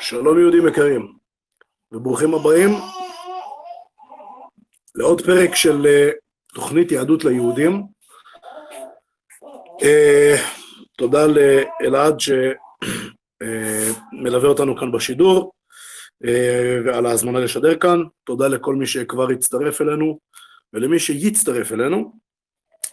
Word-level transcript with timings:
שלום 0.00 0.38
יהודים 0.38 0.68
יקרים, 0.68 1.12
וברוכים 1.92 2.34
הבאים 2.34 2.70
לעוד 4.94 5.20
פרק 5.20 5.54
של 5.54 5.86
אה, 5.86 6.10
תוכנית 6.54 6.92
יהדות 6.92 7.24
ליהודים. 7.24 7.82
אה, 9.82 10.34
תודה 10.96 11.26
לאלעד 11.26 12.16
שמלווה 13.40 14.48
אותנו 14.48 14.76
כאן 14.76 14.92
בשידור 14.92 15.52
ועל 16.84 17.06
ההזמנה 17.06 17.40
לשדר 17.40 17.78
כאן. 17.78 18.02
תודה 18.24 18.48
לכל 18.48 18.74
מי 18.74 18.86
שכבר 18.86 19.30
הצטרף 19.30 19.80
אלינו 19.80 20.18
ולמי 20.72 20.98
שיצטרף 20.98 21.72
אלינו. 21.72 22.12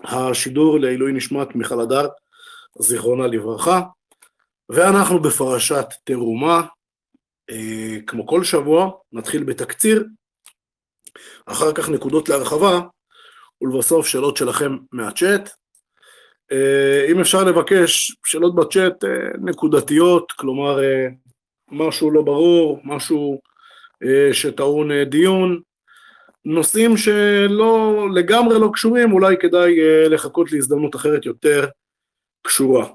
השידור 0.04 0.80
לעילוי 0.80 1.12
נשמת 1.12 1.56
מיכל 1.56 1.82
הדר, 1.82 2.08
זיכרונה 2.80 3.28
לברכה. 3.28 3.82
ואנחנו 4.70 5.22
בפרשת 5.22 5.86
תרומה, 6.04 6.56
אה, 6.58 6.81
כמו 8.08 8.28
כל 8.28 8.44
שבוע, 8.44 8.92
נתחיל 9.12 9.44
בתקציר, 9.44 10.06
אחר 11.46 11.74
כך 11.74 11.90
נקודות 11.90 12.30
להרחבה, 12.30 12.80
ולבסוף 13.62 14.08
שאלות 14.08 14.38
שלכם 14.38 14.78
מהצ'אט. 14.92 15.50
אה, 16.52 17.06
אם 17.12 17.20
אפשר 17.20 17.44
לבקש 17.44 18.16
שאלות 18.26 18.56
בצ'אט 18.56 19.04
אה, 19.04 19.10
נקודתיות, 19.42 20.32
כלומר 20.32 20.80
משהו 21.72 22.12
לא 22.12 22.22
ברור, 22.22 22.82
משהו 22.84 23.42
שטעון 24.32 25.04
דיון, 25.04 25.62
נושאים 26.46 26.98
שלא 26.98 28.08
לגמרי 28.14 28.60
לא 28.60 28.70
קשורים, 28.74 29.12
אולי 29.12 29.36
כדאי 29.40 29.76
לחכות 30.10 30.52
להזדמנות 30.52 30.96
אחרת 30.96 31.26
יותר 31.26 31.68
קשורה. 32.44 32.88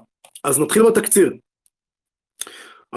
אז 0.43 0.59
נתחיל 0.59 0.83
בתקציר. 0.83 1.33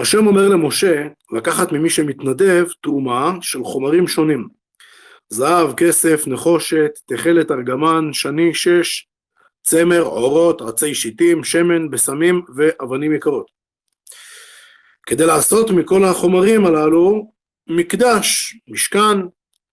השם 0.01 0.27
אומר 0.27 0.49
למשה 0.49 1.07
לקחת 1.33 1.73
ממי 1.73 1.91
שמתנדב 1.91 2.67
תרומה 2.83 3.33
של 3.41 3.65
חומרים 3.65 4.09
שונים 4.09 4.49
זהב, 5.29 5.75
כסף, 5.77 6.27
נחושת, 6.27 6.91
תכלת 7.07 7.51
ארגמן, 7.51 8.13
שני, 8.13 8.55
שש, 8.55 9.09
צמר, 9.63 10.01
עורות, 10.01 10.63
עצי 10.63 10.95
שיטים, 10.95 11.45
שמן, 11.45 11.91
בשמים 11.91 12.43
ואבנים 12.57 13.15
יקרות. 13.15 13.47
כדי 15.07 15.27
לעשות 15.27 15.71
מכל 15.71 16.05
החומרים 16.05 16.67
הללו 16.67 17.33
מקדש, 17.67 18.57
משכן, 18.69 19.19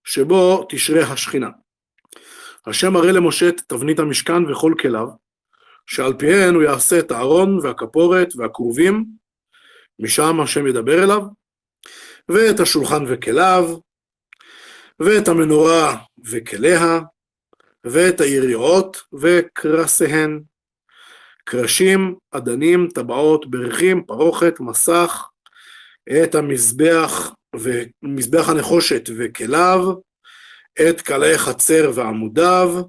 שבו 0.04 0.66
תשרה 0.68 1.02
השכינה. 1.02 1.48
השם 2.66 2.92
מראה 2.92 3.12
למשה 3.12 3.48
את 3.48 3.60
תבנית 3.68 3.98
המשכן 3.98 4.50
וכל 4.50 4.74
כליו, 4.80 5.06
שעל 5.86 6.14
פיהן 6.18 6.54
הוא 6.54 6.62
יעשה 6.62 6.98
את 6.98 7.10
הארון 7.10 7.58
והכפורת 7.62 8.28
והכרובים, 8.36 9.17
משם 9.98 10.40
השם 10.40 10.66
ידבר 10.66 11.04
אליו, 11.04 11.22
ואת 12.28 12.60
השולחן 12.60 13.04
וכליו, 13.08 13.78
ואת 15.00 15.28
המנורה 15.28 15.96
וכליה, 16.24 17.00
ואת 17.84 18.20
היריעות 18.20 19.02
וקרסיהן, 19.20 20.42
קרשים, 21.44 22.14
אדנים, 22.30 22.88
טבעות, 22.94 23.50
בריחים, 23.50 24.04
פרוכת, 24.04 24.60
מסך, 24.60 25.28
את 26.24 26.34
המזבח 26.34 27.32
ומזבח 27.56 28.48
הנחושת 28.48 29.10
וכליו, 29.18 29.80
את 30.80 31.00
קלעי 31.00 31.38
חצר 31.38 31.90
ועמודיו, 31.94 32.82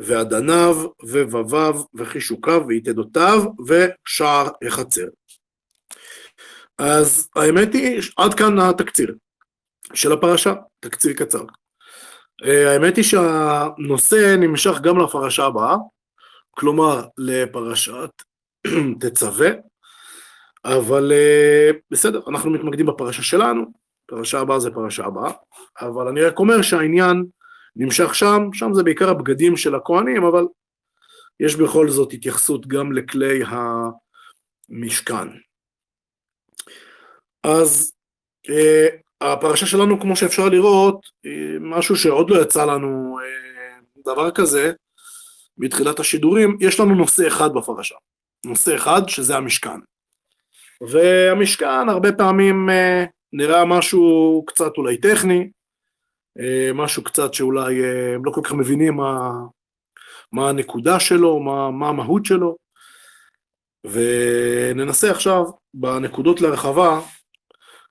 ואדניו, 0.00 0.76
ובביו, 1.02 1.82
וחישוקיו, 1.94 2.64
ויתדותיו, 2.68 3.44
ושער 3.66 4.48
החצר. 4.66 5.06
אז 6.78 7.28
האמת 7.36 7.74
היא, 7.74 8.02
עד 8.16 8.34
כאן 8.34 8.58
התקציר 8.58 9.14
של 9.94 10.12
הפרשה, 10.12 10.54
תקציר 10.80 11.12
קצר. 11.12 11.44
אה, 12.44 12.72
האמת 12.72 12.96
היא 12.96 13.04
שהנושא 13.04 14.36
נמשך 14.38 14.80
גם 14.80 14.98
לפרשה 14.98 15.44
הבאה, 15.44 15.76
כלומר 16.50 17.04
לפרשת 17.18 18.10
תצווה, 19.00 19.50
אבל 20.64 21.12
אה, 21.12 21.70
בסדר, 21.90 22.20
אנחנו 22.28 22.50
מתמקדים 22.50 22.86
בפרשה 22.86 23.22
שלנו, 23.22 23.64
פרשה 24.06 24.40
הבאה 24.40 24.60
זה 24.60 24.70
פרשה 24.70 25.04
הבאה, 25.04 25.32
אבל 25.80 26.08
אני 26.08 26.22
רק 26.22 26.38
אומר 26.38 26.62
שהעניין 26.62 27.24
נמשך 27.76 28.14
שם, 28.14 28.48
שם 28.52 28.74
זה 28.74 28.82
בעיקר 28.82 29.08
הבגדים 29.10 29.56
של 29.56 29.74
הכהנים, 29.74 30.24
אבל 30.24 30.44
יש 31.40 31.56
בכל 31.56 31.88
זאת 31.88 32.12
התייחסות 32.12 32.66
גם 32.66 32.92
לכלי 32.92 33.42
המשכן. 33.46 35.28
אז 37.42 37.92
אה, 38.50 38.86
הפרשה 39.20 39.66
שלנו, 39.66 40.00
כמו 40.00 40.16
שאפשר 40.16 40.48
לראות, 40.48 41.06
אה, 41.26 41.56
משהו 41.60 41.96
שעוד 41.96 42.30
לא 42.30 42.42
יצא 42.42 42.64
לנו 42.64 43.18
אה, 43.18 44.02
דבר 44.12 44.30
כזה, 44.30 44.72
בתחילת 45.58 46.00
השידורים, 46.00 46.56
יש 46.60 46.80
לנו 46.80 46.94
נושא 46.94 47.26
אחד 47.26 47.54
בפרשה. 47.54 47.94
נושא 48.46 48.76
אחד, 48.76 49.02
שזה 49.08 49.36
המשכן. 49.36 49.80
והמשכן 50.80 51.88
הרבה 51.88 52.12
פעמים 52.12 52.70
אה, 52.70 53.04
נראה 53.32 53.64
משהו 53.64 54.44
קצת 54.46 54.72
אולי 54.78 54.96
טכני, 54.96 55.50
אה, 56.40 56.70
משהו 56.74 57.04
קצת 57.04 57.34
שאולי 57.34 57.84
אה, 57.84 58.16
לא 58.24 58.30
כל 58.30 58.40
כך 58.44 58.52
מבינים 58.52 58.94
מה, 58.94 59.30
מה 60.32 60.48
הנקודה 60.48 61.00
שלו, 61.00 61.40
מה, 61.40 61.70
מה 61.70 61.88
המהות 61.88 62.24
שלו, 62.24 62.56
וננסה 63.84 65.10
עכשיו 65.10 65.44
בנקודות 65.74 66.40
להרחבה 66.40 67.00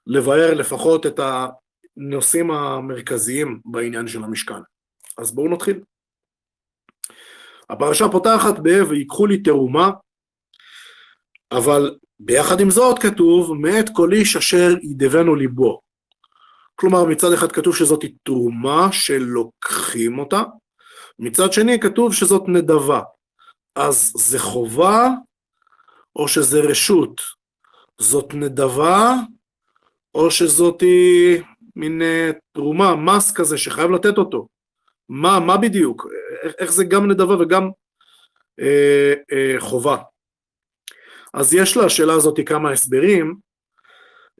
לבאר 0.07 0.53
לפחות 0.53 1.05
את 1.05 1.19
הנושאים 1.19 2.51
המרכזיים 2.51 3.59
בעניין 3.65 4.07
של 4.07 4.23
המשכן. 4.23 4.61
אז 5.17 5.35
בואו 5.35 5.53
נתחיל. 5.53 5.79
הפרשה 7.69 8.05
פותחת 8.11 8.59
ב 8.63 8.67
"ויקחו 8.89 9.25
לי 9.25 9.41
תרומה", 9.43 9.91
אבל 11.51 11.97
ביחד 12.19 12.59
עם 12.59 12.69
זאת 12.69 12.99
כתוב 12.99 13.53
"מאת 13.53 13.89
כל 13.95 14.13
איש 14.13 14.35
אשר 14.35 14.69
ידבנו 14.81 15.35
ליבו". 15.35 15.81
כלומר 16.75 17.05
מצד 17.05 17.33
אחד 17.33 17.51
כתוב 17.51 17.75
שזאת 17.75 18.05
תרומה 18.23 18.87
שלוקחים 18.91 20.19
אותה, 20.19 20.43
מצד 21.19 21.53
שני 21.53 21.79
כתוב 21.79 22.13
שזאת 22.13 22.43
נדבה. 22.47 23.01
אז 23.75 24.13
זה 24.15 24.39
חובה 24.39 25.07
או 26.15 26.27
שזה 26.27 26.59
רשות? 26.59 27.21
זאת 28.01 28.33
נדבה 28.33 29.13
או 30.15 30.31
שזאת 30.31 30.83
מין 31.75 32.01
אה, 32.01 32.31
תרומה, 32.51 32.95
מס 32.95 33.31
כזה 33.31 33.57
שחייב 33.57 33.91
לתת 33.91 34.17
אותו. 34.17 34.47
מה, 35.09 35.39
מה 35.39 35.57
בדיוק? 35.57 36.07
איך 36.59 36.71
זה 36.71 36.83
גם 36.83 37.11
נדבה 37.11 37.41
וגם 37.41 37.69
אה, 38.59 39.13
אה, 39.31 39.55
חובה? 39.59 39.97
אז 41.33 41.53
יש 41.53 41.77
לשאלה 41.77 42.13
הזאת 42.13 42.39
כמה 42.45 42.71
הסברים. 42.71 43.35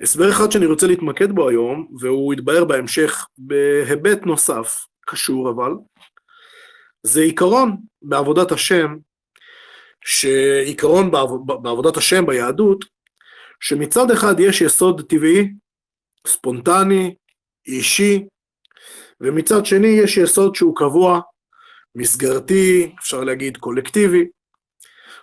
הסבר 0.02 0.32
אחד 0.32 0.52
שאני 0.52 0.66
רוצה 0.66 0.88
להתמקד 0.88 1.32
בו 1.32 1.50
היום, 1.50 1.88
והוא 2.00 2.34
יתבהר 2.34 2.66
בהמשך 2.66 3.28
בהיבט 3.38 4.26
נוסף, 4.26 4.86
קשור 5.06 5.50
אבל, 5.50 5.72
זה 7.04 7.22
עיקרון 7.22 7.78
בעבודת 8.02 8.52
השם, 8.52 8.96
שעיקרון 10.06 11.12
בעבודת 11.62 11.98
השם 11.98 12.26
ביהדות, 12.26 12.86
שמצד 13.62 14.12
אחד 14.12 14.40
יש 14.40 14.62
יסוד 14.62 15.02
טבעי, 15.10 15.54
ספונטני, 16.28 17.16
אישי, 17.68 18.26
ומצד 19.22 19.66
שני 19.66 19.88
יש 19.88 20.18
יסוד 20.18 20.56
שהוא 20.56 20.76
קבוע, 20.76 21.22
מסגרתי, 21.96 22.96
אפשר 23.00 23.22
להגיד 23.24 23.58
קולקטיבי, 23.58 24.26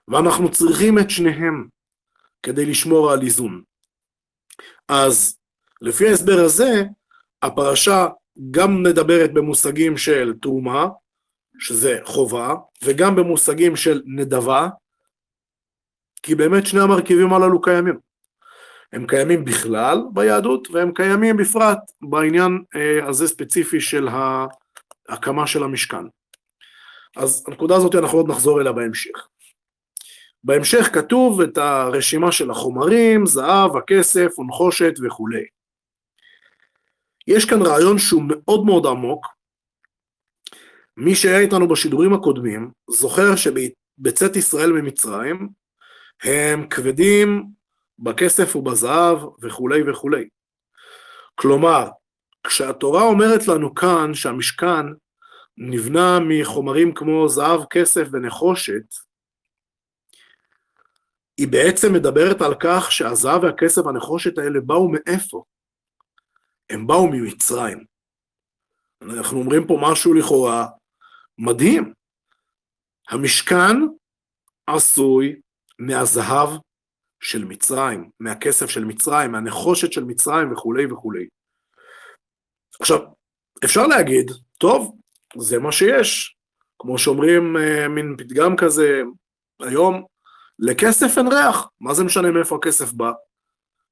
ואנחנו 0.09 0.51
צריכים 0.51 0.99
את 0.99 1.11
שניהם 1.11 1.69
כדי 2.43 2.67
לשמור 2.67 3.13
על 3.13 3.23
איזון. 3.23 3.63
אז 4.89 5.39
לפי 5.81 6.09
ההסבר 6.09 6.41
הזה, 6.45 6.83
הפרשה 7.43 8.07
גם 8.51 8.83
מדברת 8.83 9.35
במושגים 9.35 9.97
של 9.97 10.35
תרומה, 10.43 10.87
שזה 11.59 11.99
חובה, 12.05 12.55
וגם 12.85 13.17
במושגים 13.17 13.77
של 13.77 14.03
נדבה, 14.07 14.69
כי 16.23 16.35
באמת 16.35 16.67
שני 16.67 16.81
המרכיבים 16.81 17.33
הללו 17.33 17.61
קיימים. 17.61 18.08
הם 18.93 19.07
קיימים 19.07 19.45
בכלל 19.45 20.03
ביהדות 20.13 20.69
והם 20.71 20.93
קיימים 20.93 21.37
בפרט 21.37 21.79
בעניין 22.01 22.63
אה, 22.77 23.09
הזה 23.09 23.29
ספציפי 23.29 23.81
של 23.81 24.09
ההקמה 25.09 25.47
של 25.47 25.63
המשכן. 25.63 26.05
אז 27.17 27.45
הנקודה 27.49 27.77
הזאת 27.77 27.95
אנחנו 27.95 28.19
עוד 28.19 28.29
נחזור 28.29 28.61
אליה 28.61 28.73
בהמשך. 28.73 29.29
בהמשך 30.45 30.91
כתוב 30.93 31.41
את 31.41 31.59
הרשימה 31.59 32.33
של 32.33 32.51
החומרים, 32.51 33.27
זהב, 33.27 33.77
הכסף, 33.77 34.39
ונחושת 34.39 34.95
וכולי. 35.03 35.45
יש 37.27 37.45
כאן 37.45 37.63
רעיון 37.63 37.99
שהוא 37.99 38.23
מאוד 38.29 38.65
מאוד 38.65 38.87
עמוק. 38.87 39.27
מי 40.97 41.15
שהיה 41.15 41.39
איתנו 41.39 41.69
בשידורים 41.69 42.13
הקודמים 42.13 42.71
זוכר 42.91 43.37
שבצאת 43.37 44.37
ישראל 44.37 44.73
ממצרים 44.73 45.49
הם 46.23 46.67
כבדים 46.69 47.58
בכסף 47.99 48.57
ובזהב 48.57 49.19
וכולי 49.43 49.91
וכולי. 49.91 50.29
כלומר, 51.35 51.89
כשהתורה 52.47 53.03
אומרת 53.03 53.49
לנו 53.49 53.75
כאן 53.75 54.15
שהמשכן 54.15 54.87
נבנה 55.57 56.19
מחומרים 56.29 56.95
כמו 56.95 57.29
זהב, 57.29 57.61
כסף 57.71 58.09
ונחושת, 58.13 58.95
היא 61.37 61.49
בעצם 61.49 61.93
מדברת 61.93 62.43
על 62.43 62.55
כך 62.61 62.93
שהזהב 62.93 63.43
והכסף 63.43 63.87
והנחושת 63.87 64.39
האלה 64.39 64.61
באו 64.61 64.89
מאיפה? 64.89 65.45
הם 66.71 66.87
באו 66.87 67.09
ממצרים. 67.13 67.85
אנחנו 69.03 69.39
אומרים 69.39 69.67
פה 69.67 69.79
משהו 69.83 70.15
לכאורה 70.15 70.67
מדהים. 71.39 71.93
המשכן 73.09 73.77
עשוי 74.67 75.41
מהזהב 75.79 76.49
של 77.21 77.45
מצרים, 77.45 78.11
מהכסף 78.21 78.71
של 78.71 78.85
מצרים, 78.85 79.33
מהנחושת 79.33 79.93
של 79.93 80.05
מצרים 80.05 80.53
וכולי 80.53 80.93
וכולי. 80.93 81.27
עכשיו, 82.81 82.99
אפשר 83.65 83.87
להגיד, 83.87 84.31
טוב, 84.59 84.97
זה 85.39 85.59
מה 85.59 85.73
שיש. 85.73 86.35
כמו 86.79 86.99
שאומרים, 86.99 87.57
אה, 87.57 87.89
מין 87.89 88.15
פתגם 88.19 88.57
כזה, 88.57 89.03
היום, 89.61 90.05
לכסף 90.59 91.19
אין 91.19 91.27
ריח, 91.27 91.71
מה 91.81 91.95
זה 91.95 92.05
משנה 92.05 92.31
מאיפה 92.31 92.57
הכסף 92.57 92.93
בא? 92.93 93.13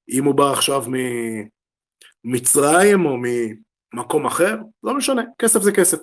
אם 0.08 0.24
הוא 0.24 0.34
בא 0.34 0.52
עכשיו 0.52 0.84
ממצרים 2.24 3.06
או 3.06 3.16
ממקום 3.16 4.26
אחר, 4.26 4.56
לא 4.82 4.94
משנה, 4.94 5.22
כסף 5.38 5.62
זה 5.62 5.72
כסף. 5.72 5.98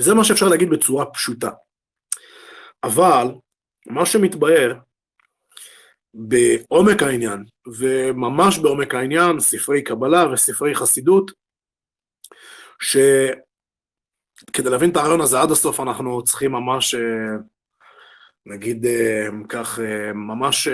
וזה 0.00 0.14
מה 0.14 0.24
שאפשר 0.24 0.48
להגיד 0.48 0.70
בצורה 0.70 1.06
פשוטה. 1.06 1.50
אבל 2.84 3.26
מה 3.86 4.06
שמתבהר 4.06 4.74
בעומק 6.14 7.02
העניין, 7.02 7.44
וממש 7.78 8.58
בעומק 8.58 8.94
העניין, 8.94 9.40
ספרי 9.40 9.82
קבלה 9.82 10.32
וספרי 10.32 10.74
חסידות, 10.74 11.30
שכדי 12.82 14.70
להבין 14.70 14.90
את 14.90 14.96
הרעיון 14.96 15.20
הזה 15.20 15.40
עד 15.40 15.50
הסוף 15.50 15.80
אנחנו 15.80 16.24
צריכים 16.24 16.52
ממש, 16.52 16.94
אה, 16.94 17.36
נגיד 18.46 18.86
אה, 18.86 19.26
כך, 19.48 19.80
אה, 19.80 20.12
ממש 20.12 20.68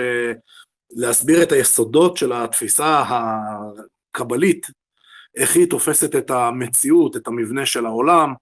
להסביר 0.91 1.43
את 1.43 1.51
היסודות 1.51 2.17
של 2.17 2.33
התפיסה 2.33 3.03
הקבלית, 3.09 4.67
איך 5.35 5.55
היא 5.55 5.69
תופסת 5.69 6.15
את 6.15 6.31
המציאות, 6.31 7.15
את 7.15 7.27
המבנה 7.27 7.65
של 7.65 7.85
העולם, 7.85 8.33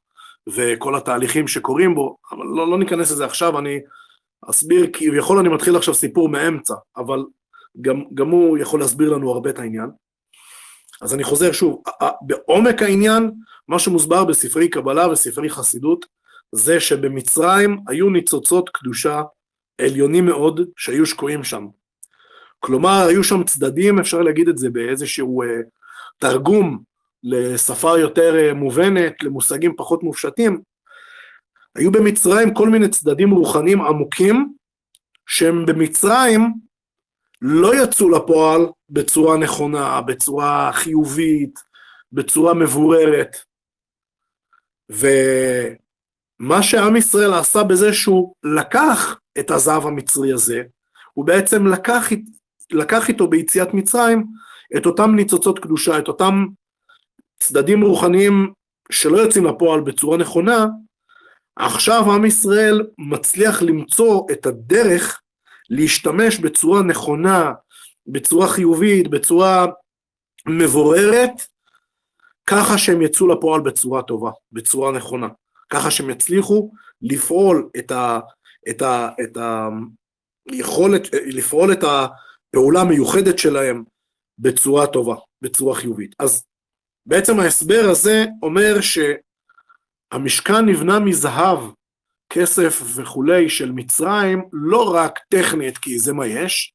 וכל 0.48 0.96
התהליכים 0.96 1.48
שקורים 1.48 1.96
בו, 1.96 2.18
אבל 2.32 2.46
לא, 2.46 2.72
לא 2.72 2.80
ניכנס 2.80 3.12
לזה 3.12 3.26
עכשיו, 3.26 3.60
אני 3.60 3.80
אסביר, 4.50 4.90
כביכול 4.94 5.40
אני 5.40 5.50
מתחיל 5.50 5.76
עכשיו 5.76 5.94
סיפור 5.94 6.30
מאמצע, 6.30 6.74
אבל 6.98 7.24
גם, 7.82 8.04
גם 8.14 8.30
הוא 8.30 8.58
יכול 8.58 8.80
להסביר 8.80 9.10
לנו 9.14 9.32
הרבה 9.32 9.50
את 9.50 9.60
העניין. 9.60 9.90
אז 11.02 11.14
אני 11.14 11.24
חוזר 11.24 11.52
שוב, 11.52 11.84
בעומק 12.22 12.82
העניין, 12.82 13.32
מה 13.68 13.80
שמוסבר 13.80 14.26
בספרי 14.26 14.70
קבלה 14.70 15.10
וספרי 15.10 15.50
חסידות, 15.50 16.06
זה 16.52 16.80
שבמצרים 16.80 17.80
היו 17.88 18.10
ניצוצות 18.10 18.70
קדושה 18.70 19.22
עליונים 19.82 20.26
מאוד 20.26 20.62
שהיו 20.78 21.06
שקועים 21.06 21.44
שם. 21.44 21.68
כלומר, 22.60 23.06
היו 23.08 23.24
שם 23.24 23.44
צדדים, 23.44 24.00
אפשר 24.00 24.22
להגיד 24.22 24.50
את 24.50 24.58
זה 24.58 24.70
באיזשהו 24.70 25.44
uh, 25.44 25.48
תרגום 26.18 26.84
לשפה 27.24 28.00
יותר 28.00 28.36
uh, 28.52 28.54
מובנת, 28.54 29.24
למושגים 29.24 29.76
פחות 29.78 30.04
מופשטים, 30.04 30.62
היו 31.76 31.92
במצרים 31.92 32.54
כל 32.54 32.70
מיני 32.70 32.90
צדדים 32.90 33.32
רוחניים 33.32 33.82
עמוקים, 33.82 34.54
שהם 35.28 35.66
במצרים 35.66 36.54
לא 37.42 37.84
יצאו 37.84 38.10
לפועל 38.10 38.62
בצורה 38.90 39.38
נכונה, 39.38 40.02
בצורה 40.02 40.72
חיובית, 40.74 41.60
בצורה 42.12 42.54
מבוררת. 42.54 43.38
ומה 44.90 46.64
שעם 46.64 46.96
ישראל 46.96 47.34
עשה 47.34 47.64
בזה 47.64 47.94
שהוא 47.94 48.34
לקח 48.44 49.20
את 49.40 49.52
הזהב 49.52 49.86
המצרי 49.86 50.34
הזה, 50.34 50.64
הוא 51.14 51.26
בעצם 51.26 51.68
לקח, 51.68 52.10
לקח 52.72 53.10
איתו 53.10 53.28
ביציאת 53.28 53.74
מצרים 53.74 54.26
את 54.78 54.86
אותם 54.86 55.16
ניצוצות 55.16 55.60
קדושה, 55.60 56.00
את 56.00 56.08
אותם 56.08 56.46
צדדים 57.40 57.82
רוחניים 57.82 58.54
שלא 58.92 59.18
יוצאים 59.18 59.46
לפועל 59.46 59.82
בצורה 59.82 60.18
נכונה, 60.18 60.66
עכשיו 61.62 62.12
עם 62.12 62.26
ישראל 62.26 62.88
מצליח 62.98 63.62
למצוא 63.62 64.28
את 64.32 64.46
הדרך 64.46 65.22
להשתמש 65.70 66.40
בצורה 66.40 66.82
נכונה, 66.84 67.54
בצורה 68.08 68.48
חיובית, 68.48 69.08
בצורה 69.08 69.66
מבוררת, 70.48 71.32
ככה 72.46 72.78
שהם 72.78 73.02
יצאו 73.02 73.28
לפועל 73.28 73.62
בצורה 73.62 74.04
טובה, 74.04 74.32
בצורה 74.52 74.92
נכונה, 74.92 75.28
ככה 75.70 75.92
שהם 75.92 76.10
יצליחו 76.10 76.72
לפעול 77.02 77.70
את, 77.78 77.92
ה, 77.92 78.20
את, 78.70 78.82
ה, 78.82 79.10
את 79.22 79.38
היכולת, 80.50 81.08
לפעול 81.14 81.74
את 81.74 81.84
הפעולה 81.84 82.82
המיוחדת 82.82 83.40
שלהם 83.40 83.84
בצורה 84.40 84.88
טובה, 84.88 85.16
בצורה 85.42 85.76
חיובית. 85.76 86.16
אז 86.20 86.46
בעצם 87.06 87.40
ההסבר 87.40 87.88
הזה 87.92 88.26
אומר 88.44 88.82
שהמשכן 90.14 90.66
נבנה 90.66 91.00
מזהב, 91.00 91.60
כסף 92.30 92.82
וכולי 92.96 93.50
של 93.50 93.72
מצרים, 93.72 94.44
לא 94.54 94.96
רק 94.96 95.20
טכנית 95.30 95.78
כי 95.78 96.00
זה 96.00 96.14
מה 96.14 96.28
יש, 96.28 96.74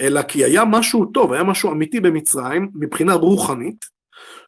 אלא 0.00 0.22
כי 0.22 0.44
היה 0.44 0.64
משהו 0.64 1.06
טוב, 1.06 1.32
היה 1.32 1.42
משהו 1.42 1.72
אמיתי 1.72 2.00
במצרים 2.00 2.70
מבחינה 2.74 3.14
רוחנית, 3.14 3.84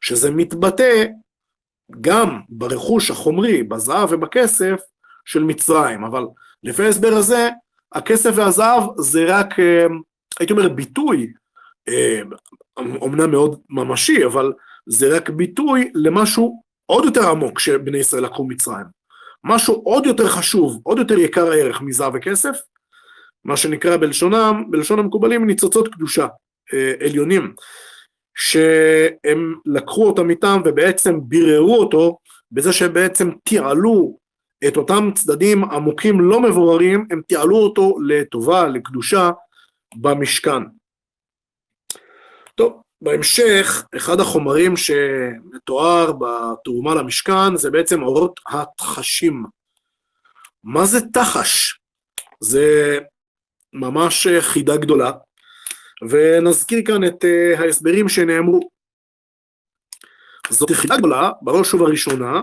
שזה 0.01 0.31
מתבטא 0.31 1.05
גם 2.01 2.41
ברכוש 2.49 3.11
החומרי, 3.11 3.63
בזהב 3.63 4.13
ובכסף 4.13 4.81
של 5.25 5.43
מצרים, 5.43 6.05
אבל 6.05 6.25
לפי 6.63 6.85
ההסבר 6.85 7.13
הזה, 7.13 7.49
הכסף 7.93 8.31
והזהב 8.35 8.83
זה 8.99 9.25
רק, 9.29 9.61
אה, 9.61 9.87
הייתי 10.41 10.53
אומר, 10.53 10.69
ביטוי, 10.69 11.33
אומנם 12.77 13.21
אה, 13.21 13.27
מאוד 13.27 13.61
ממשי, 13.71 14.25
אבל 14.25 14.53
זה 14.87 15.17
רק 15.17 15.31
ביטוי 15.31 15.91
למשהו 15.95 16.66
עוד 16.87 17.05
יותר 17.05 17.29
עמוק 17.29 17.59
שבני 17.59 17.99
ישראל 17.99 18.25
לקחו 18.25 18.45
מצרים. 18.45 18.87
משהו 19.45 19.75
עוד 19.85 20.07
יותר 20.07 20.29
חשוב, 20.29 20.81
עוד 20.83 20.99
יותר 20.99 21.19
יקר 21.19 21.53
ערך 21.53 21.83
מזהב 21.83 22.13
וכסף, 22.15 22.57
מה 23.45 23.57
שנקרא 23.57 23.97
בלשונם, 23.97 24.65
בלשון 24.71 24.99
המקובלים 24.99 25.47
ניצוצות 25.47 25.89
קדושה 25.89 26.27
אה, 26.75 26.93
עליונים, 27.01 27.55
שהם 28.37 29.55
לקחו 29.67 30.07
אותם 30.07 30.31
איתם 30.31 30.61
ובעצם 30.65 31.21
ביררו 31.23 31.77
אותו 31.77 32.19
בזה 32.53 32.73
שהם 32.73 32.95
בעצם 32.95 33.31
תיעלו 33.45 34.19
את 34.69 34.77
אותם 34.77 35.11
צדדים 35.15 35.65
עמוקים 35.65 36.21
לא 36.21 36.41
מבוררים, 36.41 37.07
הם 37.11 37.23
תיעלו 37.29 37.57
אותו 37.57 37.97
לטובה, 38.07 38.69
לקדושה, 38.69 39.31
במשכן. 39.97 40.63
טוב, 42.55 42.83
בהמשך, 43.03 43.85
אחד 43.97 44.21
החומרים 44.21 44.77
שמתואר 44.77 46.13
בתרומה 46.13 46.95
למשכן 46.95 47.57
זה 47.57 47.71
בעצם 47.71 48.03
אורות 48.03 48.41
התחשים. 48.49 49.45
מה 50.65 50.87
זה 50.87 50.99
תחש? 51.13 51.81
זה 52.41 52.99
ממש 53.73 54.27
חידה 54.41 54.77
גדולה, 54.77 55.11
ונזכיר 56.11 56.81
כאן 56.87 57.05
את 57.05 57.25
uh, 57.25 57.61
ההסברים 57.61 58.09
שנאמרו. 58.09 58.61
זאת 60.51 60.71
חידה 60.73 60.97
גדולה, 60.97 61.31
בראש 61.43 61.75
ובראשונה, 61.75 62.41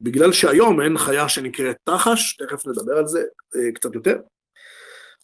בגלל 0.00 0.32
שהיום 0.32 0.80
אין 0.80 0.98
חיה 0.98 1.28
שנקראת 1.28 1.76
תחש, 1.84 2.36
תכף 2.36 2.66
נדבר 2.66 2.92
על 2.92 3.06
זה 3.06 3.20
uh, 3.20 3.74
קצת 3.74 3.94
יותר. 3.94 4.16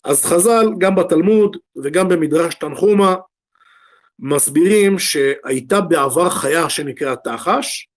אז 0.04 0.24
חז"ל, 0.24 0.66
גם 0.78 0.94
בתלמוד 0.94 1.56
וגם 1.82 2.08
במדרש 2.08 2.54
תנחומה, 2.54 3.14
מסבירים 4.18 4.98
שהייתה 4.98 5.80
בעבר 5.80 6.30
חיה 6.30 6.70
שנקראת 6.70 7.18
תחש, 7.24 7.88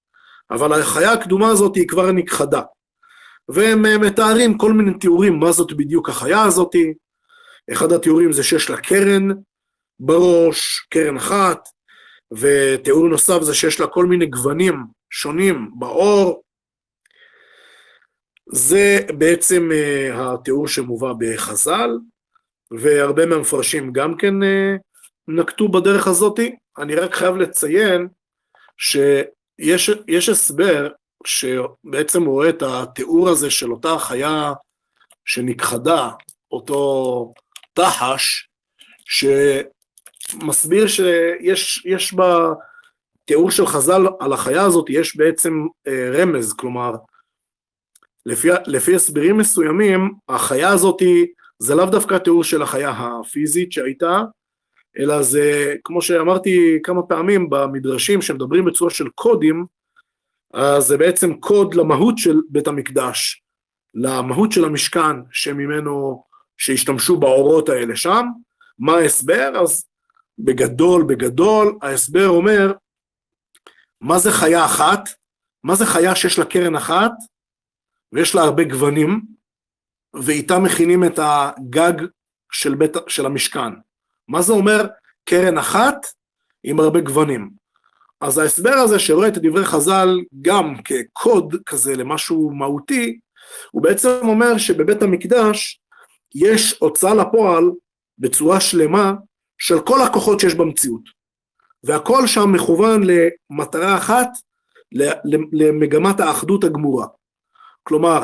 אבל 0.52 0.82
החיה 0.82 1.14
הקדומה 1.14 1.50
הזאת 1.50 1.76
היא 1.76 1.88
כבר 1.88 2.12
נכחדה. 2.12 2.62
והם 3.50 3.86
אה, 3.86 3.98
מתארים 3.98 4.58
כל 4.58 4.74
מיני 4.74 5.00
תיאורים 5.00 5.40
מה 5.40 5.52
זאת 5.52 5.74
בדיוק 5.74 6.10
החיה 6.10 6.44
הזאת. 6.44 6.76
אחד 7.72 7.92
התיאורים 7.92 8.32
זה 8.32 8.44
שיש 8.44 8.70
לה 8.70 8.78
קרן 8.78 9.28
בראש, 10.00 10.88
קרן 10.90 11.18
אחת, 11.18 11.70
ותיאור 12.32 13.08
נוסף 13.08 13.42
זה 13.42 13.54
שיש 13.54 13.80
לה 13.80 13.88
כל 13.88 14.06
מיני 14.06 14.26
גוונים 14.26 14.76
שונים 15.10 15.72
בעור. 15.80 16.44
זה 18.52 19.00
בעצם 19.18 19.70
uh, 19.72 20.16
התיאור 20.16 20.68
שמובא 20.68 21.14
בחז"ל, 21.20 21.90
והרבה 22.72 23.26
מהמפרשים 23.26 23.94
גם 23.94 24.18
כן 24.18 24.34
uh, 24.44 24.80
נקטו 25.28 25.68
בדרך 25.68 26.08
הזאתי. 26.08 26.56
אני 26.78 26.96
רק 26.96 27.14
חייב 27.14 27.36
לציין 27.36 28.08
שיש 28.78 30.30
הסבר 30.30 30.90
שבעצם 31.26 32.26
רואה 32.26 32.50
את 32.50 32.62
התיאור 32.62 33.30
הזה 33.30 33.52
של 33.52 33.72
אותה 33.72 34.00
חיה 34.00 34.54
שנכחדה, 35.26 36.10
אותו 36.52 37.34
תחש, 37.74 38.50
שמסביר 40.30 40.88
שיש 40.88 42.16
בתיאור 42.16 43.52
של 43.52 43.66
חז"ל 43.66 44.02
על 44.20 44.34
החיה 44.34 44.62
הזאת, 44.62 44.86
יש 44.90 45.16
בעצם 45.16 45.68
אה, 45.88 46.12
רמז, 46.14 46.54
כלומר, 46.54 46.96
לפי, 48.26 48.48
לפי 48.66 48.96
הסברים 48.96 49.38
מסוימים, 49.38 50.14
החיה 50.30 50.70
הזאת 50.70 51.02
זה 51.60 51.76
לאו 51.76 51.86
דווקא 51.86 52.18
תיאור 52.18 52.44
של 52.44 52.62
החיה 52.62 52.90
הפיזית 52.90 53.72
שהייתה, 53.72 54.22
אלא 55.00 55.22
זה, 55.22 55.76
כמו 55.84 56.02
שאמרתי 56.02 56.80
כמה 56.84 57.04
פעמים 57.04 57.50
במדרשים 57.50 58.22
שמדברים 58.22 58.66
בצורה 58.66 58.92
של 58.92 59.10
קודים, 59.10 59.66
אז 60.54 60.84
זה 60.84 60.98
בעצם 60.98 61.34
קוד 61.34 61.74
למהות 61.74 62.18
של 62.18 62.42
בית 62.50 62.68
המקדש, 62.68 63.44
למהות 63.96 64.52
של 64.52 64.66
המשכן 64.66 65.16
שממנו, 65.32 66.24
שהשתמשו 66.58 67.20
באורות 67.20 67.70
האלה 67.70 67.96
שם. 67.96 68.26
מה 68.80 68.94
ההסבר? 68.94 69.52
אז 69.62 69.86
בגדול, 70.40 71.04
בגדול, 71.04 71.78
ההסבר 71.82 72.28
אומר, 72.28 72.74
מה 74.02 74.20
זה 74.20 74.32
חיה 74.32 74.66
אחת? 74.66 75.10
מה 75.64 75.76
זה 75.76 75.86
חיה 75.86 76.16
שיש 76.16 76.40
לה 76.40 76.46
קרן 76.46 76.76
אחת 76.76 77.12
ויש 78.14 78.36
לה 78.36 78.42
הרבה 78.42 78.64
גוונים, 78.64 79.22
ואיתה 80.14 80.60
מכינים 80.60 81.04
את 81.04 81.20
הגג 81.20 82.06
של, 82.52 82.76
בית, 82.76 82.94
של 83.08 83.26
המשכן? 83.26 83.87
מה 84.28 84.42
זה 84.42 84.54
אומר 84.54 84.88
קרן 85.26 85.58
אחת 85.58 86.06
עם 86.64 86.80
הרבה 86.80 87.02
גוונים? 87.02 87.50
אז 88.22 88.38
ההסבר 88.38 88.74
הזה 88.74 89.00
שרואה 89.00 89.28
את 89.28 89.38
דברי 89.38 89.66
חז"ל 89.66 90.20
גם 90.42 90.74
כקוד 90.84 91.56
כזה 91.66 91.96
למשהו 91.96 92.52
מהותי, 92.52 93.20
הוא 93.72 93.84
בעצם 93.84 94.10
אומר 94.24 94.58
שבבית 94.58 95.02
המקדש 95.02 95.82
יש 96.36 96.78
הוצאה 96.80 97.14
לפועל 97.14 97.64
בצורה 98.18 98.60
שלמה 98.60 99.14
של 99.58 99.80
כל 99.80 100.02
הכוחות 100.02 100.40
שיש 100.40 100.56
במציאות. 100.56 101.02
והכל 101.84 102.28
שם 102.28 102.52
מכוון 102.52 103.02
למטרה 103.04 103.98
אחת, 103.98 104.30
למגמת 105.52 106.20
האחדות 106.20 106.64
הגמורה. 106.64 107.08
כלומר, 107.84 108.24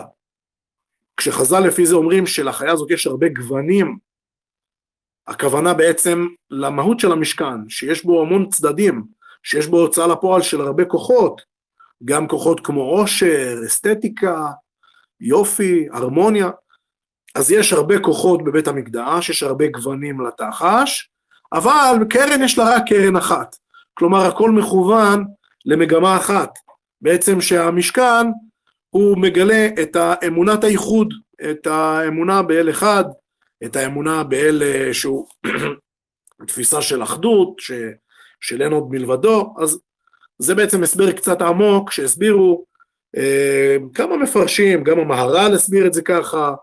כשחז"ל 1.17 1.60
לפי 1.60 1.86
זה 1.86 1.95
אומרים 1.95 2.27
שלחיה 2.27 2.72
הזאת 2.72 2.91
יש 2.91 3.07
הרבה 3.07 3.27
גוונים, 3.29 3.98
הכוונה 5.27 5.73
בעצם 5.73 6.27
למהות 6.51 6.99
של 6.99 7.11
המשכן, 7.11 7.69
שיש 7.69 8.05
בו 8.05 8.21
המון 8.21 8.49
צדדים, 8.49 9.03
שיש 9.43 9.67
בו 9.67 9.79
הוצאה 9.79 10.07
לפועל 10.07 10.41
של 10.41 10.61
הרבה 10.61 10.85
כוחות, 10.85 11.41
גם 12.05 12.27
כוחות 12.27 12.59
כמו 12.59 12.81
עושר, 12.81 13.55
אסתטיקה, 13.65 14.45
יופי, 15.21 15.87
הרמוניה, 15.91 16.49
אז 17.35 17.51
יש 17.51 17.73
הרבה 17.73 17.99
כוחות 17.99 18.43
בבית 18.43 18.67
המקדש, 18.67 19.29
יש 19.29 19.43
הרבה 19.43 19.67
גוונים 19.67 20.21
לתחש, 20.21 21.09
אבל 21.53 21.95
קרן 22.09 22.43
יש 22.43 22.57
לה 22.57 22.75
רק 22.75 22.83
קרן 22.87 23.15
אחת, 23.15 23.55
כלומר 23.93 24.25
הכל 24.25 24.51
מכוון 24.51 25.25
למגמה 25.65 26.17
אחת, 26.17 26.49
בעצם 27.01 27.41
שהמשכן 27.41 28.27
הוא 28.89 29.17
מגלה 29.17 29.67
את 29.81 29.97
אמונת 30.27 30.63
הייחוד, 30.63 31.13
את 31.49 31.67
האמונה 31.67 32.41
באל 32.41 32.69
אחד, 32.69 33.03
את 33.65 33.75
האמונה 33.75 34.24
באל 34.24 34.63
אה, 34.63 34.93
שהוא 34.93 35.27
תפיסה 36.48 36.82
של 36.82 37.03
אחדות, 37.03 37.60
ש, 37.60 37.72
של 38.41 38.62
אין 38.62 38.72
עוד 38.72 38.88
מלבדו, 38.89 39.53
אז 39.60 39.79
זה 40.39 40.55
בעצם 40.55 40.84
הסבר 40.84 41.12
קצת 41.12 41.41
עמוק 41.41 41.91
שהסבירו 41.91 42.65
אה, 43.17 43.77
כמה 43.93 44.17
מפרשים, 44.17 44.84
גם 44.84 45.00
המהר"ל 45.00 45.55
הסביר 45.55 45.88
את 45.88 45.93
זה 45.93 46.01
ככה, 46.01 46.53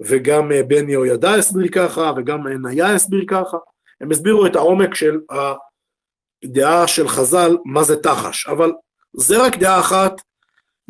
וגם 0.00 0.52
אה, 0.52 0.62
בן 0.62 0.88
יהוידע 0.88 1.34
הסביר 1.34 1.68
ככה, 1.72 2.12
וגם 2.16 2.46
אה, 2.46 2.52
ניה 2.58 2.94
הסביר 2.94 3.24
ככה, 3.28 3.56
הם 4.00 4.10
הסבירו 4.10 4.46
את 4.46 4.56
העומק 4.56 4.94
של 4.94 5.20
הדעה 6.44 6.88
של 6.88 7.08
חז"ל, 7.08 7.56
מה 7.64 7.82
זה 7.82 7.96
תחש, 7.96 8.46
אבל 8.46 8.72
זה 9.16 9.46
רק 9.46 9.56
דעה 9.56 9.80
אחת 9.80 10.20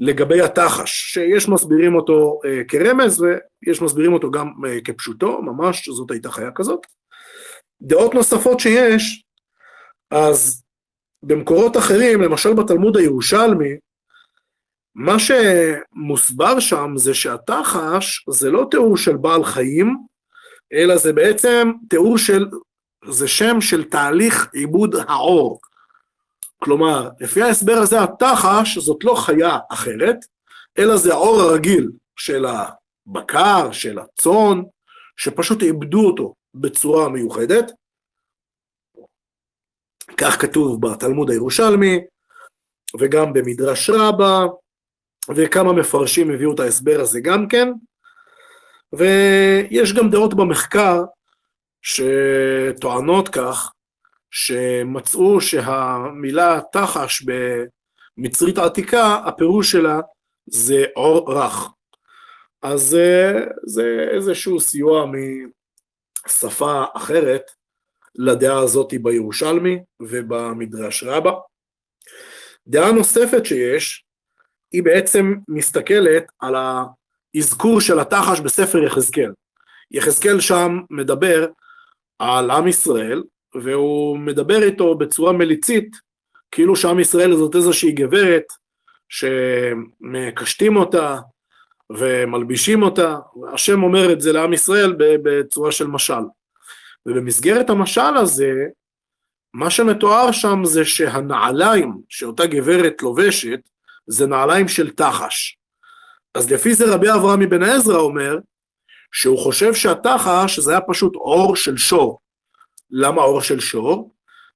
לגבי 0.04 0.40
התחש, 0.40 1.12
שיש 1.12 1.48
מסבירים 1.48 1.94
אותו 1.94 2.40
אה, 2.44 2.64
כרמז 2.68 3.22
ויש 3.22 3.82
מסבירים 3.82 4.12
אותו 4.12 4.30
גם 4.30 4.52
אה, 4.66 4.80
כפשוטו, 4.84 5.42
ממש 5.42 5.88
זאת 5.88 6.10
הייתה 6.10 6.30
חיה 6.30 6.50
כזאת. 6.54 6.80
דעות 7.82 8.14
נוספות 8.14 8.60
שיש, 8.60 9.24
אז 10.10 10.62
במקורות 11.22 11.76
אחרים, 11.76 12.22
למשל 12.22 12.52
בתלמוד 12.54 12.96
הירושלמי, 12.96 13.76
מה 14.94 15.16
שמוסבר 15.18 16.60
שם 16.60 16.92
זה 16.96 17.14
שהתחש 17.14 18.24
זה 18.30 18.50
לא 18.50 18.66
תיאור 18.70 18.96
של 18.96 19.16
בעל 19.16 19.44
חיים, 19.44 19.96
אלא 20.72 20.96
זה 20.96 21.12
בעצם 21.12 21.72
תיאור 21.88 22.18
של, 22.18 22.46
זה 23.08 23.28
שם 23.28 23.60
של 23.60 23.84
תהליך 23.84 24.48
עיבוד 24.52 24.94
העור. 25.08 25.60
כלומר, 26.62 27.08
לפי 27.20 27.42
ההסבר 27.42 27.72
הזה 27.72 27.96
התחש 28.02 28.78
זאת 28.78 29.04
לא 29.04 29.14
חיה 29.14 29.58
אחרת, 29.70 30.16
אלא 30.78 30.96
זה 30.96 31.12
העור 31.12 31.40
הרגיל 31.40 31.90
של 32.16 32.44
הבקר, 32.46 33.72
של 33.72 33.98
הצאן, 33.98 34.62
שפשוט 35.16 35.62
עיבדו 35.62 36.06
אותו 36.06 36.34
בצורה 36.54 37.08
מיוחדת. 37.08 37.72
כך 40.16 40.40
כתוב 40.40 40.86
בתלמוד 40.86 41.30
הירושלמי, 41.30 42.00
וגם 43.00 43.32
במדרש 43.32 43.90
רבה, 43.90 44.46
וכמה 45.36 45.72
מפרשים 45.72 46.30
הביאו 46.30 46.54
את 46.54 46.60
ההסבר 46.60 47.00
הזה 47.00 47.20
גם 47.20 47.48
כן, 47.48 47.68
ויש 48.92 49.92
גם 49.92 50.10
דעות 50.10 50.34
במחקר 50.34 51.02
שטוענות 51.82 53.28
כך, 53.28 53.71
שמצאו 54.32 55.40
שהמילה 55.40 56.60
תחש 56.72 57.22
במצרית 58.18 58.58
העתיקה, 58.58 59.14
הפירוש 59.14 59.72
שלה 59.72 60.00
זה 60.46 60.84
עור 60.94 61.32
רך. 61.32 61.68
אז 62.62 62.96
זה 63.66 64.06
איזשהו 64.10 64.60
סיוע 64.60 65.06
משפה 66.26 66.84
אחרת 66.94 67.42
לדעה 68.14 68.58
הזאת 68.58 68.94
בירושלמי 69.02 69.78
ובמדרש 70.00 71.04
רבה. 71.04 71.32
דעה 72.66 72.92
נוספת 72.92 73.46
שיש, 73.46 74.04
היא 74.72 74.82
בעצם 74.82 75.34
מסתכלת 75.48 76.24
על 76.38 76.54
האזכור 76.54 77.80
של 77.80 78.00
התחש 78.00 78.40
בספר 78.40 78.82
יחזקאל. 78.82 79.32
יחזקאל 79.90 80.40
שם 80.40 80.80
מדבר 80.90 81.48
על 82.18 82.50
עם 82.50 82.68
ישראל, 82.68 83.22
והוא 83.54 84.18
מדבר 84.18 84.62
איתו 84.62 84.94
בצורה 84.94 85.32
מליצית, 85.32 85.96
כאילו 86.50 86.76
שעם 86.76 87.00
ישראל 87.00 87.36
זאת 87.36 87.54
איזושהי 87.54 87.92
גברת 87.92 88.44
שמקשטים 89.08 90.76
אותה 90.76 91.18
ומלבישים 91.90 92.82
אותה, 92.82 93.16
השם 93.52 93.82
אומר 93.82 94.12
את 94.12 94.20
זה 94.20 94.32
לעם 94.32 94.52
ישראל 94.52 94.94
בצורה 94.98 95.72
של 95.72 95.86
משל. 95.86 96.22
ובמסגרת 97.06 97.70
המשל 97.70 98.16
הזה, 98.16 98.52
מה 99.54 99.70
שמתואר 99.70 100.32
שם 100.32 100.60
זה 100.64 100.84
שהנעליים 100.84 101.92
שאותה 102.08 102.46
גברת 102.46 103.02
לובשת, 103.02 103.60
זה 104.06 104.26
נעליים 104.26 104.68
של 104.68 104.90
תחש. 104.90 105.58
אז 106.34 106.52
לפי 106.52 106.74
זה 106.74 106.94
רבי 106.94 107.10
אברהם 107.10 107.40
מבן 107.40 107.62
עזרא 107.62 107.98
אומר, 107.98 108.38
שהוא 109.12 109.38
חושב 109.38 109.74
שהתחש 109.74 110.58
זה 110.58 110.70
היה 110.70 110.80
פשוט 110.80 111.14
אור 111.14 111.56
של 111.56 111.76
שור. 111.76 112.21
למה 112.92 113.22
אור 113.22 113.40
של 113.40 113.60
שור? 113.60 114.14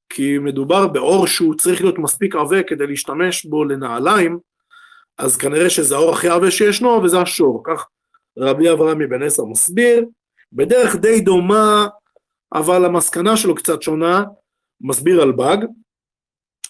כי 0.09 0.39
מדובר 0.39 0.87
באור 0.87 1.27
שהוא 1.27 1.55
צריך 1.55 1.81
להיות 1.81 1.99
מספיק 1.99 2.35
עבה 2.35 2.63
כדי 2.63 2.87
להשתמש 2.87 3.47
בו 3.47 3.65
לנעליים, 3.65 4.39
אז 5.19 5.37
כנראה 5.37 5.71
שזה 5.71 5.95
האור 5.97 6.13
הכי 6.13 6.29
עבה 6.29 6.51
שישנו, 6.51 6.89
וזה 6.89 7.21
השור. 7.21 7.63
כך 7.67 7.87
רבי 8.39 8.73
אברהם 8.73 8.99
מבן 8.99 9.23
עזרא 9.23 9.47
מסביר, 9.47 10.05
בדרך 10.53 10.97
די 10.97 11.21
דומה, 11.21 11.87
אבל 12.55 12.85
המסקנה 12.85 13.37
שלו 13.37 13.55
קצת 13.55 13.83
שונה, 13.83 14.25
מסביר 14.81 15.23
על 15.23 15.33
באג. 15.33 15.65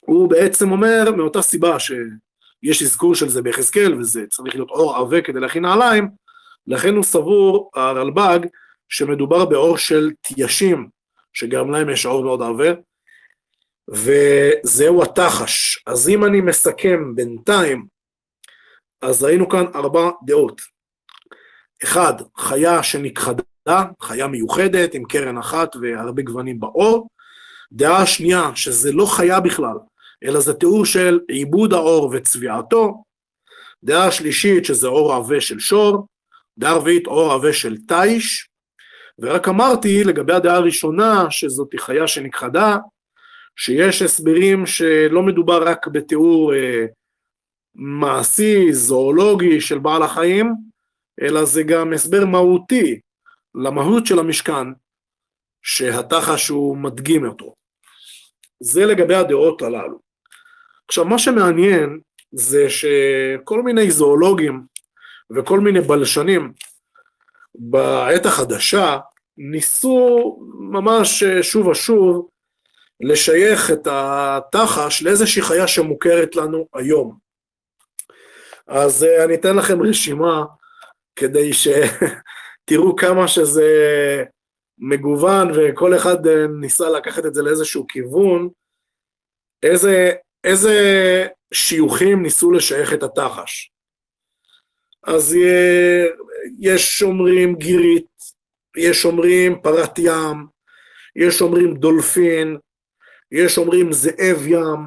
הוא 0.00 0.30
בעצם 0.30 0.72
אומר, 0.72 1.10
מאותה 1.16 1.42
סיבה 1.42 1.76
שיש 1.78 2.82
אזכור 2.82 3.14
של 3.14 3.28
זה 3.28 3.42
ביחזקאל, 3.42 3.94
וזה 3.94 4.26
צריך 4.30 4.54
להיות 4.54 4.70
אור 4.70 4.96
עבה 4.96 5.20
כדי 5.20 5.40
להכין 5.40 5.62
נעליים, 5.62 6.08
לכן 6.66 6.94
הוא 6.94 7.04
סבור, 7.04 7.70
הרלב"ג, 7.74 8.38
שמדובר 8.88 9.44
באור 9.44 9.78
של 9.78 10.10
תיישים, 10.20 10.88
שגם 11.36 11.70
להם 11.70 11.90
יש 11.90 12.06
אור 12.06 12.24
מאוד 12.24 12.42
עבה, 12.42 12.80
וזהו 13.88 15.02
התחש. 15.02 15.82
אז 15.86 16.08
אם 16.08 16.24
אני 16.24 16.40
מסכם 16.40 17.14
בינתיים, 17.14 17.86
אז 19.02 19.22
ראינו 19.22 19.48
כאן 19.48 19.64
ארבע 19.74 20.10
דעות. 20.26 20.60
אחד, 21.84 22.12
חיה 22.36 22.82
שנכחדה, 22.82 23.84
חיה 24.02 24.26
מיוחדת 24.26 24.94
עם 24.94 25.04
קרן 25.04 25.38
אחת 25.38 25.76
והרבה 25.76 26.22
גוונים 26.22 26.60
באור. 26.60 27.08
דעה 27.72 28.06
שנייה, 28.06 28.50
שזה 28.54 28.92
לא 28.92 29.06
חיה 29.16 29.40
בכלל, 29.40 29.76
אלא 30.24 30.40
זה 30.40 30.54
תיאור 30.54 30.84
של 30.84 31.20
עיבוד 31.28 31.72
האור 31.72 32.10
וצביעתו. 32.12 33.02
דעה 33.82 34.10
שלישית, 34.10 34.64
שזה 34.64 34.86
אור 34.86 35.12
עבה 35.12 35.40
של 35.40 35.58
שור. 35.58 36.06
דעה 36.58 36.74
רביעית, 36.74 37.06
אור 37.06 37.32
עבה 37.32 37.52
של 37.52 37.76
תיש. 37.88 38.48
ורק 39.18 39.48
אמרתי 39.48 40.04
לגבי 40.04 40.32
הדעה 40.32 40.56
הראשונה, 40.56 41.30
שזאת 41.30 41.74
חיה 41.78 42.08
שנכחדה, 42.08 42.76
שיש 43.56 44.02
הסברים 44.02 44.66
שלא 44.66 45.22
מדובר 45.22 45.68
רק 45.68 45.88
בתיאור 45.88 46.54
אה, 46.54 46.84
מעשי, 47.74 48.72
זואולוגי 48.72 49.60
של 49.60 49.78
בעל 49.78 50.02
החיים, 50.02 50.54
אלא 51.22 51.44
זה 51.44 51.62
גם 51.62 51.92
הסבר 51.92 52.24
מהותי 52.24 53.00
למהות 53.54 54.06
של 54.06 54.18
המשכן, 54.18 54.66
שהתחש 55.62 56.48
הוא 56.48 56.76
מדגים 56.76 57.26
אותו. 57.26 57.54
זה 58.60 58.86
לגבי 58.86 59.14
הדעות 59.14 59.62
הללו. 59.62 59.98
עכשיו, 60.88 61.04
מה 61.04 61.18
שמעניין 61.18 62.00
זה 62.32 62.66
שכל 62.70 63.62
מיני 63.62 63.90
זואולוגים 63.90 64.62
וכל 65.30 65.60
מיני 65.60 65.80
בלשנים 65.80 66.52
בעת 67.58 68.26
החדשה 68.26 68.98
ניסו 69.36 70.38
ממש 70.58 71.24
שוב 71.42 71.66
ושוב 71.66 72.28
לשייך 73.00 73.70
את 73.70 73.88
התחש 73.90 75.02
לאיזושהי 75.02 75.42
חיה 75.42 75.68
שמוכרת 75.68 76.36
לנו 76.36 76.66
היום. 76.74 77.18
אז 78.66 79.04
אה, 79.04 79.24
אני 79.24 79.34
אתן 79.34 79.56
לכם 79.56 79.82
רשימה 79.82 80.44
כדי 81.16 81.50
שתראו 81.52 82.96
כמה 83.00 83.28
שזה 83.28 83.70
מגוון 84.78 85.48
וכל 85.56 85.96
אחד 85.96 86.26
אה, 86.26 86.46
ניסה 86.60 86.88
לקחת 86.88 87.26
את 87.26 87.34
זה 87.34 87.42
לאיזשהו 87.42 87.86
כיוון, 87.86 88.48
איזה, 89.62 90.12
איזה 90.44 90.76
שיוכים 91.54 92.22
ניסו 92.22 92.52
לשייך 92.52 92.92
את 92.92 93.02
התחש. 93.02 93.70
אז 95.06 95.34
אה, 95.34 96.04
יש 96.58 97.02
אומרים 97.02 97.54
גירית, 97.54 98.06
יש 98.76 99.04
אומרים 99.04 99.60
פרת 99.62 99.98
ים, 99.98 100.46
יש 101.16 101.42
אומרים 101.42 101.74
דולפין, 101.74 102.56
יש 103.32 103.58
אומרים 103.58 103.92
זאב 103.92 104.46
ים, 104.46 104.80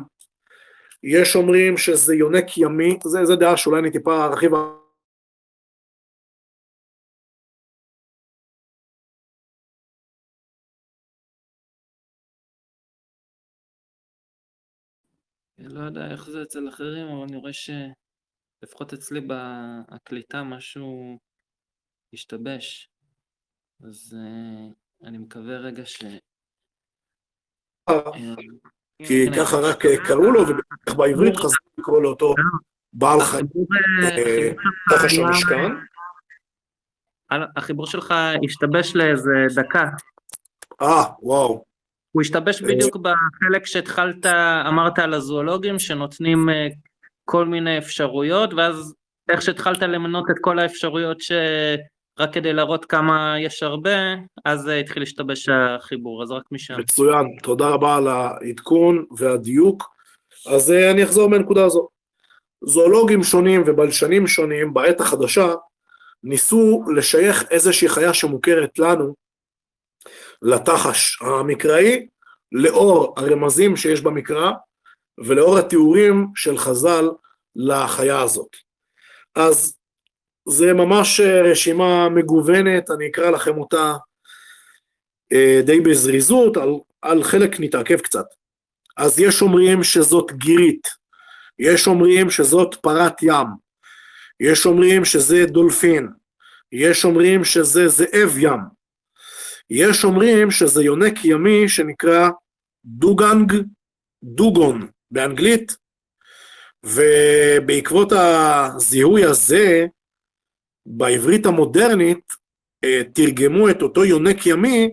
יש 1.04 1.36
אומרים 1.36 1.78
שזה 1.78 2.16
יונק 2.16 2.58
ימי, 2.58 2.98
זה, 3.04 3.25
זה 3.25 3.36
דעה 3.36 3.58
שאולי 3.58 3.80
אני 3.80 3.92
טיפה 3.92 4.25
ארחיב. 4.25 4.51
לא 15.58 15.80
יודע 15.80 16.12
איך 16.12 16.30
זה 16.30 16.42
אצל 16.42 16.70
אחרים, 16.70 17.08
אבל 17.08 17.24
אני 17.28 17.38
רואה 17.38 17.51
שלפחות 17.54 18.94
אצלי 18.94 19.22
בהקליטה 19.22 20.44
משהו 20.44 21.20
השתבש. 22.13 22.89
אז 23.84 24.16
uh, 24.18 25.08
אני 25.08 25.18
מקווה 25.18 25.58
רגע 25.58 25.86
ש... 25.86 26.04
אה, 27.89 28.12
כי 29.08 29.25
ככה 29.38 29.58
רק 29.58 29.84
קראו 30.08 30.32
לו, 30.32 30.42
ובטח 30.42 30.94
בעברית 30.94 31.36
חזרו 31.36 31.68
לקרוא 31.78 32.01
לאותו 32.01 32.34
בעל 32.94 33.20
חיים 33.20 33.46
תחש 34.89 35.18
המשכן. 35.18 35.72
החיבור 37.58 37.88
שלך 37.88 38.13
השתבש 38.46 38.96
לאיזה 38.96 39.32
דקה. 39.56 39.89
אה, 40.82 41.04
וואו. 41.22 41.63
הוא 42.12 42.22
השתבש 42.22 42.62
בדיוק 42.62 42.96
בחלק 42.96 43.66
שהתחלת, 43.66 44.25
אמרת 44.68 45.00
על 45.00 45.13
הזואולוגים 45.13 45.80
שנותנים 45.80 46.50
אה, 46.50 46.68
כל 47.25 47.46
מיני 47.46 47.78
אפשרויות, 47.78 48.54
ואז 48.54 48.94
איך 49.30 49.42
שהתחלת 49.42 49.82
למנות 49.82 50.25
את 50.32 50.36
כל 50.42 50.60
האפשרויות 50.60 51.18
שרק 52.20 52.34
כדי 52.34 52.54
להראות 52.54 52.86
כמה 52.86 53.36
יש 53.40 53.64
הרבה, 53.64 53.92
אז 54.46 54.68
התחיל 54.68 55.02
להשתבש 55.02 55.50
החיבור, 55.50 56.24
אז 56.24 56.32
רק 56.32 56.44
משם. 56.52 56.80
מצוין, 56.80 57.26
תודה 57.44 57.68
רבה 57.68 57.96
על 57.96 58.08
העדכון 58.08 59.06
והדיוק. 59.18 59.84
אז 60.48 60.72
אה, 60.72 60.92
אני 60.92 61.04
אחזור 61.04 61.30
מהנקודה 61.30 61.65
הזו. 61.65 61.89
זואולוגים 62.63 63.24
שונים 63.24 63.63
ובלשנים 63.65 64.28
שונים 64.28 64.74
בעת 64.74 65.02
החדשה 65.02 65.54
ניסו 66.24 66.84
לשייך 66.96 67.43
איזושהי 67.50 67.89
חיה 67.89 68.13
שמוכרת 68.13 68.80
לנו 68.80 69.15
לתחש 70.41 71.22
המקראי, 71.22 72.08
לאור 72.52 73.13
הרמזים 73.17 73.78
שיש 73.78 74.02
במקרא 74.02 74.52
ולאור 75.17 75.58
התיאורים 75.58 76.28
של 76.36 76.58
חז"ל 76.58 77.10
לחיה 77.56 78.22
הזאת. 78.22 78.56
אז 79.36 79.79
זה 80.50 80.74
ממש 80.74 81.20
רשימה 81.20 82.10
מגוונת, 82.10 82.92
אני 82.92 83.08
אקרא 83.08 83.30
לכם 83.30 83.58
אותה 83.58 83.94
אה, 85.34 85.62
די 85.66 85.80
בזריזות, 85.80 86.58
על, 86.58 86.70
על 87.02 87.24
חלק 87.24 87.60
נתעכב 87.60 88.00
קצת. 88.00 88.26
אז 88.98 89.20
יש 89.20 89.42
אומרים 89.42 89.84
שזאת 89.84 90.32
גירית, 90.32 90.88
יש 91.60 91.88
אומרים 91.88 92.30
שזאת 92.30 92.76
פרת 92.76 93.24
ים, 93.24 93.48
יש 94.40 94.66
אומרים 94.66 95.06
שזה 95.06 95.46
דולפין, 95.46 96.08
יש 96.72 97.06
אומרים 97.06 97.44
שזה 97.44 97.88
זאב 97.88 98.38
ים, 98.38 98.60
יש 99.70 100.04
אומרים 100.04 100.52
שזה 100.52 100.84
יונק 100.84 101.26
ימי 101.26 101.70
שנקרא 101.70 102.30
דוגנג 102.86 103.54
דוגון 104.24 104.88
באנגלית, 105.12 105.78
ובעקבות 106.84 108.12
הזיהוי 108.12 109.26
הזה, 109.26 109.86
בעברית 110.89 111.45
המודרנית, 111.45 112.34
אה, 112.84 113.02
תרגמו 113.13 113.69
את 113.69 113.82
אותו 113.82 114.06
יונק 114.06 114.45
ימי 114.45 114.89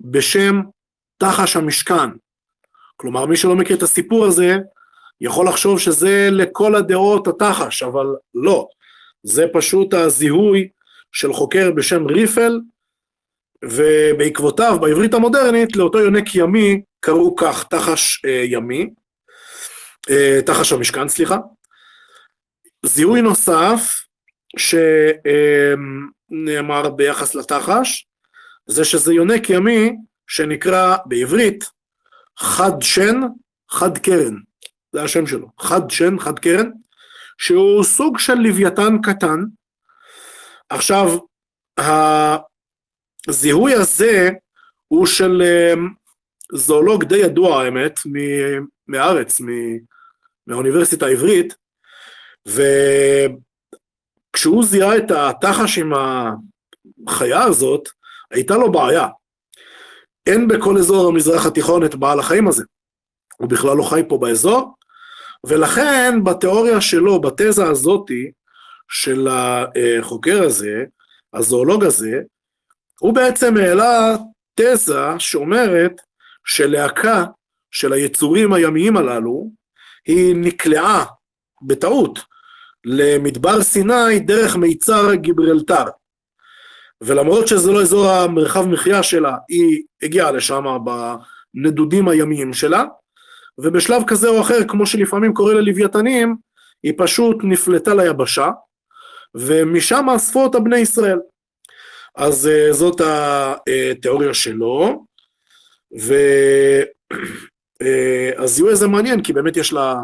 בשם 0.00 0.60
תחש 1.18 1.56
המשכן. 1.56 2.10
כלומר, 2.96 3.26
מי 3.26 3.36
שלא 3.36 3.56
מכיר 3.56 3.76
את 3.76 3.82
הסיפור 3.82 4.24
הזה, 4.24 4.56
יכול 5.20 5.48
לחשוב 5.48 5.78
שזה 5.78 6.28
לכל 6.30 6.74
הדעות 6.74 7.28
התחש, 7.28 7.82
אבל 7.82 8.06
לא. 8.34 8.68
זה 9.22 9.44
פשוט 9.52 9.94
הזיהוי 9.94 10.68
של 11.12 11.32
חוקר 11.32 11.70
בשם 11.76 12.06
ריפל, 12.06 12.60
ובעקבותיו, 13.64 14.78
בעברית 14.80 15.14
המודרנית, 15.14 15.76
לאותו 15.76 15.98
יונק 15.98 16.34
ימי 16.34 16.82
קראו 17.00 17.36
כך, 17.36 17.64
תחש 17.64 18.24
אה, 18.24 18.42
ימי, 18.46 18.90
אה, 20.10 20.38
תחש 20.46 20.72
המשכן, 20.72 21.08
סליחה. 21.08 21.38
זיהוי 22.86 23.22
נוסף 23.22 24.00
שנאמר 24.58 26.14
אה, 26.84 26.90
ביחס 26.90 27.34
לתחש, 27.34 28.06
זה 28.66 28.84
שזה 28.84 29.14
יונק 29.14 29.50
ימי 29.50 29.92
שנקרא 30.26 30.96
בעברית 31.06 31.64
חד 32.38 32.72
שן, 32.80 33.20
חד 33.70 33.98
קרן, 33.98 34.36
זה 34.92 35.02
השם 35.02 35.26
שלו, 35.26 35.48
חד 35.58 35.90
שן, 35.90 36.18
חד 36.18 36.38
קרן, 36.38 36.70
שהוא 37.38 37.84
סוג 37.84 38.18
של 38.18 38.34
לוויתן 38.34 38.96
קטן. 39.02 39.40
עכשיו, 40.68 41.06
הזיהוי 43.28 43.74
הזה 43.74 44.30
הוא 44.88 45.06
של 45.06 45.42
אמ, 45.42 45.88
זואולוג 46.54 47.04
די 47.04 47.16
ידוע 47.16 47.62
האמת, 47.62 48.00
מהארץ, 48.88 49.40
מהאוניברסיטה 50.46 51.06
העברית, 51.06 51.54
וכשהוא 54.30 54.64
זיהה 54.64 54.96
את 54.96 55.10
התחש 55.10 55.78
עם 55.78 55.92
החיה 57.08 57.42
הזאת, 57.42 57.88
הייתה 58.30 58.54
לו 58.54 58.72
בעיה. 58.72 59.08
אין 60.26 60.48
בכל 60.48 60.78
אזור 60.78 61.08
המזרח 61.08 61.46
התיכון 61.46 61.84
את 61.84 61.94
בעל 61.94 62.20
החיים 62.20 62.48
הזה. 62.48 62.64
הוא 63.36 63.48
בכלל 63.48 63.76
לא 63.76 63.82
חי 63.82 64.02
פה 64.08 64.18
באזור, 64.18 64.74
ולכן 65.46 66.24
בתיאוריה 66.24 66.80
שלו, 66.80 67.20
בתזה 67.20 67.64
הזאתי 67.64 68.30
של 68.90 69.28
החוקר 69.30 70.42
הזה, 70.42 70.84
הזואולוג 71.34 71.84
הזה, 71.84 72.20
הוא 73.00 73.14
בעצם 73.14 73.56
העלה 73.56 74.16
תזה 74.54 75.18
שאומרת 75.18 75.92
שלהקה 76.44 77.24
של 77.70 77.92
היצורים 77.92 78.52
הימיים 78.52 78.96
הללו, 78.96 79.50
היא 80.06 80.36
נקלעה 80.36 81.04
בטעות 81.62 82.18
למדבר 82.84 83.62
סיני 83.62 84.18
דרך 84.18 84.56
מיצר 84.56 85.14
גיברלטר. 85.14 85.84
ולמרות 87.00 87.48
שזה 87.48 87.72
לא 87.72 87.82
אזור 87.82 88.10
המרחב 88.10 88.66
מחיה 88.68 89.02
שלה, 89.02 89.36
היא 89.48 89.82
הגיעה 90.02 90.30
לשם 90.30 90.64
בנדודים 91.54 92.08
הימיים 92.08 92.52
שלה, 92.52 92.84
ובשלב 93.58 94.02
כזה 94.06 94.28
או 94.28 94.40
אחר, 94.40 94.68
כמו 94.68 94.86
שלפעמים 94.86 95.34
קורה 95.34 95.54
ללוויתנים, 95.54 96.36
היא 96.82 96.92
פשוט 96.96 97.36
נפלטה 97.42 97.94
ליבשה, 97.94 98.50
ומשם 99.34 100.06
אספו 100.16 100.42
אותה 100.42 100.60
בני 100.60 100.78
ישראל. 100.78 101.18
אז 102.16 102.48
uh, 102.48 102.72
זאת 102.72 103.00
התיאוריה 103.00 104.34
שלו, 104.34 105.04
והזיהוי 107.82 108.70
uh, 108.70 108.72
הזה 108.72 108.88
מעניין, 108.88 109.22
כי 109.22 109.32
באמת 109.32 109.56
יש 109.56 109.72
לה 109.72 109.94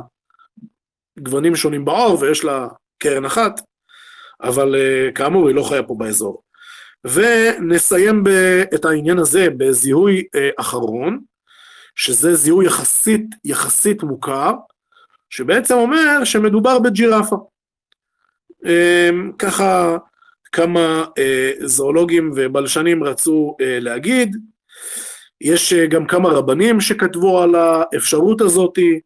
גוונים 1.18 1.56
שונים 1.56 1.84
בעור 1.84 2.18
ויש 2.20 2.44
לה 2.44 2.68
קרן 2.98 3.24
אחת, 3.24 3.60
אבל 4.42 4.74
uh, 4.74 5.12
כאמור 5.12 5.48
היא 5.48 5.56
לא 5.56 5.62
חיה 5.62 5.82
פה 5.82 5.94
באזור. 5.98 6.42
ונסיים 7.04 8.24
ב, 8.24 8.28
את 8.74 8.84
העניין 8.84 9.18
הזה 9.18 9.48
בזיהוי 9.56 10.24
אה, 10.34 10.50
אחרון, 10.56 11.20
שזה 11.94 12.34
זיהוי 12.34 12.66
יחסית, 12.66 13.26
יחסית 13.44 14.02
מוכר, 14.02 14.52
שבעצם 15.30 15.74
אומר 15.74 16.24
שמדובר 16.24 16.78
בג'ירפה. 16.78 17.36
אה, 18.66 19.10
ככה 19.38 19.96
כמה 20.52 21.04
אה, 21.18 21.50
זואולוגים 21.60 22.30
ובלשנים 22.34 23.04
רצו 23.04 23.56
אה, 23.60 23.78
להגיד, 23.80 24.36
יש 25.40 25.72
אה, 25.72 25.86
גם 25.86 26.06
כמה 26.06 26.28
רבנים 26.28 26.80
שכתבו 26.80 27.42
על 27.42 27.54
האפשרות 27.54 28.40
הזאתי, 28.40 29.00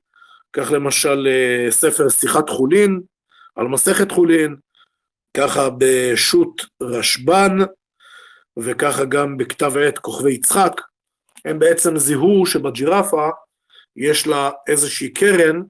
כך 0.52 0.72
למשל 0.72 1.28
אה, 1.30 1.70
ספר 1.70 2.08
שיחת 2.08 2.48
חולין, 2.48 3.00
על 3.56 3.68
מסכת 3.68 4.12
חולין, 4.12 4.56
ככה 5.36 5.68
בשו"ת 5.78 6.62
רשב"ן, 6.82 7.58
וככה 8.56 9.04
גם 9.04 9.36
בכתב 9.36 9.76
העת 9.76 9.98
כוכבי 9.98 10.32
יצחק, 10.32 10.80
הם 11.44 11.58
בעצם 11.58 11.96
זיהו 11.96 12.46
שבג'ירפה 12.46 13.28
יש 13.96 14.26
לה 14.26 14.50
איזושהי 14.68 15.12
קרן, 15.12 15.62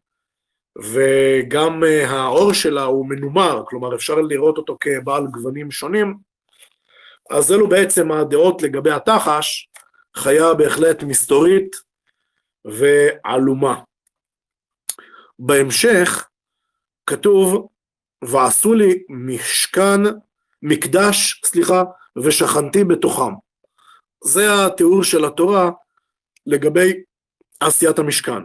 וגם 0.79 1.85
אה, 1.85 2.11
העור 2.11 2.53
שלה 2.53 2.83
הוא 2.83 3.09
מנומר, 3.09 3.63
כלומר 3.67 3.95
אפשר 3.95 4.15
לראות 4.15 4.59
אותו 4.59 4.77
כבעל 4.81 5.27
גוונים 5.27 5.71
שונים, 5.71 6.15
אז 7.31 7.53
אלו 7.53 7.69
בעצם 7.69 8.13
הדעות 8.13 8.63
לגבי 8.63 8.91
התחש, 8.91 9.69
חיה 10.17 10.55
בהחלט 10.55 11.03
מסתורית 11.03 11.77
ועלומה. 12.65 13.81
בהמשך 15.41 16.29
כתוב, 17.07 17.69
ועשו 18.25 18.75
לי 18.75 19.03
משכן, 19.09 20.01
מקדש, 20.63 21.41
סליחה, 21.45 21.83
ושכנתי 22.25 22.85
בתוכם. 22.85 23.33
זה 24.25 24.67
התיאור 24.67 25.05
של 25.05 25.25
התורה 25.25 25.71
לגבי 26.47 26.93
עשיית 27.61 27.99
המשכן. 27.99 28.43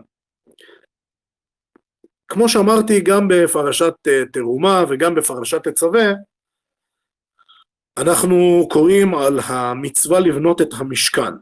כמו 2.28 2.50
שאמרתי, 2.50 3.02
גם 3.02 3.28
בפרשת 3.28 3.94
אה, 4.08 4.24
תרומה 4.34 4.84
וגם 4.90 5.16
בפרשת 5.16 5.68
תצווה, 5.68 6.06
אנחנו 7.98 8.68
קוראים 8.72 9.16
על 9.16 9.40
המצווה 9.48 10.20
לבנות 10.20 10.62
את 10.62 10.70
המשכן 10.80 11.34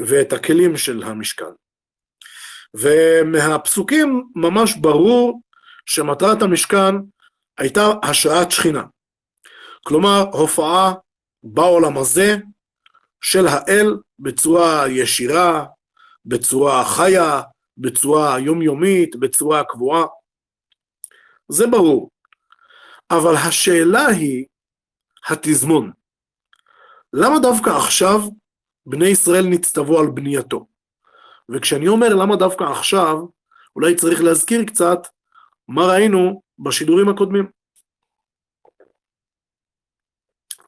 ואת 0.00 0.32
הכלים 0.32 0.76
של 0.76 1.02
המשכן. 1.02 1.61
ומהפסוקים 2.74 4.28
ממש 4.34 4.76
ברור 4.76 5.40
שמטרת 5.86 6.42
המשכן 6.42 6.94
הייתה 7.58 7.86
השראת 8.02 8.50
שכינה. 8.50 8.82
כלומר, 9.82 10.24
הופעה 10.32 10.94
בעולם 11.42 11.98
הזה 11.98 12.36
של 13.20 13.46
האל 13.46 13.96
בצורה 14.18 14.88
ישירה, 14.88 15.66
בצורה 16.26 16.84
חיה, 16.84 17.42
בצורה 17.78 18.38
יומיומית, 18.38 19.16
בצורה 19.16 19.64
קבועה. 19.64 20.04
זה 21.48 21.66
ברור. 21.66 22.10
אבל 23.10 23.36
השאלה 23.36 24.06
היא 24.06 24.46
התזמון. 25.28 25.92
למה 27.12 27.38
דווקא 27.38 27.70
עכשיו 27.70 28.20
בני 28.86 29.08
ישראל 29.08 29.46
נצטוו 29.46 29.98
על 29.98 30.06
בנייתו? 30.06 30.66
וכשאני 31.52 31.88
אומר 31.88 32.14
למה 32.14 32.36
דווקא 32.36 32.64
עכשיו, 32.64 33.16
אולי 33.76 33.94
צריך 33.94 34.20
להזכיר 34.20 34.64
קצת 34.64 34.98
מה 35.68 35.86
ראינו 35.86 36.42
בשידורים 36.58 37.08
הקודמים. 37.08 37.50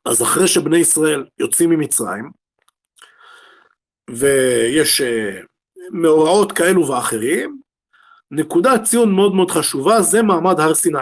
אז 0.05 0.23
אחרי 0.23 0.49
שבני 0.49 0.79
ישראל 0.79 1.27
יוצאים 1.39 1.71
ממצרים, 1.71 2.31
ויש 4.11 5.01
uh, 5.01 5.47
מאורעות 5.91 6.53
כאלו 6.53 6.89
ואחרים, 6.89 7.61
נקודת 8.31 8.83
ציון 8.85 9.15
מאוד 9.15 9.35
מאוד 9.35 9.51
חשובה 9.51 10.03
זה 10.03 10.23
מעמד 10.23 10.61
הר 10.61 10.75
סיני. 10.75 10.99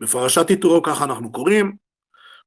בפרשת 0.00 0.50
יתרו 0.50 0.82
ככה 0.82 1.04
אנחנו 1.04 1.32
קוראים, 1.32 1.76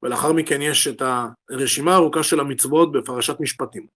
ולאחר 0.04 0.34
מכן 0.34 0.62
יש 0.62 0.88
את 0.88 1.02
הרשימה 1.50 1.94
הארוכה 1.94 2.24
של 2.24 2.40
המצוות 2.40 2.92
בפרשת 2.92 3.40
משפטים. 3.40 3.88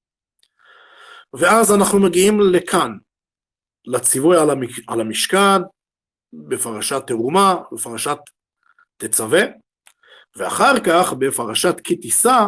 ואז 1.33 1.75
אנחנו 1.75 1.99
מגיעים 1.99 2.39
לכאן, 2.41 2.97
לציווי 3.85 4.37
על 4.87 5.01
המשכן, 5.01 5.61
בפרשת 6.33 7.01
תרומה, 7.07 7.55
בפרשת 7.71 8.17
תצווה, 8.97 9.41
ואחר 10.35 10.73
כך 10.85 11.13
בפרשת 11.13 11.75
כי 11.83 11.95
תישא, 11.95 12.45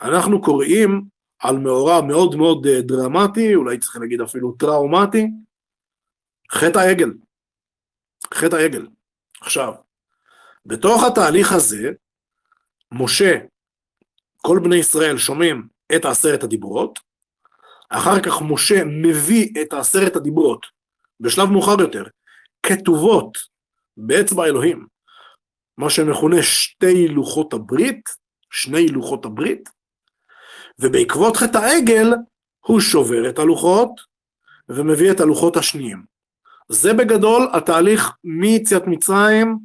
אנחנו 0.00 0.42
קוראים 0.42 1.02
על 1.38 1.58
מאורע 1.58 2.00
מאוד 2.00 2.36
מאוד 2.36 2.66
אה, 2.66 2.80
דרמטי, 2.80 3.54
אולי 3.54 3.78
צריך 3.78 3.96
להגיד 3.96 4.20
אפילו 4.20 4.52
טראומטי, 4.52 5.26
חטא 6.52 6.78
העגל. 6.78 7.12
חטא 8.34 8.56
העגל. 8.56 8.86
עכשיו, 9.40 9.72
בתוך 10.66 11.04
התהליך 11.04 11.52
הזה, 11.52 11.90
משה, 12.92 13.38
כל 14.36 14.60
בני 14.64 14.76
ישראל 14.76 15.18
שומעים 15.18 15.68
את 15.96 16.04
עשרת 16.04 16.44
הדיברות, 16.44 16.98
אחר 17.88 18.20
כך 18.20 18.42
משה 18.42 18.84
מביא 18.84 19.48
את 19.62 19.72
עשרת 19.72 20.16
הדיברות, 20.16 20.66
בשלב 21.20 21.50
מאוחר 21.50 21.80
יותר, 21.80 22.04
כתובות 22.62 23.38
באצבע 23.96 24.44
אלוהים, 24.44 24.86
מה 25.78 25.90
שמכונה 25.90 26.42
שתי 26.42 27.08
לוחות 27.08 27.52
הברית, 27.52 28.08
שני 28.50 28.88
לוחות 28.88 29.24
הברית, 29.24 29.68
ובעקבות 30.78 31.36
חטא 31.36 31.58
העגל 31.58 32.10
הוא 32.66 32.80
שובר 32.80 33.28
את 33.28 33.38
הלוחות 33.38 33.90
ומביא 34.68 35.10
את 35.10 35.20
הלוחות 35.20 35.56
השניים. 35.56 36.04
זה 36.68 36.92
בגדול 36.94 37.48
התהליך 37.52 38.10
מיציאת 38.24 38.82
מצרים 38.86 39.58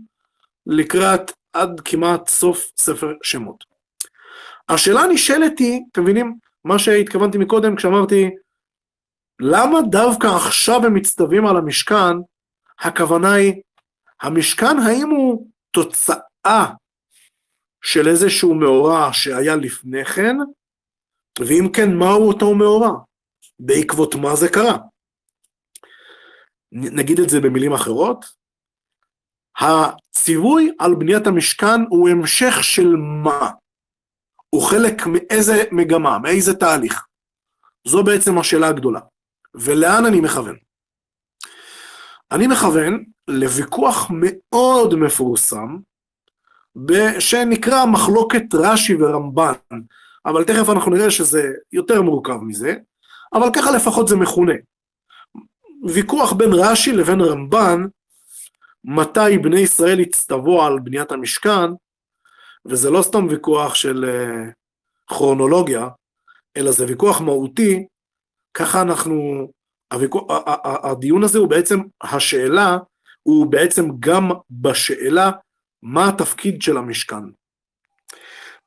לקראת 0.65 1.31
עד 1.53 1.81
כמעט 1.86 2.27
סוף 2.27 2.71
ספר 2.77 3.13
שמות. 3.23 3.63
השאלה 4.69 5.01
הנשאלת 5.01 5.60
היא, 5.60 5.81
אתם 5.91 6.01
מבינים 6.01 6.38
מה 6.65 6.80
שהתכוונתי 6.80 7.38
מקודם 7.38 7.76
כשאמרתי 7.76 8.30
למה 9.41 9.78
דווקא 9.91 10.28
עכשיו 10.28 10.86
הם 10.86 10.93
מצטווים 10.93 11.47
על 11.47 11.58
המשכן, 11.58 12.15
הכוונה 12.80 13.34
היא, 13.34 13.62
המשכן 14.21 14.78
האם 14.88 15.10
הוא 15.10 15.47
תוצאה 15.71 16.74
של 17.84 18.08
איזשהו 18.08 18.56
מאורע 18.56 19.10
שהיה 19.13 19.56
לפני 19.56 20.06
כן, 20.06 20.36
ואם 21.39 21.69
כן, 21.74 21.95
מהו 21.95 22.28
אותו 22.28 22.56
מאורע? 22.56 22.91
בעקבות 23.60 24.15
מה 24.15 24.36
זה 24.36 24.47
קרה? 24.50 24.78
נגיד 26.71 27.19
את 27.19 27.30
זה 27.30 27.39
במילים 27.39 27.74
אחרות, 27.74 28.26
הציווי 29.58 30.71
על 30.80 30.95
בניית 30.95 31.28
המשכן 31.28 31.82
הוא 31.89 32.10
המשך 32.10 32.63
של 32.63 32.95
מה? 33.24 33.52
הוא 34.55 34.69
חלק 34.69 35.07
מאיזה 35.07 35.63
מגמה, 35.71 36.19
מאיזה 36.19 36.53
תהליך? 36.53 37.05
זו 37.87 38.03
בעצם 38.03 38.37
השאלה 38.37 38.67
הגדולה. 38.67 38.99
ולאן 39.55 40.05
אני 40.05 40.21
מכוון? 40.21 40.55
אני 42.31 42.47
מכוון 42.47 43.03
לוויכוח 43.27 44.11
מאוד 44.13 44.95
מפורסם, 44.95 45.77
שנקרא 47.19 47.85
מחלוקת 47.85 48.43
רש"י 48.53 48.95
ורמב"ן, 48.95 49.53
אבל 50.25 50.43
תכף 50.43 50.69
אנחנו 50.69 50.91
נראה 50.91 51.11
שזה 51.11 51.53
יותר 51.71 52.01
מורכב 52.01 52.37
מזה, 52.41 52.75
אבל 53.33 53.49
ככה 53.55 53.71
לפחות 53.71 54.07
זה 54.07 54.15
מכונה. 54.15 54.53
ויכוח 55.87 56.33
בין 56.33 56.49
רש"י 56.53 56.91
לבין 56.91 57.21
רמב"ן, 57.21 57.85
מתי 58.83 59.37
בני 59.43 59.59
ישראל 59.59 59.99
הצטוו 59.99 60.63
על 60.63 60.79
בניית 60.79 61.11
המשכן, 61.11 61.69
וזה 62.65 62.89
לא 62.89 63.02
סתם 63.02 63.28
ויכוח 63.28 63.76
של 63.76 64.06
uh, 64.06 64.54
כרונולוגיה, 65.08 65.88
אלא 66.58 66.71
זה 66.71 66.86
ויכוח 66.88 67.21
מהותי, 67.21 67.86
ככה 68.54 68.82
אנחנו, 68.82 69.47
הוויכוח, 69.93 70.26
הדיון 70.63 71.24
הזה 71.24 71.39
הוא 71.39 71.50
בעצם, 71.50 71.80
השאלה 72.02 72.78
הוא 73.24 73.52
בעצם 73.52 73.86
גם 74.00 74.30
בשאלה 74.50 75.32
מה 75.82 76.10
התפקיד 76.10 76.62
של 76.62 76.78
המשכן. 76.78 77.24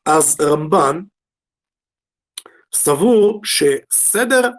אז 0.07 0.37
רמב"ן 0.41 1.03
סבור 2.75 3.41
שסדר 3.45 4.51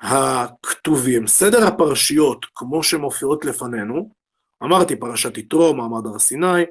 הכתובים, 0.00 1.26
סדר 1.26 1.66
הפרשיות 1.66 2.46
כמו 2.54 2.82
שמופיעות 2.82 3.44
לפנינו, 3.44 4.10
אמרתי 4.62 4.96
פרשת 4.96 5.38
יתרו, 5.38 5.74
מעמד 5.74 6.06
הר 6.06 6.18
סיני, 6.18 6.64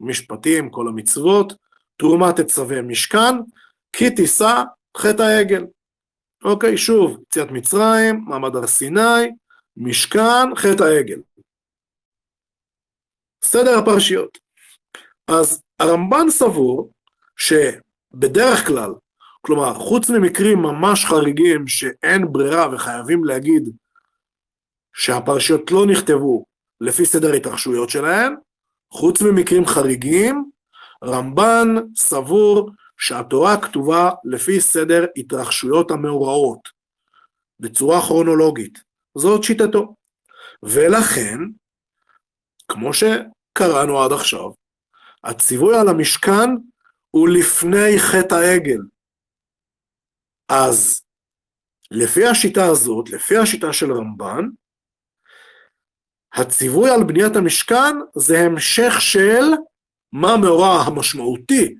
משפטים, 0.00 0.70
כל 0.70 0.88
המצוות, 0.88 1.52
תרומה 1.96 2.32
תצווה 2.32 2.82
משכן, 2.82 3.34
כי 3.92 4.10
תישא 4.10 4.62
חטא 4.96 5.22
העגל. 5.22 5.64
אוקיי, 6.44 6.78
שוב, 6.78 7.20
יציאת 7.22 7.50
מצרים, 7.50 8.24
מעמד 8.26 8.56
הר 8.56 8.66
סיני, 8.66 9.30
משכן, 9.76 10.54
חטא 10.56 10.82
העגל. 10.82 11.20
סדר 13.44 13.78
הפרשיות. 13.78 14.38
אז 15.28 15.62
הרמב"ן 15.78 16.30
סבור 16.30 16.92
שבדרך 17.36 18.66
כלל, 18.66 18.90
כלומר, 19.40 19.74
חוץ 19.74 20.10
ממקרים 20.10 20.58
ממש 20.58 21.04
חריגים 21.04 21.68
שאין 21.68 22.32
ברירה 22.32 22.74
וחייבים 22.74 23.24
להגיד 23.24 23.68
שהפרשיות 24.94 25.70
לא 25.70 25.86
נכתבו 25.86 26.44
לפי 26.80 27.06
סדר 27.06 27.32
ההתרחשויות 27.32 27.90
שלהן, 27.90 28.34
חוץ 28.94 29.22
ממקרים 29.22 29.66
חריגים, 29.66 30.50
רמב"ן 31.04 31.68
סבור 31.96 32.70
שהתורה 32.96 33.60
כתובה 33.62 34.10
לפי 34.24 34.60
סדר 34.60 35.06
התרחשויות 35.16 35.90
המאורעות, 35.90 36.68
בצורה 37.60 38.00
כרונולוגית. 38.00 38.78
זאת 39.18 39.44
שיטתו. 39.44 39.94
ולכן, 40.62 41.38
כמו 42.68 42.90
שקראנו 42.94 44.02
עד 44.02 44.12
עכשיו, 44.12 44.50
הציווי 45.24 45.78
על 45.78 45.88
המשכן 45.88 46.50
הוא 47.10 47.28
לפני 47.28 47.98
חטא 47.98 48.34
העגל. 48.34 48.80
אז 50.48 51.02
לפי 51.90 52.26
השיטה 52.26 52.64
הזאת, 52.64 53.10
לפי 53.10 53.36
השיטה 53.36 53.72
של 53.72 53.92
רמב"ן, 53.92 54.44
הציווי 56.34 56.90
על 56.90 57.04
בניית 57.04 57.36
המשכן 57.36 57.96
זה 58.14 58.40
המשך 58.40 59.00
של 59.00 59.42
מה 60.12 60.32
המאורע 60.32 60.82
המשמעותי 60.86 61.74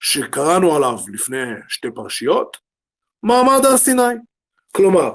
שקראנו 0.00 0.76
עליו 0.76 0.96
לפני 1.12 1.44
שתי 1.68 1.88
פרשיות, 1.94 2.56
מעמד 3.22 3.64
הר 3.64 3.76
סיני. 3.76 4.14
כלומר, 4.72 5.10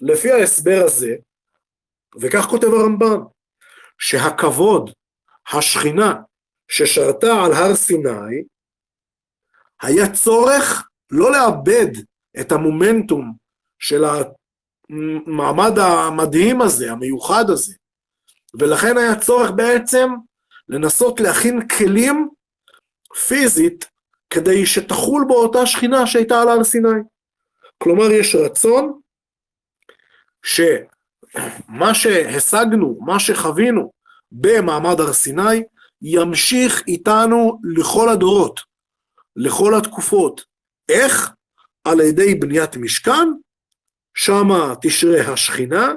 לפי 0.00 0.32
ההסבר 0.32 0.82
הזה, 0.84 1.14
וכך 2.20 2.44
כותב 2.50 2.66
הרמב"ן, 2.66 3.20
שהכבוד, 3.98 4.90
השכינה 5.52 6.14
ששרתה 6.68 7.44
על 7.44 7.52
הר 7.52 7.74
סיני, 7.74 8.44
היה 9.82 10.12
צורך 10.12 10.88
לא 11.10 11.32
לאבד 11.32 11.92
את 12.40 12.52
המומנטום 12.52 13.32
של 13.78 14.04
המעמד 14.04 15.78
המדהים 15.78 16.60
הזה, 16.62 16.92
המיוחד 16.92 17.44
הזה, 17.48 17.74
ולכן 18.58 18.98
היה 18.98 19.20
צורך 19.20 19.50
בעצם 19.50 20.08
לנסות 20.68 21.20
להכין 21.20 21.68
כלים 21.68 22.28
פיזית 23.28 23.84
כדי 24.30 24.66
שתחול 24.66 25.24
בו 25.28 25.34
אותה 25.34 25.66
שכינה 25.66 26.06
שהייתה 26.06 26.42
על 26.42 26.48
הר 26.48 26.64
סיני. 26.64 26.88
כלומר, 27.78 28.10
יש 28.10 28.34
רצון 28.34 29.00
שמה 30.42 31.94
שהשגנו, 31.94 32.98
מה 33.00 33.20
שחווינו 33.20 33.92
במעמד 34.32 35.00
הר 35.00 35.12
סיני, 35.12 35.62
ימשיך 36.02 36.82
איתנו 36.86 37.60
לכל 37.64 38.08
הדורות, 38.08 38.60
לכל 39.36 39.74
התקופות. 39.74 40.44
איך? 40.88 41.32
על 41.84 42.00
ידי 42.00 42.34
בניית 42.34 42.76
משכן, 42.76 43.28
שמה 44.14 44.74
תשרה 44.82 45.32
השכינה, 45.32 45.92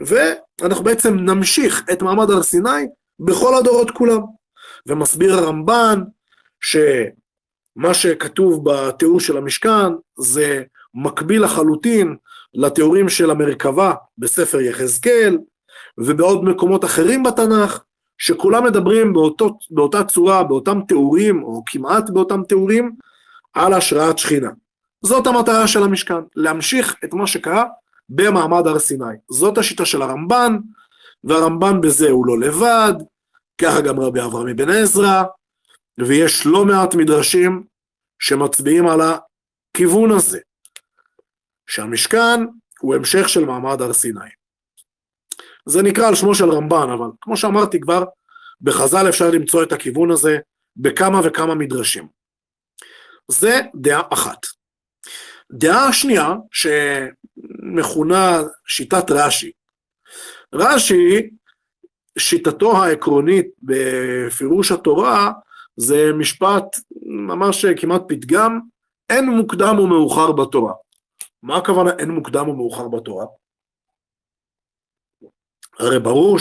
ואנחנו 0.00 0.84
בעצם 0.84 1.16
נמשיך 1.16 1.84
את 1.92 2.02
מעמד 2.02 2.30
הר 2.30 2.42
סיני 2.42 2.86
בכל 3.20 3.54
הדורות 3.54 3.90
כולם. 3.90 4.20
ומסביר 4.86 5.34
הרמב"ן 5.34 6.02
שמה 6.60 7.94
שכתוב 7.94 8.70
בתיאור 8.70 9.20
של 9.20 9.36
המשכן 9.36 9.92
זה 10.18 10.62
מקביל 10.94 11.44
לחלוטין 11.44 12.16
לתיאורים 12.54 13.08
של 13.08 13.30
המרכבה 13.30 13.94
בספר 14.18 14.60
יחזקאל 14.60 15.38
ובעוד 15.98 16.44
מקומות 16.44 16.84
אחרים 16.84 17.22
בתנ"ך, 17.22 17.82
שכולם 18.18 18.64
מדברים 18.64 19.12
באותו, 19.12 19.58
באותה 19.70 20.04
צורה, 20.04 20.44
באותם 20.44 20.80
תיאורים, 20.88 21.42
או 21.42 21.62
כמעט 21.66 22.10
באותם 22.10 22.42
תיאורים, 22.48 22.92
על 23.54 23.72
השראת 23.72 24.18
שכינה. 24.18 24.50
זאת 25.04 25.26
המטרה 25.26 25.68
של 25.68 25.82
המשכן, 25.82 26.20
להמשיך 26.36 26.96
את 27.04 27.14
מה 27.14 27.26
שקרה 27.26 27.64
במעמד 28.10 28.66
הר 28.66 28.78
סיני. 28.78 29.04
זאת 29.30 29.58
השיטה 29.58 29.84
של 29.84 30.02
הרמב"ן, 30.02 30.56
והרמב"ן 31.24 31.80
בזה 31.80 32.10
הוא 32.10 32.26
לא 32.26 32.38
לבד, 32.40 32.94
ככה 33.62 33.80
גם 33.80 34.00
רבי 34.00 34.20
אברהם 34.20 34.48
אבן 34.48 34.70
עזרא, 34.70 35.22
ויש 35.98 36.46
לא 36.46 36.64
מעט 36.64 36.94
מדרשים 36.94 37.64
שמצביעים 38.18 38.88
על 38.88 39.00
הכיוון 39.00 40.10
הזה, 40.10 40.40
שהמשכן 41.66 42.40
הוא 42.80 42.94
המשך 42.94 43.28
של 43.28 43.44
מעמד 43.44 43.82
הר 43.82 43.92
סיני. 43.92 44.30
זה 45.66 45.82
נקרא 45.82 46.08
על 46.08 46.14
שמו 46.14 46.34
של 46.34 46.50
רמב"ן, 46.50 46.90
אבל 46.90 47.06
כמו 47.20 47.36
שאמרתי 47.36 47.80
כבר, 47.80 48.04
בחז"ל 48.60 49.08
אפשר 49.08 49.30
למצוא 49.30 49.62
את 49.62 49.72
הכיוון 49.72 50.10
הזה 50.10 50.38
בכמה 50.76 51.20
וכמה 51.24 51.54
מדרשים. 51.54 52.08
זה 53.28 53.60
דעה 53.74 54.02
אחת. 54.12 54.46
דעה 55.52 55.92
שנייה, 55.92 56.34
שמכונה 57.40 58.42
שיטת 58.66 59.10
רש"י. 59.10 59.50
רש"י, 60.52 61.30
שיטתו 62.18 62.84
העקרונית 62.84 63.46
בפירוש 63.62 64.72
התורה, 64.72 65.32
זה 65.76 66.12
משפט 66.12 66.64
ממש 67.06 67.66
כמעט 67.66 68.02
פתגם, 68.08 68.60
אין 69.08 69.24
מוקדם 69.30 69.78
ומאוחר 69.78 70.32
בתורה. 70.32 70.72
מה 71.42 71.56
הכוונה 71.56 71.90
אין 71.98 72.10
מוקדם 72.10 72.48
ומאוחר 72.48 72.88
בתורה? 72.88 73.26
הרי 75.78 76.00
ברור 76.00 76.38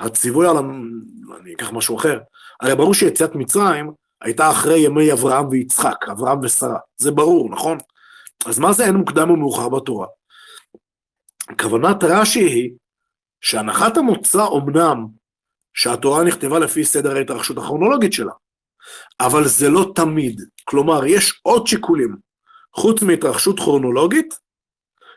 שהציווי 0.00 0.48
על, 0.48 0.56
אני 1.40 1.54
אקח 1.54 1.72
משהו 1.72 1.96
אחר, 1.96 2.20
הרי 2.60 2.74
ברור 2.76 2.94
שיציאת 2.94 3.34
מצרים 3.34 3.92
הייתה 4.22 4.50
אחרי 4.50 4.78
ימי 4.78 5.12
אברהם 5.12 5.48
ויצחק, 5.48 6.08
אברהם 6.12 6.38
ושרה, 6.42 6.78
זה 6.96 7.10
ברור, 7.10 7.50
נכון? 7.50 7.78
אז 8.46 8.58
מה 8.58 8.72
זה 8.72 8.84
אין 8.84 8.94
מוקדם 8.94 9.30
ומאוחר 9.30 9.68
בתורה? 9.68 10.06
כוונת 11.60 12.04
רש"י 12.04 12.40
היא 12.40 12.70
שהנחת 13.40 13.96
המוצא 13.96 14.44
אומנם 14.44 15.06
שהתורה 15.74 16.24
נכתבה 16.24 16.58
לפי 16.58 16.84
סדר 16.84 17.16
ההתרחשות 17.16 17.58
הכרונולוגית 17.58 18.12
שלה, 18.12 18.32
אבל 19.20 19.48
זה 19.48 19.68
לא 19.68 19.92
תמיד. 19.94 20.40
כלומר, 20.64 21.06
יש 21.06 21.40
עוד 21.42 21.66
שיקולים. 21.66 22.16
חוץ 22.74 23.02
מהתרחשות 23.02 23.58
כרונולוגית, 23.58 24.34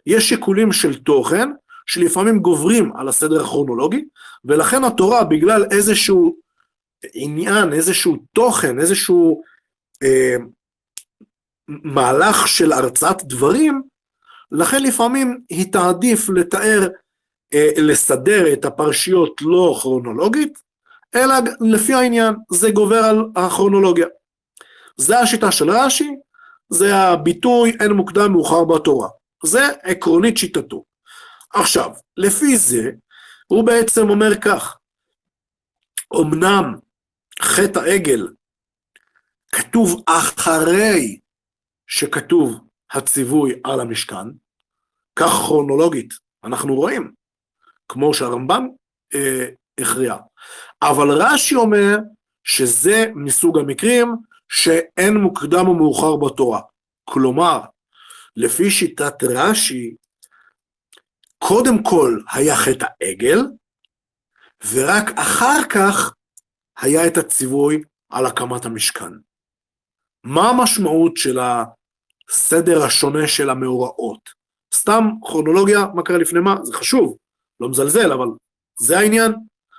יש 0.05 0.29
שיקולים 0.29 0.71
של 0.71 1.03
תוכן 1.03 1.49
שלפעמים 1.86 2.39
גוברים 2.39 2.97
על 2.97 3.08
הסדר 3.08 3.41
הכרונולוגי, 3.41 4.05
ולכן 4.45 4.84
התורה, 4.84 5.23
בגלל 5.23 5.65
איזשהו 5.71 6.36
עניין, 7.13 7.73
איזשהו 7.73 8.17
תוכן, 8.34 8.79
איזשהו 8.79 9.41
אה, 10.03 10.36
מהלך 11.69 12.47
של 12.47 12.71
הרצאת 12.71 13.23
דברים, 13.23 13.82
לכן 14.51 14.84
לפעמים 14.84 15.41
היא 15.49 15.71
תעדיף 15.71 16.29
לתאר, 16.29 16.88
אה, 17.53 17.69
לסדר 17.77 18.53
את 18.53 18.65
הפרשיות 18.65 19.41
לא 19.41 19.79
כרונולוגית, 19.82 20.60
אלא 21.15 21.36
לפי 21.62 21.93
העניין, 21.93 22.36
זה 22.51 22.71
גובר 22.71 23.03
על 23.03 23.25
הכרונולוגיה. 23.36 24.08
זה 24.97 25.19
השיטה 25.19 25.51
של 25.51 25.69
רש"י, 25.69 26.15
זה 26.69 26.95
הביטוי 26.95 27.77
אין 27.79 27.91
מוקדם 27.91 28.32
מאוחר 28.32 28.63
בתורה. 28.63 29.08
זה 29.43 29.67
עקרונית 29.84 30.38
שיטתו. 30.38 30.84
עכשיו, 31.53 31.91
לפי 32.17 32.58
זה, 32.58 32.91
הוא 33.47 33.63
בעצם 33.63 34.10
אומר 34.10 34.36
כך, 34.41 34.77
אמנם 36.21 36.75
חטא 37.41 37.79
העגל 37.79 38.27
כתוב 39.51 40.03
אחרי 40.05 41.19
שכתוב 41.89 42.60
הציווי 42.91 43.60
על 43.63 43.80
המשכן, 43.80 44.28
כך 45.15 45.30
כרונולוגית 45.30 46.10
אנחנו 46.43 46.75
רואים, 46.75 47.12
כמו 47.89 48.13
שהרמב"ם 48.13 48.67
אה, 49.15 49.49
הכריע. 49.80 50.15
אבל 50.82 51.08
רש"י 51.12 51.56
אומר 51.56 51.97
שזה 52.43 53.06
מסוג 53.15 53.58
המקרים 53.58 54.15
שאין 54.49 55.17
מוקדם 55.17 55.67
או 55.67 55.73
מאוחר 55.73 56.15
בתורה. 56.15 56.62
כלומר, 57.06 57.62
לפי 58.36 58.71
שיטת 58.71 59.23
רש"י, 59.23 59.95
קודם 61.38 61.84
כל 61.84 62.19
היה 62.32 62.56
חטא 62.56 62.86
העגל, 63.02 63.39
ורק 64.73 65.06
אחר 65.15 65.60
כך 65.69 66.13
היה 66.78 67.08
את 67.08 67.17
הציווי 67.17 67.84
על 68.10 68.25
הקמת 68.25 68.65
המשכן. 68.65 69.12
מה 70.23 70.49
המשמעות 70.49 71.17
של 71.17 71.39
הסדר 72.30 72.84
השונה 72.84 73.28
של 73.28 73.50
המאורעות? 73.50 74.30
סתם 74.74 75.04
כרונולוגיה, 75.22 75.80
מה 75.96 76.04
קרה 76.04 76.18
לפני 76.18 76.39
מה? 76.39 76.56
זה 76.63 76.74
חשוב, 76.74 77.18
לא 77.60 77.70
מזלזל, 77.70 78.12
אבל 78.12 78.28
זה 78.80 79.00
העניין? 79.00 79.32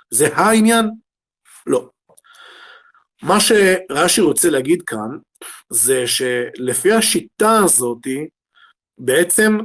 זה 0.09 0.27
העניין? 0.35 0.89
לא. 1.67 1.89
מה 3.23 3.39
שרש"י 3.39 4.21
רוצה 4.21 4.49
להגיד 4.49 4.81
כאן, 4.81 5.17
זה 5.69 6.03
שלפי 6.07 6.91
השיטה 6.91 7.51
הזאת, 7.65 8.07
בעצם 8.97 9.57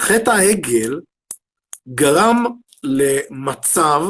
חטא 0.00 0.30
העגל 0.30 1.00
גרם 1.94 2.44
למצב 2.82 4.00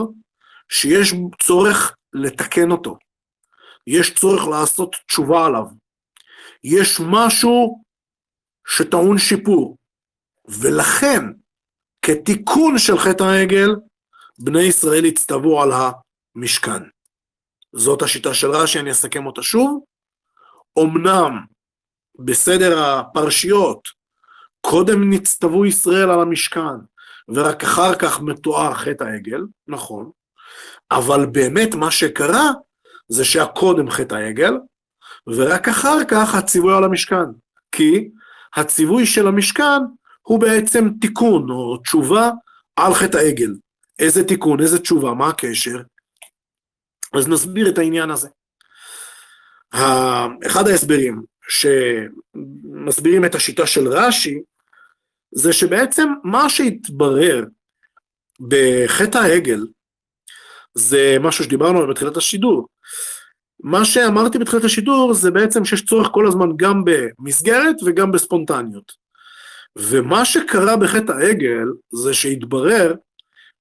שיש 0.68 1.14
צורך 1.42 1.96
לתקן 2.12 2.70
אותו. 2.70 2.98
יש 3.86 4.14
צורך 4.14 4.48
לעשות 4.48 4.96
תשובה 5.06 5.46
עליו. 5.46 5.64
יש 6.64 7.00
משהו 7.00 7.82
שטעון 8.66 9.18
שיפור, 9.18 9.76
ולכן, 10.48 11.22
כתיקון 12.02 12.78
של 12.78 12.98
חטא 12.98 13.22
העגל, 13.22 13.70
בני 14.38 14.62
ישראל 14.62 15.04
הצטוו 15.04 15.62
על 15.62 15.70
המשכן. 15.72 16.82
זאת 17.72 18.02
השיטה 18.02 18.34
של 18.34 18.50
רש"י, 18.50 18.78
אני 18.80 18.90
אסכם 18.90 19.26
אותה 19.26 19.42
שוב. 19.42 19.84
אמנם 20.78 21.44
בסדר 22.18 22.78
הפרשיות, 22.78 23.88
קודם 24.60 25.12
נצטוו 25.12 25.66
ישראל 25.66 26.10
על 26.10 26.20
המשכן, 26.20 26.78
ורק 27.28 27.64
אחר 27.64 27.94
כך 27.94 28.20
מתואר 28.20 28.74
חטא 28.74 29.04
העגל, 29.04 29.40
נכון, 29.68 30.10
אבל 30.90 31.26
באמת 31.26 31.74
מה 31.74 31.90
שקרה 31.90 32.50
זה 33.08 33.24
שהקודם 33.24 33.90
חטא 33.90 34.14
העגל, 34.14 34.52
ורק 35.26 35.68
אחר 35.68 36.04
כך 36.08 36.34
הציווי 36.34 36.76
על 36.76 36.84
המשכן. 36.84 37.26
כי 37.72 38.08
הציווי 38.56 39.06
של 39.06 39.26
המשכן 39.26 39.80
הוא 40.22 40.40
בעצם 40.40 40.88
תיקון 41.00 41.50
או 41.50 41.76
תשובה 41.76 42.30
על 42.76 42.94
חטא 42.94 43.16
העגל. 43.16 43.54
איזה 43.98 44.24
תיקון, 44.24 44.60
איזה 44.60 44.78
תשובה, 44.78 45.14
מה 45.14 45.28
הקשר? 45.28 45.78
אז 47.14 47.28
נסביר 47.28 47.68
את 47.68 47.78
העניין 47.78 48.10
הזה. 48.10 48.28
אחד 50.46 50.68
ההסברים 50.68 51.22
שמסבירים 51.48 53.24
את 53.24 53.34
השיטה 53.34 53.66
של 53.66 53.88
רש"י, 53.88 54.38
זה 55.34 55.52
שבעצם 55.52 56.08
מה 56.24 56.48
שהתברר 56.48 57.44
בחטא 58.40 59.18
העגל, 59.18 59.66
זה 60.74 61.16
משהו 61.20 61.44
שדיברנו 61.44 61.78
עליו 61.78 61.90
בתחילת 61.90 62.16
השידור. 62.16 62.68
מה 63.60 63.84
שאמרתי 63.84 64.38
בתחילת 64.38 64.64
השידור 64.64 65.14
זה 65.14 65.30
בעצם 65.30 65.64
שיש 65.64 65.86
צורך 65.86 66.08
כל 66.12 66.26
הזמן 66.26 66.48
גם 66.56 66.82
במסגרת 66.84 67.76
וגם 67.86 68.12
בספונטניות. 68.12 68.92
ומה 69.76 70.24
שקרה 70.24 70.76
בחטא 70.76 71.12
העגל 71.12 71.66
זה 71.92 72.14
שהתברר 72.14 72.94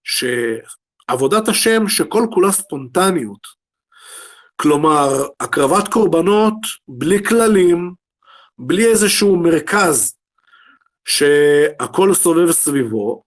שעבודת 0.04 1.48
השם 1.48 1.88
שכל 1.88 2.26
כולה 2.34 2.52
ספונטניות, 2.52 3.48
כלומר 4.56 5.08
הקרבת 5.40 5.88
קורבנות 5.88 6.58
בלי 6.88 7.24
כללים, 7.24 7.94
בלי 8.60 8.86
איזשהו 8.86 9.36
מרכז 9.36 10.16
שהכל 11.08 12.14
סובב 12.14 12.52
סביבו, 12.52 13.24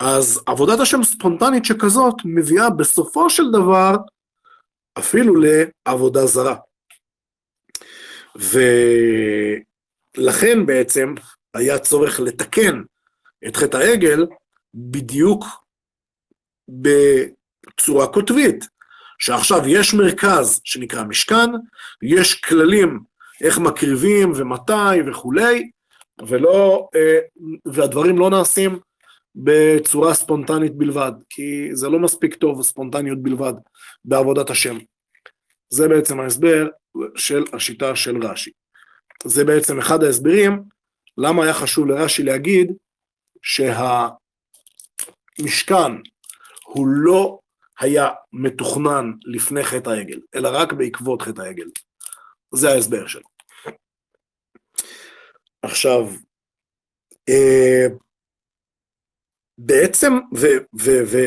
אז 0.00 0.40
עבודת 0.46 0.80
השם 0.80 1.04
ספונטנית 1.04 1.64
שכזאת 1.64 2.14
מביאה 2.24 2.70
בסופו 2.70 3.30
של 3.30 3.50
דבר 3.52 3.96
אפילו 4.98 5.34
לעבודה 5.34 6.26
זרה. 6.26 6.56
ולכן 10.16 10.66
בעצם 10.66 11.14
היה 11.54 11.78
צורך 11.78 12.20
לתקן 12.20 12.82
את 13.46 13.56
חטא 13.56 13.76
העגל 13.76 14.26
בדיוק 14.74 15.44
בצורה 16.68 18.06
קוטבית, 18.06 18.64
שעכשיו 19.18 19.58
יש 19.66 19.94
מרכז 19.94 20.60
שנקרא 20.64 21.04
משכן, 21.04 21.50
יש 22.02 22.34
כללים 22.34 23.00
איך 23.40 23.58
מקריבים 23.58 24.32
ומתי 24.36 25.00
וכולי, 25.06 25.70
ולא, 26.28 26.88
אה, 26.94 27.18
והדברים 27.64 28.18
לא 28.18 28.30
נעשים 28.30 28.78
בצורה 29.34 30.14
ספונטנית 30.14 30.74
בלבד, 30.74 31.12
כי 31.30 31.68
זה 31.72 31.88
לא 31.88 31.98
מספיק 31.98 32.34
טוב 32.34 32.62
ספונטניות 32.62 33.22
בלבד 33.22 33.52
בעבודת 34.04 34.50
השם. 34.50 34.78
זה 35.68 35.88
בעצם 35.88 36.20
ההסבר 36.20 36.68
של 37.16 37.44
השיטה 37.52 37.96
של 37.96 38.26
רש"י. 38.26 38.50
זה 39.24 39.44
בעצם 39.44 39.78
אחד 39.78 40.04
ההסברים 40.04 40.62
למה 41.18 41.44
היה 41.44 41.54
חשוב 41.54 41.86
לרש"י 41.86 42.22
להגיד 42.22 42.72
שהמשכן 43.42 44.12
הוא 46.64 46.86
לא 46.88 47.38
היה 47.80 48.08
מתוכנן 48.32 49.12
לפני 49.24 49.64
חטא 49.64 49.90
העגל, 49.90 50.20
אלא 50.34 50.48
רק 50.52 50.72
בעקבות 50.72 51.22
חטא 51.22 51.42
העגל. 51.42 51.66
זה 52.54 52.68
ההסבר 52.68 53.06
שלו. 53.06 53.28
עכשיו, 55.62 56.08
אה, 57.28 57.86
בעצם, 59.58 60.18
ו, 60.34 60.46
ו, 60.80 60.90
ו, 61.06 61.18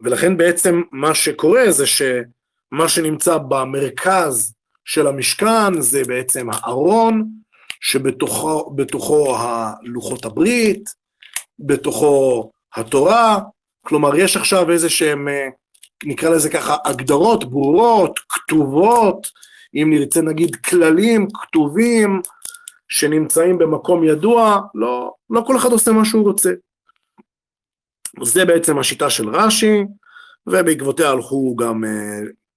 ולכן 0.00 0.36
בעצם 0.36 0.82
מה 0.92 1.14
שקורה 1.14 1.72
זה 1.72 1.86
שמה 1.86 2.88
שנמצא 2.88 3.38
במרכז 3.38 4.54
של 4.84 5.06
המשכן 5.06 5.80
זה 5.80 6.02
בעצם 6.04 6.46
הארון, 6.52 7.28
שבתוכו 7.80 9.36
הלוחות 9.38 10.24
הברית, 10.24 10.90
בתוכו 11.58 12.50
התורה, 12.76 13.38
כלומר 13.86 14.16
יש 14.16 14.36
עכשיו 14.36 14.70
איזה 14.70 14.90
שהם, 14.90 15.28
אה, 15.28 15.48
נקרא 16.04 16.30
לזה 16.30 16.50
ככה, 16.50 16.76
הגדרות 16.84 17.44
ברורות, 17.44 18.20
כתובות, 18.28 19.26
אם 19.74 19.90
נרצה 19.90 20.20
נגיד 20.20 20.56
כללים 20.56 21.28
כתובים, 21.34 22.20
שנמצאים 22.88 23.58
במקום 23.58 24.04
ידוע, 24.04 24.60
לא, 24.74 25.12
לא 25.30 25.42
כל 25.46 25.56
אחד 25.56 25.72
עושה 25.72 25.92
מה 25.92 26.04
שהוא 26.04 26.24
רוצה. 26.24 26.50
זה 28.22 28.44
בעצם 28.44 28.78
השיטה 28.78 29.10
של 29.10 29.28
רש"י, 29.28 29.84
ובעקבותיה 30.46 31.10
הלכו 31.10 31.56
גם 31.56 31.84
uh, 31.84 31.88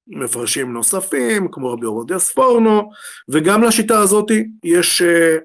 מפרשים 0.08 0.74
נוספים, 0.74 1.48
כמו 1.52 1.74
רבי 1.74 1.86
עובדיה 1.86 2.20
ספורנו, 2.20 2.90
וגם 3.30 3.64
לשיטה 3.64 4.00
הזאת 4.00 4.32
יש 4.64 5.02
uh, 5.02 5.42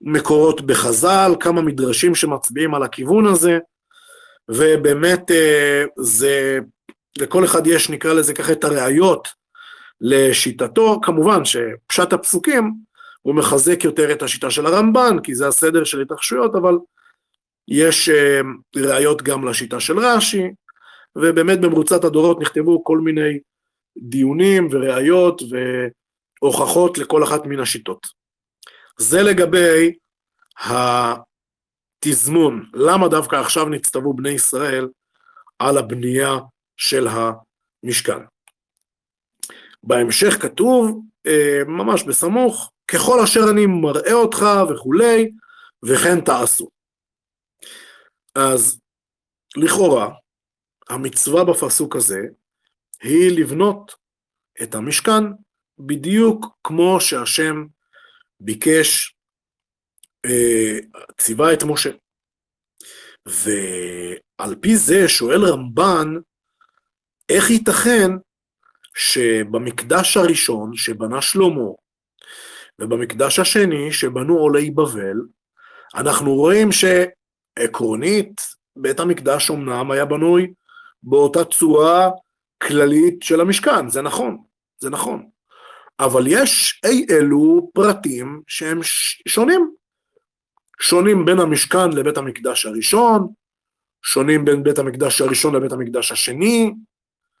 מקורות 0.00 0.60
בחז"ל, 0.60 1.34
כמה 1.40 1.62
מדרשים 1.62 2.14
שמצביעים 2.14 2.74
על 2.74 2.82
הכיוון 2.82 3.26
הזה, 3.26 3.58
ובאמת 4.48 5.30
uh, 5.30 5.88
זה, 5.96 6.58
לכל 7.18 7.44
אחד 7.44 7.66
יש, 7.66 7.90
נקרא 7.90 8.12
לזה 8.12 8.34
ככה, 8.34 8.52
את 8.52 8.64
הראיות 8.64 9.28
לשיטתו, 10.00 11.00
כמובן 11.02 11.44
שפשט 11.44 12.12
הפסוקים 12.12 12.72
הוא 13.22 13.34
מחזק 13.34 13.84
יותר 13.84 14.12
את 14.12 14.22
השיטה 14.22 14.50
של 14.50 14.66
הרמב"ן, 14.66 15.16
כי 15.22 15.34
זה 15.34 15.48
הסדר 15.48 15.84
של 15.84 16.00
התרחשויות, 16.00 16.54
אבל 16.54 16.74
יש 17.68 18.08
uh, 18.08 18.12
ראיות 18.76 19.22
גם 19.22 19.48
לשיטה 19.48 19.80
של 19.80 19.98
רש"י, 19.98 20.42
ובאמת 21.16 21.60
במרוצת 21.60 22.04
הדורות 22.04 22.40
נכתבו 22.40 22.84
כל 22.84 22.98
מיני 22.98 23.38
דיונים 23.98 24.68
וראיות 24.70 25.42
והוכחות 26.42 26.98
לכל 26.98 27.24
אחת 27.24 27.46
מן 27.46 27.60
השיטות. 27.60 28.06
זה 28.98 29.22
לגבי 29.22 29.92
התזמון, 32.04 32.66
למה 32.74 33.08
דווקא 33.08 33.36
עכשיו 33.36 33.68
נצטוו 33.68 34.14
בני 34.14 34.30
ישראל 34.30 34.88
על 35.58 35.78
הבנייה 35.78 36.38
של 36.76 37.08
המשכן. 37.08 38.18
בהמשך 39.82 40.42
כתוב, 40.42 41.00
אה, 41.26 41.62
ממש 41.66 42.02
בסמוך, 42.02 42.72
ככל 42.88 43.20
אשר 43.20 43.40
אני 43.50 43.66
מראה 43.66 44.12
אותך 44.12 44.46
וכולי, 44.70 45.30
וכן 45.82 46.20
תעשו. 46.20 46.68
אז 48.34 48.80
לכאורה, 49.56 50.14
המצווה 50.88 51.44
בפסוק 51.44 51.96
הזה 51.96 52.20
היא 53.02 53.40
לבנות 53.40 53.92
את 54.62 54.74
המשכן 54.74 55.22
בדיוק 55.78 56.46
כמו 56.64 57.00
שהשם 57.00 57.66
ביקש, 58.40 59.14
אה, 60.26 60.78
ציווה 61.18 61.52
את 61.52 61.62
משה. 61.62 61.90
ועל 63.26 64.54
פי 64.60 64.76
זה 64.76 65.08
שואל 65.08 65.44
רמב"ן, 65.44 66.08
איך 67.28 67.50
ייתכן 67.50 68.10
שבמקדש 68.96 70.16
הראשון 70.16 70.76
שבנה 70.76 71.22
שלמה, 71.22 71.70
ובמקדש 72.78 73.38
השני 73.38 73.92
שבנו 73.92 74.38
עולי 74.38 74.70
בבל, 74.70 75.16
אנחנו 75.94 76.34
רואים 76.34 76.72
שעקרונית 77.58 78.40
בית 78.76 79.00
המקדש 79.00 79.50
אמנם 79.50 79.90
היה 79.90 80.04
בנוי 80.04 80.52
באותה 81.02 81.44
צורה 81.44 82.10
כללית 82.62 83.22
של 83.22 83.40
המשכן, 83.40 83.88
זה 83.88 84.02
נכון, 84.02 84.38
זה 84.78 84.90
נכון. 84.90 85.28
אבל 86.00 86.24
יש 86.26 86.80
אי 86.84 87.06
אלו 87.10 87.70
פרטים 87.74 88.42
שהם 88.46 88.80
שונים. 89.28 89.74
שונים 90.80 91.24
בין 91.24 91.38
המשכן 91.38 91.90
לבית 91.90 92.16
המקדש 92.16 92.66
הראשון, 92.66 93.28
שונים 94.02 94.44
בין 94.44 94.62
בית 94.62 94.78
המקדש 94.78 95.20
הראשון 95.20 95.54
לבית 95.54 95.72
המקדש 95.72 96.12
השני, 96.12 96.74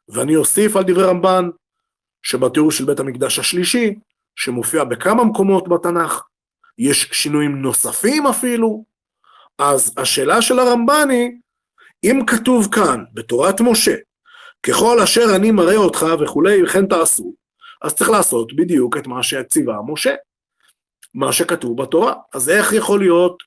ואני 0.08 0.36
אוסיף 0.36 0.76
על 0.76 0.82
דברי 0.82 1.04
רמב"ן, 1.04 1.48
שבתיאור 2.22 2.70
של 2.70 2.84
בית 2.84 3.00
המקדש 3.00 3.38
השלישי, 3.38 3.94
שמופיע 4.36 4.84
בכמה 4.84 5.24
מקומות 5.24 5.68
בתנ"ך, 5.68 6.22
יש 6.78 7.08
שינויים 7.12 7.62
נוספים 7.62 8.26
אפילו, 8.26 8.84
אז 9.70 9.94
השאלה 9.96 10.42
של 10.42 10.58
הרמב"ן 10.58 11.10
היא, 11.10 11.30
אם 12.04 12.20
כתוב 12.26 12.68
כאן, 12.74 13.04
בתורת 13.14 13.60
משה, 13.60 13.94
ככל 14.62 15.00
אשר 15.00 15.24
אני 15.36 15.50
מראה 15.50 15.76
אותך 15.76 16.06
וכולי, 16.20 16.62
וכן 16.62 16.86
תעשו, 16.86 17.34
אז 17.82 17.94
צריך 17.94 18.10
לעשות 18.10 18.56
בדיוק 18.56 18.96
את 18.96 19.06
מה 19.06 19.22
שציווה 19.22 19.76
משה, 19.86 20.14
מה 21.14 21.32
שכתוב 21.32 21.82
בתורה. 21.82 22.14
אז 22.34 22.48
איך 22.48 22.72
יכול 22.72 23.00
להיות 23.00 23.42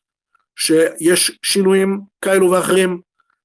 שיש 0.55 1.39
שינויים 1.43 2.01
כאלו 2.22 2.51
ואחרים 2.51 3.01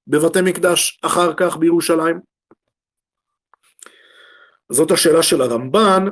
בבתי 0.06 0.40
מקדש 0.40 0.98
אחר 1.02 1.34
כך 1.36 1.56
בירושלים? 1.56 2.20
זאת 4.72 4.90
השאלה 4.90 5.22
של 5.22 5.42
הרמב"ן, 5.42 6.04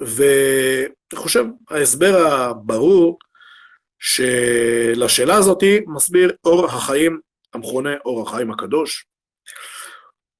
ואני 0.00 1.14
חושב 1.14 1.44
ההסבר 1.70 2.26
הברור 2.26 3.18
שלשאלה 3.98 5.34
הזאת 5.34 5.62
מסביר 5.86 6.32
אור 6.44 6.66
החיים 6.66 7.20
המכונה 7.54 7.90
אור 8.04 8.28
החיים 8.28 8.50
הקדוש. 8.50 9.06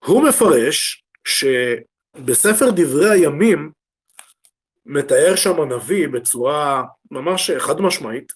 הוא 0.05 0.29
מפרש 0.29 1.05
שבספר 1.25 2.71
דברי 2.71 3.11
הימים 3.11 3.71
מתאר 4.87 5.37
שם 5.37 5.61
הנביא 5.61 6.09
בצורה 6.09 6.83
ממש 7.11 7.51
חד 7.51 7.81
משמעית, 7.81 8.33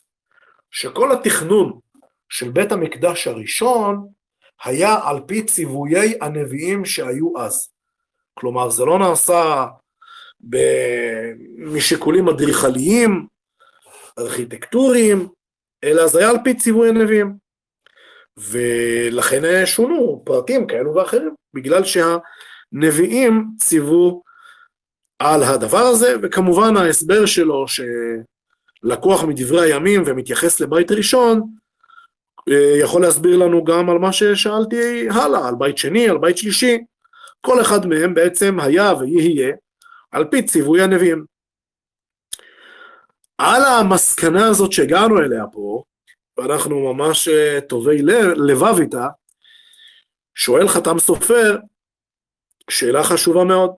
שכל 0.70 1.12
התכנון 1.12 1.78
של 2.28 2.50
בית 2.50 2.72
המקדש 2.72 3.26
הראשון 3.26 4.08
היה 4.64 4.98
על 5.04 5.20
פי 5.26 5.44
ציוויי 5.44 6.18
הנביאים 6.20 6.84
שהיו 6.84 7.38
אז. 7.38 7.68
כלומר, 8.34 8.70
זה 8.70 8.84
לא 8.84 8.98
נעשה 8.98 9.66
משיקולים 11.58 12.28
אדריכליים, 12.28 13.26
ארכיטקטוריים, 14.18 15.28
אלא 15.84 16.06
זה 16.06 16.18
היה 16.18 16.30
על 16.30 16.36
פי 16.44 16.54
ציווי 16.54 16.88
הנביאים. 16.88 17.36
ולכן 18.36 19.66
שונו 19.66 20.22
פרטים 20.24 20.66
כאלו 20.66 20.94
ואחרים, 20.94 21.34
בגלל 21.54 21.82
שהנביאים 21.84 23.46
ציוו 23.60 24.22
על 25.18 25.42
הדבר 25.42 25.78
הזה, 25.78 26.14
וכמובן 26.22 26.76
ההסבר 26.76 27.26
שלו 27.26 27.64
שלקוח 27.68 29.24
מדברי 29.24 29.72
הימים 29.72 30.02
ומתייחס 30.06 30.60
לבית 30.60 30.92
ראשון, 30.92 31.42
אה, 32.48 32.74
יכול 32.80 33.02
להסביר 33.02 33.36
לנו 33.36 33.64
גם 33.64 33.90
על 33.90 33.98
מה 33.98 34.12
ששאלתי 34.12 35.08
הלאה, 35.10 35.48
על 35.48 35.54
בית 35.58 35.78
שני, 35.78 36.08
על 36.08 36.18
בית 36.18 36.38
שלישי. 36.38 36.78
כל 37.40 37.60
אחד 37.60 37.86
מהם 37.86 38.14
בעצם 38.14 38.60
היה 38.60 38.92
ויהיה 38.94 39.54
על 40.12 40.24
פי 40.24 40.42
ציווי 40.42 40.82
הנביאים. 40.82 41.24
על 43.44 43.62
המסקנה 43.64 44.46
הזאת 44.46 44.72
שהגענו 44.72 45.18
אליה 45.18 45.44
פה, 45.52 45.82
ואנחנו 46.36 46.94
ממש 46.94 47.28
אה, 47.28 47.60
טובי 47.68 48.02
לבב 48.36 48.80
איתה, 48.80 49.08
שואל 50.34 50.68
חתם 50.68 50.98
סופר 50.98 51.56
שאלה 52.70 53.04
חשובה 53.04 53.44
מאוד. 53.44 53.70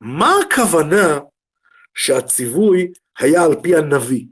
מה 0.00 0.34
הכוונה 0.46 1.18
שהציווי 1.94 2.92
היה 3.18 3.44
על 3.44 3.54
פי 3.62 3.76
הנביא? 3.76 4.26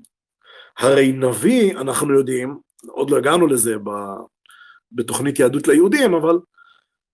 הרי 0.78 1.12
נביא, 1.12 1.78
אנחנו 1.78 2.14
יודעים, 2.14 2.58
עוד 2.86 3.10
לא 3.10 3.16
הגענו 3.16 3.46
לזה 3.46 3.78
ב, 3.78 3.90
בתוכנית 4.92 5.38
יהדות 5.38 5.68
ליהודים, 5.68 6.14
אבל 6.14 6.38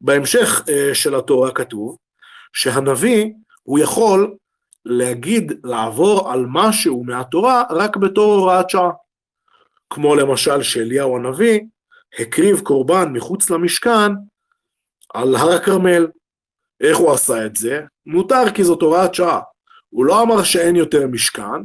בהמשך 0.00 0.62
אה, 0.68 0.94
של 0.94 1.14
התורה 1.14 1.52
כתוב 1.52 1.96
שהנביא 2.52 3.32
הוא 3.62 3.78
יכול 3.78 4.36
להגיד, 4.84 5.52
לעבור 5.64 6.32
על 6.32 6.44
משהו 6.48 7.04
מהתורה 7.04 7.62
רק 7.70 7.96
בתור 7.96 8.34
הוראת 8.34 8.70
שעה. 8.70 8.90
כמו 9.90 10.14
למשל 10.14 10.62
שאליהו 10.62 11.16
הנביא 11.16 11.60
הקריב 12.18 12.60
קורבן 12.60 13.12
מחוץ 13.12 13.50
למשכן 13.50 14.12
על 15.14 15.36
הר 15.36 15.52
הכרמל. 15.52 16.06
איך 16.80 16.98
הוא 16.98 17.12
עשה 17.12 17.46
את 17.46 17.56
זה? 17.56 17.80
מותר 18.06 18.50
כי 18.54 18.64
זאת 18.64 18.82
הוראת 18.82 19.14
שעה. 19.14 19.40
הוא 19.90 20.04
לא 20.04 20.22
אמר 20.22 20.42
שאין 20.42 20.76
יותר 20.76 21.06
משכן, 21.06 21.62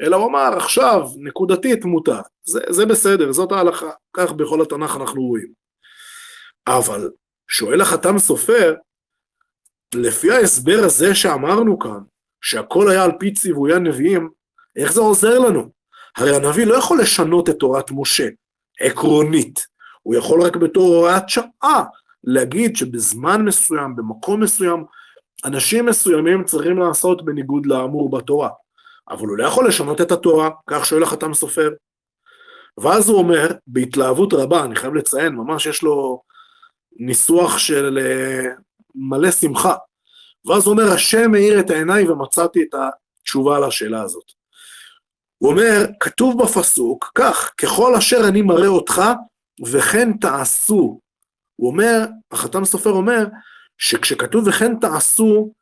אלא 0.00 0.16
הוא 0.16 0.28
אמר 0.28 0.56
עכשיו, 0.56 1.08
נקודתית 1.16 1.84
מותר. 1.84 2.20
זה, 2.42 2.60
זה 2.70 2.86
בסדר, 2.86 3.32
זאת 3.32 3.52
ההלכה, 3.52 3.90
כך 4.12 4.32
בכל 4.32 4.62
התנ"ך 4.62 4.96
אנחנו 4.96 5.22
רואים. 5.22 5.52
אבל 6.66 7.10
שואל 7.48 7.80
החתם 7.80 8.18
סופר, 8.18 8.74
לפי 9.94 10.32
ההסבר 10.32 10.78
הזה 10.84 11.14
שאמרנו 11.14 11.78
כאן, 11.78 12.00
שהכל 12.40 12.90
היה 12.90 13.04
על 13.04 13.12
פי 13.18 13.32
ציווי 13.32 13.74
הנביאים, 13.74 14.30
איך 14.76 14.92
זה 14.92 15.00
עוזר 15.00 15.38
לנו? 15.38 15.70
הרי 16.16 16.36
הנביא 16.36 16.66
לא 16.66 16.74
יכול 16.74 17.00
לשנות 17.00 17.48
את 17.48 17.56
תורת 17.58 17.90
משה, 17.90 18.28
עקרונית. 18.80 19.66
הוא 20.02 20.14
יכול 20.14 20.42
רק 20.42 20.56
בתור 20.56 20.96
הוראת 20.96 21.28
שעה 21.28 21.84
להגיד 22.24 22.76
שבזמן 22.76 23.44
מסוים, 23.44 23.96
במקום 23.96 24.42
מסוים, 24.42 24.84
אנשים 25.44 25.86
מסוימים 25.86 26.44
צריכים 26.44 26.78
לעשות 26.78 27.24
בניגוד 27.24 27.66
לאמור 27.66 28.10
בתורה. 28.10 28.48
אבל 29.10 29.26
הוא 29.26 29.38
לא 29.38 29.44
יכול 29.44 29.68
לשנות 29.68 30.00
את 30.00 30.12
התורה, 30.12 30.50
כך 30.66 30.86
שואל 30.86 31.02
החתם 31.02 31.34
סופר. 31.34 31.70
ואז 32.78 33.08
הוא 33.08 33.18
אומר, 33.18 33.48
בהתלהבות 33.66 34.32
רבה, 34.32 34.64
אני 34.64 34.76
חייב 34.76 34.94
לציין, 34.94 35.34
ממש 35.34 35.66
יש 35.66 35.82
לו 35.82 36.22
ניסוח 36.96 37.58
של 37.58 37.98
אה, 37.98 38.52
מלא 38.94 39.30
שמחה. 39.30 39.74
ואז 40.46 40.66
אומר, 40.66 40.92
השם 40.92 41.30
מאיר 41.30 41.60
את 41.60 41.70
העיניי 41.70 42.08
ומצאתי 42.08 42.62
את 42.62 42.74
התשובה 42.74 43.58
לשאלה 43.58 44.02
הזאת. 44.02 44.24
הוא 45.38 45.50
אומר, 45.50 45.86
כתוב 46.00 46.42
בפסוק 46.42 47.10
כך, 47.14 47.52
ככל 47.58 47.94
אשר 47.94 48.28
אני 48.28 48.42
מראה 48.42 48.68
אותך, 48.68 49.02
וכן 49.66 50.12
תעשו. 50.12 51.00
הוא 51.56 51.70
אומר, 51.70 52.04
החתם 52.30 52.64
סופר 52.64 52.90
אומר, 52.90 53.26
שכשכתוב 53.78 54.48
וכן 54.48 54.78
תעשו, 54.78 55.52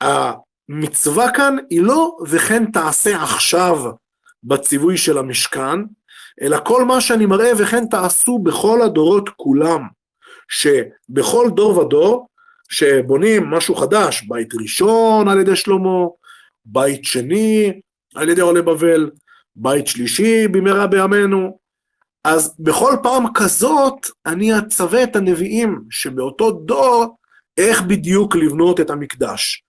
המצווה 0.00 1.32
כאן 1.32 1.56
היא 1.70 1.82
לא 1.82 2.16
וכן 2.26 2.70
תעשה 2.70 3.22
עכשיו 3.22 3.76
בציווי 4.44 4.96
של 4.96 5.18
המשכן, 5.18 5.80
אלא 6.42 6.58
כל 6.64 6.84
מה 6.84 7.00
שאני 7.00 7.26
מראה 7.26 7.52
וכן 7.58 7.86
תעשו 7.86 8.38
בכל 8.38 8.82
הדורות 8.82 9.28
כולם, 9.36 9.82
שבכל 10.48 11.50
דור 11.54 11.78
ודור, 11.78 12.28
שבונים 12.70 13.50
משהו 13.50 13.74
חדש, 13.74 14.22
בית 14.22 14.54
ראשון 14.54 15.28
על 15.28 15.40
ידי 15.40 15.56
שלמה, 15.56 16.06
בית 16.64 17.04
שני 17.04 17.80
על 18.14 18.28
ידי 18.28 18.40
עולי 18.40 18.62
בבל, 18.62 19.10
בית 19.56 19.86
שלישי 19.86 20.48
במהרה 20.48 20.86
בימינו, 20.86 21.58
אז 22.24 22.56
בכל 22.58 22.92
פעם 23.02 23.24
כזאת 23.34 24.06
אני 24.26 24.58
אצווה 24.58 25.02
את 25.02 25.16
הנביאים 25.16 25.80
שבאותו 25.90 26.50
דור 26.50 27.16
איך 27.56 27.82
בדיוק 27.82 28.36
לבנות 28.36 28.80
את 28.80 28.90
המקדש. 28.90 29.64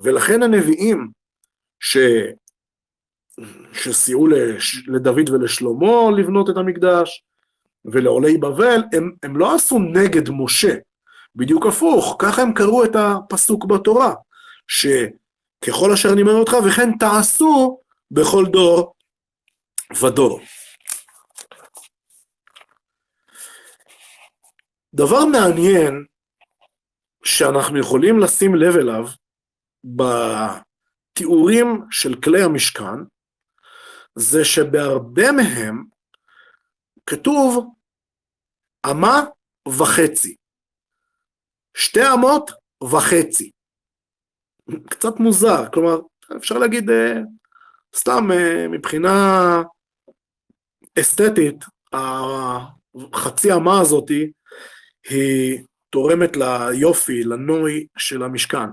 ולכן 0.00 0.42
הנביאים 0.42 1.08
ש... 1.80 1.96
שסייעו 3.72 4.26
לש... 4.26 4.88
לדוד 4.88 5.30
ולשלמה 5.30 6.10
לבנות 6.16 6.50
את 6.50 6.56
המקדש, 6.56 7.24
ולעולי 7.84 8.38
בבל, 8.38 8.82
הם, 8.92 9.12
הם 9.22 9.36
לא 9.36 9.54
עשו 9.54 9.78
נגד 9.78 10.30
משה, 10.30 10.74
בדיוק 11.36 11.66
הפוך, 11.66 12.16
ככה 12.18 12.42
הם 12.42 12.52
קראו 12.54 12.84
את 12.84 12.90
הפסוק 12.94 13.64
בתורה, 13.64 14.14
שככל 14.68 15.92
אשר 15.94 16.08
אני 16.12 16.22
אומר 16.22 16.34
אותך, 16.34 16.52
וכן 16.66 16.98
תעשו 16.98 17.80
בכל 18.10 18.44
דור 18.52 18.94
ודור. 20.00 20.40
דבר 24.94 25.24
מעניין 25.24 26.04
שאנחנו 27.24 27.78
יכולים 27.78 28.18
לשים 28.18 28.54
לב 28.54 28.76
אליו 28.76 29.04
בתיאורים 31.14 31.82
של 31.90 32.20
כלי 32.20 32.42
המשכן, 32.42 32.98
זה 34.14 34.44
שבהרבה 34.44 35.32
מהם 35.32 35.84
כתוב 37.06 37.66
אמה 38.90 39.22
וחצי. 39.68 40.36
שתי 41.76 42.12
אמות 42.14 42.50
וחצי. 42.90 43.50
קצת 44.90 45.20
מוזר, 45.20 45.64
כלומר, 45.72 45.98
אפשר 46.36 46.58
להגיד 46.58 46.90
אה, 46.90 47.20
סתם 47.96 48.32
אה, 48.32 48.68
מבחינה 48.68 49.62
אסתטית, 51.00 51.64
החצי 51.92 53.52
אמה 53.52 53.80
הזאתי 53.80 54.30
היא 55.08 55.64
תורמת 55.90 56.36
ליופי, 56.36 57.24
לנוי 57.24 57.86
של 57.98 58.22
המשכן. 58.22 58.68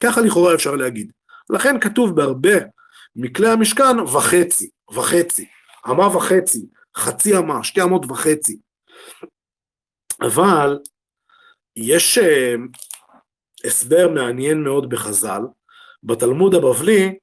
ככה 0.00 0.20
לכאורה 0.20 0.54
אפשר 0.54 0.74
להגיד. 0.74 1.12
לכן 1.50 1.80
כתוב 1.80 2.16
בהרבה 2.16 2.58
מכלי 3.16 3.48
המשכן 3.48 4.00
וחצי, 4.00 4.70
וחצי, 4.94 5.48
אמה 5.90 6.16
וחצי, 6.16 6.66
חצי 6.96 7.38
אמה, 7.38 7.64
שתי 7.64 7.82
אמות 7.82 8.10
וחצי. 8.10 8.58
אבל 10.20 10.78
יש 11.80 12.18
אה, 12.18 12.54
הסבר 13.64 14.08
מעניין 14.08 14.62
מאוד 14.64 14.88
בחז"ל, 14.88 15.42
בתלמוד 16.02 16.54
הבבלי 16.54 17.18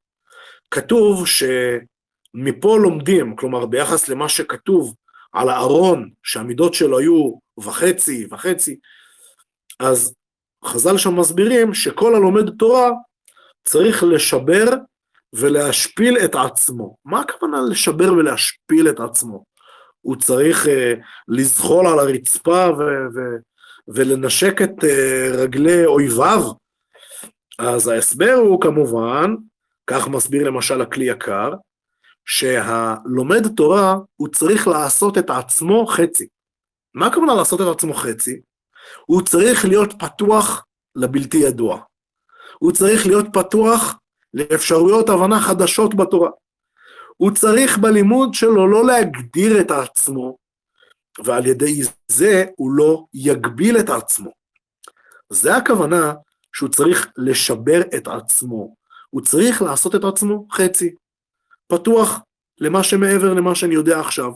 כתוב 0.72 1.24
שמפה 1.28 2.78
לומדים, 2.78 3.36
כלומר 3.36 3.66
ביחס 3.66 4.10
למה 4.10 4.30
שכתוב 4.30 4.96
על 5.34 5.50
הארון, 5.50 6.10
שהמידות 6.24 6.74
שלו 6.74 7.00
היו 7.00 7.32
וחצי, 7.60 8.28
וחצי, 8.32 8.80
אז 9.80 10.14
חז"ל 10.66 10.98
שם 10.98 11.20
מסבירים 11.20 11.74
שכל 11.74 12.16
הלומד 12.16 12.50
תורה 12.60 12.92
צריך 13.66 14.04
לשבר 14.04 14.66
ולהשפיל 15.34 16.18
את 16.18 16.36
עצמו. 16.36 16.98
מה 17.06 17.20
הכוונה 17.20 17.58
לשבר 17.70 18.14
ולהשפיל 18.14 18.90
את 18.90 19.00
עצמו? 19.00 19.44
הוא 20.02 20.16
צריך 20.16 20.66
uh, 20.66 20.70
לזחול 21.28 21.88
על 21.88 22.00
הרצפה 22.00 22.68
ו- 22.78 23.16
ו- 23.16 23.55
ולנשק 23.88 24.62
את 24.62 24.84
uh, 24.84 25.36
רגלי 25.38 25.86
אויביו? 25.86 26.42
אז 27.60 27.88
ההסבר 27.88 28.34
הוא 28.34 28.62
כמובן, 28.62 29.36
כך 29.88 30.08
מסביר 30.08 30.48
למשל 30.48 30.82
הכלי 30.82 31.06
יקר, 31.06 31.54
שהלומד 32.26 33.48
תורה 33.56 33.96
הוא 34.16 34.28
צריך 34.28 34.68
לעשות 34.68 35.18
את 35.18 35.30
עצמו 35.30 35.86
חצי. 35.88 36.28
מה 36.94 37.08
הכוונה 37.08 37.34
לעשות 37.34 37.62
את 37.62 37.68
עצמו 37.76 37.94
חצי? 37.94 38.42
הוא 39.06 39.22
צריך 39.22 39.66
להיות 39.66 39.94
פתוח 40.00 40.66
לבלתי 40.96 41.38
ידוע. 41.38 41.82
הוא 42.60 42.72
צריך 42.72 43.06
להיות 43.06 43.26
פתוח 43.34 44.00
לאפשרויות 44.34 45.10
הבנה 45.10 45.40
חדשות 45.42 45.96
בתורה. 45.96 46.30
הוא 47.18 47.32
צריך 47.32 47.78
בלימוד 47.78 48.34
שלו 48.34 48.68
לא 48.68 48.86
להגדיר 48.86 49.62
את 49.62 49.72
עצמו, 49.72 50.38
ועל 51.24 51.46
ידי 51.46 51.82
זה 52.08 52.46
הוא 52.56 52.72
לא 52.72 53.06
יגביל 53.14 53.80
את 53.80 53.90
עצמו. 53.90 54.32
זה 55.30 55.56
הכוונה 55.56 56.14
שהוא 56.54 56.70
צריך 56.70 57.12
לשבר 57.18 57.82
את 57.96 58.08
עצמו. 58.08 58.76
הוא 59.10 59.22
צריך 59.22 59.62
לעשות 59.62 59.96
את 59.96 60.04
עצמו 60.04 60.48
חצי, 60.52 60.96
פתוח 61.68 62.20
למה 62.58 62.84
שמעבר 62.84 63.34
למה 63.34 63.56
שאני 63.56 63.76
יודע 63.76 64.00
עכשיו. 64.00 64.32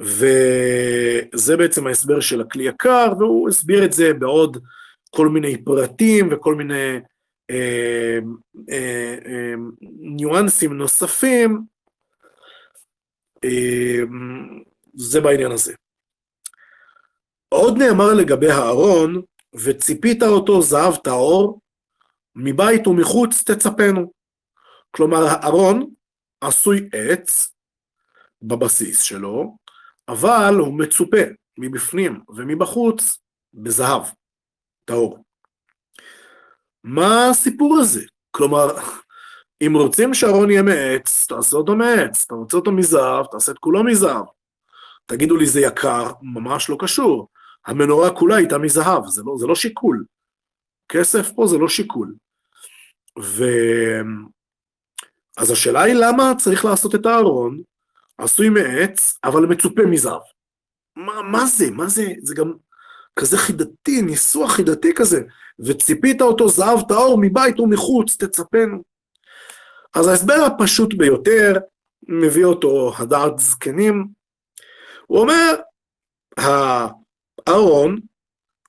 וזה 0.00 1.56
בעצם 1.56 1.86
ההסבר 1.86 2.20
של 2.20 2.40
הכלי 2.40 2.64
יקר, 2.64 3.12
והוא 3.18 3.48
הסביר 3.48 3.84
את 3.84 3.92
זה 3.92 4.14
בעוד 4.14 4.56
כל 5.10 5.28
מיני 5.28 5.64
פרטים 5.64 6.28
וכל 6.32 6.54
מיני 6.54 7.00
אה, 7.50 8.18
אה, 8.70 9.18
אה, 9.26 9.54
ניואנסים 10.00 10.72
נוספים, 10.72 11.62
זה 14.94 15.20
בעניין 15.20 15.52
הזה. 15.52 15.74
עוד 17.48 17.78
נאמר 17.78 18.14
לגבי 18.14 18.50
הארון, 18.50 19.22
וציפית 19.54 20.22
אותו 20.22 20.62
זהב 20.62 20.96
טהור, 20.96 21.60
מבית 22.36 22.86
ומחוץ 22.86 23.42
תצפנו. 23.42 24.12
כלומר, 24.90 25.26
הארון 25.28 25.90
עשוי 26.40 26.88
עץ 26.92 27.54
בבסיס 28.42 29.02
שלו, 29.02 29.56
אבל 30.08 30.54
הוא 30.58 30.78
מצופה 30.78 31.22
מבפנים 31.58 32.20
ומבחוץ 32.28 33.18
בזהב 33.54 34.02
טהור. 34.84 35.24
מה 36.84 37.30
הסיפור 37.30 37.78
הזה? 37.80 38.04
כלומר, 38.30 38.66
אם 39.62 39.76
רוצים 39.76 40.14
שהארון 40.14 40.50
יהיה 40.50 40.62
מעץ, 40.62 41.26
תעשה 41.28 41.56
אותו 41.56 41.76
מעץ, 41.76 42.24
אתה 42.26 42.34
רוצה 42.34 42.56
אותו 42.56 42.72
מזהב, 42.72 43.26
תעשה 43.26 43.52
את 43.52 43.58
כולו 43.58 43.84
מזהב. 43.84 44.24
תגידו 45.06 45.36
לי 45.36 45.46
זה 45.46 45.60
יקר, 45.60 46.12
ממש 46.22 46.70
לא 46.70 46.76
קשור. 46.78 47.28
המנורה 47.66 48.10
כולה 48.10 48.36
הייתה 48.36 48.58
מזהב, 48.58 49.06
זה 49.06 49.22
לא, 49.26 49.34
זה 49.38 49.46
לא 49.46 49.54
שיקול. 49.54 50.04
כסף 50.88 51.32
פה 51.32 51.46
זה 51.46 51.58
לא 51.58 51.68
שיקול. 51.68 52.14
ו... 53.18 53.44
אז 55.36 55.50
השאלה 55.50 55.82
היא 55.82 55.94
למה 55.94 56.32
צריך 56.38 56.64
לעשות 56.64 56.94
את 56.94 57.06
הארון, 57.06 57.60
עשוי 58.18 58.48
מעץ, 58.48 59.18
אבל 59.24 59.46
מצופה 59.46 59.82
מזהב. 59.82 60.20
מה, 60.96 61.22
מה 61.22 61.46
זה? 61.46 61.70
מה 61.70 61.88
זה? 61.88 62.06
זה 62.22 62.34
גם 62.34 62.52
כזה 63.16 63.38
חידתי, 63.38 64.02
ניסוח 64.02 64.52
חידתי 64.52 64.94
כזה. 64.94 65.22
וציפית 65.58 66.22
אותו 66.22 66.48
זהב 66.48 66.80
טהור 66.88 67.18
מבית 67.20 67.60
ומחוץ, 67.60 68.16
תצפנו. 68.16 68.95
אז 69.96 70.08
ההסבר 70.08 70.34
הפשוט 70.46 70.94
ביותר, 70.94 71.52
מביא 72.08 72.44
אותו 72.44 72.92
הדעת 72.98 73.38
זקנים, 73.38 74.06
הוא 75.06 75.18
אומר, 75.18 75.54
הארון, 76.36 78.00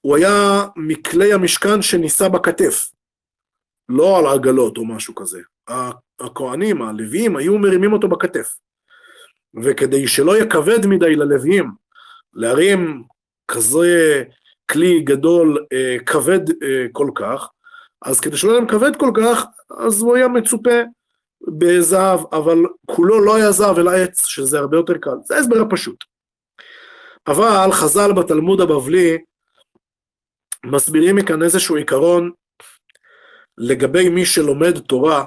הוא 0.02 0.16
היה 0.16 0.66
מכלי 0.76 1.34
המשכן 1.34 1.82
שנישא 1.82 2.28
בכתף, 2.28 2.92
לא 3.90 4.20
על 4.20 4.28
עגלות 4.28 4.78
או 4.78 4.86
משהו 4.86 5.16
כזה. 5.16 5.42
הכהנים, 6.20 6.82
הלוויים, 6.82 7.38
היו 7.38 7.58
מרימים 7.58 7.94
אותו 7.94 8.08
בכתף. 8.08 8.58
וכדי 9.64 10.08
שלא 10.08 10.36
יהיה 10.36 10.50
כבד 10.50 10.86
מדי 10.86 11.16
ללוויים, 11.16 11.72
להרים 12.34 13.04
כזה 13.48 14.24
כלי 14.72 15.02
גדול, 15.02 15.66
אה, 15.74 15.98
כבד 16.06 16.50
אה, 16.50 16.86
כל 16.92 17.10
כך, 17.16 17.50
אז 18.02 18.20
כדי 18.20 18.38
שלא 18.38 18.52
יהיה 18.52 18.68
כבד 18.68 18.96
כל 18.96 19.12
כך, 19.16 19.46
אז 19.80 20.02
הוא 20.02 20.16
היה 20.16 20.28
מצופה 20.28 20.82
בזהב, 21.58 22.20
אבל 22.32 22.58
כולו 22.86 23.26
לא 23.26 23.36
היה 23.36 23.52
זהב 23.52 23.80
אלא 23.80 23.92
עץ, 23.92 24.26
שזה 24.26 24.60
הרבה 24.60 24.78
יותר 24.78 24.98
קל. 24.98 25.16
זה 25.24 25.36
ההסבר 25.36 25.62
הפשוט. 25.62 26.04
אבל 27.28 27.72
חז"ל 27.72 28.12
בתלמוד 28.14 28.62
הבבלי 28.62 29.18
מסבירים 30.66 31.16
מכאן 31.16 31.44
איזשהו 31.44 31.76
עיקרון 31.76 32.32
לגבי 33.58 34.10
מי 34.10 34.26
שלומד 34.26 34.80
תורה, 34.80 35.26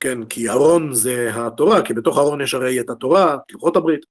כן, 0.00 0.24
כי 0.24 0.48
ארון 0.48 0.92
זה 0.94 1.30
התורה, 1.34 1.82
כי 1.82 1.94
בתוך 1.94 2.18
ארון 2.18 2.40
יש 2.40 2.54
הרי 2.54 2.80
את 2.80 2.90
התורה, 2.90 3.36
כלכות 3.50 3.76
הברית. 3.76 4.06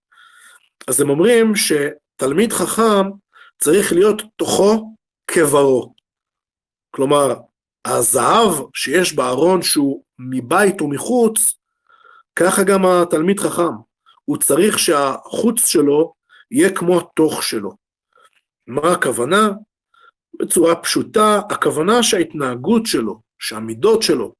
אז 0.87 1.01
הם 1.01 1.09
אומרים 1.09 1.53
שתלמיד 1.55 2.53
חכם 2.53 3.09
צריך 3.57 3.93
להיות 3.93 4.21
תוכו 4.35 4.95
כברו. 5.27 5.93
כלומר, 6.91 7.35
הזהב 7.85 8.51
שיש 8.73 9.13
בארון 9.13 9.61
שהוא 9.61 10.03
מבית 10.19 10.81
ומחוץ, 10.81 11.57
ככה 12.35 12.63
גם 12.63 12.85
התלמיד 12.85 13.39
חכם. 13.39 13.73
הוא 14.25 14.37
צריך 14.37 14.79
שהחוץ 14.79 15.65
שלו 15.65 16.13
יהיה 16.51 16.75
כמו 16.75 16.99
התוך 16.99 17.43
שלו. 17.43 17.71
מה 18.67 18.91
הכוונה? 18.91 19.49
בצורה 20.39 20.75
פשוטה, 20.75 21.41
הכוונה 21.49 22.03
שההתנהגות 22.03 22.85
שלו, 22.85 23.21
שהמידות 23.39 24.01
שלו, 24.01 24.33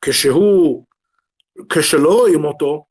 כשהוא, 0.00 0.84
כשלא 1.68 2.14
רואים 2.14 2.44
אותו, 2.44 2.84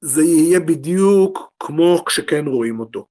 זה 0.00 0.22
יהיה 0.22 0.60
בדיוק 0.60 1.52
כמו 1.60 2.04
כשכן 2.06 2.46
רואים 2.46 2.80
אותו. 2.80 3.06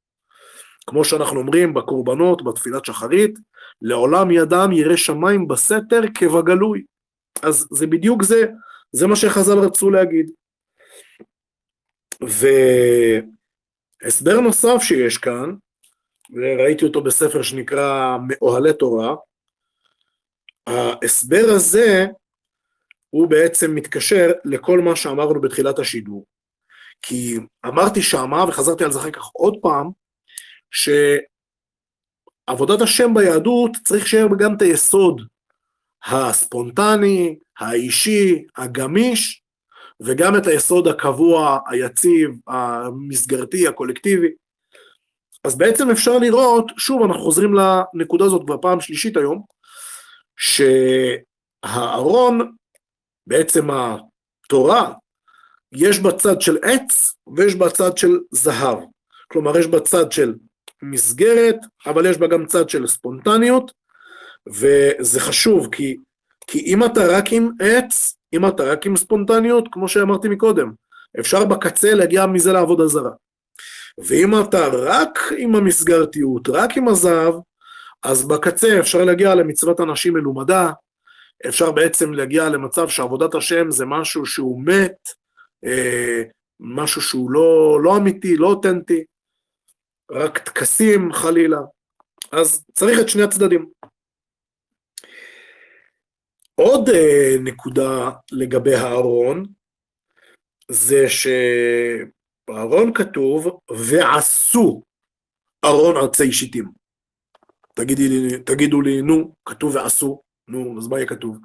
כמו 0.88 1.06
שאנחנו 1.06 1.40
אומרים 1.40 1.74
בקורבנות, 1.74 2.44
בתפילת 2.44 2.86
שחרית, 2.86 3.40
לעולם 3.82 4.32
ידם 4.32 4.70
ירא 4.72 4.96
שמיים 4.96 5.48
בסתר 5.48 6.02
כבגלוי. 6.16 6.84
אז 7.44 7.68
זה 7.72 7.88
בדיוק 7.88 8.24
זה, 8.24 8.46
זה 8.92 9.08
מה 9.08 9.16
שחז"ל 9.16 9.60
רצו 9.60 9.90
להגיד. 9.90 10.32
והסבר 14.02 14.40
נוסף 14.40 14.82
שיש 14.82 15.18
כאן, 15.18 15.56
וראיתי 16.32 16.86
אותו 16.86 17.04
בספר 17.04 17.42
שנקרא 17.42 18.18
מאוהלי 18.28 18.74
תורה, 18.74 19.16
ההסבר 20.68 21.46
הזה 21.56 22.06
הוא 23.10 23.30
בעצם 23.30 23.76
מתקשר 23.76 24.32
לכל 24.46 24.80
מה 24.80 24.96
שאמרנו 24.96 25.42
בתחילת 25.42 25.80
השידור. 25.80 26.26
כי 27.02 27.38
אמרתי 27.66 28.02
שמה, 28.02 28.46
וחזרתי 28.48 28.84
על 28.84 28.92
זה 28.92 29.00
אחר 29.00 29.12
כך 29.12 29.24
עוד 29.34 29.58
פעם, 29.62 29.90
שעבודת 32.48 32.82
השם 32.82 33.14
ביהדות 33.14 33.72
צריך 33.84 34.08
שיהיה 34.08 34.26
גם 34.40 34.56
את 34.56 34.62
היסוד 34.62 35.22
הספונטני, 36.06 37.36
האישי, 37.60 38.44
הגמיש, 38.58 39.42
וגם 40.02 40.38
את 40.38 40.48
היסוד 40.48 40.88
הקבוע, 40.88 41.60
היציב, 41.68 42.32
המסגרתי, 42.48 43.68
הקולקטיבי. 43.68 44.28
אז 45.44 45.58
בעצם 45.58 45.90
אפשר 45.90 46.18
לראות, 46.18 46.72
שוב 46.78 47.04
אנחנו 47.04 47.22
חוזרים 47.22 47.54
לנקודה 47.54 48.26
הזאת 48.26 48.46
בפעם 48.46 48.82
שלישית 48.82 49.18
היום, 49.18 49.42
שהארון, 51.66 52.52
בעצם 53.28 53.68
התורה, 53.72 54.94
יש 55.72 56.00
בצד 56.00 56.42
של 56.42 56.58
עץ 56.64 57.16
ויש 57.36 57.56
בצד 57.56 57.98
של 57.98 58.20
זהב. 58.32 58.78
כלומר, 59.32 59.58
יש 59.58 59.68
בצד 59.68 60.12
של 60.12 60.34
מסגרת, 60.82 61.58
אבל 61.86 62.06
יש 62.06 62.18
בה 62.18 62.28
גם 62.28 62.46
צד 62.46 62.70
של 62.70 62.88
ספונטניות, 62.88 63.72
וזה 64.50 65.20
חשוב, 65.20 65.68
כי, 65.72 65.98
כי 66.48 66.60
אם 66.60 66.86
אתה 66.86 67.02
רק 67.10 67.26
עם 67.32 67.50
עץ, 67.60 68.18
אם 68.34 68.48
אתה 68.48 68.64
רק 68.64 68.86
עם 68.86 68.96
ספונטניות, 68.96 69.68
כמו 69.72 69.88
שאמרתי 69.88 70.30
מקודם, 70.30 70.72
אפשר 71.20 71.46
בקצה 71.46 71.94
להגיע 71.94 72.26
מזה 72.26 72.54
לעבודה 72.54 72.88
זרה. 72.88 73.12
ואם 73.98 74.42
אתה 74.42 74.68
רק 74.68 75.20
עם 75.38 75.56
המסגרתיות, 75.56 76.50
רק 76.50 76.78
עם 76.78 76.88
הזהב, 76.88 77.34
אז 78.04 78.28
בקצה 78.28 78.80
אפשר 78.80 79.04
להגיע 79.06 79.36
למצוות 79.36 79.80
אנשים 79.80 80.14
מלומדה, 80.14 80.72
אפשר 81.48 81.72
בעצם 81.72 82.14
להגיע 82.14 82.50
למצב 82.50 82.90
שעבודת 82.90 83.36
השם 83.36 83.72
זה 83.72 83.86
משהו 83.86 84.26
שהוא 84.26 84.62
מת, 84.66 84.98
אה, 85.66 86.22
משהו 86.60 87.02
שהוא 87.02 87.32
לא, 87.32 87.80
לא 87.84 87.98
אמיתי, 87.98 88.38
לא 88.38 88.48
אותנטי, 88.48 89.04
רק 90.12 90.38
טקסים 90.38 91.14
חלילה, 91.14 91.60
אז 92.32 92.66
צריך 92.74 93.00
את 93.00 93.10
שני 93.10 93.24
הצדדים. 93.24 93.70
עוד 96.62 96.90
אה, 96.90 97.36
נקודה 97.44 98.12
לגבי 98.32 98.76
הארון, 98.76 99.46
זה 100.72 101.06
שבארון 102.48 102.94
כתוב, 102.94 103.60
ועשו 103.72 104.82
ארון 105.66 105.98
ארצי 105.98 106.32
שיטים. 106.32 106.72
תגידי 107.76 108.38
תגידו 108.46 108.82
לי, 108.82 109.02
נו, 109.02 109.36
כתוב 109.46 109.76
ועשו, 109.76 110.22
נו, 110.48 110.78
אז 110.78 110.88
מה 110.88 110.98
יהיה 110.98 111.08
כתוב? 111.08 111.38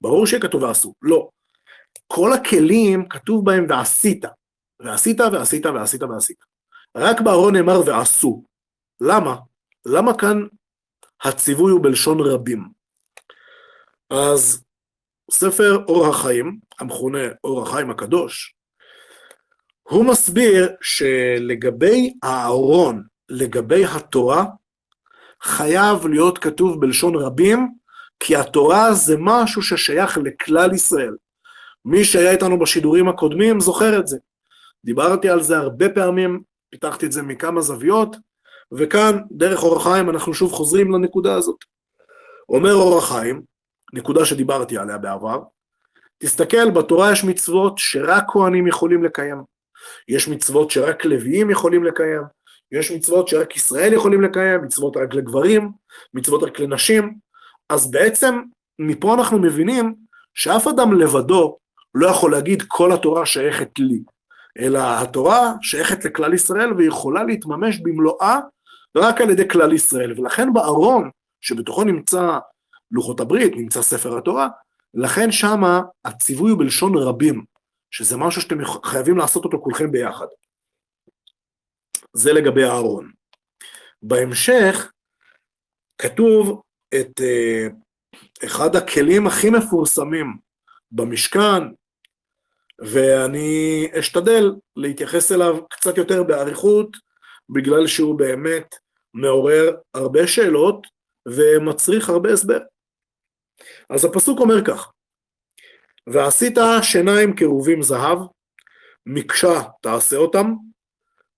ברור 0.00 0.26
שיהיה 0.26 0.42
כתוב 0.42 0.62
ועשו, 0.62 0.94
לא. 1.02 1.28
כל 2.06 2.32
הכלים 2.32 3.08
כתוב 3.08 3.44
בהם 3.44 3.66
ועשית, 3.68 4.24
ועשית 4.80 5.20
ועשית 5.20 5.66
ועשית 5.66 6.02
ועשית. 6.02 6.38
רק 6.96 7.20
בארון 7.20 7.56
נאמר 7.56 7.80
ועשו. 7.86 8.44
למה? 9.00 9.36
למה 9.86 10.18
כאן 10.18 10.46
הציווי 11.22 11.72
הוא 11.72 11.82
בלשון 11.82 12.18
רבים? 12.20 12.75
אז 14.10 14.64
ספר 15.30 15.84
אור 15.88 16.06
החיים, 16.06 16.58
המכונה 16.80 17.28
אור 17.44 17.62
החיים 17.62 17.90
הקדוש, 17.90 18.54
הוא 19.82 20.04
מסביר 20.04 20.68
שלגבי 20.80 22.12
הארון, 22.22 23.02
לגבי 23.28 23.84
התורה, 23.84 24.44
חייב 25.42 26.06
להיות 26.06 26.38
כתוב 26.38 26.80
בלשון 26.80 27.14
רבים, 27.14 27.68
כי 28.20 28.36
התורה 28.36 28.94
זה 28.94 29.16
משהו 29.18 29.62
ששייך 29.62 30.18
לכלל 30.18 30.74
ישראל. 30.74 31.16
מי 31.84 32.04
שהיה 32.04 32.30
איתנו 32.30 32.58
בשידורים 32.58 33.08
הקודמים 33.08 33.60
זוכר 33.60 33.98
את 33.98 34.06
זה. 34.06 34.18
דיברתי 34.84 35.28
על 35.28 35.42
זה 35.42 35.56
הרבה 35.56 35.88
פעמים, 35.88 36.42
פיתחתי 36.70 37.06
את 37.06 37.12
זה 37.12 37.22
מכמה 37.22 37.60
זוויות, 37.60 38.16
וכאן, 38.72 39.18
דרך 39.30 39.62
אור 39.62 39.76
החיים, 39.76 40.10
אנחנו 40.10 40.34
שוב 40.34 40.52
חוזרים 40.52 40.92
לנקודה 40.92 41.34
הזאת. 41.34 41.56
אומר 42.48 42.74
אור 42.74 42.98
החיים, 42.98 43.42
נקודה 43.96 44.24
שדיברתי 44.24 44.78
עליה 44.78 44.98
בעבר, 44.98 45.40
תסתכל, 46.18 46.70
בתורה 46.70 47.12
יש 47.12 47.24
מצוות 47.24 47.78
שרק 47.78 48.24
כהנים 48.28 48.66
יכולים 48.66 49.04
לקיים. 49.04 49.42
יש 50.08 50.28
מצוות 50.28 50.70
שרק 50.70 51.04
לוויים 51.04 51.50
יכולים 51.50 51.84
לקיים. 51.84 52.22
יש 52.72 52.90
מצוות 52.90 53.28
שרק 53.28 53.56
ישראל 53.56 53.92
יכולים 53.92 54.22
לקיים, 54.22 54.64
מצוות 54.64 54.96
רק 54.96 55.14
לגברים, 55.14 55.72
מצוות 56.14 56.42
רק 56.42 56.60
לנשים. 56.60 57.14
אז 57.68 57.90
בעצם, 57.90 58.42
מפה 58.78 59.14
אנחנו 59.14 59.38
מבינים 59.38 59.94
שאף 60.34 60.66
אדם 60.66 61.00
לבדו 61.00 61.56
לא 61.94 62.06
יכול 62.06 62.32
להגיד 62.32 62.62
כל 62.68 62.92
התורה 62.92 63.26
שייכת 63.26 63.78
לי, 63.78 64.00
אלא 64.58 64.78
התורה 65.02 65.52
שייכת 65.62 66.04
לכלל 66.04 66.34
ישראל 66.34 66.72
ויכולה 66.72 67.24
להתממש 67.24 67.78
במלואה 67.78 68.38
רק 68.96 69.20
על 69.20 69.30
ידי 69.30 69.48
כלל 69.48 69.72
ישראל. 69.72 70.20
ולכן 70.20 70.52
בארון, 70.52 71.10
שבתוכו 71.40 71.84
נמצא 71.84 72.38
לוחות 72.90 73.20
הברית, 73.20 73.52
נמצא 73.56 73.82
ספר 73.82 74.18
התורה, 74.18 74.48
לכן 74.94 75.32
שמה 75.32 75.80
הציווי 76.04 76.50
הוא 76.50 76.58
בלשון 76.58 76.98
רבים, 76.98 77.44
שזה 77.90 78.16
משהו 78.16 78.42
שאתם 78.42 78.58
חייבים 78.84 79.18
לעשות 79.18 79.44
אותו 79.44 79.60
כולכם 79.62 79.90
ביחד. 79.90 80.26
זה 82.12 82.32
לגבי 82.32 82.64
הארון. 82.64 83.10
בהמשך 84.02 84.92
כתוב 85.98 86.62
את 86.94 87.20
uh, 87.20 87.72
אחד 88.44 88.76
הכלים 88.76 89.26
הכי 89.26 89.50
מפורסמים 89.50 90.26
במשכן, 90.92 91.62
ואני 92.78 93.86
אשתדל 93.98 94.54
להתייחס 94.76 95.32
אליו 95.32 95.66
קצת 95.70 95.98
יותר 95.98 96.22
באריכות, 96.22 96.96
בגלל 97.50 97.86
שהוא 97.86 98.18
באמת 98.18 98.74
מעורר 99.14 99.76
הרבה 99.94 100.26
שאלות 100.26 100.86
ומצריך 101.28 102.08
הרבה 102.08 102.32
הסבר. 102.32 102.58
אז 103.90 104.04
הפסוק 104.04 104.40
אומר 104.40 104.64
כך, 104.64 104.92
ועשית 106.06 106.58
שיניים 106.82 107.36
כרובים 107.36 107.82
זהב, 107.82 108.18
מקשה 109.06 109.62
תעשה 109.82 110.16
אותם, 110.16 110.54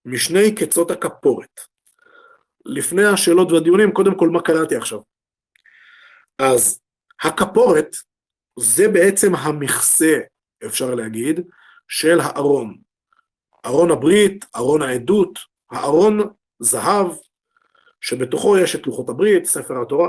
משני 0.04 0.54
קצות 0.54 0.90
הכפורת. 0.90 1.60
לפני 2.64 3.04
השאלות 3.04 3.52
והדיונים, 3.52 3.92
קודם 3.92 4.18
כל 4.18 4.28
מה 4.28 4.42
קראתי 4.42 4.76
עכשיו. 4.76 5.00
אז 6.38 6.80
הכפורת 7.22 7.96
זה 8.58 8.88
בעצם 8.88 9.34
המכסה, 9.34 10.18
אפשר 10.66 10.94
להגיד, 10.94 11.40
של 11.88 12.20
הארון. 12.20 12.78
ארון 13.66 13.90
הברית, 13.90 14.44
ארון 14.56 14.82
העדות, 14.82 15.38
הארון 15.70 16.20
זהב, 16.58 17.06
שבתוכו 18.00 18.58
יש 18.58 18.76
את 18.76 18.86
לוחות 18.86 19.08
הברית, 19.08 19.44
ספר 19.44 19.82
התורה. 19.82 20.08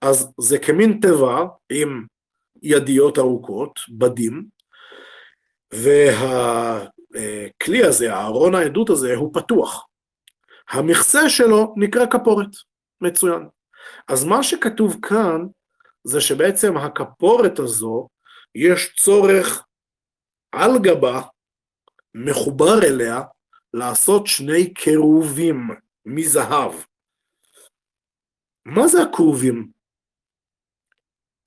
אז 0.00 0.32
זה 0.40 0.58
כמין 0.58 0.98
תיבה 1.02 1.44
עם 1.72 2.06
ידיות 2.62 3.18
ארוכות, 3.18 3.80
בדים, 3.88 4.46
והכלי 5.72 6.84
הזה, 7.84 8.14
הארון 8.14 8.54
העדות 8.54 8.90
הזה, 8.90 9.14
הוא 9.14 9.34
פתוח. 9.34 9.86
המכסה 10.70 11.28
שלו 11.28 11.74
נקרא 11.76 12.06
כפורת. 12.06 12.50
מצוין. 13.00 13.48
אז 14.08 14.24
מה 14.24 14.42
שכתוב 14.42 14.96
כאן, 15.02 15.46
זה 16.04 16.20
שבעצם 16.20 16.76
הכפורת 16.76 17.58
הזו, 17.58 18.08
יש 18.54 18.94
צורך 18.96 19.64
על 20.52 20.70
גבה, 20.82 21.22
מחובר 22.14 22.78
אליה, 22.84 23.22
לעשות 23.74 24.26
שני 24.26 24.74
קירובים 24.74 25.68
מזהב. 26.06 26.72
מה 28.64 28.88
זה 28.88 29.02
הכרובים? 29.02 29.75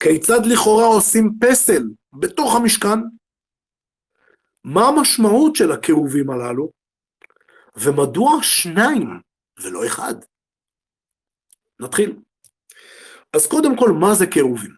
כיצד 0.03 0.45
לכאורה 0.45 0.85
עושים 0.85 1.31
פסל 1.41 1.83
בתוך 2.13 2.55
המשכן? 2.55 2.99
מה 4.63 4.81
המשמעות 4.87 5.55
של 5.55 5.71
הקירובים 5.71 6.29
הללו? 6.29 6.71
ומדוע 7.75 8.43
שניים 8.43 9.21
ולא 9.63 9.87
אחד? 9.87 10.13
נתחיל. 11.79 12.19
אז 13.35 13.47
קודם 13.47 13.77
כל, 13.77 13.91
מה 13.91 14.15
זה 14.15 14.25
קירובים? 14.27 14.75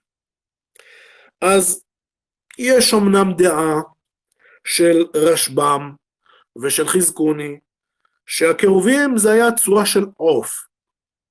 אז 1.41 1.83
יש 2.57 2.93
אמנם 2.93 3.33
דעה 3.37 3.81
של 4.63 5.05
רשב"ם 5.15 5.91
ושל 6.63 6.87
חזקוני, 6.87 7.59
שהקירובים 8.25 9.17
זה 9.17 9.31
היה 9.31 9.55
צורה 9.65 9.85
של 9.85 10.05
עוף, 10.17 10.67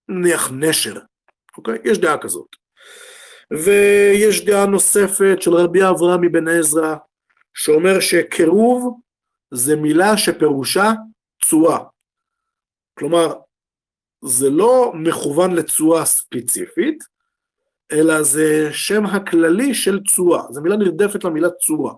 נניח 0.09 0.51
נשר, 0.53 1.01
אוקיי? 1.57 1.79
יש 1.85 1.99
דעה 1.99 2.23
כזאת. 2.23 2.60
ויש 3.51 4.45
דעה 4.45 4.67
נוספת 4.67 5.37
של 5.41 5.55
רבי 5.55 5.89
אברהם 5.89 6.21
מבן 6.21 6.49
עזרא, 6.49 6.95
שאומר 7.55 8.01
שקירוב 8.01 9.01
זה 9.51 9.77
מילה 9.77 10.17
שפירושה 10.17 10.93
צורה. 11.45 11.79
כלומר, 12.99 13.35
זה 14.25 14.51
לא 14.51 14.93
מכוון 14.95 15.55
לצורה 15.55 16.05
ספציפית, 16.05 17.05
אלא 17.93 18.23
זה 18.23 18.69
שם 18.73 19.07
הכללי 19.07 19.75
של 19.75 20.01
צורה, 20.09 20.43
זו 20.51 20.61
מילה 20.61 20.77
נרדפת 20.77 21.25
למילה 21.25 21.51
צורה. 21.51 21.95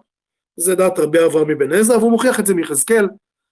זה 0.56 0.74
דעת 0.74 0.98
רבי 0.98 1.24
אברהם 1.24 1.48
מבן 1.48 1.72
עזרא, 1.72 1.96
והוא 1.96 2.10
מוכיח 2.10 2.40
את 2.40 2.46
זה 2.46 2.54
מיחזקאל, 2.54 3.08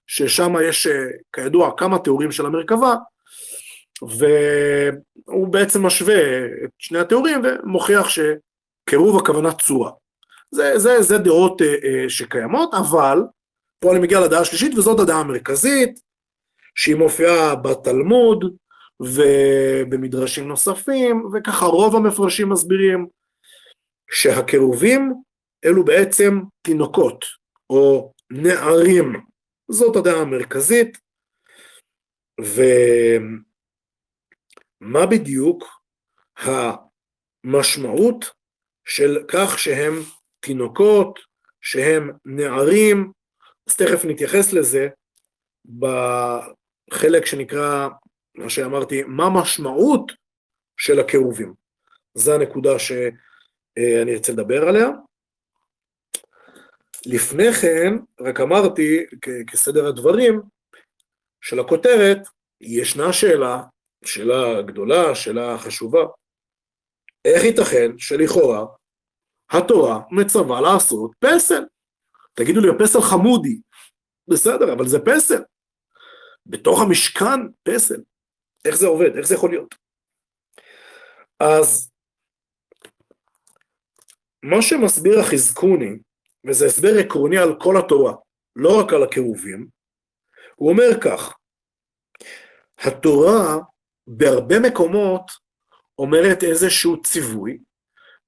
ששם 0.07 0.53
יש 0.65 0.89
כידוע 1.33 1.71
כמה 1.77 1.99
תיאורים 1.99 2.33
של 2.33 2.47
המרכבה, 2.47 2.95
והוא 4.03 5.49
בעצם 5.49 5.87
משווה 5.87 6.45
את 6.65 6.71
שני 6.79 6.99
התיאורים 6.99 7.43
ומוכיח 7.45 8.07
שקירוב 8.09 9.19
הכוונה 9.19 9.53
צורה. 9.53 9.91
זה, 10.51 10.79
זה, 10.79 11.03
זה 11.03 11.19
דעות 11.19 11.63
אה, 11.63 11.67
אה, 11.67 12.09
שקיימות, 12.09 12.75
אבל 12.75 13.19
פה 13.79 13.93
אני 13.93 14.01
מגיע 14.01 14.21
לדעה 14.21 14.41
השלישית 14.41 14.79
וזאת 14.79 15.01
הדעה 15.01 15.21
המרכזית, 15.21 16.01
שהיא 16.75 16.97
מופיעה 16.97 17.55
בתלמוד 17.55 18.57
ובמדרשים 19.01 20.49
נוספים, 20.49 21.25
וככה 21.33 21.67
רוב 21.67 21.97
המפרשים 21.97 22.49
מסבירים 22.49 23.07
שהקירובים 24.11 25.15
אלו 25.65 25.85
בעצם 25.85 26.41
תינוקות 26.63 27.25
או 27.71 28.13
נערים, 28.31 29.13
זאת 29.71 29.97
הדעה 29.97 30.21
המרכזית, 30.21 30.99
ומה 34.81 35.07
בדיוק 35.07 35.65
המשמעות 36.37 38.25
של 38.85 39.25
כך 39.29 39.59
שהם 39.59 39.95
תינוקות, 40.41 41.19
שהם 41.61 42.11
נערים, 42.25 43.13
אז 43.69 43.77
תכף 43.77 44.05
נתייחס 44.05 44.53
לזה 44.53 44.89
בחלק 45.79 47.27
שנקרא, 47.27 47.89
מה 48.35 48.51
שאמרתי, 48.51 49.03
מה 49.03 49.25
המשמעות 49.25 50.13
של 50.77 51.01
הקירובים. 51.01 51.55
זו 52.15 52.35
הנקודה 52.35 52.79
שאני 52.79 54.15
ארצה 54.15 54.33
לדבר 54.33 54.69
עליה. 54.69 54.89
לפני 57.07 57.53
כן, 57.53 57.93
רק 58.21 58.41
אמרתי, 58.41 59.05
כסדר 59.47 59.87
הדברים 59.87 60.41
של 61.41 61.61
הכותרת, 61.61 62.19
ישנה 62.61 63.13
שאלה, 63.13 63.63
שאלה 64.05 64.63
גדולה, 64.63 65.15
שאלה 65.15 65.59
חשובה, 65.59 66.01
איך 67.25 67.45
ייתכן 67.45 67.99
שלכאורה 67.99 68.67
התורה 69.51 70.01
מצווה 70.11 70.61
לעשות 70.61 71.11
פסל. 71.19 71.65
תגידו 72.35 72.61
לי, 72.61 72.69
הפסל 72.69 73.01
חמודי. 73.01 73.61
בסדר, 74.29 74.73
אבל 74.73 74.87
זה 74.87 74.99
פסל. 74.99 75.43
בתוך 76.47 76.81
המשכן, 76.81 77.41
פסל. 77.63 78.03
איך 78.65 78.75
זה 78.75 78.87
עובד? 78.87 79.17
איך 79.17 79.27
זה 79.27 79.35
יכול 79.35 79.51
להיות? 79.51 79.75
אז 81.41 81.91
מה 84.43 84.63
שמסביר 84.63 85.21
החזקוני, 85.21 85.99
וזה 86.47 86.67
הסבר 86.67 86.99
עקרוני 87.05 87.39
על 87.39 87.61
כל 87.61 87.75
התורה, 87.77 88.15
לא 88.57 88.81
רק 88.81 88.93
על 88.93 89.03
הקירובים, 89.03 89.69
הוא 90.57 90.71
אומר 90.71 91.01
כך, 91.05 91.37
התורה 92.79 93.57
בהרבה 94.07 94.61
מקומות 94.61 95.31
אומרת 95.99 96.43
איזשהו 96.43 97.03
ציווי, 97.03 97.59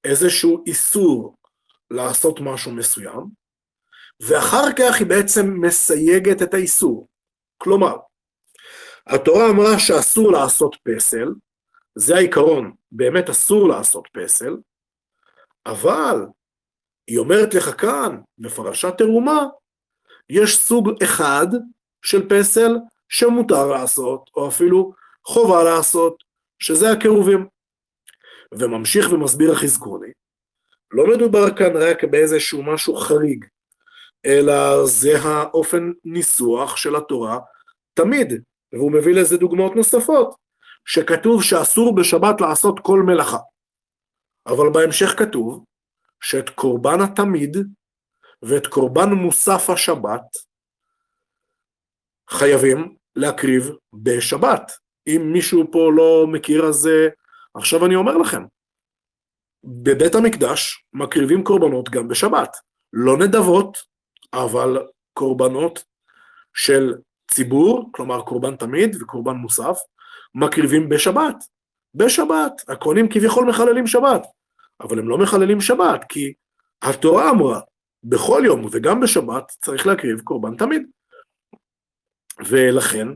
איזשהו 0.05 0.65
איסור 0.67 1.37
לעשות 1.91 2.41
משהו 2.41 2.73
מסוים, 2.73 3.27
ואחר 4.21 4.73
כך 4.79 4.99
היא 4.99 5.07
בעצם 5.07 5.47
מסייגת 5.61 6.43
את 6.43 6.55
האיסור. 6.55 7.09
כלומר, 7.59 7.97
התורה 9.07 9.51
אמרה 9.51 9.79
שאסור 9.79 10.33
לעשות 10.33 10.77
פסל, 10.85 11.29
זה 11.95 12.17
העיקרון, 12.17 12.73
באמת 12.93 13.31
אסור 13.31 13.69
לעשות 13.69 14.09
פסל, 14.13 14.57
אבל 15.67 16.17
היא 17.07 17.19
אומרת 17.19 17.55
לך 17.55 17.81
כאן, 17.81 18.21
בפרשת 18.39 18.95
תרומה, 18.99 19.47
יש 20.29 20.59
סוג 20.59 21.03
אחד 21.03 21.47
של 22.03 22.29
פסל 22.29 22.77
שמותר 23.09 23.67
לעשות, 23.67 24.31
או 24.37 24.49
אפילו 24.49 24.93
חובה 25.27 25.63
לעשות, 25.63 26.23
שזה 26.59 26.93
הקירובים. 26.93 27.47
וממשיך 28.59 29.13
ומסביר 29.13 29.53
החזקוני, 29.53 30.11
לא 30.91 31.07
מדובר 31.07 31.57
כאן 31.57 31.77
רק 31.77 32.05
באיזשהו 32.05 32.63
משהו 32.63 32.97
חריג, 32.97 33.45
אלא 34.27 34.87
זה 34.87 35.19
האופן 35.23 35.93
ניסוח 36.05 36.77
של 36.77 36.97
התורה 36.97 37.39
תמיד, 37.95 38.43
והוא 38.73 38.93
מביא 38.93 39.15
לזה 39.15 39.37
דוגמאות 39.37 39.77
נוספות, 39.77 40.35
שכתוב 40.85 41.43
שאסור 41.43 41.95
בשבת 41.95 42.41
לעשות 42.41 42.81
כל 42.83 43.01
מלאכה. 43.07 43.39
אבל 44.47 44.71
בהמשך 44.73 45.15
כתוב 45.19 45.65
שאת 46.21 46.51
קורבן 46.51 47.01
התמיד 47.01 47.57
ואת 48.43 48.67
קורבן 48.67 49.09
מוסף 49.13 49.71
השבת 49.71 50.23
חייבים 52.31 52.97
להקריב 53.17 53.71
בשבת. 53.93 54.82
אם 55.07 55.33
מישהו 55.33 55.73
פה 55.73 55.91
לא 55.97 56.27
מכיר 56.27 56.65
אז 56.65 56.89
עכשיו 57.55 57.87
אני 57.87 57.95
אומר 57.95 58.17
לכם, 58.17 58.43
בבית 59.65 60.15
המקדש 60.15 60.85
מקריבים 60.93 61.45
קורבנות 61.45 61.89
גם 61.91 62.09
בשבת. 62.09 62.57
לא 62.93 63.19
נדבות, 63.19 63.79
אבל 64.33 64.87
קורבנות 65.13 65.85
של 66.55 66.95
ציבור, 67.31 67.91
כלומר 67.93 68.23
קורבן 68.23 68.57
תמיד 68.57 69.03
וקורבן 69.03 69.35
מוסף, 69.35 69.79
מקריבים 70.35 70.89
בשבת. 70.89 71.37
בשבת. 71.95 72.53
הכהנים 72.69 73.09
כביכול 73.09 73.45
מחללים 73.45 73.87
שבת, 73.87 74.23
אבל 74.81 74.99
הם 74.99 75.09
לא 75.09 75.19
מחללים 75.19 75.61
שבת, 75.61 76.05
כי 76.09 76.33
התורה 76.83 77.31
אמרה, 77.31 77.61
בכל 78.05 78.43
יום 78.45 78.67
וגם 78.73 79.01
בשבת 79.01 79.53
צריך 79.61 79.87
להקריב 79.87 80.21
קורבן 80.21 80.57
תמיד. 80.57 80.83
ולכן, 82.47 83.09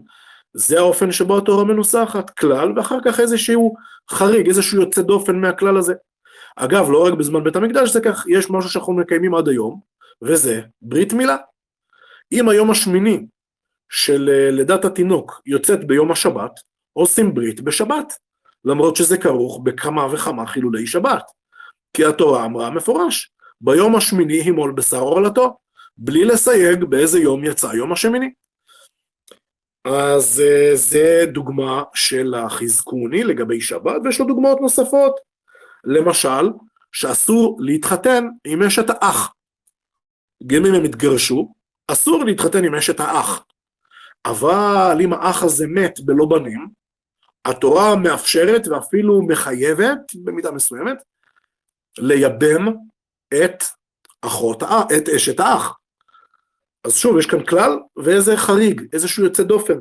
זה 0.58 0.78
האופן 0.78 1.12
שבו 1.12 1.38
התורה 1.38 1.64
מנוסחת, 1.64 2.30
כלל, 2.30 2.72
ואחר 2.76 2.98
כך 3.04 3.20
איזשהו 3.20 3.74
חריג, 4.10 4.48
איזשהו 4.48 4.80
יוצא 4.80 5.02
דופן 5.02 5.40
מהכלל 5.40 5.76
הזה. 5.76 5.94
אגב, 6.56 6.90
לא 6.90 7.06
רק 7.06 7.12
בזמן 7.12 7.44
בית 7.44 7.56
המקדש 7.56 7.92
זה 7.92 8.00
כך, 8.00 8.24
יש 8.28 8.50
משהו 8.50 8.70
שאנחנו 8.70 8.92
מקיימים 8.92 9.34
עד 9.34 9.48
היום, 9.48 9.80
וזה 10.22 10.60
ברית 10.82 11.12
מילה. 11.12 11.36
אם 12.32 12.48
היום 12.48 12.70
השמיני 12.70 13.26
של 13.90 14.30
אה, 14.32 14.50
לידת 14.50 14.84
התינוק 14.84 15.42
יוצאת 15.46 15.86
ביום 15.86 16.12
השבת, 16.12 16.52
עושים 16.92 17.34
ברית 17.34 17.60
בשבת, 17.60 18.12
למרות 18.64 18.96
שזה 18.96 19.18
כרוך 19.18 19.60
בכמה 19.64 20.06
וכמה 20.12 20.46
חילולי 20.46 20.86
שבת. 20.86 21.24
כי 21.92 22.04
התורה 22.04 22.44
אמרה 22.44 22.70
מפורש, 22.70 23.32
ביום 23.60 23.96
השמיני 23.96 24.34
ימול 24.34 24.72
בשר 24.72 25.00
עורלתו, 25.00 25.56
בלי 25.96 26.24
לסייג 26.24 26.84
באיזה 26.84 27.18
יום 27.18 27.44
יצא 27.44 27.66
יום 27.66 27.92
השמיני. 27.92 28.30
אז 29.86 30.40
אה, 30.40 30.70
זה 30.74 31.24
דוגמה 31.32 31.82
של 31.94 32.34
החזקוני 32.34 33.24
לגבי 33.24 33.60
שבת, 33.60 34.00
ויש 34.04 34.20
לו 34.20 34.26
דוגמאות 34.26 34.60
נוספות. 34.60 35.20
למשל, 35.84 36.50
שאסור 36.92 37.58
להתחתן 37.60 38.28
עם 38.46 38.62
אשת 38.62 38.90
האח. 38.90 39.32
גם 40.46 40.66
אם 40.66 40.74
הם 40.74 40.84
התגרשו, 40.84 41.52
אסור 41.88 42.24
להתחתן 42.24 42.64
עם 42.64 42.74
אשת 42.74 43.00
האח. 43.00 43.44
אבל 44.24 44.98
אם 45.00 45.12
האח 45.12 45.42
הזה 45.42 45.66
מת 45.66 46.00
בלא 46.00 46.26
בנים, 46.26 46.68
התורה 47.44 47.96
מאפשרת 47.96 48.68
ואפילו 48.68 49.22
מחייבת, 49.22 49.98
במידה 50.24 50.50
מסוימת, 50.50 50.96
לייבם 51.98 52.66
את 53.34 53.64
אחות, 54.22 54.62
את 54.62 55.08
אשת 55.16 55.40
האח. 55.40 55.76
אז 56.86 56.96
שוב, 56.96 57.18
יש 57.18 57.26
כאן 57.26 57.44
כלל 57.46 57.78
ואיזה 57.96 58.36
חריג, 58.36 58.82
איזשהו 58.92 59.24
יוצא 59.24 59.42
דופן. 59.42 59.78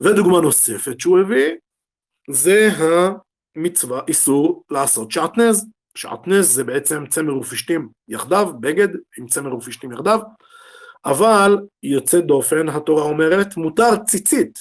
ודוגמה 0.00 0.40
נוספת 0.40 1.00
שהוא 1.00 1.18
הביא, 1.20 1.54
זה 2.30 2.68
המצווה, 3.56 4.00
איסור 4.08 4.64
לעשות 4.70 5.10
שעטנז. 5.10 5.66
שעטנז 5.94 6.54
זה 6.54 6.64
בעצם 6.64 7.06
צמר 7.06 7.36
ופשתים 7.36 7.88
יחדיו, 8.08 8.52
בגד 8.60 8.88
עם 9.18 9.26
צמר 9.26 9.54
ופשתים 9.54 9.92
יחדיו, 9.92 10.20
אבל 11.04 11.58
יוצא 11.82 12.20
דופן, 12.20 12.68
התורה 12.68 13.02
אומרת, 13.02 13.56
מותר 13.56 13.96
ציצית, 14.06 14.58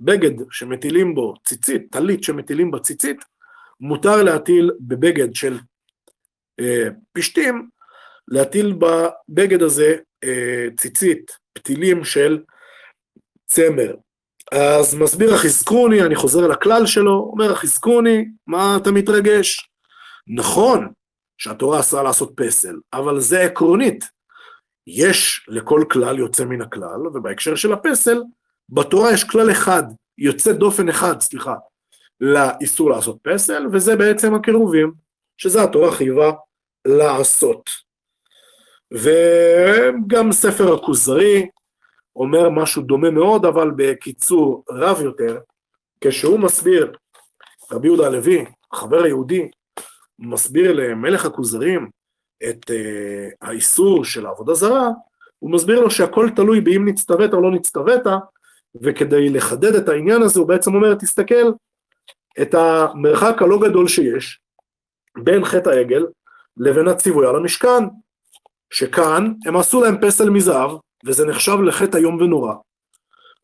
בגד 0.00 0.34
שמטילים 0.50 1.14
בו 1.14 1.34
ציצית, 1.44 1.82
טלית 1.90 2.24
שמטילים 2.24 2.70
בה 2.70 2.78
ציצית, 2.78 3.24
מותר 3.80 4.22
להטיל 4.22 4.70
בבגד 4.80 5.34
של 5.34 5.58
אה, 6.60 6.88
פשתים, 7.12 7.68
להטיל 8.28 8.78
בבגד 8.78 9.62
הזה 9.62 9.96
ציצית, 10.76 11.30
פתילים 11.52 12.04
של 12.04 12.42
צמר. 13.46 13.94
אז 14.52 14.94
מסביר 14.94 15.34
החזקוני, 15.34 16.02
אני 16.02 16.14
חוזר 16.16 16.46
לכלל 16.46 16.86
שלו, 16.86 17.30
אומר 17.32 17.52
החזקוני, 17.52 18.24
מה 18.46 18.78
אתה 18.82 18.90
מתרגש? 18.90 19.70
נכון 20.28 20.92
שהתורה 21.38 21.80
אסרה 21.80 22.02
לעשות 22.02 22.32
פסל, 22.36 22.76
אבל 22.92 23.20
זה 23.20 23.40
עקרונית. 23.40 24.04
יש 24.86 25.46
לכל 25.48 25.84
כלל 25.90 26.18
יוצא 26.18 26.44
מן 26.44 26.62
הכלל, 26.62 27.06
ובהקשר 27.06 27.54
של 27.54 27.72
הפסל, 27.72 28.22
בתורה 28.68 29.12
יש 29.12 29.24
כלל 29.24 29.50
אחד, 29.50 29.82
יוצא 30.18 30.52
דופן 30.52 30.88
אחד, 30.88 31.20
סליחה, 31.20 31.54
לאיסור 32.20 32.90
לעשות 32.90 33.18
פסל, 33.22 33.66
וזה 33.72 33.96
בעצם 33.96 34.34
הקירובים, 34.34 34.92
שזה 35.36 35.62
התורה 35.62 35.92
חייבה 35.92 36.32
לעשות. 36.86 37.70
וגם 38.92 40.32
ספר 40.32 40.74
הכוזרי 40.74 41.48
אומר 42.16 42.50
משהו 42.50 42.82
דומה 42.82 43.10
מאוד, 43.10 43.44
אבל 43.44 43.70
בקיצור 43.76 44.64
רב 44.70 45.00
יותר, 45.02 45.38
כשהוא 46.00 46.38
מסביר, 46.38 46.92
רבי 47.72 47.88
יהודה 47.88 48.06
הלוי, 48.06 48.44
חבר 48.74 49.02
היהודי, 49.02 49.48
מסביר 50.18 50.72
למלך 50.72 51.24
הכוזרים 51.24 51.90
את 52.48 52.70
uh, 52.70 53.34
האיסור 53.42 54.04
של 54.04 54.26
העבודה 54.26 54.54
זרה, 54.54 54.88
הוא 55.38 55.50
מסביר 55.50 55.80
לו 55.80 55.90
שהכל 55.90 56.28
תלוי 56.36 56.60
באם 56.60 56.88
נצטוות 56.88 57.34
או 57.34 57.42
לא 57.42 57.50
נצטוות, 57.50 58.02
וכדי 58.82 59.28
לחדד 59.28 59.74
את 59.74 59.88
העניין 59.88 60.22
הזה 60.22 60.40
הוא 60.40 60.48
בעצם 60.48 60.74
אומר, 60.74 60.94
תסתכל 60.94 61.52
את 62.42 62.54
המרחק 62.54 63.42
הלא 63.42 63.60
גדול 63.60 63.88
שיש 63.88 64.40
בין 65.18 65.44
חטא 65.44 65.68
העגל 65.68 66.06
לבין 66.56 66.88
הציווי 66.88 67.26
על 67.26 67.36
המשכן, 67.36 67.84
שכאן 68.70 69.32
הם 69.46 69.56
עשו 69.56 69.82
להם 69.82 69.96
פסל 70.00 70.30
מזהב, 70.30 70.70
וזה 71.04 71.26
נחשב 71.26 71.60
לחטא 71.60 71.96
איום 71.96 72.16
ונורא, 72.20 72.54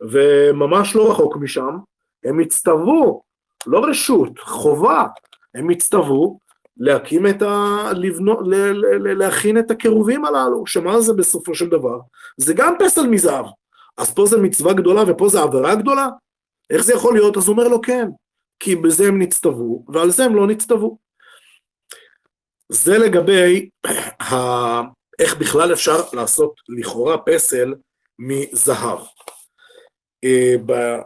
וממש 0.01 0.97
לא 0.97 1.11
רחוק 1.11 1.37
משם, 1.37 1.77
הם 2.25 2.41
הצטוו, 2.41 3.23
לא 3.67 3.85
רשות, 3.85 4.39
חובה, 4.39 5.07
הם 5.55 5.71
הצטוו 5.71 6.39
להקים 6.77 7.27
את 7.27 7.43
ה... 7.43 7.77
לבנות, 7.93 8.39
ל... 8.47 8.55
ל... 8.55 8.87
ל... 8.97 9.19
להכין 9.19 9.59
את 9.59 9.71
הקירובים 9.71 10.25
הללו, 10.25 10.67
שמה 10.67 11.01
זה 11.01 11.13
בסופו 11.13 11.55
של 11.55 11.69
דבר? 11.69 11.99
זה 12.37 12.55
גם 12.55 12.75
פסל 12.79 13.07
מזהב. 13.07 13.47
אז 13.97 14.15
פה 14.15 14.27
זה 14.27 14.41
מצווה 14.41 14.73
גדולה 14.73 15.03
ופה 15.07 15.29
זה 15.29 15.41
עבירה 15.41 15.75
גדולה? 15.75 16.09
איך 16.71 16.83
זה 16.83 16.95
יכול 16.95 17.15
להיות? 17.15 17.37
אז 17.37 17.49
הוא 17.49 17.57
אומר 17.57 17.69
לו 17.69 17.83
כן, 17.83 18.09
כי 18.61 18.77
בזה 18.77 19.09
הם 19.09 19.23
נצטוו, 19.23 19.85
ועל 19.89 20.11
זה 20.11 20.25
הם 20.25 20.37
לא 20.37 20.47
נצטוו. 20.47 20.99
זה 22.69 22.99
לגבי. 22.99 23.69
איך 25.19 25.37
בכלל 25.37 25.73
אפשר 25.73 25.97
לעשות 26.13 26.61
לכאורה 26.69 27.19
פסל 27.19 27.75
מזהב. 28.19 28.99
אה. 30.25 30.55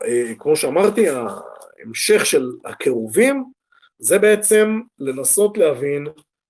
אה, 0.04 0.34
כמו 0.38 0.56
שאמרתי, 0.56 1.06
ההמשך 1.08 2.26
של 2.26 2.50
הקירובים 2.64 3.44
זה 3.98 4.18
בעצם 4.18 4.80
לנסות 4.98 5.58
להבין 5.58 6.06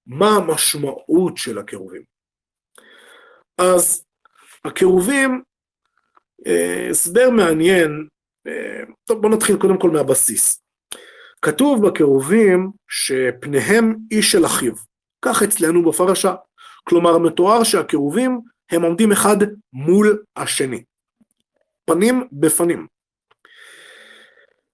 מה 0.07 0.29
המשמעות 0.29 1.37
של 1.37 1.59
הקירובים. 1.59 2.03
אז 3.59 4.05
הקירובים, 4.65 5.43
אה, 6.47 6.89
הסבר 6.91 7.31
מעניין, 7.31 8.09
טוב 9.05 9.23
בואו 9.23 9.33
נתחיל 9.33 9.57
קודם 9.57 9.81
כל 9.81 9.91
מהבסיס. 9.91 10.63
כתוב 11.43 11.89
בקירובים 11.89 12.71
שפניהם 12.89 13.97
איש 14.11 14.33
של 14.33 14.47
אחיו, 14.47 14.73
כך 15.23 15.43
אצלנו 15.43 15.91
בפרשה. 15.91 16.35
כלומר 16.89 17.19
מתואר 17.19 17.65
שהקירובים 17.65 18.41
הם 18.71 18.83
עומדים 18.83 19.13
אחד 19.13 19.37
מול 19.73 20.23
השני, 20.37 20.85
פנים 21.85 22.29
בפנים. 22.33 22.87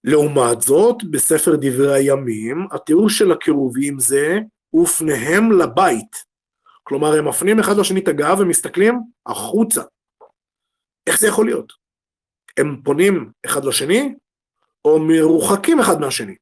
לעומת 0.04 0.60
זאת, 0.60 0.96
בספר 1.10 1.56
דברי 1.60 1.94
הימים, 1.94 2.66
התיאור 2.72 3.08
של 3.08 3.32
הקירובים 3.32 3.98
זה 3.98 4.38
ופניהם 4.74 5.52
לבית. 5.52 6.16
כלומר, 6.82 7.18
הם 7.18 7.28
מפנים 7.28 7.60
אחד 7.60 7.76
לשני 7.76 8.00
את 8.00 8.08
הגב 8.08 8.36
ומסתכלים 8.40 9.00
החוצה. 9.26 9.82
איך 11.06 11.20
זה 11.20 11.28
יכול 11.28 11.46
להיות? 11.46 11.72
הם 12.56 12.80
פונים 12.84 13.30
אחד 13.46 13.64
לשני, 13.64 14.14
או 14.84 15.00
מרוחקים 15.00 15.80
אחד 15.80 16.00
מהשני? 16.00 16.34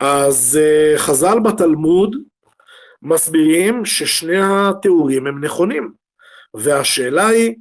אז 0.00 0.58
uh, 0.60 0.98
חז"ל 0.98 1.38
בתלמוד 1.44 2.16
מסבירים 3.02 3.84
ששני 3.84 4.38
התיאורים 4.40 5.26
הם 5.26 5.44
נכונים, 5.44 5.92
והשאלה 6.54 7.26
היא 7.26 7.56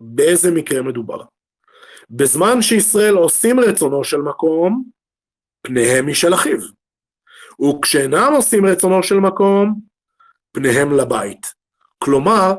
באיזה 0.00 0.50
מקרה 0.50 0.82
מדובר. 0.82 1.22
בזמן 2.10 2.62
שישראל 2.62 3.14
עושים 3.14 3.60
רצונו 3.60 4.04
של 4.04 4.16
מקום, 4.20 4.84
פניהם 5.62 6.06
משל 6.06 6.34
אחיו. 6.34 6.58
וכשאינם 7.60 8.32
עושים 8.36 8.66
רצונו 8.66 9.02
של 9.02 9.16
מקום, 9.16 9.80
פניהם 10.52 10.96
לבית. 10.96 11.46
כלומר, 11.98 12.52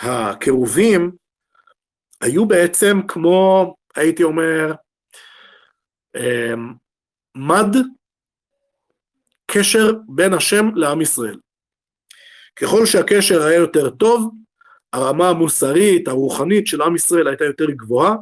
הקירובים 0.00 1.10
היו 2.20 2.46
בעצם 2.46 3.00
כמו, 3.08 3.74
הייתי 3.96 4.22
אומר, 4.22 4.72
אמ, 6.16 6.74
מד 7.36 7.76
קשר 9.50 9.92
בין 10.08 10.34
השם 10.34 10.70
לעם 10.74 11.00
ישראל. 11.00 11.38
ככל 12.56 12.86
שהקשר 12.86 13.42
היה 13.42 13.56
יותר 13.56 13.90
טוב, 13.90 14.30
הרמה 14.92 15.28
המוסרית, 15.28 16.08
הרוחנית 16.08 16.66
של 16.66 16.82
עם 16.82 16.96
ישראל 16.96 17.28
הייתה 17.28 17.44
יותר 17.44 17.70
גבוהה, 17.70 18.16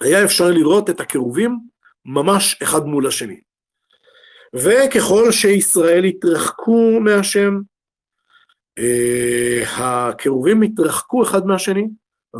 היה 0.00 0.24
אפשר 0.24 0.50
לראות 0.50 0.90
את 0.90 1.00
הקירובים 1.00 1.58
ממש 2.04 2.62
אחד 2.62 2.84
מול 2.84 3.06
השני. 3.06 3.40
וככל 4.54 5.32
שישראל 5.32 6.04
התרחקו 6.04 7.00
מהשם, 7.00 7.60
אה, 8.78 9.62
הקירובים 9.78 10.62
התרחקו 10.62 11.22
אחד 11.22 11.46
מהשני 11.46 11.88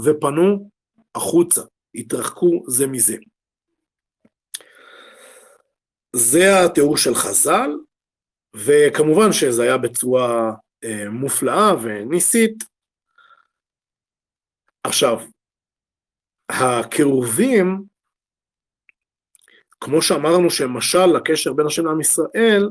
ופנו 0.05 0.71
החוצה, 1.15 1.63
התרחקו 1.95 2.65
זה 2.69 2.87
מזה. 2.87 3.17
זה 6.17 6.65
התיאור 6.65 6.97
של 6.97 7.15
חז"ל, 7.15 7.71
וכמובן 8.55 9.33
שזה 9.33 9.63
היה 9.63 9.79
בצורה 9.79 10.53
אה, 10.85 11.11
מופלאה 11.11 11.73
וניסית. 11.83 12.65
עכשיו, 14.85 15.21
הקירובים, 16.49 17.85
כמו 19.81 20.03
שאמרנו 20.03 20.51
שמשל 20.51 21.07
לקשר 21.07 21.53
בין 21.53 21.67
השם 21.67 21.87
לעם 21.87 22.01
ישראל, 22.01 22.71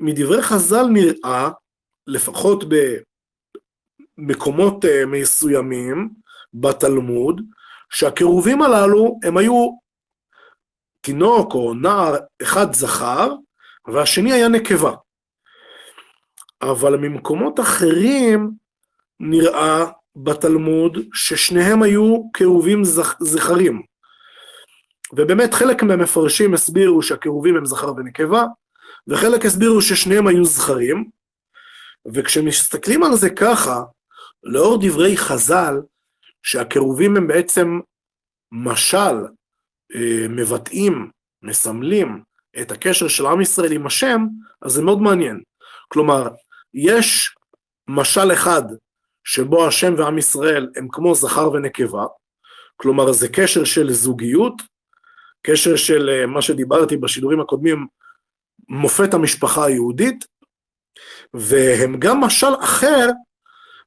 מדברי 0.00 0.42
חז"ל 0.42 0.86
נראה, 0.92 1.50
לפחות 2.06 2.64
במקומות 4.18 4.84
אה, 4.84 5.06
מסוימים 5.06 6.10
בתלמוד, 6.54 7.40
שהקירובים 7.90 8.62
הללו 8.62 9.18
הם 9.24 9.36
היו 9.36 9.83
תינוק 11.04 11.54
או 11.54 11.74
נער 11.74 12.16
אחד 12.42 12.72
זכר 12.72 13.32
והשני 13.88 14.32
היה 14.32 14.48
נקבה. 14.48 14.92
אבל 16.62 16.96
ממקומות 16.96 17.60
אחרים 17.60 18.50
נראה 19.20 19.84
בתלמוד 20.16 20.98
ששניהם 21.14 21.82
היו 21.82 22.30
קירובים 22.32 22.84
זכ... 22.84 23.16
זכרים. 23.20 23.82
ובאמת 25.12 25.54
חלק 25.54 25.82
מהמפרשים 25.82 26.54
הסבירו 26.54 27.02
שהקירובים 27.02 27.56
הם 27.56 27.66
זכר 27.66 27.92
ונקבה, 27.96 28.44
וחלק 29.08 29.44
הסבירו 29.44 29.82
ששניהם 29.82 30.26
היו 30.26 30.44
זכרים, 30.44 31.10
וכשמסתכלים 32.14 33.02
על 33.02 33.16
זה 33.16 33.30
ככה, 33.30 33.82
לאור 34.42 34.78
דברי 34.80 35.16
חז"ל, 35.16 35.74
שהקירובים 36.42 37.16
הם 37.16 37.26
בעצם 37.26 37.80
משל, 38.52 39.16
מבטאים, 40.28 41.10
מסמלים 41.42 42.22
את 42.60 42.72
הקשר 42.72 43.08
של 43.08 43.26
עם 43.26 43.40
ישראל 43.40 43.72
עם 43.72 43.86
השם, 43.86 44.26
אז 44.62 44.72
זה 44.72 44.82
מאוד 44.82 45.02
מעניין. 45.02 45.42
כלומר, 45.88 46.28
יש 46.74 47.34
משל 47.88 48.32
אחד 48.32 48.62
שבו 49.24 49.66
השם 49.66 49.94
ועם 49.98 50.18
ישראל 50.18 50.70
הם 50.76 50.88
כמו 50.92 51.14
זכר 51.14 51.50
ונקבה, 51.52 52.04
כלומר 52.76 53.12
זה 53.12 53.28
קשר 53.28 53.64
של 53.64 53.92
זוגיות, 53.92 54.62
קשר 55.42 55.76
של 55.76 56.10
אה, 56.10 56.26
מה 56.26 56.42
שדיברתי 56.42 56.96
בשידורים 56.96 57.40
הקודמים, 57.40 57.86
מופת 58.68 59.14
המשפחה 59.14 59.64
היהודית, 59.64 60.24
והם 61.34 61.98
גם 61.98 62.20
משל 62.20 62.54
אחר, 62.60 63.08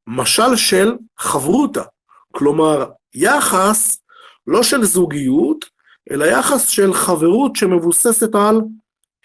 משל 0.08 0.56
של 0.56 0.92
חברותה, 1.18 1.84
כלומר 2.32 2.86
יחס 3.14 4.02
לא 4.48 4.64
של 4.64 4.84
זוגיות, 4.84 5.66
אלא 6.12 6.26
יחס 6.26 6.70
של 6.70 6.94
חברות 6.94 7.56
שמבוססת 7.56 8.36
על 8.36 8.56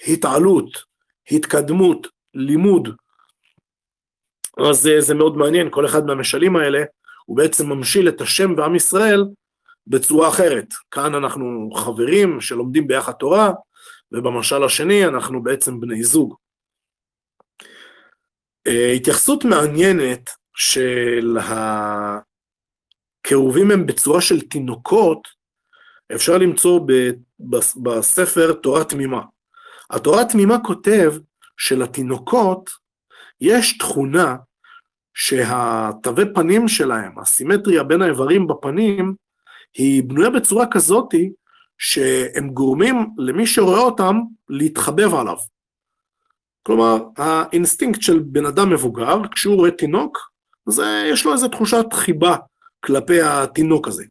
התעלות, 0.07 0.79
התקדמות, 1.31 2.07
לימוד. 2.35 2.89
אז 4.71 4.77
זה, 4.77 5.01
זה 5.01 5.15
מאוד 5.15 5.37
מעניין, 5.37 5.69
כל 5.71 5.87
אחד 5.87 6.07
מהמשלים 6.07 6.57
האלה 6.57 6.83
הוא 7.25 7.37
בעצם 7.37 7.69
ממשיל 7.69 8.09
את 8.09 8.21
השם 8.21 8.55
ועם 8.57 8.75
ישראל 8.75 9.25
בצורה 9.87 10.29
אחרת. 10.29 10.67
כאן 10.91 11.15
אנחנו 11.15 11.71
חברים 11.75 12.41
שלומדים 12.41 12.87
ביחד 12.87 13.13
תורה, 13.13 13.53
ובמשל 14.13 14.65
השני 14.65 15.07
אנחנו 15.07 15.43
בעצם 15.43 15.81
בני 15.81 16.03
זוג. 16.03 16.35
אה, 18.67 18.93
התייחסות 18.93 19.45
מעניינת 19.45 20.31
של 20.55 21.39
הכרובים 23.25 23.71
הם 23.71 23.87
בצורה 23.87 24.21
של 24.21 24.41
תינוקות, 24.41 25.42
אפשר 26.15 26.39
למצוא 26.39 26.81
בספר 27.83 28.53
תורה 28.53 28.85
תמימה. 28.85 29.23
התורה 29.91 30.25
תמימה 30.25 30.59
כותב 30.65 31.13
שלתינוקות 31.57 32.71
יש 33.41 33.79
תכונה 33.79 34.37
שהתווי 35.15 36.25
פנים 36.35 36.69
שלהם, 36.69 37.19
הסימטריה 37.19 37.83
בין 37.83 38.03
האיברים 38.03 38.47
בפנים, 38.47 39.15
היא 39.75 40.03
בנויה 40.03 40.31
בצורה 40.31 40.67
כזאתי 40.71 41.33
שהם 41.79 42.49
גורמים 42.49 43.11
למי 43.19 43.47
שרואה 43.47 43.81
אותם 43.81 44.17
להתחבב 44.49 45.15
עליו. 45.15 45.37
כלומר, 46.63 46.97
האינסטינקט 47.17 48.03
של 48.03 48.19
בן 48.19 48.47
אדם 48.47 48.71
מבוגר, 48.71 49.29
כשהוא 49.31 49.57
רואה 49.57 49.71
תינוק, 49.71 50.19
זה, 50.69 51.05
יש 51.13 51.25
לו 51.25 51.33
איזו 51.33 51.49
תחושת 51.49 51.85
חיבה 51.93 52.37
כלפי 52.85 53.23
התינוק 53.23 53.89
הזה. 53.89 54.05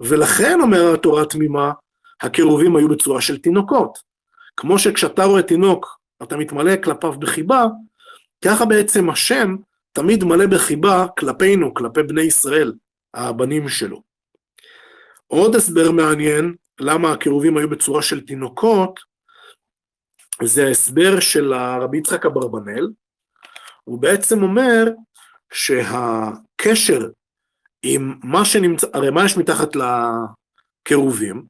ולכן, 0.00 0.60
אומר 0.60 0.94
התורה 0.94 1.22
התמימה, 1.22 1.72
הקירובים 2.20 2.76
היו 2.76 2.88
בצורה 2.88 3.20
של 3.20 3.38
תינוקות. 3.38 3.98
כמו 4.56 4.78
שכשאתה 4.78 5.24
רואה 5.24 5.42
תינוק, 5.42 5.98
אתה 6.22 6.36
מתמלא 6.36 6.76
כלפיו 6.76 7.12
בחיבה, 7.12 7.64
ככה 8.44 8.64
בעצם 8.64 9.10
השם 9.10 9.56
תמיד 9.92 10.24
מלא 10.24 10.46
בחיבה 10.46 11.06
כלפינו, 11.18 11.74
כלפי 11.74 12.02
בני 12.02 12.22
ישראל, 12.22 12.72
הבנים 13.14 13.68
שלו. 13.68 14.02
עוד 15.26 15.54
הסבר 15.54 15.90
מעניין 15.90 16.54
למה 16.80 17.12
הקירובים 17.12 17.56
היו 17.56 17.70
בצורה 17.70 18.02
של 18.02 18.26
תינוקות, 18.26 19.00
זה 20.42 20.66
ההסבר 20.66 21.20
של 21.20 21.52
הרבי 21.52 21.98
יצחק 21.98 22.26
אברבנאל, 22.26 22.88
הוא 23.84 23.98
בעצם 23.98 24.42
אומר 24.42 24.84
שהקשר 25.52 27.08
עם 27.82 28.14
מה 28.22 28.44
שנמצא, 28.44 28.86
הרי 28.94 29.10
מה 29.10 29.24
יש 29.24 29.36
מתחת 29.36 29.68
לקירובים? 29.76 31.44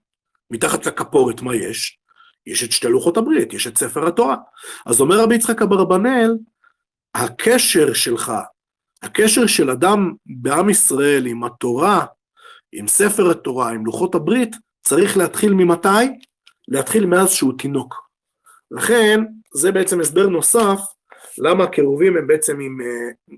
מתחת 0.50 0.86
לכפורת 0.86 1.42
מה 1.42 1.56
יש? 1.56 1.98
יש 2.46 2.64
את 2.64 2.72
שתי 2.72 2.88
לוחות 2.88 3.16
הברית, 3.16 3.52
יש 3.52 3.66
את 3.66 3.78
ספר 3.78 4.08
התורה. 4.08 4.36
אז 4.86 5.00
אומר 5.00 5.20
רבי 5.20 5.34
יצחק 5.34 5.62
אברבנאל, 5.62 6.34
הקשר 7.14 7.92
שלך, 7.92 8.32
הקשר 9.02 9.46
של 9.46 9.70
אדם 9.70 10.12
בעם 10.26 10.70
ישראל 10.70 11.26
עם 11.26 11.44
התורה, 11.44 12.06
עם 12.72 12.88
ספר 12.88 13.30
התורה, 13.30 13.70
עם 13.70 13.86
לוחות 13.86 14.14
הברית, 14.14 14.56
צריך 14.82 15.16
להתחיל 15.16 15.54
ממתי? 15.54 15.88
להתחיל 16.68 17.06
מאז 17.06 17.30
שהוא 17.30 17.58
תינוק. 17.58 17.94
לכן, 18.70 19.20
זה 19.54 19.72
בעצם 19.72 20.00
הסבר 20.00 20.26
נוסף 20.26 20.80
למה 21.38 21.64
הקירובים 21.64 22.16
הם 22.16 22.26
בעצם 22.26 22.60
עם, 22.60 22.80
אה, 22.80 23.34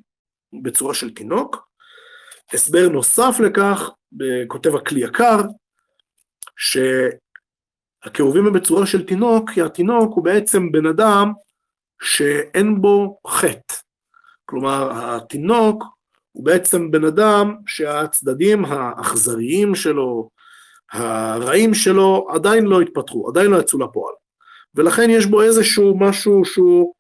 בצורה 0.63 0.95
של 0.95 1.15
תינוק. 1.15 1.70
הסבר 2.55 2.89
נוסף 2.89 3.37
לכך, 3.41 3.91
כותב 4.49 4.75
הכלי 4.75 5.01
יקר, 5.01 5.41
שהקירובים 6.57 8.47
הם 8.47 8.53
בצורה 8.53 8.87
של 8.87 9.07
תינוק, 9.07 9.51
כי 9.51 9.63
התינוק 9.63 10.15
הוא 10.15 10.25
בעצם 10.25 10.73
בן 10.73 10.87
אדם 10.87 11.33
שאין 12.03 12.81
בו 12.81 13.19
חטא. 13.27 13.75
כלומר, 14.45 14.91
התינוק 14.93 15.85
הוא 16.33 16.45
בעצם 16.45 16.91
בן 16.91 17.05
אדם 17.05 17.55
שהצדדים 17.67 18.65
האכזריים 18.65 19.75
שלו, 19.75 20.31
הרעים 20.93 21.75
שלו, 21.75 22.29
עדיין 22.31 22.65
לא 22.65 22.81
התפתחו, 22.81 23.29
עדיין 23.29 23.51
לא 23.51 23.57
יצאו 23.57 23.79
לפועל. 23.79 24.15
ולכן 24.75 25.11
יש 25.11 25.27
בו 25.27 25.43
איזשהו 25.43 25.99
משהו 25.99 26.45
שהוא, 26.45 26.95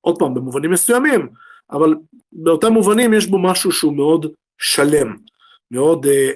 עוד 0.00 0.18
פעם, 0.18 0.34
במובנים 0.34 0.70
מסוימים, 0.70 1.28
אבל 1.70 1.94
באותם 2.32 2.72
מובנים 2.72 3.14
יש 3.14 3.26
בו 3.26 3.38
משהו 3.38 3.72
שהוא 3.72 3.96
מאוד 3.96 4.26
שלם, 4.62 5.16
מאוד 5.70 6.06
אה, 6.06 6.30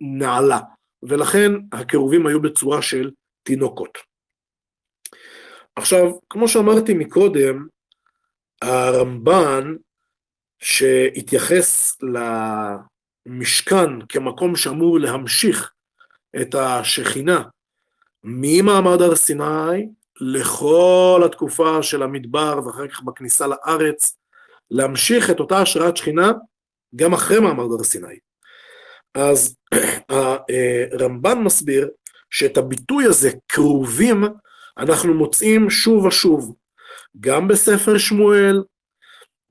נעלה, 0.00 0.60
ולכן 1.02 1.52
הקירובים 1.72 2.26
היו 2.26 2.42
בצורה 2.42 2.82
של 2.82 3.10
תינוקות. 3.42 3.98
עכשיו, 5.76 6.10
כמו 6.30 6.48
שאמרתי 6.48 6.94
מקודם, 6.94 7.66
הרמב"ן 8.62 9.74
שהתייחס 10.58 11.98
למשכן 13.26 14.06
כמקום 14.08 14.56
שאמור 14.56 15.00
להמשיך 15.00 15.72
את 16.40 16.54
השכינה 16.54 17.42
ממעמד 18.24 19.02
הר 19.02 19.14
סיני 19.14 19.88
לכל 20.20 21.22
התקופה 21.24 21.82
של 21.82 22.02
המדבר 22.02 22.60
ואחר 22.66 22.88
כך 22.88 23.02
בכניסה 23.02 23.46
לארץ, 23.46 24.18
להמשיך 24.70 25.30
את 25.30 25.40
אותה 25.40 25.58
השראת 25.62 25.96
שכינה 25.96 26.32
גם 26.96 27.12
אחרי 27.12 27.40
מעמד 27.40 27.72
הר 27.78 27.84
סיני. 27.84 28.18
אז 29.14 29.56
הרמב"ן 30.92 31.38
מסביר 31.38 31.88
שאת 32.30 32.56
הביטוי 32.56 33.04
הזה, 33.04 33.30
קרובים, 33.46 34.24
אנחנו 34.78 35.14
מוצאים 35.14 35.70
שוב 35.70 36.04
ושוב, 36.04 36.54
גם 37.20 37.48
בספר 37.48 37.98
שמואל, 37.98 38.62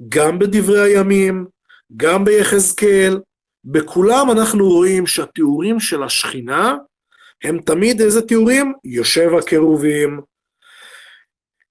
גם 0.10 0.40
בדברי 0.40 0.80
הימים, 0.82 1.46
גם 1.98 2.26
ביחזקאל, 2.26 3.20
בכולם 3.66 4.32
אנחנו 4.32 4.70
רואים 4.70 5.08
שהתיאורים 5.08 5.80
של 5.80 6.04
השכינה 6.04 6.76
הם 7.44 7.62
תמיד 7.62 8.02
איזה 8.02 8.22
תיאורים? 8.22 8.74
יושב 8.84 9.30
הקירובים. 9.38 10.22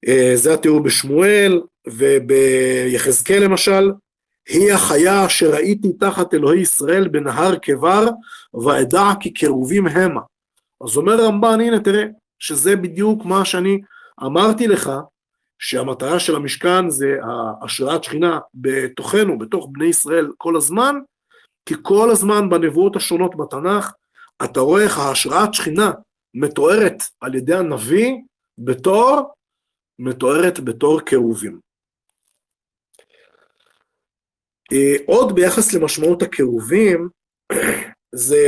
אה, 0.09 0.33
זה 0.35 0.55
התיאור 0.55 0.83
בשמואל 0.83 1.61
וביחזקאל 1.87 3.45
למשל, 3.45 3.91
היא 4.49 4.73
החיה 4.73 5.27
אשר 5.27 5.51
ראיתי 5.51 5.93
תחת 5.93 6.35
אלוהי 6.35 6.61
ישראל 6.61 7.09
בנהר 7.09 7.59
כבר, 7.63 8.05
ואדע 8.65 9.05
כי 9.21 9.31
קירובים 9.31 9.87
המה. 9.87 10.21
אז 10.85 10.97
אומר 10.97 11.25
רמב"ן, 11.25 11.61
הנה 11.61 11.81
תראה, 11.81 12.05
שזה 12.39 12.77
בדיוק 12.77 13.25
מה 13.25 13.45
שאני 13.45 13.81
אמרתי 14.25 14.69
לך, 14.69 14.91
שהמטרה 15.59 16.21
של 16.21 16.37
המשכן 16.37 16.91
זה 16.91 17.19
השראת 17.63 18.05
שכינה 18.05 18.39
בתוכנו, 18.55 19.39
בתוך 19.39 19.69
בני 19.73 19.87
ישראל 19.87 20.33
כל 20.37 20.57
הזמן, 20.57 20.95
כי 21.67 21.75
כל 21.83 22.11
הזמן 22.11 22.49
בנבואות 22.49 22.97
השונות 22.97 23.37
בתנ"ך, 23.37 23.93
אתה 24.45 24.61
רואה 24.61 24.83
איך 24.83 24.99
ההשראת 24.99 25.55
שכינה 25.55 25.91
מתוארת 26.35 27.03
על 27.21 27.35
ידי 27.35 27.55
הנביא 27.55 28.15
בתור, 28.59 29.35
מתוארת 29.99 30.61
בתור 30.61 31.01
קירובים. 31.01 31.53
אה, 31.53 31.67
עוד 35.07 35.35
ביחס 35.35 35.75
למשמעות 35.75 36.23
הקירובים, 36.23 37.09
זה 38.15 38.47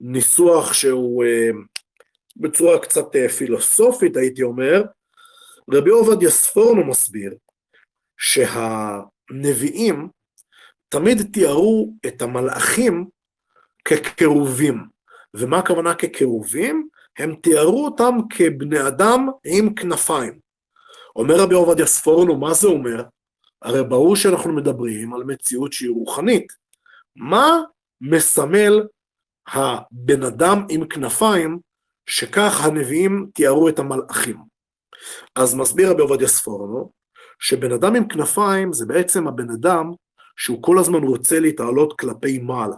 ניסוח 0.00 0.72
שהוא 0.72 1.24
אה, 1.24 1.50
בצורה 2.36 2.78
קצת 2.78 3.16
אה, 3.16 3.28
פילוסופית, 3.28 4.16
הייתי 4.16 4.42
אומר, 4.42 4.82
רבי 5.72 5.90
עובדיה 5.90 6.30
ספורנו 6.30 6.84
מסביר 6.84 7.34
שהנביאים 8.16 10.08
תמיד 10.88 11.18
תיארו 11.32 11.94
את 12.06 12.22
המלאכים 12.22 13.06
כקירובים. 13.84 14.84
ומה 15.34 15.58
הכוונה 15.58 15.94
כקירובים? 15.94 16.88
הם 17.18 17.34
תיארו 17.34 17.84
אותם 17.84 18.14
כבני 18.30 18.88
אדם 18.88 19.28
עם 19.44 19.74
כנפיים. 19.74 20.38
אומר 21.16 21.34
רבי 21.40 21.54
עובדיה 21.54 21.86
ספורנו, 21.86 22.36
מה 22.36 22.54
זה 22.54 22.66
אומר? 22.66 23.02
הרי 23.62 23.84
ברור 23.84 24.16
שאנחנו 24.16 24.52
מדברים 24.52 25.14
על 25.14 25.24
מציאות 25.24 25.72
שהיא 25.72 25.90
רוחנית. 25.90 26.52
מה 27.16 27.60
מסמל 28.00 28.86
הבן 29.48 30.22
אדם 30.22 30.66
עם 30.68 30.86
כנפיים, 30.86 31.58
שכך 32.06 32.64
הנביאים 32.64 33.26
תיארו 33.34 33.68
את 33.68 33.78
המלאכים? 33.78 34.36
אז 35.36 35.54
מסביר 35.54 35.90
רבי 35.90 36.02
עובדיה 36.02 36.28
ספורנו, 36.28 36.90
שבן 37.40 37.72
אדם 37.72 37.96
עם 37.96 38.08
כנפיים 38.08 38.72
זה 38.72 38.86
בעצם 38.86 39.28
הבן 39.28 39.50
אדם 39.50 39.92
שהוא 40.36 40.62
כל 40.62 40.78
הזמן 40.78 41.02
רוצה 41.02 41.40
להתעלות 41.40 41.98
כלפי 41.98 42.38
מעלה. 42.38 42.76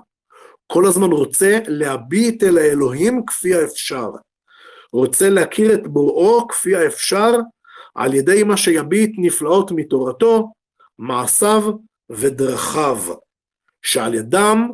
כל 0.66 0.86
הזמן 0.86 1.12
רוצה 1.12 1.58
להביט 1.66 2.42
אל 2.42 2.58
האלוהים 2.58 3.26
כפי 3.26 3.54
האפשר. 3.54 4.10
רוצה 4.92 5.30
להכיר 5.30 5.74
את 5.74 5.86
בוראו 5.86 6.48
כפי 6.48 6.76
האפשר 6.76 7.32
על 7.94 8.14
ידי 8.14 8.42
מה 8.42 8.56
שיביט 8.56 9.10
נפלאות 9.18 9.70
מתורתו, 9.70 10.52
מעשיו 10.98 11.62
ודרכיו, 12.10 12.98
שעל 13.82 14.14
ידם 14.14 14.70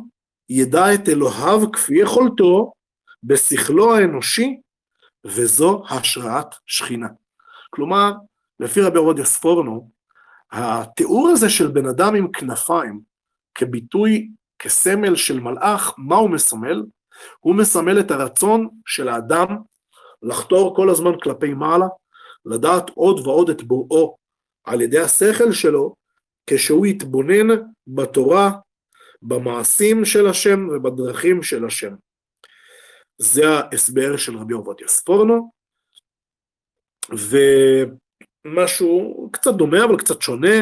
ידע 0.49 0.93
את 0.93 1.09
אלוהיו 1.09 1.71
כפי 1.71 1.93
יכולתו 1.95 2.73
בשכלו 3.23 3.95
האנושי, 3.95 4.61
וזו 5.25 5.83
השראת 5.89 6.55
שכינה. 6.65 7.07
כלומר, 7.69 8.11
לפי 8.59 8.81
רבי 8.81 8.97
עובדיה 8.97 9.25
ספורנו, 9.25 9.89
התיאור 10.51 11.29
הזה 11.29 11.49
של 11.49 11.67
בן 11.67 11.85
אדם 11.85 12.15
עם 12.15 12.31
כנפיים, 12.31 13.01
כביטוי, 13.55 14.29
כסמל 14.59 15.15
של 15.15 15.39
מלאך, 15.39 15.93
מה 15.97 16.15
הוא 16.15 16.29
מסמל? 16.29 16.83
הוא 17.39 17.55
מסמל 17.55 17.99
את 17.99 18.11
הרצון 18.11 18.69
של 18.85 19.09
האדם 19.09 19.47
לחתור 20.21 20.75
כל 20.75 20.89
הזמן 20.89 21.11
כלפי 21.23 21.53
מעלה, 21.53 21.87
לדעת 22.45 22.89
עוד 22.89 23.27
ועוד 23.27 23.49
את 23.49 23.63
בוראו 23.63 24.15
על 24.63 24.81
ידי 24.81 24.99
השכל 24.99 25.51
שלו, 25.51 25.95
כשהוא 26.47 26.85
יתבונן 26.85 27.47
בתורה, 27.87 28.51
במעשים 29.21 30.05
של 30.05 30.27
השם 30.27 30.67
ובדרכים 30.69 31.43
של 31.43 31.65
השם. 31.65 31.93
זה 33.17 33.49
ההסבר 33.49 34.17
של 34.17 34.37
רבי 34.37 34.53
עובדיה 34.53 34.87
ספורנו, 34.87 35.51
ומשהו 38.45 39.29
קצת 39.33 39.53
דומה 39.53 39.83
אבל 39.83 39.97
קצת 39.97 40.21
שונה, 40.21 40.57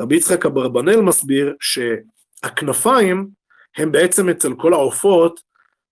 רבי 0.00 0.16
יצחק 0.16 0.46
אברבנאל 0.46 1.00
מסביר 1.00 1.54
שהכנפיים 1.60 3.28
הם 3.76 3.92
בעצם 3.92 4.28
אצל 4.28 4.54
כל 4.54 4.72
העופות 4.72 5.40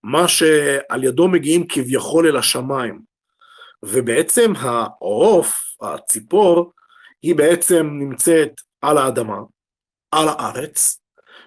מה 0.02 0.28
שעל 0.28 1.04
ידו 1.04 1.28
מגיעים 1.28 1.66
כביכול 1.68 2.26
אל 2.26 2.36
השמיים. 2.36 3.00
ובעצם 3.82 4.52
העוף, 4.56 5.54
הציפור, 5.82 6.72
היא 7.22 7.34
בעצם 7.34 7.86
נמצאת 7.86 8.60
על 8.82 8.98
האדמה, 8.98 9.38
על 10.10 10.28
הארץ, 10.28 11.00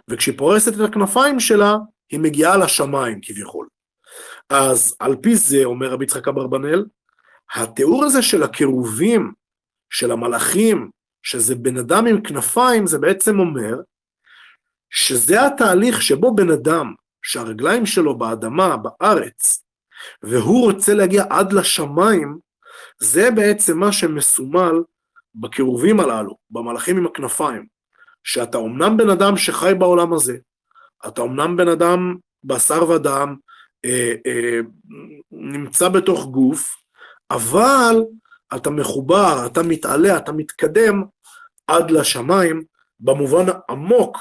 וכשהיא 0.10 0.38
פורסת 0.38 0.74
את 0.76 0.90
הכנפיים 0.90 1.40
שלה, 1.40 1.76
היא 2.12 2.20
מגיעה 2.20 2.58
לשמיים 2.58 3.20
כביכול. 3.22 3.68
אז 4.50 4.96
על 5.00 5.16
פי 5.22 5.36
זה, 5.36 5.64
אומר 5.64 5.88
רבי 5.88 6.04
יצחק 6.04 6.28
אברבנאל, 6.28 6.86
התיאור 7.56 8.06
הזה 8.06 8.22
של 8.22 8.44
הקירובים, 8.44 9.34
של 9.90 10.12
המלאכים, 10.12 10.90
שזה 11.24 11.56
בן 11.56 11.78
אדם 11.78 12.06
עם 12.06 12.22
כנפיים, 12.22 12.88
זה 12.88 13.00
בעצם 13.00 13.40
אומר 13.40 13.76
שזה 14.90 15.46
התהליך 15.48 16.02
שבו 16.02 16.36
בן 16.36 16.50
אדם, 16.50 16.94
שהרגליים 17.22 17.86
שלו 17.86 18.18
באדמה, 18.18 18.78
בארץ, 18.78 19.64
והוא 20.24 20.72
רוצה 20.72 20.94
להגיע 20.94 21.24
עד 21.30 21.54
לשמיים, 21.54 22.38
זה 23.00 23.32
בעצם 23.32 23.80
מה 23.80 23.92
שמסומל 23.92 24.76
בקירובים 25.36 26.00
הללו, 26.00 26.38
במלאכים 26.50 26.98
עם 26.98 27.06
הכנפיים, 27.06 27.66
שאתה 28.24 28.58
אומנם 28.58 28.98
בן 28.98 29.10
אדם 29.10 29.38
שחי 29.38 29.74
בעולם 29.80 30.14
הזה, 30.14 30.38
אתה 31.08 31.22
אומנם 31.22 31.58
בן 31.58 31.68
אדם 31.68 32.16
בשר 32.44 32.90
ודם, 32.90 33.36
אה, 33.86 34.14
אה, 34.26 34.60
נמצא 35.32 35.90
בתוך 35.90 36.26
גוף, 36.26 36.76
אבל 37.32 38.04
אתה 38.56 38.70
מחובר, 38.70 39.46
אתה 39.46 39.64
מתעלה, 39.64 40.18
אתה 40.18 40.32
מתקדם 40.32 41.04
עד 41.68 41.92
לשמיים, 41.92 42.64
במובן 43.00 43.46
העמוק 43.48 44.18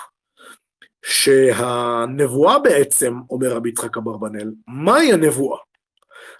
שהנבואה 1.04 2.58
בעצם, 2.58 3.14
אומר 3.30 3.52
רבי 3.52 3.68
יצחק 3.68 3.96
אברבנאל, 3.96 4.52
מהי 4.66 5.12
הנבואה? 5.12 5.58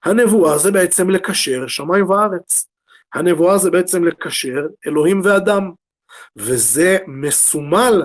הנבואה 0.05 0.59
זה 0.59 0.73
בעצם 0.73 1.11
לקשר 1.11 1.67
שמיים 1.67 2.11
וארץ. 2.11 2.70
הנבואה 3.15 3.59
זה 3.59 3.71
בעצם 3.71 4.05
לקשר 4.05 4.67
אלוהים 4.87 5.21
ואדם, 5.25 5.71
וזה 6.37 6.99
מסומל 7.07 8.03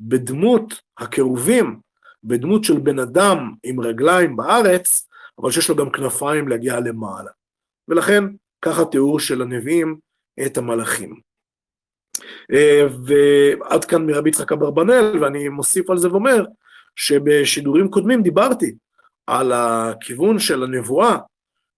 בדמות 0.00 0.74
הקירובים, 0.98 1.80
בדמות 2.24 2.64
של 2.64 2.78
בן 2.78 2.98
אדם 2.98 3.54
עם 3.62 3.80
רגליים 3.80 4.36
בארץ, 4.36 5.08
אבל 5.38 5.50
שיש 5.50 5.68
לו 5.68 5.76
גם 5.76 5.90
כנפיים 5.90 6.48
להגיע 6.48 6.80
למעלה. 6.80 7.30
ולכן, 7.88 8.24
ככה 8.62 8.84
תיאור 8.84 9.20
של 9.20 9.42
הנביאים 9.42 9.98
את 10.46 10.58
המלאכים. 10.58 11.20
אה, 12.52 12.86
ועד 13.06 13.84
כאן 13.84 14.06
מרבי 14.06 14.28
יצחק 14.28 14.52
אברבנאל, 14.52 15.22
ואני 15.22 15.48
מוסיף 15.48 15.90
על 15.90 15.98
זה 15.98 16.10
ואומר, 16.10 16.44
שבשידורים 16.96 17.90
קודמים 17.90 18.22
דיברתי 18.22 18.74
על 19.26 19.52
הכיוון 19.52 20.38
של 20.38 20.62
הנבואה, 20.62 21.18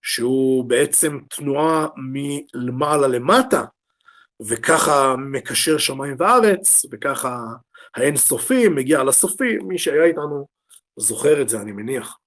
שהוא 0.06 0.64
בעצם 0.64 1.18
תנועה 1.30 1.86
מלמעלה 1.96 3.08
למטה, 3.08 3.64
וככה 4.48 5.14
מקשר 5.18 5.78
שמיים 5.78 6.16
וארץ, 6.18 6.84
וככה 6.92 7.38
האין 7.94 8.16
סופי 8.16 8.68
מגיע 8.68 9.04
לסופי, 9.04 9.58
מי 9.58 9.78
שהיה 9.78 10.04
איתנו 10.04 10.46
זוכר 10.96 11.42
את 11.42 11.48
זה, 11.48 11.60
אני 11.60 11.72
מניח. 11.72 12.18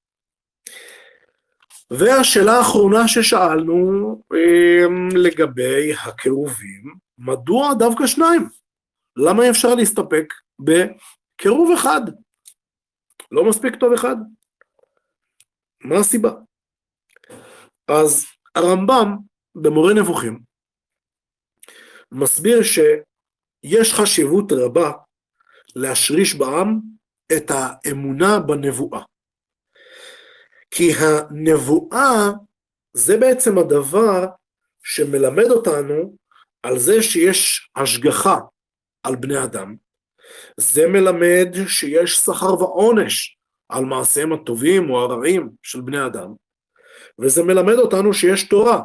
והשאלה 1.91 2.51
האחרונה 2.51 3.07
ששאלנו 3.07 4.21
אמ, 4.34 5.09
לגבי 5.17 5.93
הקירובים, 5.93 6.93
מדוע 7.17 7.73
דווקא 7.73 8.07
שניים? 8.07 8.49
למה 9.15 9.49
אפשר 9.49 9.75
להסתפק 9.75 10.34
בקירוב 10.59 11.71
אחד? 11.71 12.01
לא 13.32 13.49
מספיק 13.49 13.75
טוב 13.75 13.93
אחד? 13.93 14.15
מה 15.84 15.95
הסיבה? 15.99 16.32
אז 17.90 18.26
הרמב"ם 18.56 19.18
במורה 19.56 19.94
נבוכים 19.94 20.40
מסביר 22.12 22.64
שיש 22.64 23.94
חשיבות 23.94 24.52
רבה 24.52 24.92
להשריש 25.76 26.36
בעם 26.36 26.80
את 27.38 27.52
האמונה 27.52 28.40
בנבואה. 28.40 29.02
כי 30.72 30.92
הנבואה 30.94 32.32
זה 32.94 33.18
בעצם 33.18 33.58
הדבר 33.58 34.26
שמלמד 34.84 35.52
אותנו 35.52 36.16
על 36.64 36.80
זה 36.80 37.04
שיש 37.04 37.70
השגחה 37.76 38.38
על 39.04 39.16
בני 39.16 39.44
אדם. 39.44 39.76
זה 40.58 40.88
מלמד 40.88 41.48
שיש 41.68 42.16
שכר 42.16 42.54
ועונש 42.54 43.38
על 43.70 43.86
מעשיהם 43.86 44.34
הטובים 44.34 44.90
או 44.90 45.00
הרעים 45.00 45.50
של 45.64 45.82
בני 45.82 46.06
אדם. 46.06 46.34
וזה 47.22 47.43
מלמד 47.43 47.74
אותנו 47.74 48.13
שיש 48.13 48.43
תורה. 48.43 48.82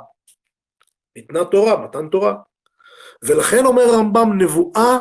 ניתנה 1.17 1.45
תורה, 1.45 1.85
מתן 1.85 2.09
תורה. 2.09 2.35
ולכן 3.23 3.65
אומר 3.65 3.83
הרמב"ם, 3.83 4.43
נבואה 4.43 4.99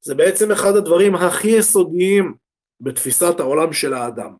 זה 0.00 0.14
בעצם 0.14 0.50
אחד 0.50 0.76
הדברים 0.76 1.14
הכי 1.14 1.48
יסודיים 1.48 2.34
בתפיסת 2.80 3.40
העולם 3.40 3.72
של 3.72 3.94
האדם. 3.94 4.36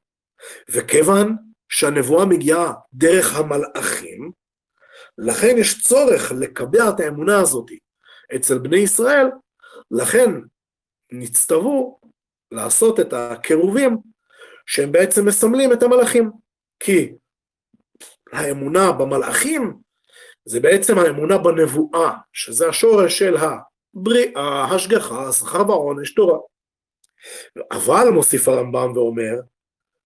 וכיוון 0.68 1.36
שהנבואה 1.68 2.26
מגיעה 2.26 2.72
דרך 2.92 3.36
המלאכים, 3.36 4.32
לכן 5.18 5.54
יש 5.58 5.82
צורך 5.82 6.32
לקבע 6.32 6.88
את 6.88 7.00
האמונה 7.00 7.40
הזאת 7.40 7.70
אצל 8.36 8.58
בני 8.58 8.76
ישראל, 8.76 9.26
לכן 9.90 10.30
נצטוו 11.12 11.98
לעשות 12.50 13.00
את 13.00 13.12
הקירובים 13.12 13.96
שהם 14.66 14.92
בעצם 14.92 15.26
מסמלים 15.26 15.72
את 15.72 15.82
המלאכים. 15.82 16.30
כי 16.80 17.12
האמונה 18.34 18.92
במלאכים 18.92 19.74
זה 20.44 20.60
בעצם 20.60 20.98
האמונה 20.98 21.38
בנבואה, 21.38 22.12
שזה 22.32 22.68
השורש 22.68 23.18
של 23.18 23.36
הבריאה, 23.36 24.64
השגחה, 24.64 25.32
שכר 25.32 25.70
ועונש, 25.70 26.14
תורה. 26.14 26.38
אבל 27.72 28.10
מוסיף 28.14 28.48
הרמב"ם 28.48 28.92
ואומר, 28.94 29.34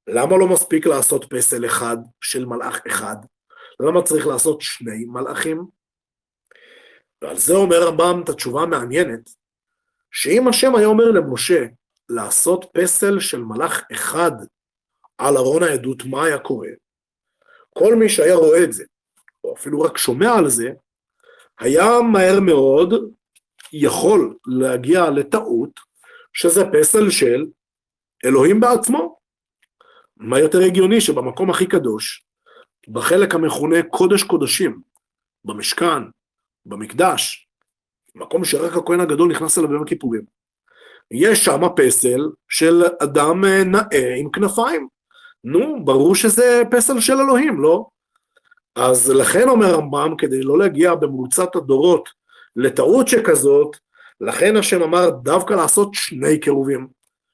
למה 0.07 0.37
לא 0.37 0.49
מספיק 0.49 0.87
לעשות 0.87 1.25
פסל 1.31 1.67
אחד 1.67 1.97
של 2.21 2.45
מלאך 2.45 2.81
אחד? 2.87 3.17
למה 3.81 4.03
צריך 4.03 4.27
לעשות 4.27 4.61
שני 4.61 5.05
מלאכים? 5.05 5.65
ועל 7.23 7.37
זה 7.37 7.55
אומר 7.55 7.77
הרמב"ם 7.77 8.23
את 8.25 8.29
התשובה 8.29 8.63
המעניינת, 8.63 9.31
שאם 10.11 10.49
השם 10.49 10.75
היה 10.75 10.87
אומר 10.87 11.11
למשה 11.11 11.67
לעשות 12.09 12.65
פסל 12.73 13.21
של 13.21 13.43
מלאך 13.43 13.85
אחד 13.93 14.33
על 15.19 15.37
ארון 15.37 15.63
העדות, 15.63 16.05
מה 16.05 16.25
היה 16.25 16.39
קורה? 16.39 16.69
כל 17.79 17.95
מי 17.95 18.09
שהיה 18.09 18.35
רואה 18.35 18.65
את 18.65 18.73
זה, 18.73 18.85
או 19.45 19.55
אפילו 19.55 19.81
רק 19.81 19.99
שומע 19.99 20.35
על 20.35 20.49
זה, 20.49 20.71
היה 21.61 22.01
מהר 22.13 22.41
מאוד 22.41 22.95
יכול 23.73 24.35
להגיע 24.47 25.11
לטעות 25.11 25.81
שזה 26.33 26.63
פסל 26.73 27.11
של 27.11 27.47
אלוהים 28.25 28.61
בעצמו. 28.61 29.19
מה 30.17 30.39
יותר 30.39 30.59
הגיוני 30.59 31.01
שבמקום 31.01 31.51
הכי 31.51 31.67
קדוש, 31.67 32.25
בחלק 32.89 33.35
המכונה 33.35 33.83
קודש 33.83 34.23
קודשים, 34.23 34.81
במשכן, 35.45 36.03
במקדש, 36.67 37.49
מקום 38.15 38.45
שרק 38.45 38.77
הכהן 38.77 39.01
הגדול 39.01 39.31
נכנס 39.31 39.59
אליו 39.59 39.69
ביום 39.69 39.83
הכיפורים, 39.83 40.23
יש 41.11 41.45
שם 41.45 41.61
פסל 41.77 42.21
של 42.49 42.83
אדם 43.03 43.45
נאה 43.45 44.15
עם 44.19 44.31
כנפיים. 44.31 44.89
נו, 45.45 45.85
ברור 45.85 46.15
שזה 46.15 46.63
פסל 46.71 47.01
של 47.01 47.21
אלוהים, 47.21 47.61
לא? 47.61 47.87
אז 48.77 49.11
לכן 49.11 49.49
אומר 49.49 49.67
הרמב"ם, 49.67 50.15
כדי 50.19 50.43
לא 50.43 50.59
להגיע 50.59 50.95
במרוצת 50.95 51.57
הדורות 51.57 52.09
לטעות 52.57 53.09
שכזאת, 53.09 53.77
לכן 54.21 54.57
השם 54.57 54.83
אמר 54.83 55.11
דווקא 55.11 55.55
לעשות 55.55 55.89
שני 55.93 56.41
קירובים, 56.41 56.89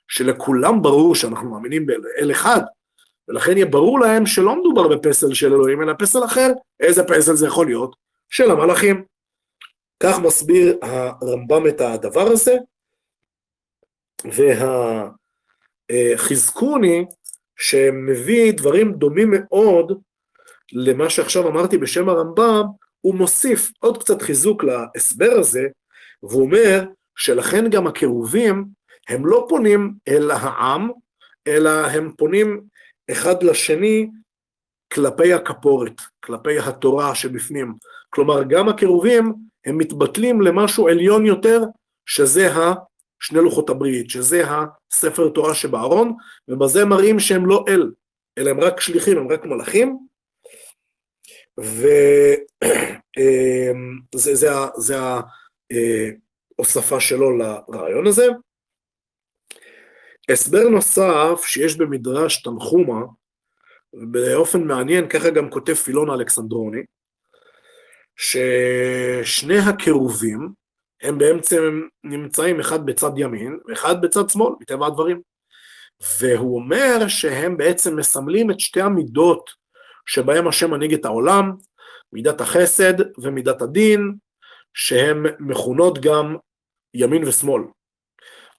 שלכולם 0.09 0.83
ברור 0.83 1.15
שאנחנו 1.15 1.51
מאמינים 1.51 1.87
באל 1.87 2.31
אחד, 2.31 2.61
ולכן 3.29 3.53
יהיה 3.57 3.67
ברור 3.67 4.01
להם 4.01 4.27
שלא 4.27 4.61
מדובר 4.61 4.89
בפסל 4.89 5.35
של 5.35 5.53
אלוהים, 5.53 5.83
אלא 5.83 5.93
פסל 5.99 6.25
אחר. 6.25 6.53
איזה 6.81 7.03
פסל 7.05 7.35
זה 7.35 7.47
יכול 7.47 7.67
להיות? 7.67 7.97
של 8.29 8.51
המלאכים. 8.51 9.05
כך 10.03 10.19
מסביר 10.19 10.79
הרמב"ם 10.83 11.67
את 11.69 11.81
הדבר 11.81 12.27
הזה, 12.27 12.57
והחזקוני 15.91 17.05
שמביא 17.57 18.53
דברים 18.53 18.93
דומים 18.93 19.31
מאוד 19.31 19.93
למה 20.73 21.11
שעכשיו 21.11 21.49
אמרתי 21.49 21.79
בשם 21.79 22.09
הרמב"ם, 22.09 22.65
הוא 23.01 23.15
מוסיף 23.15 23.71
עוד 23.79 23.99
קצת 23.99 24.23
חיזוק 24.23 24.65
להסבר 24.65 25.33
הזה, 25.39 25.67
והוא 26.23 26.43
אומר 26.43 26.85
שלכן 27.17 27.71
גם 27.71 27.87
הקירובים 27.87 28.65
הם 29.09 29.27
לא 29.27 29.47
פונים 29.49 29.95
אל 30.09 30.31
העם, 30.31 30.91
אלא 31.47 31.71
הם 31.71 32.13
פונים 32.19 32.61
אחד 33.11 33.43
לשני 33.43 34.11
כלפי 34.93 35.33
הכפורת, 35.33 36.01
כלפי 36.21 36.59
התורה 36.59 37.15
שבפנים. 37.15 37.75
כלומר, 38.11 38.43
גם 38.43 38.69
הקירובים 38.69 39.35
הם 39.65 39.79
מתבטלים 39.79 40.41
למשהו 40.41 40.89
עליון 40.89 41.27
יותר, 41.27 41.63
שזה 42.07 42.53
שני 43.27 43.39
לוחות 43.39 43.71
הברית, 43.71 44.11
שזה 44.11 44.43
הספר 44.93 45.29
תורה 45.29 45.55
שבארון, 45.55 46.17
ובזה 46.49 46.85
מראים 46.85 47.21
שהם 47.21 47.47
לא 47.47 47.65
אל, 47.69 47.93
אלא 48.39 48.51
הם 48.51 48.61
רק 48.61 48.81
שליחים, 48.81 49.19
הם 49.19 49.29
רק 49.33 49.45
מלאכים, 49.45 49.99
וזה 54.15 54.49
ההוספה 56.59 57.01
שלו 57.01 57.39
לרעיון 57.39 58.07
הזה. 58.07 58.27
הסבר 60.29 60.69
נוסף 60.69 61.41
שיש 61.45 61.77
במדרש 61.77 62.43
תנחומה, 62.43 63.01
באופן 63.93 64.63
מעניין, 64.63 65.09
ככה 65.09 65.31
גם 65.31 65.51
כותב 65.51 65.75
פילון 65.75 66.11
אלכסנדרוני, 66.11 66.83
ששני 68.17 69.59
הקירובים, 69.59 70.64
הם 71.03 71.19
בעצם 71.19 71.83
נמצאים 72.05 72.61
אחד 72.61 72.87
בצד 72.87 73.11
ימין 73.17 73.59
ואחד 73.69 74.03
בצד 74.03 74.31
שמאל, 74.31 74.53
מטבע 74.61 74.87
הדברים. 74.87 75.21
והוא 76.21 76.57
אומר 76.57 77.09
שהם 77.09 77.57
בעצם 77.57 77.97
מסמלים 77.97 78.51
את 78.51 78.61
שתי 78.61 78.81
המידות 78.81 79.51
שבהם 80.07 80.49
השם 80.49 80.71
מנהיג 80.71 80.95
את 80.95 81.05
העולם, 81.05 81.53
מידת 82.13 82.41
החסד 82.41 82.95
ומידת 83.19 83.63
הדין, 83.63 84.15
שהן 84.75 85.23
מכונות 85.41 85.99
גם 85.99 86.37
ימין 86.95 87.25
ושמאל. 87.25 87.63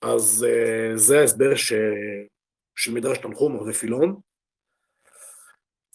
אז 0.02 0.46
uh, 0.48 0.98
זה 0.98 1.20
ההסבר 1.20 1.56
ש... 1.56 1.74
של 2.76 2.94
מדרש 2.94 3.18
תנחום 3.18 3.56
ופילון. 3.56 4.16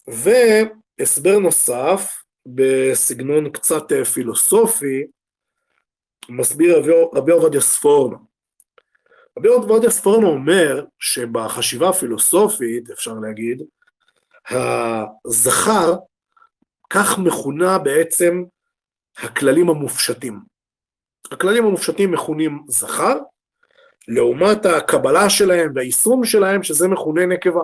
והסבר 0.07 1.39
נוסף, 1.39 2.23
בסגנון 2.45 3.51
קצת 3.51 3.91
אה, 3.91 4.05
פילוסופי, 4.05 5.05
מסביר 6.29 6.81
רבי, 7.13 7.31
עובדיה 7.31 7.61
ספורנו. 7.61 8.17
רבי 9.39 9.47
עובדיה 9.47 9.89
ספורנו 9.89 10.27
אומר 10.27 10.85
שבחשיבה 10.99 11.89
הפילוסופית, 11.89 12.89
אפשר 12.89 13.13
להגיד, 13.13 13.63
הזכר, 15.25 15.95
כך 16.89 17.19
מכונה 17.19 17.77
בעצם 17.79 18.43
הכללים 19.17 19.69
המופשטים. 19.69 20.39
הכללים 21.31 21.65
המופשטים 21.65 22.11
מכונים 22.11 22.63
זכר, 22.67 23.17
לעומת 24.07 24.65
הקבלה 24.65 25.29
שלהם 25.29 25.71
והיישום 25.75 26.25
שלהם, 26.25 26.63
שזה 26.63 26.87
מכונה 26.87 27.25
נקבה. 27.25 27.61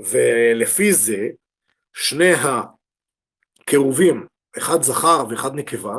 ולפי 0.00 0.92
זה, 0.92 1.28
שני 1.92 2.32
הקירובים, 3.62 4.26
אחד 4.58 4.82
זכר 4.82 5.24
ואחד 5.30 5.54
נקבה, 5.54 5.94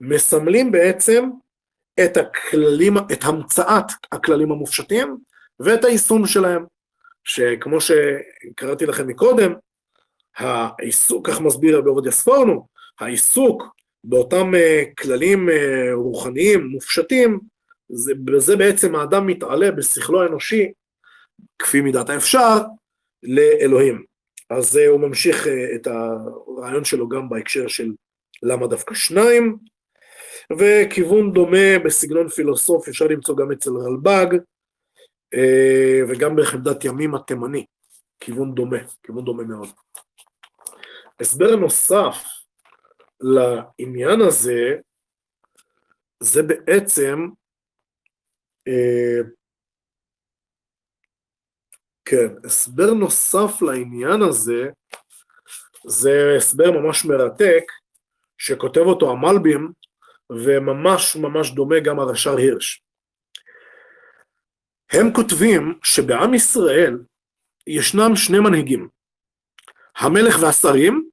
מסמלים 0.00 0.72
בעצם 0.72 1.30
את 2.04 2.16
הכללים, 2.16 2.96
את 3.12 3.24
המצאת 3.24 3.84
הכללים 4.12 4.52
המופשטים 4.52 5.16
ואת 5.60 5.84
היישום 5.84 6.26
שלהם, 6.26 6.64
שכמו 7.24 7.78
שקראתי 7.80 8.86
לכם 8.86 9.06
מקודם, 9.06 9.52
העיסוק, 10.36 11.30
כך 11.30 11.40
מסביר 11.40 11.78
רבי 11.78 11.88
עובדיה 11.88 12.12
ספורנו, 12.12 12.66
העיסוק 13.00 13.62
באותם 14.04 14.54
אה, 14.54 14.82
כללים 14.98 15.48
אה, 15.48 15.94
רוחניים 15.94 16.66
מופשטים, 16.66 17.40
זה, 17.88 18.12
בזה 18.24 18.56
בעצם 18.56 18.94
האדם 18.94 19.26
מתעלה 19.26 19.70
בשכלו 19.70 20.22
האנושי, 20.22 20.72
כפי 21.58 21.80
מידת 21.80 22.10
האפשר, 22.10 22.58
לאלוהים. 23.22 24.04
אז 24.50 24.76
אה, 24.76 24.86
הוא 24.88 25.00
ממשיך 25.00 25.46
את 25.74 25.86
הרעיון 25.86 26.84
שלו 26.84 27.08
גם 27.08 27.28
בהקשר 27.28 27.68
של 27.68 27.92
למה 28.42 28.66
דווקא 28.66 28.94
שניים, 28.94 29.56
וכיוון 30.58 31.32
דומה 31.32 31.78
בסגנון 31.84 32.28
פילוסוף 32.28 32.88
אפשר 32.88 33.04
למצוא 33.04 33.36
גם 33.36 33.52
אצל 33.52 33.70
רלב"ג, 33.70 34.36
וגם 36.08 36.36
בחמדת 36.36 36.84
ימים 36.84 37.14
התימני, 37.14 37.66
כיוון 38.20 38.54
דומה, 38.54 38.78
כיוון 39.02 39.24
דומה 39.24 39.42
מאוד. 39.42 39.68
הסבר 41.20 41.56
נוסף 41.56 42.16
לעניין 43.20 44.20
הזה, 44.28 44.76
זה 46.20 46.42
בעצם, 46.42 47.28
אה, 48.68 49.20
כן, 52.04 52.26
הסבר 52.44 52.94
נוסף 52.94 53.62
לעניין 53.62 54.22
הזה, 54.28 54.68
זה 55.86 56.34
הסבר 56.36 56.70
ממש 56.70 57.04
מרתק, 57.04 57.64
שכותב 58.38 58.80
אותו 58.80 59.10
המלבים, 59.10 59.72
וממש 60.30 61.16
ממש 61.16 61.50
דומה 61.50 61.80
גם 61.80 62.00
הרש"ר 62.00 62.36
הירש. 62.36 62.82
הם 64.92 65.12
כותבים 65.12 65.78
שבעם 65.82 66.34
ישראל 66.34 66.98
ישנם 67.66 68.16
שני 68.16 68.38
מנהיגים, 68.38 68.88
המלך 69.96 70.38
והשרים, 70.40 71.10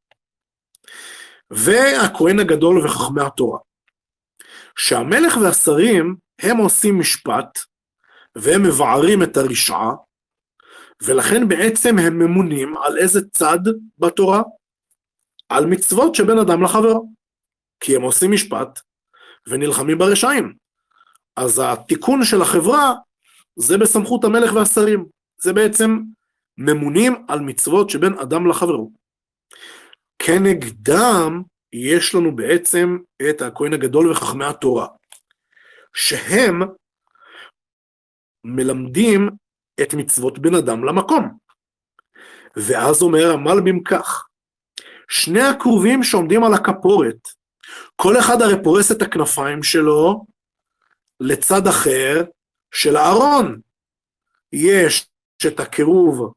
והכהן 1.49 2.39
הגדול 2.39 2.85
וחכמי 2.85 3.21
התורה. 3.21 3.59
שהמלך 4.77 5.37
והשרים 5.37 6.15
הם 6.41 6.57
עושים 6.57 6.99
משפט 6.99 7.59
והם 8.35 8.63
מבערים 8.63 9.23
את 9.23 9.37
הרשעה, 9.37 9.91
ולכן 11.03 11.47
בעצם 11.47 11.99
הם 11.99 12.19
ממונים 12.19 12.77
על 12.77 12.97
איזה 12.97 13.19
צד 13.29 13.59
בתורה? 13.97 14.41
על 15.49 15.65
מצוות 15.65 16.15
שבין 16.15 16.39
אדם 16.39 16.63
לחברו. 16.63 17.09
כי 17.79 17.95
הם 17.95 18.01
עושים 18.01 18.31
משפט 18.31 18.79
ונלחמים 19.47 19.97
ברשעים. 19.97 20.53
אז 21.35 21.61
התיקון 21.65 22.23
של 22.23 22.41
החברה 22.41 22.93
זה 23.55 23.77
בסמכות 23.77 24.23
המלך 24.23 24.53
והשרים. 24.53 25.05
זה 25.41 25.53
בעצם 25.53 25.99
ממונים 26.57 27.25
על 27.27 27.39
מצוות 27.39 27.89
שבין 27.89 28.13
אדם 28.13 28.47
לחברו. 28.47 28.91
כנגדם 30.19 31.41
יש 31.73 32.15
לנו 32.15 32.35
בעצם 32.35 32.97
את 33.29 33.41
הכהן 33.41 33.73
הגדול 33.73 34.11
וחכמי 34.11 34.45
התורה, 34.45 34.87
שהם 35.93 36.61
מלמדים 38.43 39.29
את 39.81 39.93
מצוות 39.93 40.39
בן 40.39 40.55
אדם 40.55 40.83
למקום. 40.83 41.37
ואז 42.55 43.01
אומר 43.01 43.31
המלבים 43.31 43.83
כך, 43.83 44.27
שני 45.09 45.41
הכרובים 45.41 46.03
שעומדים 46.03 46.43
על 46.43 46.53
הכפורת, 46.53 47.27
כל 47.95 48.19
אחד 48.19 48.41
הרי 48.41 48.63
פורס 48.63 48.91
את 48.91 49.01
הכנפיים 49.01 49.63
שלו 49.63 50.25
לצד 51.19 51.67
אחר 51.67 52.23
של 52.71 52.95
הארון. 52.95 53.59
יש 54.53 55.07
את 55.47 55.59
הקירוב 55.59 56.33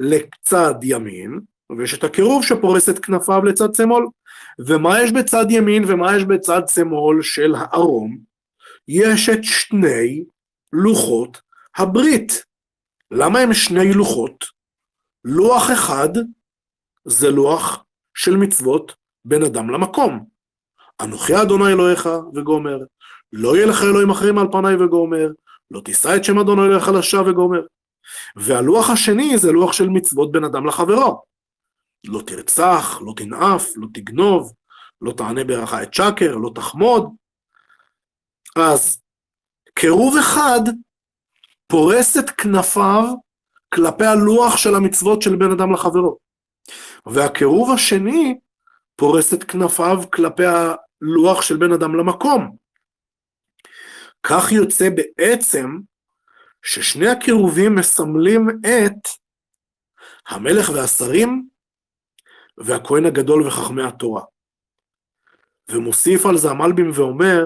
לצד 0.00 0.74
ימין, 0.82 1.40
ויש 1.78 1.94
את 1.94 2.04
הקירוב 2.04 2.44
שפורס 2.44 2.88
את 2.88 2.98
כנפיו 2.98 3.44
לצד 3.44 3.74
שמאל. 3.74 4.04
ומה 4.58 5.02
יש 5.02 5.12
בצד 5.12 5.46
ימין 5.50 5.84
ומה 5.88 6.16
יש 6.16 6.24
בצד 6.24 6.62
שמאל 6.68 7.22
של 7.22 7.54
הארום? 7.54 8.18
יש 8.88 9.28
את 9.28 9.44
שני 9.44 10.24
לוחות 10.72 11.40
הברית. 11.76 12.44
למה 13.10 13.38
הם 13.38 13.54
שני 13.54 13.92
לוחות? 13.92 14.44
לוח 15.24 15.70
אחד 15.72 16.08
זה 17.04 17.30
לוח 17.30 17.84
של 18.14 18.36
מצוות 18.36 18.96
בין 19.24 19.42
אדם 19.42 19.70
למקום. 19.70 20.29
אנוכי 21.02 21.42
אדוני 21.42 21.72
אלוהיך 21.72 22.08
וגומר, 22.34 22.78
לא 23.32 23.56
יהיה 23.56 23.66
לך 23.66 23.82
אלוהים 23.82 24.10
אחרים 24.10 24.38
על 24.38 24.46
פניי 24.52 24.74
וגומר, 24.74 25.30
לא 25.70 25.80
תישא 25.80 26.16
את 26.16 26.24
שם 26.24 26.38
אדוני 26.38 26.62
אלוהיך 26.62 26.88
לשווא 26.88 27.30
וגומר. 27.30 27.60
והלוח 28.36 28.90
השני 28.90 29.38
זה 29.38 29.52
לוח 29.52 29.72
של 29.72 29.88
מצוות 29.88 30.32
בין 30.32 30.44
אדם 30.44 30.66
לחברו. 30.66 31.22
לא 32.06 32.22
תרצח, 32.26 33.00
לא 33.06 33.12
תנאף, 33.16 33.70
לא 33.76 33.86
תגנוב, 33.94 34.52
לא 35.02 35.12
תענה 35.12 35.44
ברכה 35.44 35.82
את 35.82 35.94
שקר, 35.94 36.36
לא 36.36 36.50
תחמוד. 36.54 37.10
אז 38.56 39.00
קירוב 39.74 40.16
אחד 40.16 40.60
פורס 41.66 42.16
את 42.16 42.30
כנפיו 42.30 43.04
כלפי 43.74 44.04
הלוח 44.04 44.56
של 44.56 44.74
המצוות 44.74 45.22
של 45.22 45.36
בן 45.36 45.50
אדם 45.50 45.72
לחברו. 45.72 46.18
והקירוב 47.06 47.70
השני 47.70 48.38
פורס 48.96 49.34
את 49.34 49.44
כנפיו 49.44 50.02
כלפי 50.12 50.42
הלוח 51.02 51.42
של 51.42 51.56
בן 51.56 51.72
אדם 51.72 51.94
למקום. 51.94 52.56
כך 54.22 54.52
יוצא 54.52 54.88
בעצם 54.90 55.78
ששני 56.62 57.08
הקירובים 57.08 57.74
מסמלים 57.74 58.48
את 58.48 59.08
המלך 60.28 60.70
והשרים 60.74 61.48
והכהן 62.58 63.06
הגדול 63.06 63.46
וחכמי 63.46 63.82
התורה. 63.82 64.22
ומוסיף 65.70 66.26
על 66.26 66.36
זה 66.36 66.50
המלבים 66.50 66.90
ואומר, 66.94 67.44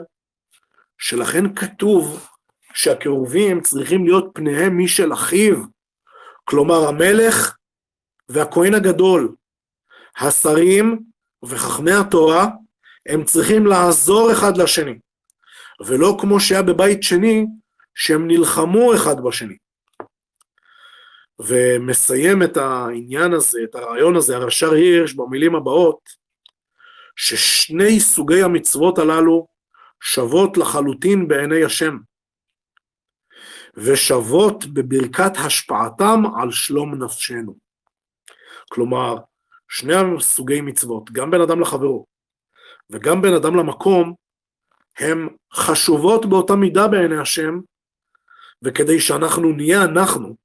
שלכן 0.99 1.55
כתוב 1.55 2.29
שהקירובים 2.75 3.61
צריכים 3.61 4.05
להיות 4.05 4.25
פניהם 4.35 4.79
משל 4.79 5.13
אחיו, 5.13 5.57
כלומר 6.45 6.89
המלך 6.89 7.57
והכהן 8.29 8.75
הגדול, 8.75 9.35
השרים 10.17 11.05
וחכמי 11.45 11.93
התורה, 11.93 12.47
הם 13.09 13.25
צריכים 13.25 13.67
לעזור 13.67 14.33
אחד 14.33 14.57
לשני, 14.57 14.99
ולא 15.87 16.17
כמו 16.21 16.41
שהיה 16.41 16.63
בבית 16.63 17.03
שני, 17.03 17.47
שהם 17.95 18.29
נלחמו 18.29 18.95
אחד 18.95 19.21
בשני. 19.25 19.57
ומסיים 21.39 22.43
את 22.43 22.57
העניין 22.57 23.33
הזה, 23.33 23.59
את 23.65 23.75
הרעיון 23.75 24.17
הזה, 24.17 24.37
הרש"ר 24.37 24.73
הירש, 24.73 25.15
במילים 25.15 25.55
הבאות, 25.55 26.01
ששני 27.17 28.01
סוגי 28.01 28.43
המצוות 28.43 28.99
הללו 28.99 29.47
שוות 30.03 30.57
לחלוטין 30.57 31.29
בעיני 31.29 31.65
השם, 31.65 31.97
ושוות 33.77 34.65
בברכת 34.67 35.33
השפעתם 35.37 36.23
על 36.41 36.51
שלום 36.51 37.05
נפשנו. 37.05 37.55
כלומר, 38.73 39.17
שני 39.69 39.95
הסוגי 40.19 40.61
מצוות, 40.61 41.11
גם 41.13 41.31
בין 41.31 41.41
אדם 41.41 41.61
לחברו 41.61 42.07
וגם 42.91 43.23
בין 43.23 43.35
אדם 43.35 43.57
למקום, 43.57 44.15
הן 44.99 45.29
חשובות 45.55 46.27
באותה 46.31 46.53
מידה 46.57 46.89
בעיני 46.89 47.21
השם, 47.23 47.61
וכדי 48.65 49.01
שאנחנו 49.01 49.53
נהיה 49.53 49.85
אנחנו, 49.85 50.37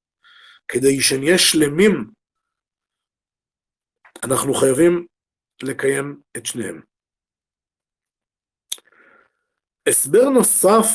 כדי 0.68 1.02
שנהיה 1.02 1.38
שלמים, 1.38 2.12
אנחנו 4.24 4.54
חייבים 4.54 5.08
לקיים 5.64 6.22
את 6.38 6.46
שניהם. 6.46 6.82
הסבר 9.90 10.30
נוסף 10.30 10.86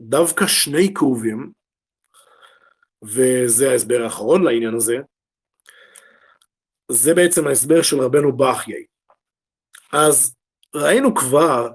לדווקא 0.00 0.46
שני 0.46 0.94
קרובים, 0.94 1.52
וזה 3.02 3.70
ההסבר 3.70 4.02
האחרון 4.04 4.42
לעניין 4.44 4.74
הזה, 4.74 4.96
זה 6.90 7.14
בעצם 7.14 7.46
ההסבר 7.46 7.82
של 7.82 7.96
רבנו 8.00 8.36
בחיי. 8.36 8.84
אז 9.92 10.36
ראינו 10.74 11.14
כבר 11.14 11.68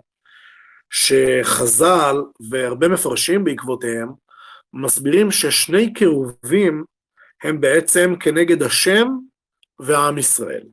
שחז"ל 0.90 2.16
והרבה 2.50 2.88
מפרשים 2.88 3.44
בעקבותיהם 3.44 4.10
מסבירים 4.74 5.32
ששני 5.32 5.94
קירובים 5.94 6.84
הם 7.44 7.62
בעצם 7.62 8.14
כנגד 8.20 8.64
השם 8.64 9.08
ועם 9.80 10.18
ישראל. 10.18 10.64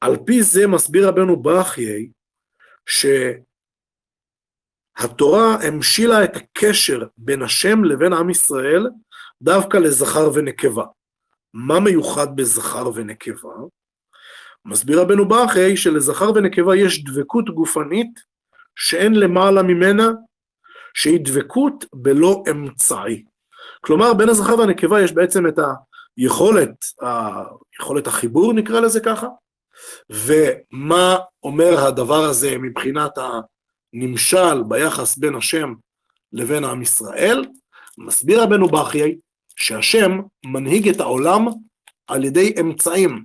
על 0.00 0.16
פי 0.26 0.42
זה 0.42 0.66
מסביר 0.66 1.08
רבנו 1.08 1.42
ברכיי, 1.42 2.08
שהתורה 4.96 5.56
המשילה 5.68 6.24
את 6.24 6.36
הקשר 6.36 7.06
בין 7.16 7.42
השם 7.42 7.84
לבין 7.84 8.12
עם 8.12 8.30
ישראל 8.30 8.86
דווקא 9.42 9.76
לזכר 9.76 10.30
ונקבה. 10.34 10.84
מה 11.54 11.80
מיוחד 11.80 12.36
בזכר 12.36 12.90
ונקבה? 12.94 13.54
מסביר 14.66 15.00
רבנו 15.00 15.28
ברכי 15.28 15.76
שלזכר 15.76 16.30
ונקבה 16.34 16.76
יש 16.76 17.04
דבקות 17.04 17.50
גופנית 17.50 18.20
שאין 18.76 19.14
למעלה 19.14 19.62
ממנה, 19.62 20.10
שהיא 20.94 21.20
דבקות 21.22 21.84
בלא 21.94 22.42
אמצעי. 22.50 23.24
כלומר, 23.80 24.14
בין 24.14 24.28
הזכר 24.28 24.58
והנקבה 24.58 25.02
יש 25.02 25.12
בעצם 25.12 25.46
את 25.46 25.58
היכולת, 26.16 26.84
יכולת 27.80 28.06
החיבור 28.06 28.52
נקרא 28.52 28.80
לזה 28.80 29.00
ככה, 29.00 29.26
ומה 30.10 31.16
אומר 31.42 31.86
הדבר 31.86 32.24
הזה 32.24 32.58
מבחינת 32.58 33.12
הנמשל 33.94 34.62
ביחס 34.68 35.16
בין 35.16 35.34
השם 35.34 35.74
לבין 36.32 36.64
עם 36.64 36.82
ישראל? 36.82 37.44
מסביר 37.98 38.42
רבנו 38.42 38.68
בחיי 38.68 39.16
שהשם 39.56 40.20
מנהיג 40.46 40.88
את 40.88 41.00
העולם 41.00 41.46
על 42.06 42.24
ידי 42.24 42.54
אמצעים, 42.60 43.24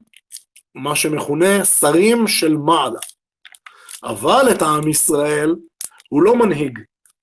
מה 0.76 0.96
שמכונה 0.96 1.66
שרים 1.66 2.28
של 2.28 2.58
מעלה. 2.58 3.00
אבל 4.04 4.46
את 4.52 4.62
העם 4.62 4.88
ישראל 4.88 5.56
הוא 6.10 6.24
לא 6.24 6.36
מנהיג 6.36 6.80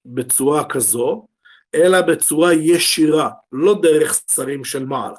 בצורה 0.06 0.68
כזו, 0.68 1.26
אלא 1.74 2.00
בצורה 2.00 2.54
ישירה, 2.54 3.30
לא 3.52 3.74
דרך 3.82 4.20
שרים 4.34 4.64
של 4.64 4.86
מעלה. 4.86 5.18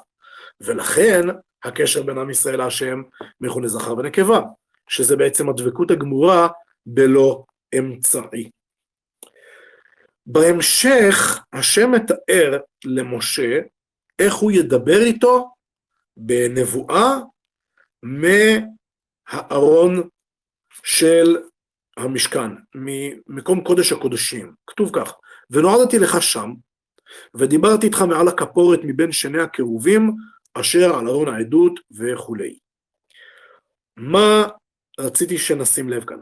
ולכן 0.60 1.22
הקשר 1.64 2.02
בין 2.02 2.18
עם 2.18 2.30
ישראל 2.30 2.56
להשם 2.56 3.02
מכונה 3.40 3.68
זכר 3.68 3.92
ונקבה, 3.98 4.40
שזה 4.88 5.16
בעצם 5.16 5.48
הדבקות 5.48 5.90
הגמורה 5.90 6.48
בלא 6.86 7.44
אמצעי. 7.78 8.50
בהמשך 10.26 11.38
השם 11.52 11.92
מתאר 11.92 12.58
למשה 12.84 13.60
איך 14.18 14.34
הוא 14.34 14.52
ידבר 14.52 15.00
איתו 15.00 15.50
בנבואה 16.16 17.18
מהארון 18.02 20.08
של 20.84 21.36
המשכן, 21.96 22.50
ממקום 22.74 23.64
קודש 23.64 23.92
הקודשים. 23.92 24.54
כתוב 24.66 24.90
כך, 24.94 25.14
ונועדתי 25.50 25.98
לך 25.98 26.22
שם, 26.22 26.52
ודיברתי 27.34 27.86
איתך 27.86 28.02
מעל 28.02 28.28
הכפורת 28.28 28.80
מבין 28.84 29.12
שני 29.12 29.42
הקירובים, 29.42 30.14
אשר 30.54 30.98
על 30.98 31.08
ארון 31.08 31.28
העדות 31.28 31.80
וכולי. 31.90 32.58
מה 33.96 34.48
רציתי 35.00 35.38
שנשים 35.38 35.88
לב 35.88 36.04
כאן? 36.04 36.18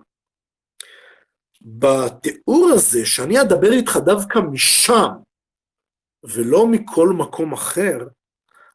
בתיאור 1.60 2.70
הזה, 2.74 3.06
שאני 3.06 3.40
אדבר 3.40 3.72
איתך 3.72 3.96
דווקא 3.96 4.38
משם, 4.38 5.08
ולא 6.24 6.66
מכל 6.66 7.08
מקום 7.08 7.52
אחר, 7.52 7.98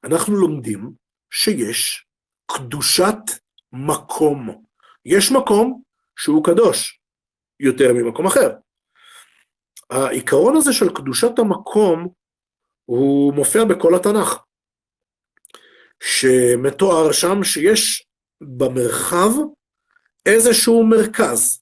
אנחנו 0.03 0.35
לומדים 0.35 0.91
שיש 1.31 2.05
קדושת 2.55 3.15
מקום. 3.73 4.63
יש 5.05 5.31
מקום 5.31 5.81
שהוא 6.15 6.43
קדוש 6.43 6.99
יותר 7.59 7.93
ממקום 7.93 8.25
אחר. 8.25 8.51
העיקרון 9.89 10.57
הזה 10.57 10.73
של 10.73 10.89
קדושת 10.95 11.39
המקום 11.39 12.07
הוא 12.85 13.33
מופיע 13.33 13.65
בכל 13.65 13.95
התנ"ך, 13.95 14.43
שמתואר 16.03 17.11
שם 17.11 17.43
שיש 17.43 18.07
במרחב 18.41 19.29
איזשהו 20.25 20.83
מרכז. 20.83 21.61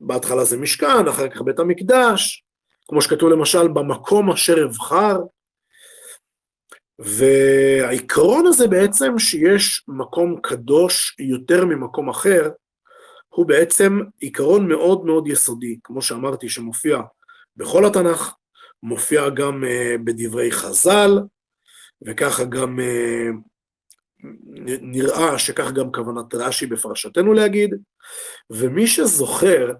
בהתחלה 0.00 0.44
זה 0.44 0.56
משכן, 0.56 1.08
אחר 1.10 1.28
כך 1.28 1.40
בית 1.42 1.58
המקדש, 1.58 2.44
כמו 2.88 3.02
שכתוב 3.02 3.30
למשל 3.30 3.68
במקום 3.68 4.32
אשר 4.32 4.64
אבחר, 4.64 5.16
והעיקרון 7.00 8.46
הזה 8.46 8.68
בעצם 8.68 9.18
שיש 9.18 9.84
מקום 9.88 10.40
קדוש 10.42 11.16
יותר 11.18 11.64
ממקום 11.64 12.08
אחר, 12.08 12.50
הוא 13.28 13.46
בעצם 13.46 14.00
עיקרון 14.18 14.68
מאוד 14.68 15.04
מאוד 15.04 15.28
יסודי, 15.28 15.78
כמו 15.84 16.02
שאמרתי, 16.02 16.48
שמופיע 16.48 17.00
בכל 17.56 17.84
התנ"ך, 17.84 18.34
מופיע 18.82 19.28
גם 19.28 19.64
uh, 19.64 19.98
בדברי 20.04 20.52
חז"ל, 20.52 21.18
וככה 22.06 22.44
גם 22.44 22.78
uh, 22.78 23.50
נראה 24.80 25.38
שכך 25.38 25.72
גם 25.72 25.92
כוונת 25.92 26.34
רש"י 26.34 26.66
בפרשתנו 26.66 27.32
להגיד, 27.32 27.74
ומי 28.50 28.86
שזוכר, 28.86 29.72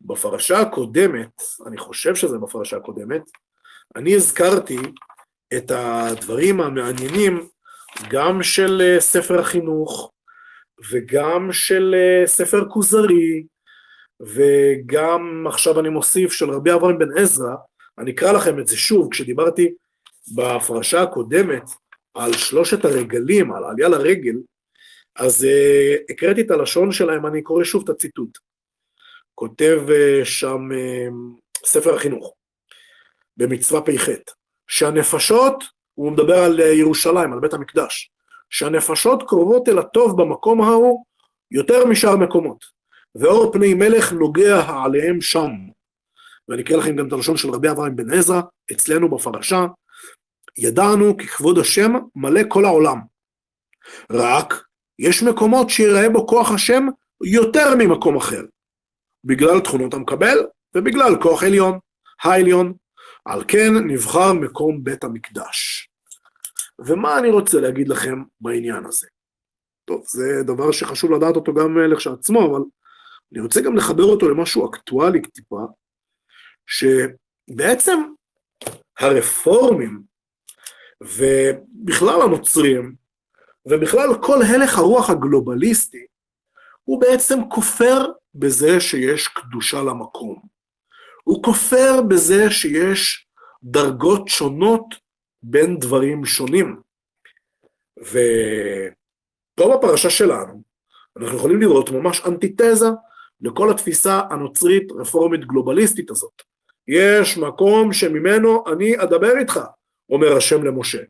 בפרשה 0.00 0.60
הקודמת, 0.60 1.42
אני 1.66 1.78
חושב 1.78 2.14
שזה 2.14 2.38
בפרשה 2.38 2.76
הקודמת, 2.76 3.22
אני 3.96 4.14
הזכרתי 4.14 4.78
את 5.56 5.70
הדברים 5.70 6.60
המעניינים 6.60 7.48
גם 8.10 8.42
של 8.42 8.82
אה, 8.84 9.00
ספר 9.00 9.40
החינוך 9.40 10.12
וגם 10.90 11.52
של 11.52 11.94
אה, 11.94 12.26
ספר 12.26 12.68
כוזרי 12.68 13.44
וגם 14.20 15.44
עכשיו 15.48 15.80
אני 15.80 15.88
מוסיף 15.88 16.32
של 16.32 16.50
רבי 16.50 16.72
אברהם 16.72 16.98
בן 16.98 17.18
עזרא, 17.18 17.54
אני 17.98 18.10
אקרא 18.10 18.32
לכם 18.32 18.58
את 18.58 18.68
זה 18.68 18.76
שוב, 18.76 19.08
כשדיברתי 19.12 19.74
בפרשה 20.36 21.02
הקודמת 21.02 21.62
על 22.14 22.32
שלושת 22.32 22.84
הרגלים, 22.84 23.52
על 23.52 23.64
עלייה 23.64 23.88
לרגל, 23.88 24.34
אז 25.16 25.44
uh, 25.44 26.12
הקראתי 26.12 26.40
את 26.40 26.50
הלשון 26.50 26.92
שלהם, 26.92 27.26
אני 27.26 27.42
קורא 27.42 27.64
שוב 27.64 27.82
את 27.82 27.88
הציטוט. 27.88 28.38
כותב 29.34 29.80
uh, 29.88 30.24
שם 30.24 30.68
uh, 30.70 31.40
ספר 31.66 31.94
החינוך, 31.94 32.34
במצווה 33.36 33.80
פ"ח, 33.80 34.08
שהנפשות, 34.68 35.64
הוא 35.94 36.12
מדבר 36.12 36.38
על 36.38 36.60
ירושלים, 36.60 37.32
על 37.32 37.40
בית 37.40 37.54
המקדש, 37.54 38.10
שהנפשות 38.50 39.22
קרובות 39.28 39.68
אל 39.68 39.78
הטוב 39.78 40.22
במקום 40.22 40.62
ההוא 40.62 41.04
יותר 41.50 41.86
משאר 41.86 42.16
מקומות, 42.16 42.64
ואור 43.14 43.52
פני 43.52 43.74
מלך 43.74 44.12
נוגע 44.12 44.62
עליהם 44.84 45.20
שם. 45.20 45.50
ואני 46.48 46.62
אקרא 46.62 46.76
לכם 46.76 46.96
גם 46.96 47.08
את 47.08 47.12
הלשון 47.12 47.36
של 47.36 47.50
רבי 47.50 47.70
אברהם 47.70 47.96
בן 47.96 48.10
עזרא, 48.10 48.40
אצלנו 48.72 49.10
בפרשה, 49.16 49.66
ידענו 50.58 51.16
כי 51.16 51.26
כבוד 51.26 51.58
השם 51.58 51.92
מלא 52.16 52.40
כל 52.48 52.64
העולם. 52.64 52.98
רק 54.10 54.64
יש 54.98 55.22
מקומות 55.22 55.70
שיראה 55.70 56.08
בו 56.10 56.26
כוח 56.26 56.50
השם 56.52 56.86
יותר 57.24 57.74
ממקום 57.78 58.16
אחר, 58.16 58.42
בגלל 59.24 59.60
תכונות 59.60 59.94
המקבל 59.94 60.38
ובגלל 60.74 61.22
כוח 61.22 61.42
עליון, 61.42 61.78
העליון. 62.22 62.74
על 63.28 63.44
כן 63.48 63.74
נבחר 63.86 64.32
מקום 64.32 64.84
בית 64.84 65.04
המקדש. 65.04 65.88
ומה 66.78 67.18
אני 67.18 67.30
רוצה 67.30 67.60
להגיד 67.60 67.88
לכם 67.88 68.22
בעניין 68.40 68.84
הזה? 68.86 69.06
טוב, 69.84 70.02
זה 70.06 70.42
דבר 70.46 70.72
שחשוב 70.72 71.12
לדעת 71.12 71.36
אותו 71.36 71.54
גם 71.54 71.78
לכשעצמו, 71.78 72.50
אבל 72.50 72.64
אני 73.32 73.40
רוצה 73.40 73.60
גם 73.60 73.76
לחבר 73.76 74.04
אותו 74.04 74.28
למשהו 74.28 74.70
אקטואלי 74.70 75.22
טיפה, 75.22 75.60
שבעצם 76.66 77.98
הרפורמים 78.98 80.02
ובכלל 81.02 82.22
הנוצרים, 82.22 82.94
ובכלל 83.66 84.08
כל 84.22 84.42
הלך 84.42 84.78
הרוח 84.78 85.10
הגלובליסטי, 85.10 86.06
הוא 86.84 87.00
בעצם 87.00 87.38
כופר 87.50 88.12
בזה 88.34 88.80
שיש 88.80 89.28
קדושה 89.28 89.82
למקום. 89.82 90.57
הוא 91.28 91.42
כופר 91.42 92.02
בזה 92.08 92.50
שיש 92.50 93.26
דרגות 93.62 94.28
שונות 94.28 94.94
בין 95.42 95.78
דברים 95.78 96.24
שונים. 96.24 96.80
ופה 97.98 99.76
בפרשה 99.76 100.10
שלנו, 100.10 100.62
אנחנו 101.16 101.36
יכולים 101.36 101.60
לראות 101.60 101.90
ממש 101.90 102.22
אנטיתזה 102.26 102.86
לכל 103.40 103.70
התפיסה 103.70 104.20
הנוצרית 104.30 104.92
רפורמית 104.92 105.44
גלובליסטית 105.44 106.10
הזאת. 106.10 106.42
יש 106.88 107.38
מקום 107.38 107.92
שממנו 107.92 108.64
אני 108.72 109.02
אדבר 109.02 109.38
איתך, 109.38 109.60
אומר 110.10 110.36
השם 110.36 110.64
למשה. 110.64 111.02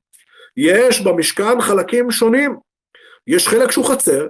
יש 0.56 1.00
במשכן 1.00 1.60
חלקים 1.60 2.10
שונים. 2.10 2.56
יש 3.26 3.48
חלק 3.48 3.70
שהוא 3.70 3.86
חצר, 3.86 4.26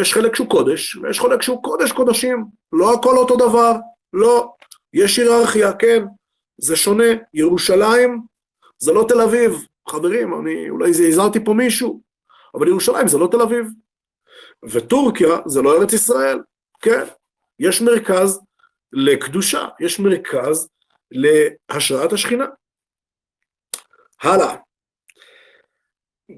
יש 0.00 0.14
חלק 0.14 0.34
שהוא 0.34 0.50
קודש, 0.50 0.96
ויש 0.96 1.20
חלק 1.20 1.42
שהוא 1.42 1.62
קודש 1.62 1.92
קודשים. 1.92 2.44
לא 2.72 2.94
הכל 2.94 3.16
אותו 3.18 3.36
דבר, 3.36 3.72
לא. 4.12 4.52
יש 4.92 5.18
היררכיה, 5.18 5.72
כן, 5.72 6.04
זה 6.58 6.76
שונה. 6.76 7.04
ירושלים 7.34 8.22
זה 8.78 8.92
לא 8.92 9.04
תל 9.08 9.20
אביב. 9.20 9.66
חברים, 9.88 10.34
אני 10.34 10.70
אולי 10.70 10.90
הזהרתי 10.90 11.44
פה 11.44 11.54
מישהו, 11.54 12.02
אבל 12.54 12.68
ירושלים 12.68 13.08
זה 13.08 13.18
לא 13.18 13.28
תל 13.30 13.40
אביב. 13.40 13.66
וטורקיה 14.64 15.36
זה 15.46 15.62
לא 15.62 15.80
ארץ 15.80 15.92
ישראל, 15.92 16.38
כן. 16.80 17.04
יש 17.58 17.82
מרכז 17.82 18.40
לקדושה, 18.92 19.68
יש 19.80 20.00
מרכז 20.00 20.68
להשראת 21.10 22.12
השכינה. 22.12 22.46
הלאה. 24.22 24.56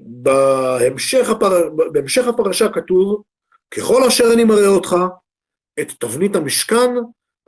בהמשך, 0.01 1.29
הפר... 1.29 1.69
בהמשך 1.91 2.27
הפרשה 2.27 2.65
כתוב, 2.73 3.23
ככל 3.71 4.03
אשר 4.07 4.23
אני 4.33 4.43
מראה 4.43 4.67
אותך 4.67 4.95
את 5.81 5.91
תבנית 5.99 6.35
המשכן 6.35 6.89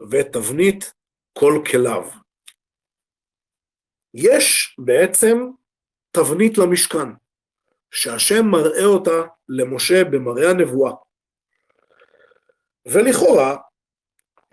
ואת 0.10 0.34
תבנית 0.34 0.94
כל 1.40 1.62
כליו. 1.72 2.10
יש 4.14 4.76
בעצם 4.78 5.38
תבנית 6.12 6.58
למשכן, 6.58 7.10
שהשם 7.92 8.46
מראה 8.46 8.86
אותה 8.86 9.28
למשה 9.50 10.04
במראה 10.04 10.50
הנבואה. 10.50 10.94
ולכאורה 12.88 13.58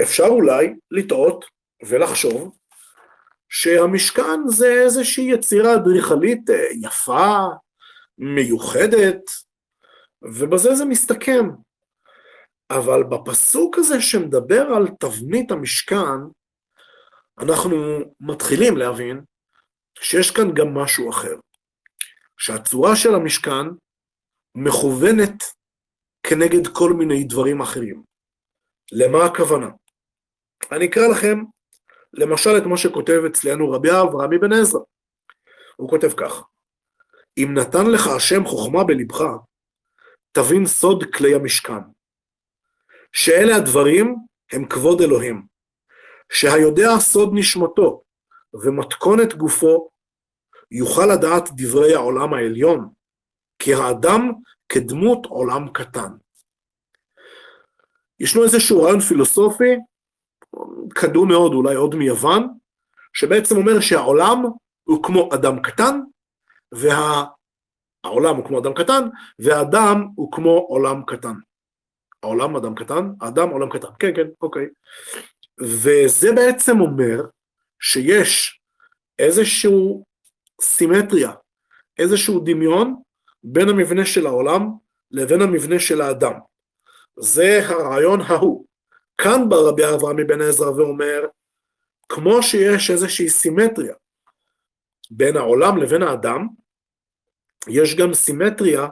אפשר 0.02 0.26
אולי 0.26 0.74
לטעות 0.90 1.44
ולחשוב 1.86 2.56
שהמשכן 3.48 4.40
זה 4.48 4.82
איזושהי 4.84 5.24
יצירה 5.24 5.74
אדריכלית 5.74 6.50
אה, 6.50 6.68
יפה, 6.82 7.36
מיוחדת, 8.18 9.22
ובזה 10.22 10.74
זה 10.74 10.84
מסתכם. 10.84 11.48
אבל 12.70 13.02
בפסוק 13.02 13.78
הזה 13.78 14.00
שמדבר 14.00 14.62
על 14.76 14.88
תבנית 15.00 15.50
המשכן, 15.50 16.18
אנחנו 17.38 17.76
מתחילים 18.20 18.76
להבין 18.76 19.20
שיש 20.00 20.30
כאן 20.30 20.54
גם 20.54 20.74
משהו 20.74 21.10
אחר. 21.10 21.36
שהצורה 22.38 22.96
של 22.96 23.14
המשכן 23.14 23.66
מכוונת 24.54 25.42
כנגד 26.22 26.66
כל 26.66 26.92
מיני 26.92 27.24
דברים 27.24 27.60
אחרים. 27.60 28.02
למה 28.92 29.24
הכוונה? 29.24 29.68
אני 30.72 30.86
אקרא 30.86 31.02
לכם 31.06 31.38
למשל 32.12 32.50
את 32.58 32.66
מה 32.66 32.76
שכותב 32.76 33.22
אצלנו 33.26 33.70
רבי 33.70 33.88
אברהם 33.90 34.32
אבן 34.32 34.52
עזרא. 34.52 34.80
הוא 35.76 35.90
כותב 35.90 36.10
כך: 36.16 36.42
אם 37.38 37.54
נתן 37.54 37.86
לך 37.94 38.06
השם 38.06 38.44
חוכמה 38.44 38.84
בלבך, 38.84 39.20
תבין 40.32 40.66
סוד 40.66 41.04
כלי 41.14 41.34
המשכן. 41.34 41.82
שאלה 43.12 43.56
הדברים 43.56 44.16
הם 44.52 44.68
כבוד 44.68 45.00
אלוהים, 45.00 45.46
שהיודע 46.34 46.98
סוד 46.98 47.30
נשמתו 47.32 48.02
ומתכונת 48.54 49.34
גופו, 49.34 49.88
יוכל 50.70 51.06
לדעת 51.06 51.48
דברי 51.56 51.94
העולם 51.94 52.34
העליון, 52.34 52.88
כי 53.58 53.74
האדם 53.74 54.32
כדמות 54.68 55.26
עולם 55.26 55.68
קטן. 55.72 56.12
ישנו 58.20 58.44
איזשהו 58.44 58.82
רעיון 58.82 59.00
פילוסופי, 59.00 59.74
קדום 60.88 61.28
מאוד, 61.28 61.52
אולי 61.52 61.74
עוד 61.74 61.94
מיוון, 61.94 62.48
שבעצם 63.12 63.56
אומר 63.56 63.80
שהעולם 63.80 64.42
הוא 64.84 65.02
כמו 65.02 65.28
אדם 65.34 65.62
קטן, 65.62 66.00
והעולם 66.72 68.36
הוא 68.36 68.44
כמו 68.44 68.58
אדם 68.58 68.74
קטן, 68.74 69.08
והאדם 69.38 70.08
הוא 70.14 70.32
כמו 70.32 70.66
עולם 70.68 71.02
קטן. 71.06 71.34
העולם 72.22 72.56
אדם 72.56 72.74
קטן, 72.74 73.10
האדם 73.20 73.48
עולם 73.48 73.70
קטן, 73.70 73.88
כן, 73.98 74.14
כן, 74.16 74.26
אוקיי. 74.42 74.66
וזה 75.60 76.32
בעצם 76.32 76.80
אומר 76.80 77.20
שיש 77.80 78.60
איזשהו 79.18 80.04
סימטריה, 80.60 81.32
איזשהו 81.98 82.40
דמיון 82.44 83.02
בין 83.44 83.68
המבנה 83.68 84.06
של 84.06 84.26
העולם 84.26 84.68
לבין 85.10 85.42
המבנה 85.42 85.78
של 85.78 86.00
האדם. 86.00 86.32
זה 87.16 87.60
הרעיון 87.68 88.20
ההוא. 88.20 88.64
כאן 89.18 89.48
בא 89.48 89.56
רבי 89.56 89.82
אברהם 89.94 90.16
מבן 90.16 90.40
עזרא 90.40 90.70
ואומר, 90.70 91.22
כמו 92.08 92.42
שיש 92.42 92.90
איזושהי 92.90 93.30
סימטריה 93.30 93.94
בין 95.10 95.36
העולם 95.36 95.76
לבין 95.76 96.02
האדם, 96.02 96.46
יש 97.68 97.94
גם 97.94 98.14
סימטריה 98.14 98.86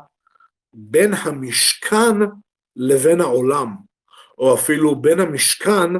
בין 0.73 1.15
המשכן 1.15 2.17
לבין 2.77 3.21
העולם, 3.21 3.69
או 4.39 4.55
אפילו 4.55 4.97
בין 4.97 5.21
המשכן 5.21 5.91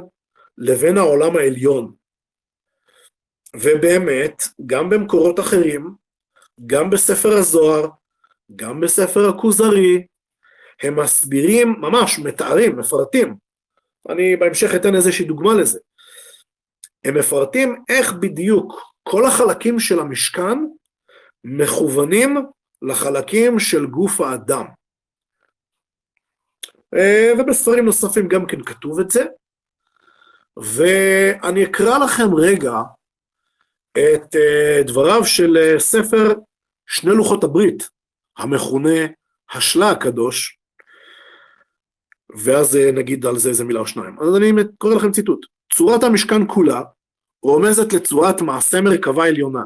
לבין 0.57 0.97
העולם 0.97 1.35
העליון. 1.35 1.93
ובאמת, 3.55 4.43
גם 4.65 4.89
במקורות 4.89 5.39
אחרים, 5.39 5.95
גם 6.65 6.89
בספר 6.89 7.29
הזוהר, 7.29 7.89
גם 8.55 8.81
בספר 8.81 9.29
הכוזרי, 9.29 10.07
הם 10.83 10.99
מסבירים, 10.99 11.75
ממש 11.79 12.19
מתארים, 12.19 12.79
מפרטים. 12.79 13.35
אני 14.09 14.35
בהמשך 14.35 14.75
אתן 14.75 14.95
איזושהי 14.95 15.25
דוגמה 15.25 15.53
לזה. 15.53 15.79
הם 17.03 17.17
מפרטים 17.17 17.83
איך 17.89 18.13
בדיוק 18.13 18.81
כל 19.03 19.25
החלקים 19.25 19.79
של 19.79 19.99
המשכן 19.99 20.57
מכוונים 21.43 22.37
לחלקים 22.81 23.59
של 23.59 23.85
גוף 23.85 24.21
האדם. 24.21 24.65
אה, 26.93 27.31
ובספרים 27.39 27.85
נוספים 27.85 28.27
גם 28.27 28.45
כן 28.45 28.63
כתוב 28.63 28.99
את 28.99 29.09
זה. 29.09 29.25
ואני 30.57 31.63
אקרא 31.63 31.97
לכם 31.97 32.35
רגע 32.35 32.81
את 33.91 34.35
אה, 34.35 34.83
דבריו 34.83 35.25
של 35.25 35.57
אה, 35.57 35.79
ספר 35.79 36.33
שני 36.87 37.11
לוחות 37.11 37.43
הברית, 37.43 37.89
המכונה 38.37 38.99
השלה 39.53 39.91
הקדוש, 39.91 40.57
ואז 42.43 42.75
נגיד 42.93 43.25
על 43.25 43.37
זה 43.37 43.49
איזה 43.49 43.63
מילה 43.63 43.79
או 43.79 43.87
שניים. 43.87 44.19
אז 44.19 44.35
אני 44.35 44.51
קורא 44.77 44.95
לכם 44.95 45.11
ציטוט. 45.11 45.45
צורת 45.73 46.03
המשכן 46.03 46.47
כולה 46.47 46.81
רומזת 47.43 47.93
לצורת 47.93 48.41
מעשה 48.41 48.81
מרכבה 48.81 49.27
עליונה, 49.27 49.63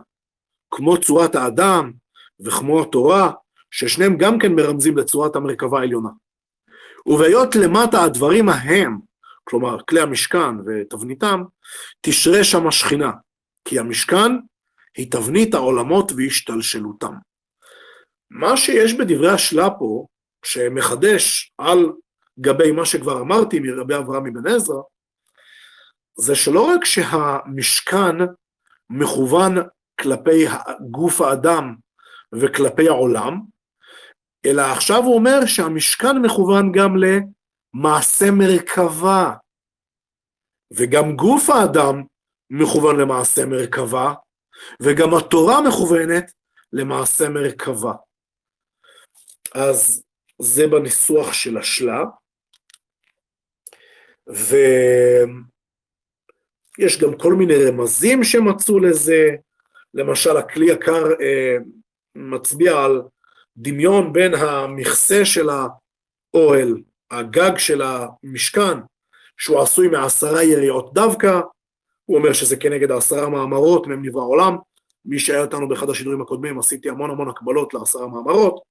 כמו 0.71 0.97
צורת 1.01 1.35
האדם 1.35 1.91
וכמו 2.39 2.81
התורה, 2.81 3.31
ששניהם 3.71 4.17
גם 4.17 4.39
כן 4.39 4.55
מרמזים 4.55 4.97
לצורת 4.97 5.35
המרכבה 5.35 5.79
העליונה. 5.79 6.09
ובהיות 7.05 7.55
למטה 7.55 8.03
הדברים 8.03 8.49
ההם, 8.49 8.99
כלומר 9.49 9.77
כלי 9.89 10.01
המשכן 10.01 10.59
ותבניתם, 10.65 11.43
תשרה 12.01 12.43
שם 12.43 12.67
השכינה, 12.67 13.11
כי 13.65 13.79
המשכן 13.79 14.31
היא 14.97 15.11
תבנית 15.11 15.53
העולמות 15.53 16.11
והשתלשלותם. 16.17 17.13
מה 18.31 18.57
שיש 18.57 18.93
בדברי 18.93 19.31
השלה 19.31 19.69
פה, 19.69 20.05
שמחדש 20.45 21.53
על 21.57 21.91
גבי 22.39 22.71
מה 22.71 22.85
שכבר 22.85 23.21
אמרתי 23.21 23.59
מרבי 23.59 23.95
אברהם 23.95 24.25
אבן 24.25 24.47
עזרא, 24.47 24.81
זה 26.19 26.35
שלא 26.35 26.61
רק 26.61 26.85
שהמשכן 26.85 28.15
מכוון 28.89 29.55
כלפי 30.01 30.45
גוף 30.91 31.21
האדם 31.21 31.75
וכלפי 32.33 32.87
העולם, 32.87 33.39
אלא 34.45 34.61
עכשיו 34.61 35.03
הוא 35.03 35.15
אומר 35.15 35.45
שהמשכן 35.45 36.17
מכוון 36.17 36.71
גם 36.71 36.97
למעשה 37.75 38.25
מרכבה, 38.31 39.33
וגם 40.73 41.15
גוף 41.15 41.49
האדם 41.49 42.03
מכוון 42.49 42.99
למעשה 42.99 43.45
מרכבה, 43.45 44.13
וגם 44.81 45.13
התורה 45.13 45.61
מכוונת 45.61 46.31
למעשה 46.73 47.29
מרכבה. 47.29 47.93
אז 49.55 50.03
זה 50.41 50.67
בניסוח 50.67 51.33
של 51.33 51.57
השלה, 51.57 52.03
ויש 54.27 54.47
גם 57.01 57.17
כל 57.17 57.33
מיני 57.33 57.53
רמזים 57.67 58.23
שמצאו 58.23 58.79
לזה, 58.79 59.29
למשל 59.93 60.37
הכלי 60.37 60.65
יקר 60.71 61.03
אה, 61.21 61.57
מצביע 62.15 62.83
על 62.83 63.01
דמיון 63.57 64.13
בין 64.13 64.33
המכסה 64.33 65.25
של 65.25 65.49
האוהל, 65.49 66.81
הגג 67.11 67.57
של 67.57 67.81
המשכן, 67.81 68.77
שהוא 69.37 69.61
עשוי 69.61 69.87
מעשרה 69.87 70.43
יריעות 70.43 70.93
דווקא, 70.93 71.39
הוא 72.05 72.17
אומר 72.17 72.33
שזה 72.33 72.55
כנגד 72.55 72.91
העשרה 72.91 73.29
מאמרות, 73.29 73.87
מהם 73.87 74.05
נברא 74.05 74.21
העולם, 74.21 74.57
מי 75.05 75.19
שהיה 75.19 75.43
איתנו 75.43 75.67
באחד 75.67 75.89
השידורים 75.89 76.21
הקודמים, 76.21 76.59
עשיתי 76.59 76.89
המון 76.89 77.09
המון 77.09 77.29
הקבלות 77.29 77.73
לעשרה 77.73 78.07
מאמרות, 78.07 78.61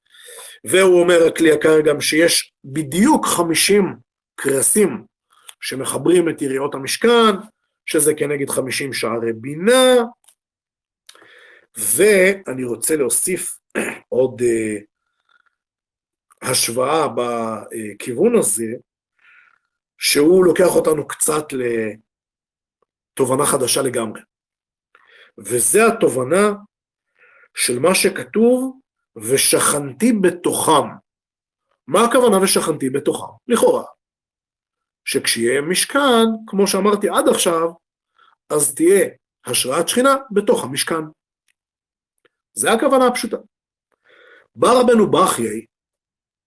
והוא 0.64 1.00
אומר, 1.00 1.26
הכלי 1.26 1.48
יקר 1.48 1.80
גם 1.80 2.00
שיש 2.00 2.52
בדיוק 2.64 3.26
חמישים 3.26 3.94
קרסים 4.34 5.04
שמחברים 5.60 6.28
את 6.28 6.42
יריעות 6.42 6.74
המשכן, 6.74 7.34
שזה 7.86 8.14
כנגד 8.14 8.50
חמישים 8.50 8.92
שערי 8.92 9.32
בינה, 9.32 9.94
ואני 11.78 12.64
רוצה 12.64 12.96
להוסיף 12.96 13.58
עוד 14.08 14.40
uh, 14.40 14.84
השוואה 16.50 17.08
בכיוון 17.08 18.38
הזה, 18.38 18.74
שהוא 19.98 20.44
לוקח 20.44 20.76
אותנו 20.76 21.08
קצת 21.08 21.44
לתובנה 23.12 23.46
חדשה 23.46 23.82
לגמרי. 23.82 24.20
וזה 25.38 25.86
התובנה 25.86 26.52
של 27.54 27.78
מה 27.78 27.94
שכתוב, 27.94 28.80
ושכנתי 29.16 30.12
בתוכם. 30.12 30.88
מה 31.86 32.04
הכוונה 32.04 32.36
ושכנתי 32.42 32.90
בתוכם? 32.90 33.32
לכאורה. 33.48 33.84
שכשיהיה 35.04 35.60
משכן, 35.60 36.26
כמו 36.46 36.66
שאמרתי 36.66 37.08
עד 37.08 37.28
עכשיו, 37.28 37.68
אז 38.50 38.74
תהיה 38.74 39.08
השראת 39.46 39.88
שכינה 39.88 40.16
בתוך 40.30 40.64
המשכן. 40.64 41.04
זה 42.52 42.72
הכוונה 42.72 43.06
הפשוטה. 43.06 43.36
בא 44.54 44.68
רבנו 44.68 45.10
בחיי 45.10 45.66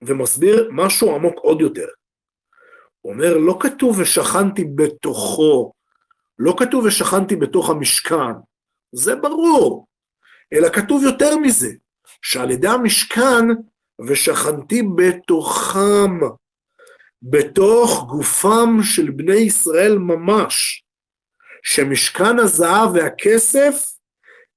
ומסביר 0.01 0.69
משהו 0.71 1.15
עמוק 1.15 1.39
עוד 1.39 1.61
יותר. 1.61 1.87
הוא 3.01 3.13
אומר, 3.13 3.37
לא 3.37 3.57
כתוב 3.59 3.99
ושכנתי 3.99 4.65
בתוכו, 4.75 5.71
לא 6.39 6.55
כתוב 6.59 6.85
ושכנתי 6.85 7.35
בתוך 7.35 7.69
המשכן, 7.69 8.33
זה 8.91 9.15
ברור, 9.15 9.87
אלא 10.53 10.69
כתוב 10.69 11.03
יותר 11.03 11.37
מזה, 11.37 11.69
שעל 12.21 12.51
ידי 12.51 12.67
המשכן 12.67 13.45
ושכנתי 14.07 14.83
בתוכם, 14.95 16.19
בתוך 17.21 18.05
גופם 18.09 18.77
של 18.83 19.11
בני 19.11 19.35
ישראל 19.35 19.97
ממש, 19.97 20.83
שמשכן 21.63 22.39
הזהב 22.39 22.89
והכסף 22.93 23.85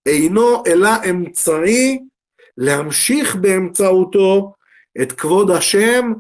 אינו 0.07 0.63
אלא 0.67 0.91
אמצעי 1.11 1.99
להמשיך 2.57 3.37
באמצעותו 3.37 4.55
את 5.03 5.13
כבוד 5.13 5.51
השם 5.51 6.13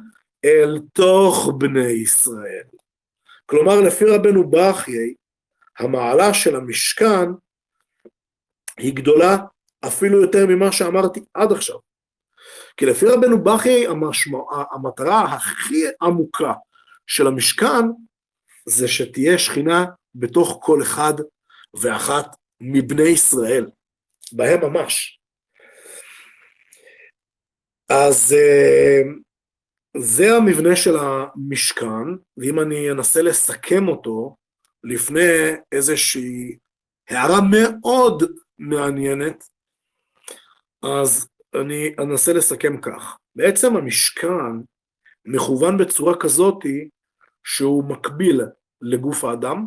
אל 0.45 0.79
תוך 0.93 1.51
בני 1.59 1.91
ישראל. 1.91 2.65
כלומר, 3.47 3.81
לפי 3.81 4.05
רבנו 4.05 4.51
בחיי, 4.51 5.15
המעלה 5.79 6.35
של 6.35 6.57
המשכן 6.57 7.31
היא 8.79 8.95
גדולה 8.95 9.37
אפילו 9.87 10.21
יותר 10.21 10.47
ממה 10.47 10.73
שאמרתי 10.73 11.21
עד 11.35 11.53
עכשיו. 11.53 11.77
כי 12.77 12.87
לפי 12.87 13.07
רבנו 13.07 13.45
בחיי, 13.45 13.87
המשמע, 13.87 14.39
המטרה 14.73 15.23
הכי 15.23 15.85
עמוקה 16.03 16.53
של 17.07 17.27
המשכן 17.27 17.85
זה 18.67 18.89
שתהיה 18.89 19.39
שכינה 19.39 19.85
בתוך 20.15 20.59
כל 20.63 20.83
אחד 20.83 21.15
ואחת 21.75 22.37
מבני 22.61 23.09
ישראל, 23.09 23.67
בהם 24.33 24.61
ממש. 24.61 25.21
אז 27.95 28.35
אה, 28.39 29.03
זה 29.97 30.37
המבנה 30.37 30.77
של 30.77 30.97
המשכן, 30.97 32.07
ואם 32.37 32.61
אני 32.61 32.91
אנסה 32.91 33.23
לסכם 33.23 33.89
אותו 33.89 34.37
לפני 34.85 35.21
איזושהי 35.73 36.59
הערה 37.09 37.39
מאוד 37.51 38.23
מעניינת, 38.59 39.45
אז 40.83 41.29
אני 41.63 41.95
אנסה 41.99 42.33
לסכם 42.33 42.81
כך. 42.81 43.17
בעצם 43.35 43.77
המשכן 43.77 44.53
מכוון 45.25 45.79
בצורה 45.79 46.15
כזאתי 46.21 46.89
שהוא 47.45 47.85
מקביל 47.85 48.41
לגוף 48.81 49.25
האדם, 49.25 49.67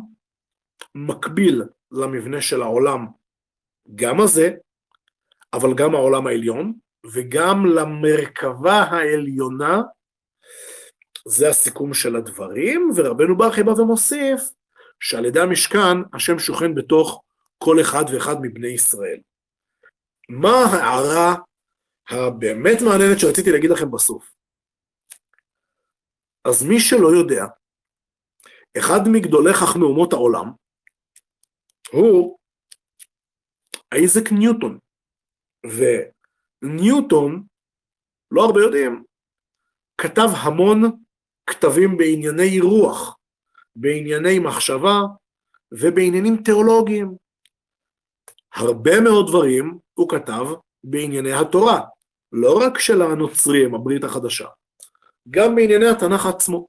מקביל 0.94 1.62
למבנה 1.92 2.42
של 2.42 2.62
העולם, 2.62 3.06
גם 3.94 4.20
הזה, 4.20 4.50
אבל 5.52 5.74
גם 5.76 5.94
העולם 5.94 6.26
העליון, 6.26 6.85
וגם 7.12 7.66
למרכבה 7.66 8.82
העליונה, 8.82 9.82
זה 11.28 11.48
הסיכום 11.48 11.94
של 11.94 12.16
הדברים, 12.16 12.90
ורבנו 12.96 13.36
ברכי 13.36 13.62
בא 13.62 13.70
ומוסיף 13.70 14.40
שעל 15.00 15.24
ידי 15.24 15.40
המשכן 15.40 15.96
השם 16.12 16.38
שוכן 16.38 16.74
בתוך 16.74 17.22
כל 17.58 17.80
אחד 17.80 18.04
ואחד 18.12 18.36
מבני 18.42 18.68
ישראל. 18.68 19.20
מה 20.28 20.64
ההערה 20.64 21.34
הבאמת 22.10 22.82
מעניינת 22.82 23.18
שרציתי 23.20 23.52
להגיד 23.52 23.70
לכם 23.70 23.90
בסוף? 23.90 24.32
אז 26.44 26.64
מי 26.64 26.80
שלא 26.80 27.08
יודע, 27.08 27.44
אחד 28.78 29.00
מגדולי 29.12 29.52
חכמי 29.54 29.82
אומות 29.82 30.12
העולם 30.12 30.46
הוא 31.92 32.38
אייזק 33.92 34.32
ניוטון, 34.32 34.78
וניוטון, 36.66 37.42
לא 38.30 38.44
הרבה 38.44 38.60
יודעים, 38.60 39.04
כתב 39.98 40.28
המון 40.36 40.82
כתבים 41.46 41.96
בענייני 41.96 42.60
רוח, 42.60 43.16
בענייני 43.76 44.38
מחשבה 44.38 45.00
ובעניינים 45.72 46.36
תיאולוגיים. 46.44 47.16
הרבה 48.54 49.00
מאוד 49.00 49.26
דברים 49.28 49.78
הוא 49.94 50.08
כתב 50.08 50.44
בענייני 50.84 51.32
התורה, 51.32 51.80
לא 52.32 52.58
רק 52.62 52.78
של 52.78 53.02
הנוצרים, 53.02 53.74
הברית 53.74 54.04
החדשה, 54.04 54.48
גם 55.30 55.54
בענייני 55.54 55.86
התנ"ך 55.86 56.26
עצמו. 56.26 56.68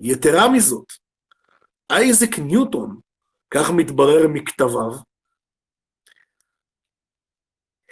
יתרה 0.00 0.52
מזאת, 0.52 0.86
אייזק 1.92 2.38
ניוטון, 2.38 3.00
כך 3.50 3.70
מתברר 3.76 4.28
מכתביו, 4.28 4.92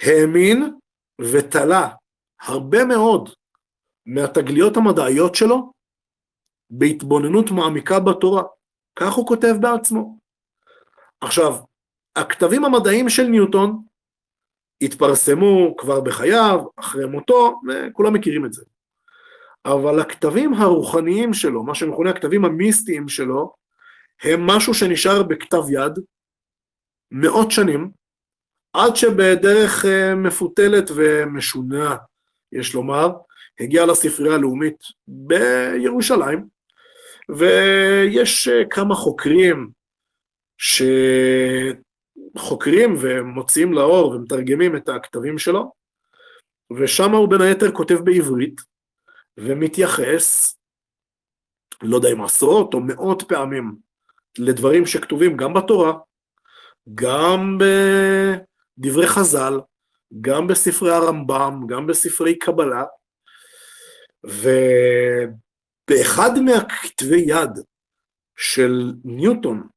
האמין 0.00 0.78
ותלה 1.20 1.88
הרבה 2.40 2.84
מאוד 2.84 3.30
מהתגליות 4.06 4.76
המדעיות 4.76 5.34
שלו 5.34 5.72
בהתבוננות 6.70 7.50
מעמיקה 7.50 8.00
בתורה. 8.00 8.42
כך 8.96 9.12
הוא 9.12 9.26
כותב 9.26 9.54
בעצמו. 9.60 10.18
עכשיו, 11.20 11.52
הכתבים 12.16 12.64
המדעיים 12.64 13.08
של 13.08 13.22
ניוטון 13.22 13.82
התפרסמו 14.82 15.76
כבר 15.78 16.00
בחייו, 16.00 16.64
אחרי 16.76 17.06
מותו, 17.06 17.60
וכולם 17.68 18.14
מכירים 18.14 18.46
את 18.46 18.52
זה. 18.52 18.64
אבל 19.64 20.00
הכתבים 20.00 20.54
הרוחניים 20.54 21.34
שלו, 21.34 21.62
מה 21.62 21.74
שמכונה 21.74 22.10
הכתבים 22.10 22.44
המיסטיים 22.44 23.08
שלו, 23.08 23.54
הם 24.22 24.46
משהו 24.46 24.74
שנשאר 24.74 25.22
בכתב 25.22 25.62
יד 25.70 25.92
מאות 27.10 27.50
שנים, 27.50 27.90
עד 28.76 28.96
שבדרך 28.96 29.84
אה, 29.84 30.14
מפותלת 30.14 30.90
ומשונה, 30.94 31.96
יש 32.52 32.74
לומר, 32.74 33.08
הגיע 33.60 33.86
לספרייה 33.86 34.34
הלאומית 34.34 34.76
בירושלים, 35.08 36.46
ויש 37.28 38.48
אה, 38.48 38.62
כמה 38.70 38.94
חוקרים 38.94 39.70
שחוקרים 42.36 42.96
ומוציאים 43.00 43.72
לאור 43.72 44.08
ומתרגמים 44.08 44.76
את 44.76 44.88
הכתבים 44.88 45.38
שלו, 45.38 45.72
ושם 46.78 47.10
הוא 47.12 47.28
בין 47.28 47.40
היתר 47.40 47.72
כותב 47.72 47.98
בעברית, 48.04 48.60
ומתייחס, 49.36 50.56
לא 51.82 51.96
יודע 51.96 52.12
אם 52.12 52.22
עשרות 52.22 52.74
או 52.74 52.80
מאות 52.80 53.22
פעמים, 53.28 53.76
לדברים 54.38 54.86
שכתובים 54.86 55.36
גם 55.36 55.54
בתורה, 55.54 55.92
גם 56.94 57.58
בדברי 58.78 59.06
חז"ל, 59.06 59.60
גם 60.20 60.46
בספרי 60.46 60.92
הרמב"ם, 60.92 61.60
גם 61.68 61.86
בספרי 61.86 62.38
קבלה, 62.38 62.84
ובאחד 65.86 66.30
מהכתבי 66.38 67.24
יד 67.26 67.50
של 68.36 68.92
ניוטון 69.04 69.68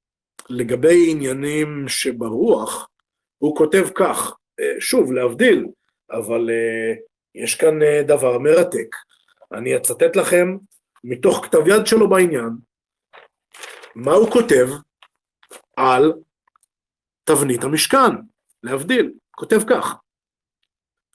לגבי 0.49 1.11
עניינים 1.11 1.85
שברוח, 1.87 2.89
הוא 3.37 3.57
כותב 3.57 3.87
כך, 3.95 4.35
אה, 4.59 4.81
שוב, 4.81 5.13
להבדיל, 5.13 5.65
אבל 6.11 6.49
uh, 6.49 6.97
יש 7.35 7.55
כאן 7.55 7.81
uh, 7.81 8.07
דבר 8.07 8.39
מרתק. 8.39 8.95
אני 9.53 9.77
אצטט 9.77 10.15
לכם 10.15 10.57
מתוך 11.03 11.45
כתב 11.45 11.67
יד 11.67 11.85
שלו 11.87 12.09
בעניין, 12.09 12.49
מה 13.95 14.11
הוא 14.11 14.31
כותב 14.31 14.67
על 15.77 16.13
תבנית 17.23 17.63
המשכן, 17.63 18.15
להבדיל, 18.63 19.11
כותב 19.31 19.59
כך, 19.69 19.95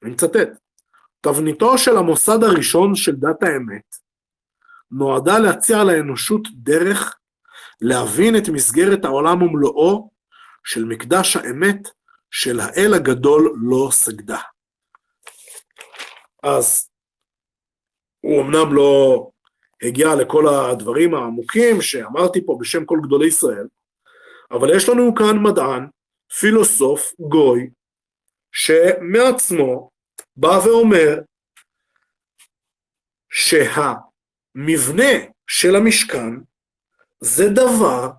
אני 0.03 0.11
מצטט, 0.11 0.49
תבניתו 1.21 1.79
של 1.79 1.97
המוסד 1.97 2.45
הראשון 2.45 2.95
של 2.95 3.13
דת 3.17 3.43
האמת 3.43 3.97
נועדה 4.91 5.39
להציע 5.39 5.85
לאנושות 5.85 6.49
דרך 6.55 7.17
להבין 7.81 8.37
את 8.37 8.49
מסגרת 8.49 9.05
העולם 9.05 9.43
ומלואו 9.43 10.11
של 10.65 10.85
מקדש 10.85 11.37
האמת 11.37 11.89
של 12.31 12.61
האל 12.61 12.95
הגדול 12.95 13.55
לא 13.63 13.89
סגדה. 13.91 14.41
אז 16.43 16.91
הוא 18.21 18.43
אמנם 18.43 18.75
לא 18.75 19.31
הגיע 19.83 20.15
לכל 20.15 20.45
הדברים 20.49 21.15
העמוקים 21.15 21.83
שאמרתי 21.83 22.47
פה 22.47 22.57
בשם 22.61 22.85
כל 22.85 22.99
גדולי 23.03 23.27
ישראל, 23.27 23.67
אבל 24.51 24.77
יש 24.77 24.89
לנו 24.89 25.15
כאן 25.15 25.43
מדען, 25.43 25.87
פילוסוף, 26.41 27.13
גוי, 27.19 27.71
שמעצמו 28.53 29.91
בא 30.37 30.59
ואומר 30.65 31.21
שהמבנה 33.31 35.13
של 35.47 35.77
המשכן 35.77 36.31
זה 37.21 37.45
דבר 37.49 38.11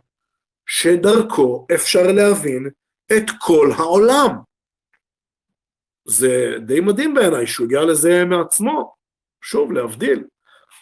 שדרכו 0.66 1.68
אפשר 1.76 2.12
להבין 2.16 2.70
את 3.18 3.26
כל 3.40 3.70
העולם. 3.78 4.32
זה 6.08 6.56
די 6.66 6.80
מדהים 6.80 7.14
בעיניי 7.14 7.48
שהוא 7.48 7.66
הגיע 7.66 7.82
לזה 7.82 8.26
מעצמו, 8.26 8.96
שוב, 9.42 9.72
להבדיל, 9.72 10.24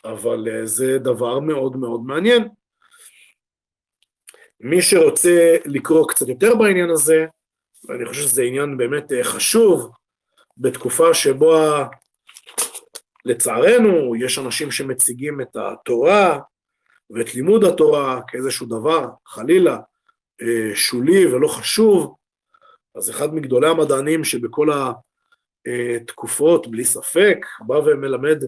אבל 0.06 0.48
אה, 0.52 0.66
זה 0.66 0.98
דבר 1.00 1.40
מאוד 1.40 1.76
מאוד 1.76 2.02
מעניין. 2.06 2.50
מי 4.64 4.81
שרוצה 4.81 5.56
לקרוא 5.65 6.07
קצת 6.07 6.27
יותר 6.27 6.56
בעניין 6.56 6.90
הזה, 6.90 7.26
ואני 7.88 8.06
חושב 8.06 8.22
שזה 8.22 8.44
עניין 8.44 8.77
באמת 8.77 9.11
אה, 9.11 9.23
חשוב, 9.23 9.91
בתקופה 10.57 11.14
שבו 11.14 11.56
לצערנו, 13.26 14.15
יש 14.15 14.40
אנשים 14.40 14.72
שמציגים 14.72 15.41
את 15.41 15.56
התורה 15.56 16.40
ואת 17.10 17.35
לימוד 17.35 17.64
התורה 17.64 18.22
כאיזשהו 18.27 18.65
דבר, 18.65 19.07
חלילה, 19.27 19.77
אה, 20.41 20.76
שולי 20.76 21.26
ולא 21.26 21.48
חשוב. 21.48 22.15
אז 22.95 23.10
אחד 23.10 23.35
מגדולי 23.35 23.68
המדענים 23.69 24.23
שבכל 24.23 24.68
התקופות, 25.65 26.68
בלי 26.68 26.85
ספק, 26.85 27.45
בא 27.60 27.73
ומלמד 27.73 28.44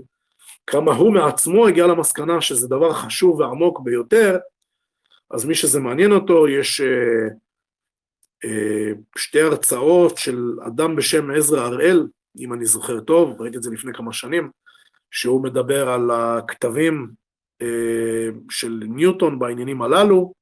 כמה 0.67 0.93
הוא 0.93 1.13
מעצמו 1.13 1.67
הגיע 1.67 1.87
למסקנה 1.87 2.41
שזה 2.41 2.67
דבר 2.67 2.93
חשוב 2.93 3.39
ועמוק 3.39 3.79
ביותר, 3.79 4.37
אז 5.35 5.45
מי 5.45 5.55
שזה 5.55 5.79
מעניין 5.79 6.11
אותו, 6.11 6.47
יש 6.47 6.81
אה, 6.81 7.27
אה, 8.45 8.91
שתי 9.17 9.41
הרצאות 9.41 10.17
של 10.17 10.37
אדם 10.67 10.95
בשם 10.95 11.31
עזרא 11.31 11.61
הראל, 11.61 12.07
אם 12.39 12.53
אני 12.53 12.65
זוכר 12.65 12.99
טוב, 12.99 13.41
ראיתי 13.41 13.57
את 13.57 13.63
זה 13.63 13.71
לפני 13.71 13.93
כמה 13.93 14.13
שנים, 14.13 14.49
שהוא 15.11 15.43
מדבר 15.43 15.89
על 15.89 16.11
הכתבים 16.11 17.11
אה, 17.61 18.27
של 18.49 18.83
ניוטון 18.87 19.39
בעניינים 19.39 19.81
הללו, 19.81 20.33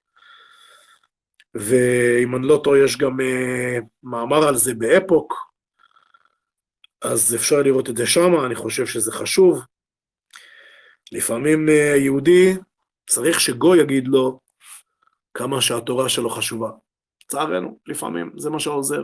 ואם 1.55 2.35
אני 2.35 2.47
לא 2.47 2.61
טועה 2.63 2.79
יש 2.79 2.97
גם 2.97 3.19
מאמר 4.03 4.47
על 4.47 4.55
זה 4.55 4.73
באפוק, 4.73 5.33
אז 7.01 7.35
אפשר 7.35 7.61
לראות 7.61 7.89
את 7.89 7.97
זה 7.97 8.07
שם, 8.07 8.45
אני 8.45 8.55
חושב 8.55 8.85
שזה 8.85 9.11
חשוב. 9.11 9.61
לפעמים 11.11 11.69
יהודי 11.97 12.53
צריך 13.09 13.39
שגוי 13.39 13.79
יגיד 13.79 14.07
לו 14.07 14.42
כמה 15.34 15.61
שהתורה 15.61 16.10
שלו 16.10 16.30
חשובה. 16.30 16.72
לצערנו, 17.23 17.80
לפעמים 17.88 18.31
זה 18.38 18.49
מה 18.49 18.60
שעוזר. 18.60 19.01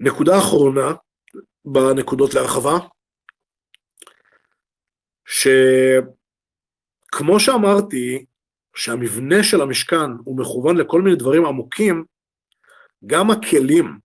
נקודה 0.00 0.38
אחרונה 0.38 0.94
בנקודות 1.64 2.34
להרחבה, 2.34 2.78
שכמו 5.26 6.10
שאמרתי, 7.40 8.24
שהמבנה 8.76 9.42
של 9.42 9.60
המשכן 9.60 10.10
הוא 10.24 10.38
מכוון 10.38 10.76
לכל 10.76 11.02
מיני 11.02 11.16
דברים 11.16 11.46
עמוקים, 11.46 12.04
גם 13.06 13.30
הכלים 13.30 13.98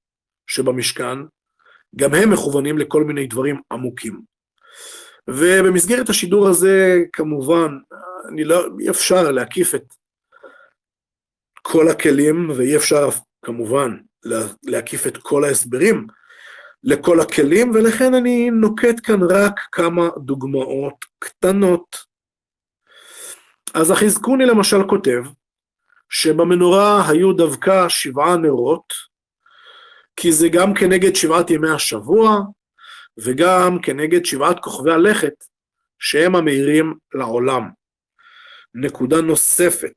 שבמשכן, 0.47 1.17
גם 1.95 2.13
הם 2.13 2.33
מכוונים 2.33 2.77
לכל 2.77 3.03
מיני 3.03 3.27
דברים 3.27 3.61
עמוקים. 3.71 4.21
ובמסגרת 5.29 6.09
השידור 6.09 6.47
הזה, 6.47 6.97
כמובן, 7.13 7.77
אני 8.29 8.43
לא, 8.43 8.65
אי 8.79 8.89
אפשר 8.89 9.31
להקיף 9.31 9.75
את 9.75 9.93
כל 11.61 11.89
הכלים, 11.89 12.49
ואי 12.55 12.75
אפשר 12.75 13.09
כמובן 13.45 13.97
להקיף 14.63 15.07
את 15.07 15.17
כל 15.17 15.43
ההסברים 15.43 16.07
לכל 16.83 17.19
הכלים, 17.19 17.71
ולכן 17.71 18.13
אני 18.13 18.49
נוקט 18.49 18.95
כאן 19.03 19.19
רק 19.29 19.59
כמה 19.71 20.09
דוגמאות 20.17 21.05
קטנות. 21.19 21.97
אז 23.73 23.91
החזקוני 23.91 24.45
למשל 24.45 24.87
כותב, 24.89 25.23
שבמנורה 26.09 27.09
היו 27.09 27.33
דווקא 27.33 27.89
שבעה 27.89 28.37
נרות, 28.37 28.93
כי 30.15 30.31
זה 30.31 30.47
גם 30.49 30.73
כנגד 30.73 31.15
שבעת 31.15 31.49
ימי 31.49 31.69
השבוע, 31.69 32.39
וגם 33.17 33.77
כנגד 33.83 34.25
שבעת 34.25 34.59
כוכבי 34.59 34.91
הלכת, 34.91 35.33
שהם 35.99 36.35
המאירים 36.35 36.93
לעולם. 37.13 37.69
נקודה 38.73 39.21
נוספת, 39.21 39.93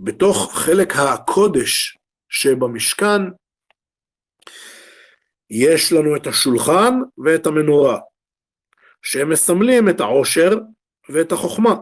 בתוך 0.00 0.58
חלק 0.58 0.92
הקודש 0.96 1.98
שבמשכן, 2.28 3.20
יש 5.50 5.92
לנו 5.92 6.16
את 6.16 6.26
השולחן 6.26 6.94
ואת 7.24 7.46
המנורה, 7.46 7.98
שהם 9.02 9.30
מסמלים 9.30 9.88
את 9.88 10.00
העושר 10.00 10.50
ואת 11.08 11.32
החוכמה. 11.32 11.74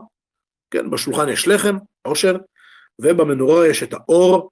כן, 0.71 0.91
בשולחן 0.91 1.29
יש 1.29 1.49
לחם, 1.49 1.77
עושר, 2.03 2.37
ובמנורה 2.99 3.69
יש 3.69 3.83
את 3.83 3.93
האור, 3.93 4.51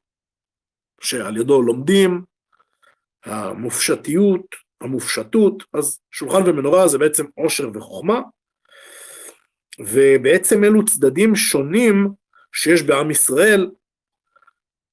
שעל 1.00 1.36
ידו 1.36 1.62
לומדים, 1.62 2.24
המופשטיות, 3.24 4.65
המופשטות, 4.86 5.62
אז 5.72 6.00
שולחן 6.10 6.42
ומנורה 6.46 6.88
זה 6.88 6.98
בעצם 6.98 7.24
עושר 7.34 7.68
וחוכמה, 7.74 8.20
ובעצם 9.78 10.64
אלו 10.64 10.84
צדדים 10.84 11.36
שונים 11.36 12.08
שיש 12.52 12.82
בעם 12.82 13.10
ישראל, 13.10 13.70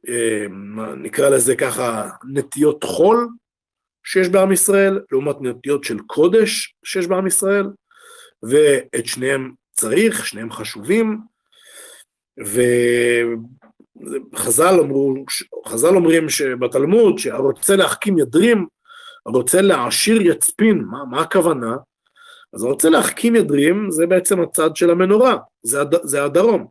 אה, 0.07 0.45
נקרא 0.97 1.29
לזה 1.29 1.55
ככה 1.55 2.09
נטיות 2.33 2.83
חול 2.83 3.27
שיש 4.03 4.29
בעם 4.29 4.51
ישראל, 4.51 4.99
לעומת 5.11 5.35
נטיות 5.41 5.83
של 5.83 5.99
קודש 5.99 6.75
שיש 6.85 7.07
בעם 7.07 7.27
ישראל, 7.27 7.67
ואת 8.43 9.05
שניהם 9.05 9.53
צריך, 9.71 10.25
שניהם 10.25 10.51
חשובים, 10.51 11.19
וחז"ל 14.33 14.79
אמרו, 14.79 15.25
חז"ל 15.67 15.95
אומרים 15.95 16.29
שבתלמוד 16.29 17.17
שהרוצה 17.17 17.75
להחכים 17.75 18.17
ידרים, 18.17 18.67
הרוצה 19.25 19.61
להעשיר 19.61 20.21
יצפין, 20.21 20.83
מה, 20.83 21.05
מה 21.05 21.21
הכוונה? 21.21 21.75
אז 22.53 22.63
הרוצה 22.63 22.89
להחכים 22.89 23.35
ידרים 23.35 23.91
זה 23.91 24.07
בעצם 24.07 24.41
הצד 24.41 24.75
של 24.75 24.89
המנורה, 24.89 25.37
זה, 25.61 25.81
הד, 25.81 25.95
זה 26.03 26.23
הדרום. 26.23 26.67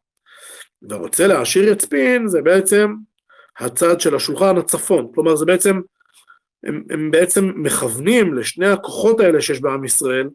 והרוצה 0.82 1.26
להעשיר 1.26 1.68
יצפין 1.68 2.28
זה 2.28 2.42
בעצם 2.42 2.94
הצד 3.58 4.00
של 4.00 4.14
השולחן 4.14 4.56
הצפון, 4.56 5.12
כלומר 5.14 5.36
זה 5.36 5.44
בעצם, 5.44 5.80
הם, 6.64 6.84
הם 6.90 7.10
בעצם 7.10 7.52
מכוונים 7.56 8.34
לשני 8.34 8.66
הכוחות 8.66 9.20
האלה 9.20 9.40
שיש 9.40 9.60
בעם 9.60 9.84
ישראל, 9.84 10.28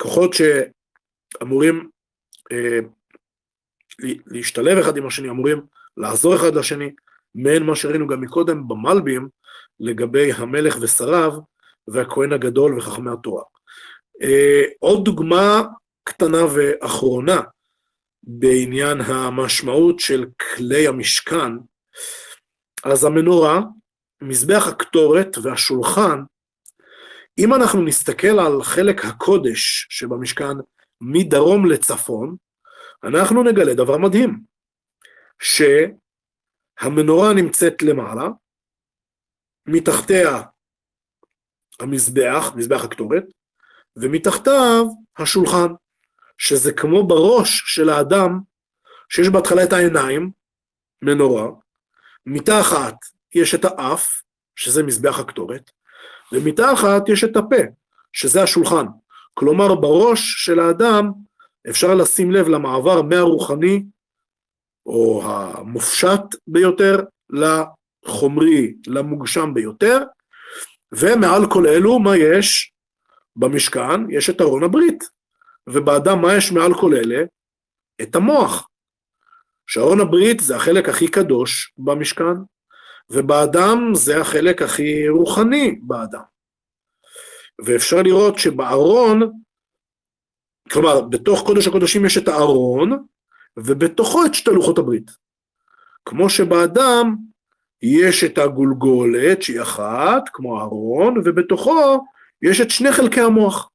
כוחות 0.00 0.30
שאמורים 0.34 1.88
אה, 2.52 2.78
להשתלב 4.26 4.78
אחד 4.78 4.96
עם 4.96 5.06
השני, 5.06 5.30
אמורים 5.30 5.60
לעזור 5.96 6.36
אחד 6.36 6.54
לשני, 6.54 6.90
מעין 7.34 7.62
מה 7.62 7.76
שראינו 7.76 8.06
גם 8.06 8.20
מקודם 8.20 8.68
במלבים, 8.68 9.28
לגבי 9.80 10.32
המלך 10.32 10.76
ושריו 10.80 11.32
והכהן 11.88 12.32
הגדול 12.32 12.78
וחכמי 12.78 13.10
התורה. 13.10 13.42
אה, 14.22 14.62
עוד 14.78 15.04
דוגמה 15.04 15.62
קטנה 16.04 16.44
ואחרונה 16.54 17.40
בעניין 18.22 19.00
המשמעות 19.00 20.00
של 20.00 20.26
כלי 20.56 20.86
המשכן, 20.86 21.52
אז 22.84 23.04
המנורה, 23.04 23.60
מזבח 24.22 24.66
הקטורת 24.68 25.38
והשולחן, 25.42 26.22
אם 27.38 27.54
אנחנו 27.54 27.82
נסתכל 27.82 28.38
על 28.38 28.62
חלק 28.62 29.04
הקודש 29.04 29.86
שבמשכן 29.90 30.56
מדרום 31.00 31.66
לצפון, 31.66 32.36
אנחנו 33.04 33.42
נגלה 33.42 33.74
דבר 33.74 33.98
מדהים, 33.98 34.40
שהמנורה 36.82 37.34
נמצאת 37.34 37.82
למעלה, 37.82 38.28
מתחתיה 39.66 40.42
המזבח, 41.80 42.52
מזבח 42.54 42.84
הקטורת, 42.84 43.24
ומתחתיו 43.96 44.84
השולחן, 45.18 45.68
שזה 46.38 46.72
כמו 46.72 47.06
בראש 47.06 47.62
של 47.66 47.88
האדם, 47.88 48.40
שיש 49.08 49.28
בהתחלה 49.28 49.64
את 49.64 49.72
העיניים, 49.72 50.30
מנורה, 51.02 51.48
מתחת 52.26 52.94
יש 53.34 53.54
את 53.54 53.64
האף, 53.64 54.22
שזה 54.56 54.82
מזבח 54.82 55.18
הקטורת, 55.18 55.70
ומתחת 56.32 57.08
יש 57.08 57.24
את 57.24 57.36
הפה, 57.36 57.62
שזה 58.12 58.42
השולחן. 58.42 58.86
כלומר, 59.34 59.74
בראש 59.74 60.44
של 60.44 60.60
האדם 60.60 61.12
אפשר 61.70 61.94
לשים 61.94 62.30
לב 62.30 62.48
למעבר 62.48 63.02
מהרוחני, 63.02 63.84
או 64.86 65.22
המופשט 65.24 66.20
ביותר, 66.46 67.00
לחומרי, 68.04 68.74
למוגשם 68.86 69.54
ביותר, 69.54 69.98
ומעל 70.92 71.50
כל 71.50 71.66
אלו, 71.66 71.98
מה 71.98 72.16
יש? 72.16 72.72
במשכן 73.36 74.10
יש 74.10 74.30
את 74.30 74.40
ארון 74.40 74.64
הברית, 74.64 75.04
ובאדם 75.66 76.22
מה 76.22 76.34
יש 76.34 76.52
מעל 76.52 76.74
כל 76.80 76.94
אלה? 76.94 77.24
את 78.02 78.16
המוח. 78.16 78.68
שארון 79.66 80.00
הברית 80.00 80.40
זה 80.40 80.56
החלק 80.56 80.88
הכי 80.88 81.08
קדוש 81.08 81.72
במשכן, 81.78 82.34
ובאדם 83.10 83.78
זה 83.94 84.20
החלק 84.20 84.62
הכי 84.62 85.08
רוחני 85.08 85.78
באדם. 85.82 86.22
ואפשר 87.64 88.02
לראות 88.02 88.38
שבארון, 88.38 89.20
כלומר, 90.70 91.00
בתוך 91.00 91.42
קודש 91.46 91.66
הקודשים 91.66 92.06
יש 92.06 92.18
את 92.18 92.28
הארון, 92.28 93.06
ובתוכו 93.56 94.26
את 94.26 94.34
שתי 94.34 94.50
לוחות 94.50 94.78
הברית. 94.78 95.10
כמו 96.04 96.30
שבאדם 96.30 97.16
יש 97.82 98.24
את 98.24 98.38
הגולגולת 98.38 99.42
שהיא 99.42 99.62
אחת, 99.62 100.22
כמו 100.32 100.60
הארון, 100.60 101.18
ובתוכו 101.24 102.04
יש 102.42 102.60
את 102.60 102.70
שני 102.70 102.92
חלקי 102.92 103.20
המוח. 103.20 103.70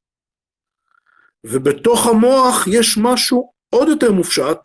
ובתוך 1.43 2.07
המוח 2.07 2.67
יש 2.67 2.97
משהו 3.01 3.51
עוד 3.69 3.87
יותר 3.87 4.11
מופשט, 4.11 4.57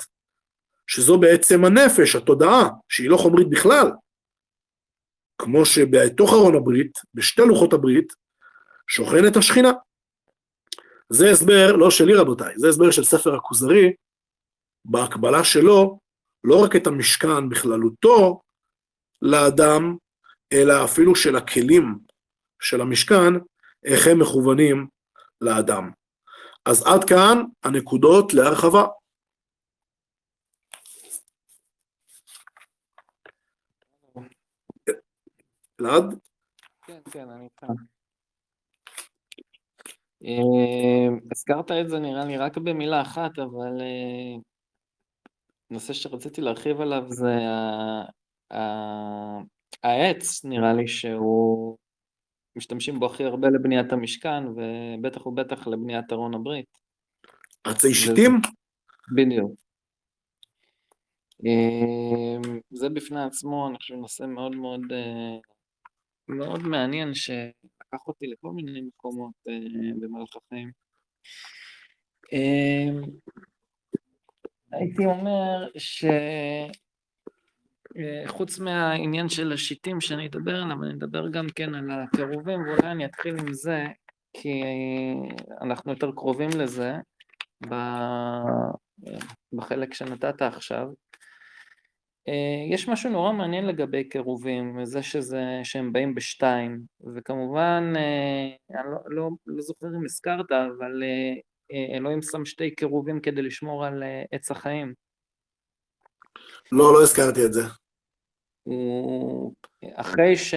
שזו 0.86 1.18
בעצם 1.18 1.64
הנפש, 1.64 2.16
התודעה, 2.16 2.68
שהיא 2.88 3.10
לא 3.10 3.16
חומרית 3.16 3.50
בכלל. 3.50 3.90
כמו 5.38 5.64
שבתוך 5.64 6.32
ארון 6.32 6.54
הברית, 6.54 6.98
בשתי 7.14 7.42
לוחות 7.42 7.72
הברית, 7.72 8.12
שוכנת 8.88 9.36
השכינה. 9.36 9.72
זה 11.08 11.30
הסבר 11.30 11.76
לא 11.76 11.90
שלי 11.90 12.14
רבותיי, 12.14 12.54
זה 12.56 12.68
הסבר 12.68 12.90
של 12.90 13.04
ספר 13.04 13.34
הכוזרי, 13.34 13.92
בהקבלה 14.84 15.44
שלו, 15.44 15.98
לא 16.44 16.64
רק 16.64 16.76
את 16.76 16.86
המשכן 16.86 17.48
בכללותו 17.48 18.40
לאדם, 19.22 19.96
אלא 20.52 20.84
אפילו 20.84 21.14
של 21.14 21.36
הכלים 21.36 21.98
של 22.60 22.80
המשכן, 22.80 23.32
איך 23.84 24.06
הם 24.06 24.22
מכוונים 24.22 24.86
לאדם. 25.40 25.90
אז 26.66 26.86
עד 26.86 27.04
כאן 27.08 27.44
הנקודות 27.64 28.34
להרחבה. 28.34 28.86
אלעד? 35.80 36.18
כן, 36.86 37.00
כן, 37.10 37.28
אני 37.28 37.48
כאן. 37.56 37.74
אה, 40.24 41.16
הזכרת 41.32 41.70
את 41.70 41.88
זה 41.88 41.98
נראה 41.98 42.24
לי 42.24 42.36
רק 42.36 42.58
במילה 42.58 43.02
אחת, 43.02 43.38
אבל 43.38 43.80
אה, 43.80 44.40
נושא 45.70 45.92
שרציתי 45.92 46.40
להרחיב 46.40 46.80
עליו 46.80 47.02
זה 47.08 47.32
העץ, 49.82 50.44
נראה 50.44 50.72
לי 50.72 50.88
שהוא 50.88 51.76
משתמשים 52.56 53.00
בו 53.00 53.06
הכי 53.06 53.24
הרבה 53.24 53.48
לבניית 53.48 53.92
המשכן, 53.92 54.44
ובטח 54.46 55.26
ובטח 55.26 55.66
לבניית 55.66 56.12
ארון 56.12 56.34
הברית. 56.34 56.78
עצי 57.64 57.94
שיטים? 57.94 58.32
בדיוק. 59.16 59.52
אה, 61.46 62.50
זה 62.70 62.88
בפני 62.88 63.22
עצמו, 63.22 63.68
אני 63.68 63.76
חושב, 63.76 63.94
נושא 63.94 64.24
מאוד 64.24 64.56
מאוד 64.56 64.80
מאוד 66.28 66.62
מעניין 66.62 67.14
שלקח 67.14 68.06
אותי 68.06 68.26
לכל 68.26 68.50
מיני 68.50 68.80
מקומות 68.80 69.32
אה, 69.48 69.92
במהלך 70.00 70.36
החיים. 70.36 70.70
אמ, 72.32 73.02
הייתי 74.72 75.04
אומר 75.04 75.68
שחוץ 75.78 76.91
אה, 77.96 78.64
מהעניין 78.64 79.28
של 79.28 79.52
השיטים 79.52 80.00
שאני 80.00 80.26
אדבר 80.26 80.62
עליו, 80.62 80.84
אני 80.84 80.92
אדבר 80.92 81.28
גם 81.28 81.46
כן 81.54 81.74
על 81.74 81.90
הקירובים, 81.90 82.60
ואולי 82.62 82.90
אני 82.90 83.04
אתחיל 83.04 83.38
עם 83.38 83.52
זה, 83.52 83.86
כי 84.32 84.62
אנחנו 85.62 85.92
יותר 85.92 86.10
קרובים 86.12 86.50
לזה 86.58 86.92
בחלק 89.52 89.94
שנתת 89.94 90.42
עכשיו. 90.42 90.86
אה, 92.28 92.74
יש 92.74 92.88
משהו 92.88 93.10
נורא 93.10 93.32
מעניין 93.32 93.66
לגבי 93.66 94.04
קירובים, 94.08 94.84
זה 94.84 95.02
שזה, 95.02 95.42
שהם 95.64 95.92
באים 95.92 96.14
בשתיים, 96.14 96.80
וכמובן, 97.14 97.92
אה, 97.96 98.78
אני 98.80 98.92
לא, 98.92 98.98
לא, 99.06 99.30
לא 99.46 99.62
זוכר 99.62 99.86
אם 99.86 100.04
הזכרת, 100.04 100.52
אבל 100.52 101.02
אה, 101.02 101.96
אלוהים 101.96 102.22
שם 102.22 102.44
שתי 102.44 102.74
קירובים 102.74 103.20
כדי 103.20 103.42
לשמור 103.42 103.84
על 103.84 104.02
עץ 104.32 104.50
החיים. 104.50 104.94
לא, 106.72 106.92
לא 106.92 107.02
הזכרתי 107.02 107.46
את 107.46 107.52
זה. 107.52 107.62
הוא, 108.62 109.54
אחרי 109.96 110.36
ש... 110.36 110.54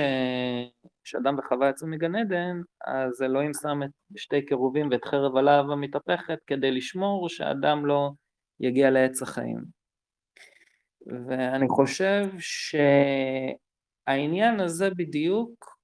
שאדם 1.04 1.36
וחווה 1.40 1.70
יצאו 1.70 1.88
מגן 1.88 2.16
עדן, 2.16 2.62
אז 2.88 3.22
אלוהים 3.22 3.52
שם 3.62 3.84
את 3.84 3.90
שתי 4.18 4.46
קירובים 4.46 4.90
ואת 4.92 5.06
חרב 5.06 5.38
הלהב 5.38 5.70
המתהפכת 5.70 6.40
כדי 6.48 6.72
לשמור 6.72 7.30
שאדם 7.30 7.86
לא 7.86 8.12
יגיע 8.60 8.90
לעץ 8.90 9.22
החיים. 9.22 9.58
ואני 11.28 11.68
חושב 11.70 12.30
שהעניין 14.08 14.60
הזה 14.60 14.90
בדיוק 14.90 15.76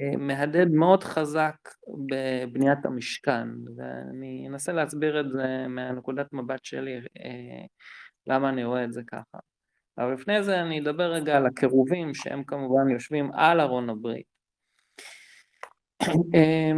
אה, 0.00 0.16
מהדהד 0.16 0.68
מאוד 0.68 1.04
חזק 1.04 1.56
בבניית 2.08 2.86
המשכן, 2.86 3.48
ואני 3.76 4.48
אנסה 4.48 4.72
להסביר 4.72 5.20
את 5.20 5.26
זה 5.32 5.66
מהנקודת 5.68 6.32
מבט 6.32 6.64
שלי, 6.64 6.96
אה, 6.96 7.64
למה 8.26 8.48
אני 8.48 8.64
רואה 8.64 8.84
את 8.84 8.92
זה 8.92 9.02
ככה. 9.06 9.38
אבל 9.98 10.12
לפני 10.12 10.42
זה 10.42 10.60
אני 10.60 10.80
אדבר 10.80 11.12
רגע 11.12 11.36
על 11.36 11.46
הקירובים 11.46 12.14
שהם 12.14 12.44
כמובן 12.44 12.90
יושבים 12.90 13.32
על 13.32 13.60
ארון 13.60 13.90
הברית. 13.90 14.26
אה, 16.34 16.72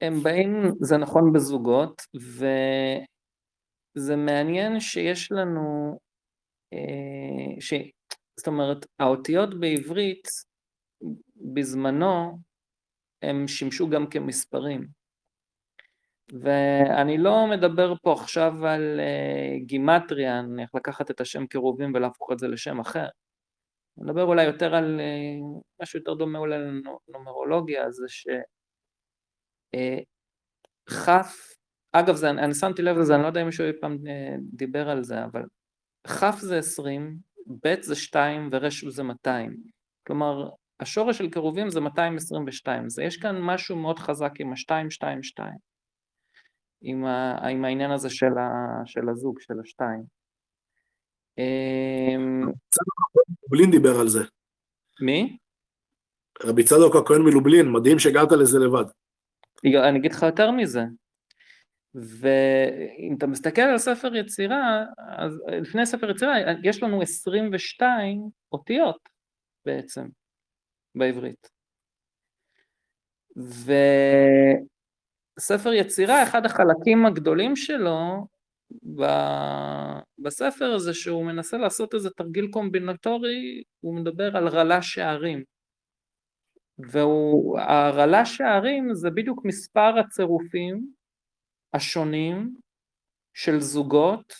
הם 0.00 0.22
באים, 0.22 0.50
זה 0.80 0.96
נכון 0.96 1.32
בזוגות, 1.32 2.02
ו... 2.20 2.46
זה 3.96 4.16
מעניין 4.16 4.80
שיש 4.80 5.32
לנו, 5.32 5.98
אה, 6.72 7.60
ש... 7.60 7.74
זאת 8.36 8.46
אומרת, 8.46 8.86
האותיות 8.98 9.60
בעברית 9.60 10.28
בזמנו 11.54 12.38
הם 13.22 13.48
שימשו 13.48 13.88
גם 13.90 14.06
כמספרים. 14.10 14.86
ואני 16.32 17.18
לא 17.18 17.46
מדבר 17.46 17.94
פה 18.02 18.12
עכשיו 18.12 18.66
על 18.66 19.00
uh, 19.00 19.64
גימטריה, 19.66 20.42
איך 20.60 20.74
לקחת 20.74 21.10
את 21.10 21.20
השם 21.20 21.46
קירובים 21.46 21.94
ולהפוך 21.94 22.32
את 22.32 22.38
זה 22.38 22.48
לשם 22.48 22.80
אחר. 22.80 23.06
אני 23.98 24.06
מדבר 24.06 24.22
אולי 24.22 24.44
יותר 24.44 24.74
על 24.74 25.00
uh, 25.00 25.82
משהו 25.82 25.98
יותר 25.98 26.14
דומה 26.14 26.38
אולי 26.38 26.58
לנומרולוגיה, 27.08 27.90
זה 27.90 28.08
שכ' 28.08 28.32
uh, 31.08 31.24
אגב, 31.92 32.14
זה, 32.14 32.30
אני 32.30 32.54
שמתי 32.54 32.82
לב 32.82 32.96
לזה, 32.96 33.14
אני 33.14 33.22
לא 33.22 33.26
יודע 33.26 33.40
אם 33.40 33.46
מישהו 33.46 33.66
אי 33.66 33.72
פעם 33.80 33.96
אה, 34.06 34.36
דיבר 34.52 34.90
על 34.90 35.02
זה, 35.02 35.24
אבל 35.24 35.42
כ' 36.08 36.40
זה 36.40 36.58
20, 36.58 37.16
ב' 37.64 37.74
זה 37.80 37.96
2 37.96 38.48
ור' 38.52 38.90
זה 38.90 39.02
200. 39.02 39.56
כלומר, 40.06 40.50
השורש 40.80 41.18
של 41.18 41.30
קירובים 41.30 41.70
זה 41.70 41.80
222. 41.80 42.88
זה 42.88 43.02
יש 43.02 43.16
כאן 43.16 43.40
משהו 43.40 43.76
מאוד 43.76 43.98
חזק 43.98 44.32
עם 44.40 44.52
ה-222, 44.52 45.44
עם, 46.82 47.04
ה, 47.04 47.48
עם 47.48 47.64
העניין 47.64 47.90
הזה 47.90 48.10
של, 48.10 48.38
ה, 48.38 48.82
של 48.86 49.08
הזוג, 49.08 49.40
של 49.40 49.54
השתיים. 49.64 50.02
אמ, 51.38 52.52
לובלין 53.42 53.70
דיבר 53.70 54.00
על 54.00 54.08
זה. 54.08 54.20
מי? 55.00 55.36
רבי 56.42 56.64
צדוק 56.64 56.96
הכהן 56.96 57.22
מלובלין, 57.22 57.72
מדהים 57.72 57.98
שהגעת 57.98 58.32
לזה 58.32 58.58
לבד. 58.58 58.84
אני 59.88 59.98
אגיד 59.98 60.12
לך 60.12 60.22
יותר 60.22 60.50
מזה, 60.50 60.84
ואם 61.94 63.14
אתה 63.18 63.26
מסתכל 63.26 63.62
על 63.62 63.78
ספר 63.78 64.16
יצירה, 64.16 64.84
אז 65.18 65.42
לפני 65.62 65.86
ספר 65.86 66.10
יצירה 66.10 66.34
יש 66.64 66.82
לנו 66.82 67.02
22 67.02 68.30
אותיות 68.52 69.08
בעצם 69.66 70.06
בעברית. 70.94 71.48
וספר 75.38 75.72
יצירה, 75.72 76.22
אחד 76.22 76.46
החלקים 76.46 77.06
הגדולים 77.06 77.56
שלו 77.56 78.26
בספר 80.18 80.72
הזה 80.74 80.94
שהוא 80.94 81.24
מנסה 81.24 81.56
לעשות 81.56 81.94
איזה 81.94 82.10
תרגיל 82.10 82.48
קומבינטורי, 82.50 83.62
הוא 83.80 83.96
מדבר 83.96 84.36
על 84.36 84.48
רלה 84.48 84.82
שערים. 84.82 85.44
והרלה 86.78 88.26
שערים 88.26 88.94
זה 88.94 89.10
בדיוק 89.10 89.44
מספר 89.44 89.98
הצירופים 89.98 90.92
השונים 91.72 92.56
של 93.34 93.60
זוגות 93.60 94.32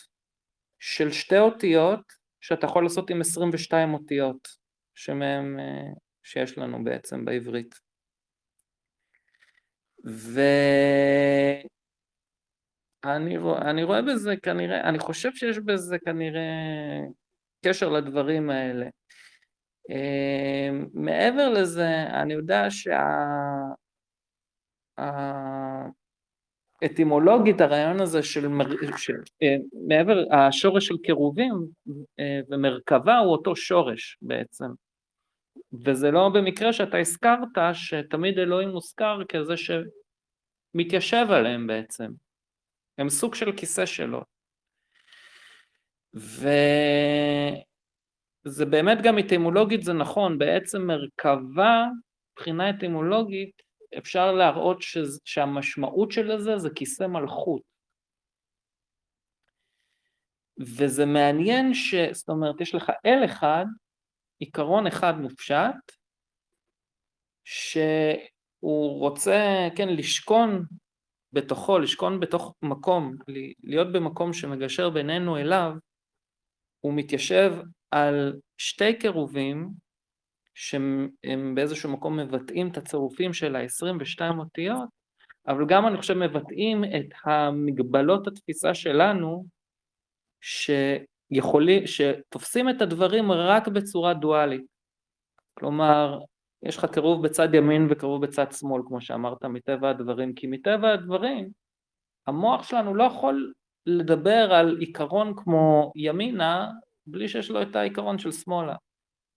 של 0.79 1.11
שתי 1.11 1.39
אותיות 1.39 2.01
שאתה 2.41 2.65
יכול 2.65 2.83
לעשות 2.83 3.09
עם 3.09 3.21
22 3.21 3.93
אותיות 3.93 4.47
שמהם, 4.95 5.59
אה, 5.59 5.93
שיש 6.23 6.57
לנו 6.57 6.83
בעצם 6.83 7.25
בעברית. 7.25 7.86
ואני 10.03 11.67
רואה, 13.37 13.83
רואה 13.83 14.01
בזה 14.01 14.33
כנראה, 14.43 14.89
אני 14.89 14.99
חושב 14.99 15.29
שיש 15.33 15.59
בזה 15.59 15.99
כנראה 15.99 16.41
קשר 17.65 17.89
לדברים 17.89 18.49
האלה. 18.49 18.85
אה, 19.91 20.69
מעבר 20.93 21.49
לזה, 21.49 22.03
אני 22.03 22.33
יודע 22.33 22.65
שה... 22.69 23.13
אטימולוגית 26.85 27.61
הרעיון 27.61 28.01
הזה 28.01 28.23
של, 28.23 28.47
של 28.97 29.13
אה, 29.43 29.55
מעבר, 29.87 30.23
השורש 30.31 30.87
של 30.87 30.97
קירובים 31.03 31.53
אה, 32.19 32.39
ומרכבה 32.49 33.17
הוא 33.17 33.31
אותו 33.31 33.55
שורש 33.55 34.17
בעצם. 34.21 34.65
וזה 35.73 36.11
לא 36.11 36.29
במקרה 36.33 36.73
שאתה 36.73 36.97
הזכרת 36.97 37.57
שתמיד 37.73 38.39
אלוהים 38.39 38.69
מוזכר 38.69 39.19
כזה 39.29 39.53
שמתיישב 39.57 41.25
עליהם 41.29 41.67
בעצם. 41.67 42.11
הם 42.97 43.09
סוג 43.09 43.35
של 43.35 43.51
כיסא 43.57 43.85
שלו. 43.85 44.21
וזה 46.13 46.55
באמת 48.65 48.97
גם 49.03 49.19
אטימולוגית 49.19 49.83
זה 49.83 49.93
נכון, 49.93 50.37
בעצם 50.37 50.81
מרכבה 50.81 51.85
מבחינה 52.31 52.69
אטימולוגית 52.69 53.61
אפשר 53.97 54.31
להראות 54.31 54.81
שזה, 54.81 55.19
שהמשמעות 55.25 56.11
של 56.11 56.39
זה 56.39 56.57
זה 56.57 56.69
כיסא 56.75 57.03
מלכות. 57.03 57.61
וזה 60.59 61.05
מעניין 61.05 61.73
ש... 61.73 61.95
זאת 61.95 62.29
אומרת, 62.29 62.61
יש 62.61 62.75
לך 62.75 62.91
אל 63.05 63.25
אחד, 63.25 63.65
עיקרון 64.39 64.87
אחד 64.87 65.19
מופשט, 65.19 65.75
הוא 68.59 68.99
רוצה, 68.99 69.67
כן, 69.75 69.89
לשכון 69.89 70.65
בתוכו, 71.33 71.79
לשכון 71.79 72.19
בתוך 72.19 72.55
מקום, 72.61 73.15
להיות 73.63 73.91
במקום 73.91 74.33
שמגשר 74.33 74.89
בינינו 74.89 75.37
אליו, 75.37 75.73
הוא 76.79 76.93
מתיישב 76.93 77.53
על 77.91 78.39
שתי 78.57 78.99
קירובים 78.99 79.69
שהם 80.53 81.55
באיזשהו 81.55 81.91
מקום 81.91 82.19
מבטאים 82.19 82.71
את 82.71 82.77
הצירופים 82.77 83.33
של 83.33 83.55
ה-22 83.55 84.21
אותיות, 84.39 84.89
אבל 85.47 85.65
גם 85.67 85.87
אני 85.87 85.97
חושב 85.97 86.13
מבטאים 86.13 86.83
את 86.83 87.13
המגבלות 87.23 88.27
התפיסה 88.27 88.73
שלנו, 88.73 89.45
שיכולים, 91.33 91.87
שתופסים 91.87 92.69
את 92.69 92.81
הדברים 92.81 93.31
רק 93.31 93.67
בצורה 93.67 94.13
דואלית. 94.13 94.65
כלומר, 95.53 96.19
יש 96.63 96.77
לך 96.77 96.85
קירוב 96.85 97.25
בצד 97.25 97.53
ימין 97.53 97.87
וקירוב 97.89 98.25
בצד 98.25 98.51
שמאל, 98.51 98.81
כמו 98.87 99.01
שאמרת, 99.01 99.45
מטבע 99.45 99.89
הדברים, 99.89 100.33
כי 100.33 100.47
מטבע 100.47 100.93
הדברים, 100.93 101.49
המוח 102.27 102.63
שלנו 102.63 102.95
לא 102.95 103.03
יכול 103.03 103.53
לדבר 103.85 104.53
על 104.53 104.77
עיקרון 104.79 105.33
כמו 105.35 105.91
ימינה, 105.95 106.71
בלי 107.07 107.27
שיש 107.27 107.49
לו 107.49 107.61
את 107.61 107.75
העיקרון 107.75 108.17
של 108.17 108.31
שמאלה. 108.31 108.75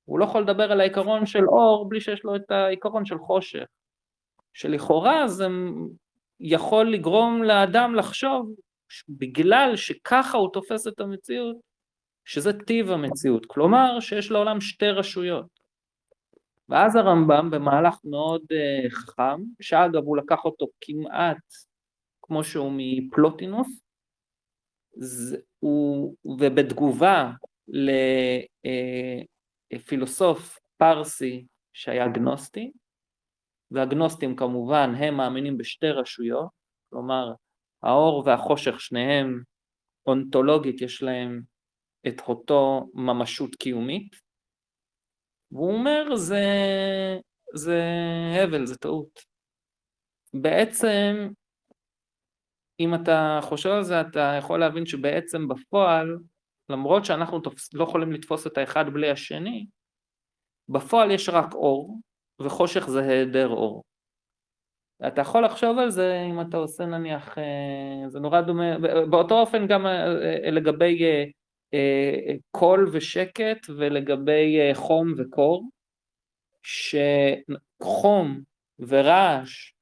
הוא 0.05 0.19
לא 0.19 0.25
יכול 0.25 0.43
לדבר 0.43 0.73
על 0.73 0.81
העיקרון 0.81 1.27
של 1.27 1.45
אור 1.49 1.89
בלי 1.89 2.01
שיש 2.01 2.25
לו 2.25 2.37
את 2.37 2.51
העיקרון 2.51 3.05
של 3.05 3.19
חושך. 3.19 3.65
שלכאורה 4.53 5.29
זה 5.29 5.47
יכול 6.41 6.93
לגרום 6.93 7.43
לאדם 7.43 7.95
לחשוב, 7.95 8.55
בגלל 9.09 9.73
שככה 9.77 10.39
הוא 10.39 10.53
תופס 10.53 10.87
את 10.87 11.01
המציאות, 11.01 11.57
שזה 12.31 12.52
טיב 12.52 12.90
המציאות, 12.90 13.47
כלומר 13.47 14.01
שיש 14.01 14.31
לעולם 14.31 14.61
שתי 14.61 14.89
רשויות. 14.89 15.61
ואז 16.69 16.97
הרמב"ם 16.97 17.51
במהלך 17.51 17.94
מאוד 18.05 18.43
uh, 18.43 18.90
חכם, 18.90 19.43
שאגב 19.61 20.02
הוא 20.05 20.16
לקח 20.16 20.44
אותו 20.44 20.66
כמעט 20.81 21.36
כמו 22.23 22.44
שהוא 22.44 22.73
מפלוטינוס, 22.77 23.82
זה, 24.93 25.36
הוא, 25.59 26.16
ובתגובה 26.24 27.31
לפילוסוף 29.73 30.59
פרסי 30.77 31.47
שהיה 31.73 32.09
גנוסטי, 32.09 32.73
והגנוסטים 33.70 34.36
כמובן 34.36 34.93
הם 34.94 35.16
מאמינים 35.16 35.59
בשתי 35.59 35.90
רשויות, 35.90 36.48
כלומר 36.90 37.32
האור 37.82 38.23
והחושך 38.27 38.81
שניהם 38.81 39.43
אונתולוגית 40.07 40.82
יש 40.82 41.02
להם 41.02 41.49
את 42.09 42.20
אותו 42.28 42.90
ממשות 42.94 43.55
קיומית, 43.55 44.16
והוא 45.52 45.72
אומר 45.72 46.16
זה, 46.16 46.44
זה 47.55 47.82
הבל, 48.44 48.66
זה 48.66 48.77
טעות. 48.77 49.20
בעצם 50.35 51.28
אם 52.81 52.94
אתה 52.94 53.39
חושב 53.43 53.70
על 53.70 53.82
זה 53.82 54.01
אתה 54.01 54.35
יכול 54.39 54.60
להבין 54.60 54.86
שבעצם 54.86 55.48
בפועל 55.48 56.18
למרות 56.70 57.05
שאנחנו 57.05 57.40
תופס, 57.40 57.74
לא 57.74 57.85
יכולים 57.85 58.12
לתפוס 58.12 58.47
את 58.47 58.59
האחד 58.59 58.85
בלי 58.93 59.10
השני, 59.10 59.66
בפועל 60.68 61.10
יש 61.10 61.28
רק 61.28 61.55
אור, 61.55 62.01
וחושך 62.40 62.89
זה 62.89 63.01
היעדר 63.01 63.48
אור. 63.48 63.82
אתה 65.06 65.20
יכול 65.20 65.44
לחשוב 65.44 65.78
על 65.78 65.90
זה 65.90 66.27
אם 66.31 66.40
אתה 66.40 66.56
עושה 66.56 66.86
נניח, 66.86 67.39
אה, 67.39 68.09
זה 68.09 68.20
נורא 68.20 68.40
דומה, 68.40 68.78
באותו 69.10 69.40
אופן 69.40 69.66
גם 69.66 69.86
אה, 69.86 70.06
אה, 70.44 70.51
לגבי 70.51 70.98
קול 72.51 72.89
ושקט 72.93 73.67
ולגבי 73.77 74.59
חום 74.75 75.15
וקור, 75.19 75.69
שחום 76.63 78.41
ורעש 78.79 79.73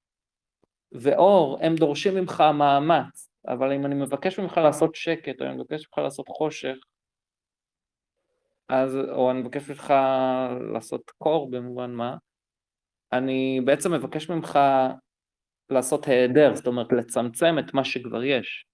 ואור 0.92 1.58
הם 1.62 1.74
דורשים 1.74 2.14
ממך 2.14 2.44
מאמץ, 2.54 3.30
אבל 3.48 3.72
אם 3.72 3.86
אני 3.86 3.94
מבקש 3.94 4.38
ממך 4.38 4.56
לעשות 4.56 4.94
שקט, 4.94 5.40
או 5.40 5.46
אני 5.46 5.54
מבקש 5.54 5.86
ממך 5.88 5.98
לעשות 5.98 6.28
חושך, 6.28 6.76
אז, 8.68 8.96
או 8.96 9.30
אני 9.30 9.40
מבקש 9.40 9.70
ממך 9.70 9.94
לעשות 10.72 11.10
קור 11.18 11.50
במובן 11.50 11.90
מה, 11.90 12.16
אני 13.12 13.60
בעצם 13.64 13.92
מבקש 13.94 14.30
ממך 14.30 14.58
לעשות 15.70 16.06
היעדר, 16.06 16.54
זאת 16.54 16.66
אומרת 16.66 16.92
לצמצם 16.92 17.58
את 17.58 17.74
מה 17.74 17.84
שכבר 17.84 18.24
יש. 18.24 18.67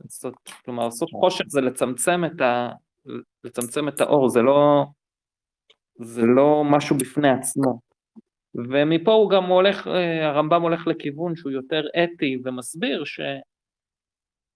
לעשות, 0.00 0.34
כלומר, 0.64 0.84
לעשות 0.84 1.10
חושך 1.10 1.44
זה 1.48 1.60
לצמצם 1.60 2.24
את, 2.24 2.40
ה, 2.40 2.72
לצמצם 3.44 3.88
את 3.88 4.00
האור, 4.00 4.28
זה 4.28 4.42
לא, 4.42 4.84
זה 6.00 6.22
לא 6.22 6.62
משהו 6.64 6.96
בפני 6.96 7.30
עצמו. 7.30 7.80
ומפה 8.54 9.12
הוא 9.12 9.30
גם 9.30 9.44
הולך, 9.44 9.86
אה, 9.86 10.28
הרמב"ם 10.28 10.62
הולך 10.62 10.86
לכיוון 10.86 11.36
שהוא 11.36 11.52
יותר 11.52 11.82
אתי 12.04 12.38
ומסביר 12.44 13.04
ש... 13.04 13.20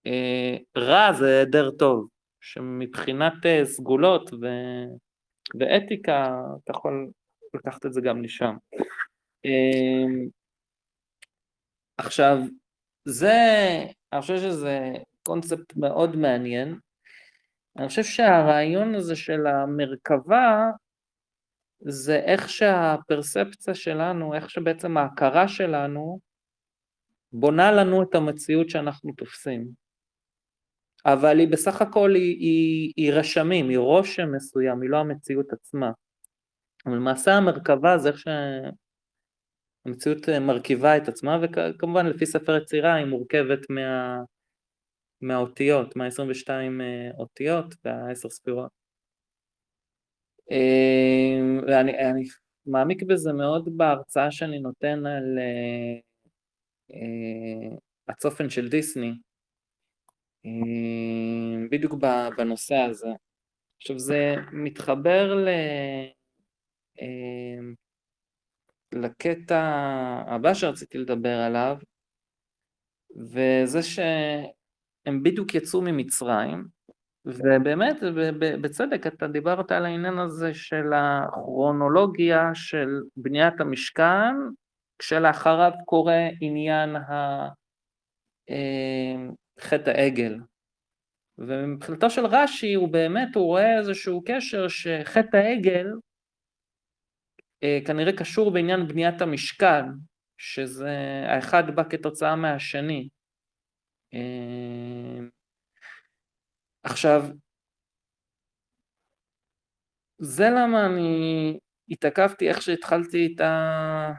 אה, 0.07 1.13
זה 1.13 1.27
היעדר 1.27 1.71
טוב, 1.71 2.09
שמבחינת 2.41 3.47
אה, 3.47 3.65
סגולות 3.65 4.31
ו... 4.33 4.47
ואתיקה 5.61 6.41
אתה 6.65 6.73
יכול 6.73 7.11
לקחת 7.55 7.87
את 7.87 7.93
זה 7.93 8.01
גם 8.01 8.23
לשם. 8.23 8.55
עכשיו, 11.99 12.37
זה, 13.05 13.33
אני 14.13 14.21
חושב 14.21 14.37
שזה 14.37 14.79
קונספט 15.23 15.77
מאוד 15.77 16.17
מעניין. 16.17 16.79
אני 17.77 17.89
חושב 17.89 18.03
שהרעיון 18.03 18.95
הזה 18.95 19.17
של 19.17 19.47
המרכבה 19.47 20.71
זה 21.81 22.17
איך 22.17 22.49
שהפרספציה 22.49 23.75
שלנו, 23.75 24.35
איך 24.35 24.51
שבעצם 24.51 24.97
ההכרה 24.97 25.49
שלנו 25.49 26.21
בונה 27.33 27.73
לנו 27.73 28.03
את 28.03 28.15
המציאות 28.15 28.71
שאנחנו 28.71 29.13
תופסים. 29.13 29.69
אבל 31.07 31.39
היא 31.39 31.49
בסך 31.49 31.83
הכל 31.83 32.15
היא, 32.15 32.37
היא, 32.41 32.93
היא 32.97 33.13
רשמים, 33.13 33.69
היא 33.69 33.79
רושם 33.79 34.33
מסוים, 34.35 34.83
היא 34.83 34.91
לא 34.91 34.97
המציאות 34.97 35.53
עצמה. 35.53 35.91
אבל 36.87 36.95
למעשה 36.97 37.33
המרכבה 37.33 37.99
זה 37.99 38.09
איך 38.09 38.19
שהמציאות 39.87 40.29
מרכיבה 40.29 40.97
את 40.97 41.09
עצמה, 41.09 41.39
וכמובן 41.43 42.07
לפי 42.07 42.27
ספר 42.27 42.57
יצירה 42.57 42.95
היא 42.95 43.07
מורכבת 43.07 43.71
מה, 43.71 44.19
מהאותיות, 45.23 45.97
מה-22 45.97 46.49
אה, 46.51 47.11
אותיות 47.19 47.75
וה-10 47.85 48.29
ספירות. 48.29 48.71
אה, 50.51 51.39
ואני 51.67 52.23
מעמיק 52.67 53.03
בזה 53.03 53.33
מאוד 53.33 53.69
בהרצאה 53.77 54.31
שאני 54.31 54.59
נותן 54.59 55.07
על 55.07 55.39
אה, 55.39 55.99
הצופן 58.09 58.51
של 58.51 58.69
דיסני, 58.69 59.13
בדיוק 61.71 61.95
בנושא 62.39 62.75
הזה. 62.75 63.09
עכשיו 63.77 63.99
זה 63.99 64.35
מתחבר 64.53 65.35
ל... 65.35 65.49
לקטע 68.93 69.61
הבא 70.27 70.55
שרציתי 70.55 70.99
לדבר 70.99 71.39
עליו, 71.39 71.77
וזה 73.17 73.83
שהם 75.05 75.23
בדיוק 75.23 75.55
יצאו 75.55 75.83
ממצרים, 75.83 76.65
ובאמת, 77.25 77.97
בצדק, 78.61 79.07
אתה 79.07 79.29
דיברת 79.29 79.73
על 79.73 79.85
העניין 79.85 80.19
הזה 80.19 80.55
של 80.55 80.93
הכרונולוגיה 80.95 82.51
של 82.55 82.89
בניית 83.17 83.61
המשכן, 83.61 84.35
כשלאחריו 84.99 85.73
קורה 85.85 86.29
עניין 86.41 86.97
ה... 86.97 87.49
אה, 88.51 89.15
חטא 89.61 89.91
העגל. 89.91 90.39
ומבחינתו 91.39 92.11
של 92.11 92.27
רש"י 92.27 92.75
הוא 92.75 92.89
באמת, 92.89 93.35
הוא 93.35 93.45
רואה 93.45 93.79
איזשהו 93.79 94.23
קשר 94.27 94.69
שחטא 94.69 95.37
העגל 95.37 95.87
אה, 97.63 97.79
כנראה 97.87 98.13
קשור 98.13 98.51
בעניין 98.51 98.89
בניית 98.89 99.23
המשכן, 99.23 99.85
שזה 100.39 101.25
האחד 101.29 101.77
בא 101.77 101.83
כתוצאה 101.91 102.37
מהשני. 102.37 103.09
אה, 104.15 105.19
עכשיו, 106.83 107.23
זה 110.19 110.45
למה 110.45 110.87
אני 110.87 111.59
התעכבתי 111.89 112.49
איך 112.49 112.63
שהתחלתי 112.63 113.33
את, 113.35 113.41
ה... 113.41 114.13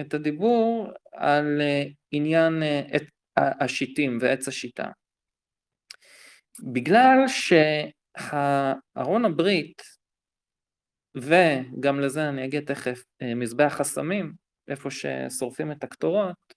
את 0.00 0.14
הדיבור 0.14 0.88
על 1.12 1.60
אה, 1.60 1.82
עניין, 2.10 2.62
את 2.96 3.02
השיטים 3.36 4.18
ועץ 4.20 4.48
השיטה. 4.48 4.90
בגלל 6.72 7.18
שהארון 8.18 9.24
הברית, 9.24 9.82
וגם 11.16 12.00
לזה 12.00 12.28
אני 12.28 12.44
אגיד 12.44 12.64
תכף, 12.64 13.04
אה, 13.22 13.34
מזבח 13.34 13.74
חסמים, 13.78 14.32
איפה 14.68 14.88
ששורפים 14.90 15.72
את 15.72 15.84
הקטורות, 15.84 16.47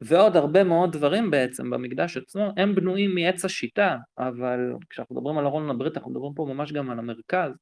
ועוד 0.00 0.36
הרבה 0.36 0.64
מאוד 0.64 0.92
דברים 0.92 1.30
בעצם 1.30 1.70
במקדש 1.70 2.16
עצמו, 2.16 2.52
הם 2.56 2.74
בנויים 2.74 3.14
מעץ 3.14 3.44
השיטה, 3.44 3.96
אבל 4.18 4.58
כשאנחנו 4.90 5.16
מדברים 5.16 5.38
על 5.38 5.46
ארון 5.46 5.70
הברית 5.70 5.96
אנחנו 5.96 6.10
מדברים 6.10 6.34
פה 6.34 6.46
ממש 6.48 6.72
גם 6.72 6.90
על 6.90 6.98
המרכז, 6.98 7.52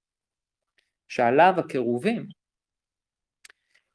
שעליו 1.09 1.55
הקירובים, 1.59 2.27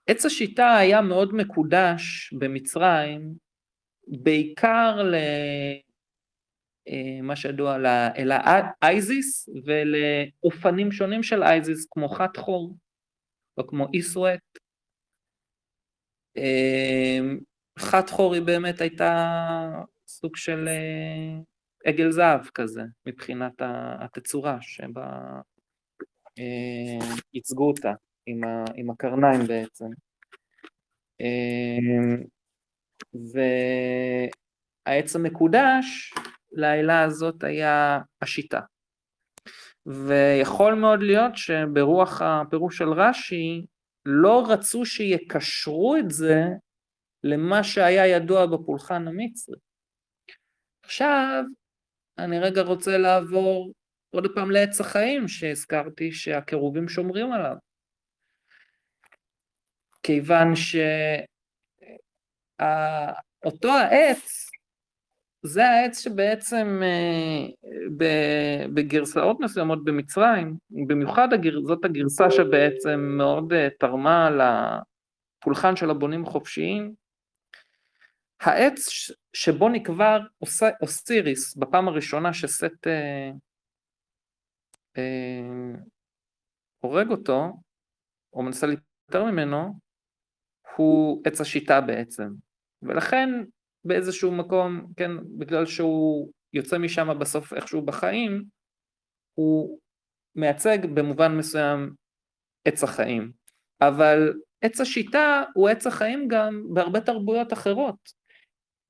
עץ 0.08 0.26
השיטה 0.26 0.78
היה 0.78 1.02
מאוד 1.02 1.34
מקודש 1.34 2.34
במצרים, 2.40 3.34
בעיקר 4.08 4.98
למה 6.88 7.32
אה, 7.32 7.36
שידוע 7.36 7.76
אל 8.18 8.32
האייזיס 8.32 9.50
ולאופנים 9.66 10.92
שונים 10.92 11.24
של 11.24 11.44
אייזיס 11.44 11.88
כמו 11.92 12.10
חת 12.10 12.38
חור 12.38 12.76
או 13.58 13.68
כמו 13.68 13.88
איסואט. 13.94 14.40
אה, 17.80 17.84
חת 17.84 18.10
חור 18.10 18.34
היא 18.34 18.42
באמת 18.42 18.82
הייתה 18.82 19.14
סוג 20.08 20.36
של 20.36 20.68
אה, 20.68 21.42
עגל 21.86 22.12
זהב 22.12 22.46
כזה 22.54 22.82
מבחינת 23.06 23.54
התצורה 24.00 24.58
שבה 24.62 25.22
ייצגו 27.34 27.68
אותה. 27.68 27.94
עם, 28.26 28.44
ה, 28.44 28.64
עם 28.76 28.90
הקרניים 28.90 29.42
בעצם. 29.48 29.86
אמ, 31.20 32.24
והעץ 34.86 35.16
המקודש 35.16 36.14
לעילה 36.52 37.04
הזאת 37.04 37.44
היה 37.44 38.00
השיטה. 38.22 38.60
ויכול 39.86 40.74
מאוד 40.74 41.00
להיות 41.04 41.32
שברוח 41.36 42.22
הפירוש 42.22 42.78
של 42.78 42.90
רש"י 42.90 43.66
לא 44.06 44.44
רצו 44.48 44.86
שיקשרו 44.86 45.96
את 46.00 46.10
זה 46.12 46.46
למה 47.24 47.64
שהיה 47.64 48.08
ידוע 48.08 48.46
בפולחן 48.46 49.08
המצרי. 49.08 49.58
עכשיו 50.84 51.44
אני 52.18 52.40
רגע 52.40 52.62
רוצה 52.62 52.98
לעבור 52.98 53.72
עוד 54.10 54.28
פעם 54.36 54.52
לעץ 54.52 54.82
החיים 54.82 55.28
שהזכרתי 55.28 56.12
שהקירובים 56.12 56.90
שומרים 56.90 57.32
עליו. 57.34 57.56
כיוון 60.04 60.48
שאותו 63.46 63.70
העץ 63.70 64.52
זה 65.44 65.66
העץ 65.66 66.00
שבעצם 66.00 66.82
אה, 66.84 67.48
בגרסאות 68.74 69.40
מסוימות 69.40 69.84
במצרים, 69.84 70.58
במיוחד 70.88 71.28
זאת 71.64 71.86
הגרסה 71.86 72.32
שבעצם 72.32 73.00
מאוד 73.00 73.54
אה, 73.54 73.68
תרמה 73.80 74.30
לפולחן 75.42 75.76
של 75.76 75.90
הבונים 75.90 76.24
החופשיים, 76.24 77.01
העץ 78.42 78.88
שבו 79.34 79.70
נקבר 79.70 80.20
אוסיריס 80.82 81.56
בפעם 81.56 81.88
הראשונה 81.88 82.34
שסט 82.34 82.88
אה, 82.88 83.32
אה, 84.98 85.76
הורג 86.80 87.10
אותו, 87.10 87.54
או 88.34 88.44
מנסה 88.44 88.68
להיפטר 88.68 89.24
ממנו, 89.26 89.74
הוא 90.76 91.22
עץ 91.26 91.42
השיטה 91.42 91.82
בעצם, 91.82 92.28
ולכן 92.82 93.30
באיזשהו 93.86 94.32
מקום, 94.32 94.94
כן, 94.98 95.12
בגלל 95.38 95.66
שהוא 95.66 96.32
יוצא 96.54 96.78
משם 96.78 97.20
בסוף 97.20 97.54
איכשהו 97.54 97.82
בחיים, 97.82 98.44
הוא 99.34 99.80
מייצג 100.36 100.78
במובן 100.94 101.38
מסוים 101.38 101.94
עץ 102.66 102.84
החיים, 102.84 103.32
אבל 103.82 104.34
עץ 104.62 104.82
השיטה 104.82 105.44
הוא 105.54 105.70
עץ 105.70 105.88
החיים 105.88 106.28
גם 106.28 106.64
בהרבה 106.74 107.02
תרבויות 107.02 107.54
אחרות. 107.54 108.21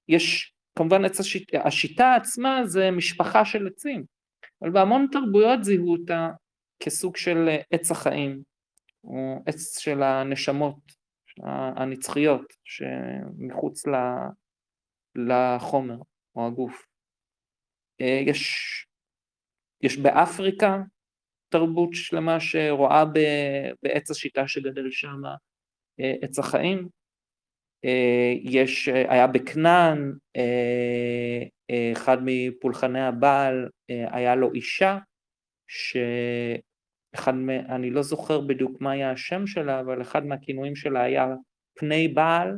יש 0.07 0.53
כמובן 0.77 1.05
עץ 1.05 1.19
השיטה, 1.19 1.57
השיטה 1.63 2.15
עצמה 2.15 2.61
זה 2.65 2.91
משפחה 2.91 3.45
של 3.45 3.67
עצים, 3.67 4.03
אבל 4.61 4.71
בהמון 4.71 5.07
תרבויות 5.11 5.63
זיהו 5.63 5.91
אותה 5.91 6.29
כסוג 6.79 7.17
של 7.17 7.49
עץ 7.71 7.91
החיים, 7.91 8.41
או 9.03 9.43
עץ 9.45 9.79
של 9.79 10.03
הנשמות, 10.03 11.01
הנצחיות 11.75 12.45
שמחוץ 12.63 13.83
לחומר 15.15 15.97
או 16.35 16.47
הגוף. 16.47 16.85
אה, 18.01 18.21
יש, 18.27 18.41
יש 19.81 19.97
באפריקה 19.97 20.77
תרבות 21.49 21.89
שלמה 21.93 22.39
שרואה 22.39 23.03
בעץ 23.83 24.11
השיטה 24.11 24.47
שגדל 24.47 24.91
שם 24.91 25.21
אה, 25.99 26.13
עץ 26.21 26.39
החיים. 26.39 26.87
אה, 27.85 28.33
יש, 28.41 28.87
היה 28.87 29.27
בכנען, 29.27 30.13
אחד 31.93 32.17
מפולחני 32.25 33.01
הבעל, 33.01 33.69
היה 33.87 34.35
לו 34.35 34.53
אישה, 34.53 34.97
ש... 35.67 35.97
אחד, 37.15 37.33
אני 37.69 37.89
לא 37.89 38.01
זוכר 38.01 38.41
בדיוק 38.41 38.81
מה 38.81 38.91
היה 38.91 39.11
השם 39.11 39.47
שלה, 39.47 39.79
אבל 39.79 40.01
אחד 40.01 40.25
מהכינויים 40.25 40.75
שלה 40.75 41.03
היה 41.03 41.27
פני 41.77 42.07
בעל, 42.07 42.57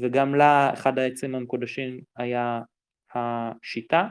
וגם 0.00 0.34
לה 0.34 0.70
אחד 0.72 0.98
העצים 0.98 1.34
המקודשים 1.34 2.00
היה 2.16 2.60
השיטה. 3.14 4.08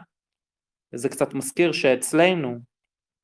וזה 0.94 1.10
קצת 1.10 1.34
מזכיר 1.34 1.72
שאצלנו, 1.72 2.60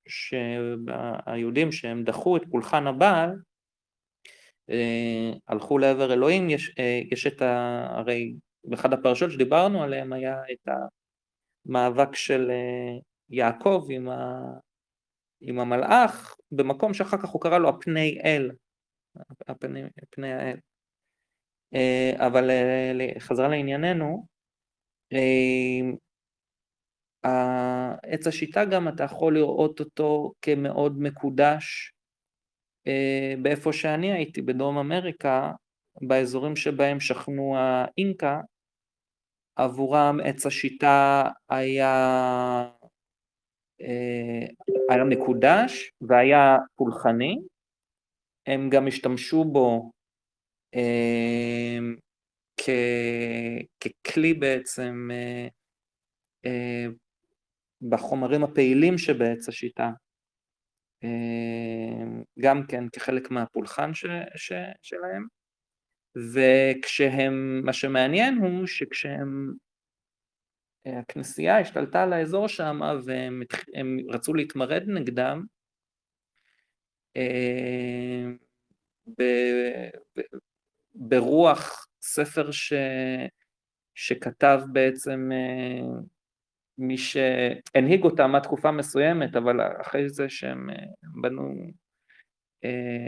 שהיהודים 0.08 1.72
שהם 1.72 2.04
דחו 2.04 2.38
את 2.38 2.42
פולחן 2.52 2.88
הבעל, 2.88 3.30
אה, 3.30 3.36
הלכו 5.48 5.78
לעבר 5.78 6.14
אלוהים, 6.14 6.50
יש, 6.50 6.76
אה, 6.80 7.02
יש 7.12 7.28
את 7.28 7.42
ה... 7.42 7.86
הרי 7.90 8.34
באחד 8.64 8.94
הפרשות 8.94 9.32
שדיברנו 9.32 9.84
עליהם 9.84 10.14
היה 10.14 10.36
את 10.52 10.70
המאבק 11.66 12.16
של 12.16 12.52
אה, 12.52 13.00
יעקב 13.30 13.88
עם, 13.90 14.10
ה, 14.10 14.42
עם 15.42 15.60
המלאך, 15.60 16.36
במקום 16.52 16.94
שאחר 16.94 17.18
כך 17.18 17.30
הוא 17.30 17.42
קרא 17.42 17.58
לו 17.58 17.70
הפני 17.70 18.22
אל, 18.26 18.52
הפני, 19.48 19.84
פני 20.10 20.34
האל. 20.34 20.58
אה, 21.74 22.28
אבל 22.28 22.50
אה, 22.50 23.20
חזרה 23.20 23.48
לענייננו, 23.48 24.26
אה, 25.14 25.96
עץ 28.04 28.28
השיטה 28.28 28.66
גם 28.66 28.88
אתה 28.88 29.04
יכול 29.04 29.36
לראות 29.36 29.80
אותו 29.80 30.34
כמאוד 30.42 31.00
מקודש 31.00 31.94
באיפה 33.42 33.74
שאני 33.74 34.12
הייתי, 34.12 34.42
בדרום 34.42 34.78
אמריקה, 34.78 35.52
באזורים 36.02 36.56
שבהם 36.56 37.00
שכנו 37.00 37.56
האינקה, 37.58 38.42
עבורם 39.56 40.20
עץ 40.24 40.46
השיטה 40.46 41.24
היה 41.50 42.72
היה 44.90 45.04
מקודש 45.04 45.92
והיה 46.02 46.58
פולחני, 46.76 47.38
הם 48.48 48.70
גם 48.70 48.88
השתמשו 48.88 49.44
בו 49.44 49.92
אה, 50.76 51.80
כ, 52.58 52.70
ככלי 53.80 54.34
בעצם 54.34 55.10
אה, 55.12 55.48
אה, 56.46 56.86
בחומרים 57.90 58.44
הפעילים 58.44 58.98
שבעץ 58.98 59.50
השיטה, 59.50 59.84
אה, 59.84 59.90
גם 62.40 62.64
כן 62.68 62.90
כחלק 62.90 63.32
מהפולחן 63.32 63.94
ש, 63.94 64.06
ש, 64.36 64.52
שלהם, 64.82 65.26
וכשהם, 66.34 67.62
מה 67.66 67.74
שמעניין 67.74 68.38
הוא 68.38 68.68
שכשהם 68.68 69.54
הכנסייה 70.86 71.60
השתלטה 71.60 72.04
על 72.04 72.14
האזור 72.14 72.48
שם 72.48 72.80
והם 73.06 73.42
רצו 74.10 74.34
להתמרד 74.34 74.84
נגדם 74.88 75.46
אה, 77.18 78.26
ב, 79.18 79.24
ב, 80.18 80.22
ברוח 80.96 81.88
ספר 82.02 82.52
ש, 82.52 82.74
שכתב 83.96 84.62
בעצם 84.72 85.30
אה, 85.32 86.02
מי 86.82 86.98
שהנהיג 86.98 88.04
אותם 88.04 88.36
עד 88.36 88.42
תקופה 88.42 88.72
מסוימת, 88.72 89.36
אבל 89.36 89.60
אחרי 89.82 90.10
זה 90.10 90.30
שהם 90.30 90.70
אה, 90.70 90.76
בנו, 91.22 91.54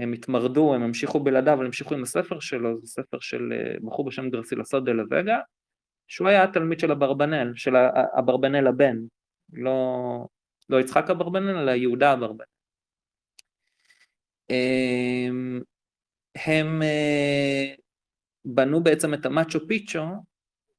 הם 0.01 0.13
התמרדו, 0.13 0.73
הם 0.73 0.83
המשיכו 0.83 1.19
בלעדיו, 1.19 1.53
אבל 1.53 1.65
המשיכו 1.65 1.95
עם 1.95 2.03
הספר 2.03 2.39
שלו, 2.39 2.81
זה 2.81 2.87
ספר 2.87 3.19
של 3.19 3.53
בחור 3.83 4.05
בשם 4.05 4.29
גרסילסו 4.29 4.79
דה 4.79 4.91
לווגה, 4.91 5.39
שהוא 6.07 6.27
היה 6.27 6.43
התלמיד 6.43 6.79
של 6.79 6.91
אברבנאל, 6.91 7.53
של 7.55 7.75
אברבנאל 8.19 8.67
הבן, 8.67 8.97
לא, 9.53 10.27
לא 10.69 10.79
יצחק 10.79 11.09
אברבנאל, 11.09 11.57
אלא 11.57 11.71
יהודה 11.71 12.13
אברבנאל. 12.13 12.47
אמ, 14.49 15.61
הם 16.35 16.81
אה, 16.81 17.73
בנו 18.45 18.83
בעצם 18.83 19.13
את 19.13 19.25
המאצ'ו 19.25 19.67
פיצ'ו 19.67 20.05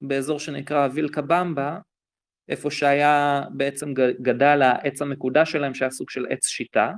באזור 0.00 0.38
שנקרא 0.38 0.88
וילקה 0.94 1.22
במבה, 1.22 1.78
איפה 2.48 2.70
שהיה 2.70 3.42
בעצם 3.56 3.94
גדל 4.22 4.62
העץ 4.62 5.02
המקודש 5.02 5.52
שלהם 5.52 5.74
שהיה 5.74 5.90
סוג 5.90 6.10
של 6.10 6.26
עץ 6.30 6.46
שיטה, 6.46 6.92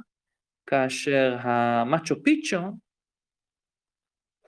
כאשר 0.67 1.37
המאצ'ו 1.41 2.23
פיצ'ו 2.23 2.59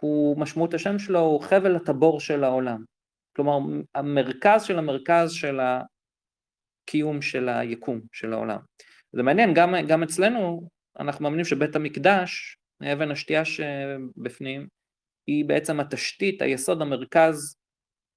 הוא 0.00 0.40
משמעות 0.40 0.74
השם 0.74 0.98
שלו 0.98 1.20
הוא 1.20 1.40
חבל 1.40 1.76
הטבור 1.76 2.20
של 2.20 2.44
העולם. 2.44 2.84
כלומר 3.36 3.82
המרכז 3.94 4.62
של 4.62 4.78
המרכז 4.78 5.32
של 5.32 5.60
הקיום 5.60 7.22
של 7.22 7.48
היקום 7.48 8.00
של 8.12 8.32
העולם. 8.32 8.58
זה 9.12 9.22
מעניין, 9.22 9.54
גם, 9.54 9.74
גם 9.88 10.02
אצלנו 10.02 10.68
אנחנו 10.98 11.22
מאמינים 11.22 11.44
שבית 11.44 11.76
המקדש, 11.76 12.58
אבן 12.92 13.10
השתייה 13.10 13.44
שבפנים, 13.44 14.68
היא 15.26 15.44
בעצם 15.44 15.80
התשתית, 15.80 16.42
היסוד, 16.42 16.82
המרכז 16.82 17.56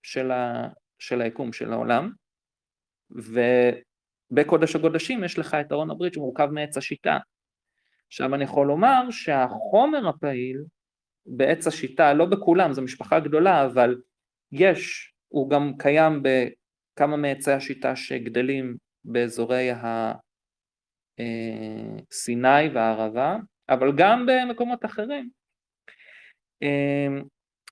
של, 0.04 0.32
ה, 0.32 0.68
של 1.00 1.22
היקום, 1.22 1.54
של 1.54 1.74
העולם, 1.74 2.12
ובקודש 3.12 4.76
הקודשים 4.76 5.24
יש 5.24 5.40
לך 5.40 5.54
את 5.54 5.72
ארון 5.72 5.92
הברית 5.92 6.14
שמורכב 6.14 6.50
מעץ 6.52 6.78
השיטה. 6.78 7.18
עכשיו 8.08 8.36
אני 8.36 8.44
יכול 8.44 8.68
לומר 8.68 9.02
שהחומר 9.12 10.08
הפעיל 10.10 10.64
בעץ 11.26 11.68
השיטה, 11.68 12.14
לא 12.14 12.26
בכולם, 12.26 12.74
זו 12.74 12.82
משפחה 12.82 13.20
גדולה, 13.20 13.66
אבל 13.66 14.02
יש, 14.52 15.14
הוא 15.28 15.50
גם 15.50 15.74
קיים 15.78 16.24
בכמה 16.24 17.18
מעצי 17.18 17.52
השיטה 17.52 17.96
שגדלים 17.96 18.78
באזורי 19.06 19.70
הסיני 21.20 22.48
אה, 22.48 22.70
והערבה, 22.74 23.38
אבל 23.70 23.92
גם 23.98 24.26
במקומות 24.26 24.86
אחרים. 24.86 25.30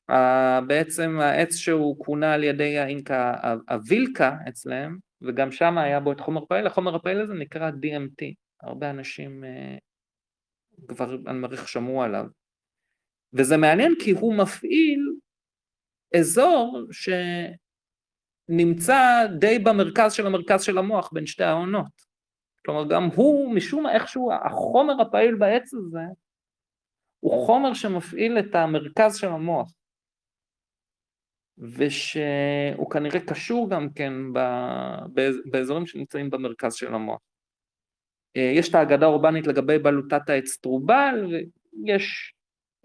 אה, 0.09 0.61
בעצם 0.67 1.19
העץ 1.19 1.55
שהוא 1.55 2.05
כונה 2.05 2.33
על 2.33 2.43
ידי 2.43 2.77
האינקה 2.79 3.33
הווילקה 3.69 4.35
אצלם, 4.49 4.97
וגם 5.21 5.51
שם 5.51 5.77
היה 5.77 5.99
בו 5.99 6.11
את 6.11 6.19
חומר 6.19 6.45
פעיל, 6.45 6.67
החומר 6.67 6.95
הפעיל 6.95 7.21
הזה 7.21 7.33
נקרא 7.33 7.69
DMT, 7.69 8.33
הרבה 8.61 8.89
אנשים 8.89 9.43
אה, 9.43 9.77
כבר 10.87 11.15
אני 11.27 11.39
מעריך 11.39 11.67
שמעו 11.67 12.03
עליו. 12.03 12.25
וזה 13.33 13.57
מעניין 13.57 13.93
כי 13.99 14.11
הוא 14.11 14.35
מפעיל 14.35 15.13
אזור 16.19 16.81
שנמצא 18.49 19.27
די 19.39 19.59
במרכז 19.59 20.13
של 20.13 20.27
המרכז 20.27 20.63
של 20.63 20.77
המוח 20.77 21.13
בין 21.13 21.25
שתי 21.25 21.43
העונות. 21.43 22.09
כלומר 22.65 22.89
גם 22.89 23.03
הוא 23.15 23.55
משום 23.55 23.83
מה 23.83 23.93
איכשהו 23.93 24.31
החומר 24.33 25.01
הפעיל 25.01 25.35
בעץ 25.35 25.73
הזה 25.73 26.03
הוא 27.19 27.45
חומר 27.45 27.73
שמפעיל 27.73 28.39
את 28.39 28.55
המרכז 28.55 29.15
של 29.15 29.27
המוח 29.27 29.73
ושהוא 31.59 32.91
כנראה 32.91 33.19
קשור 33.19 33.69
גם 33.69 33.87
כן 33.95 34.13
באזורים 35.45 35.85
שנמצאים 35.85 36.29
במרכז 36.29 36.73
של 36.73 36.93
המוח. 36.93 37.19
אה, 38.37 38.51
יש 38.55 38.69
את 38.69 38.75
האגדה 38.75 39.05
האורבנית 39.05 39.47
לגבי 39.47 39.79
בלוטת 39.79 40.29
העץ 40.29 40.57
טרובל 40.57 41.25
ויש 41.25 42.33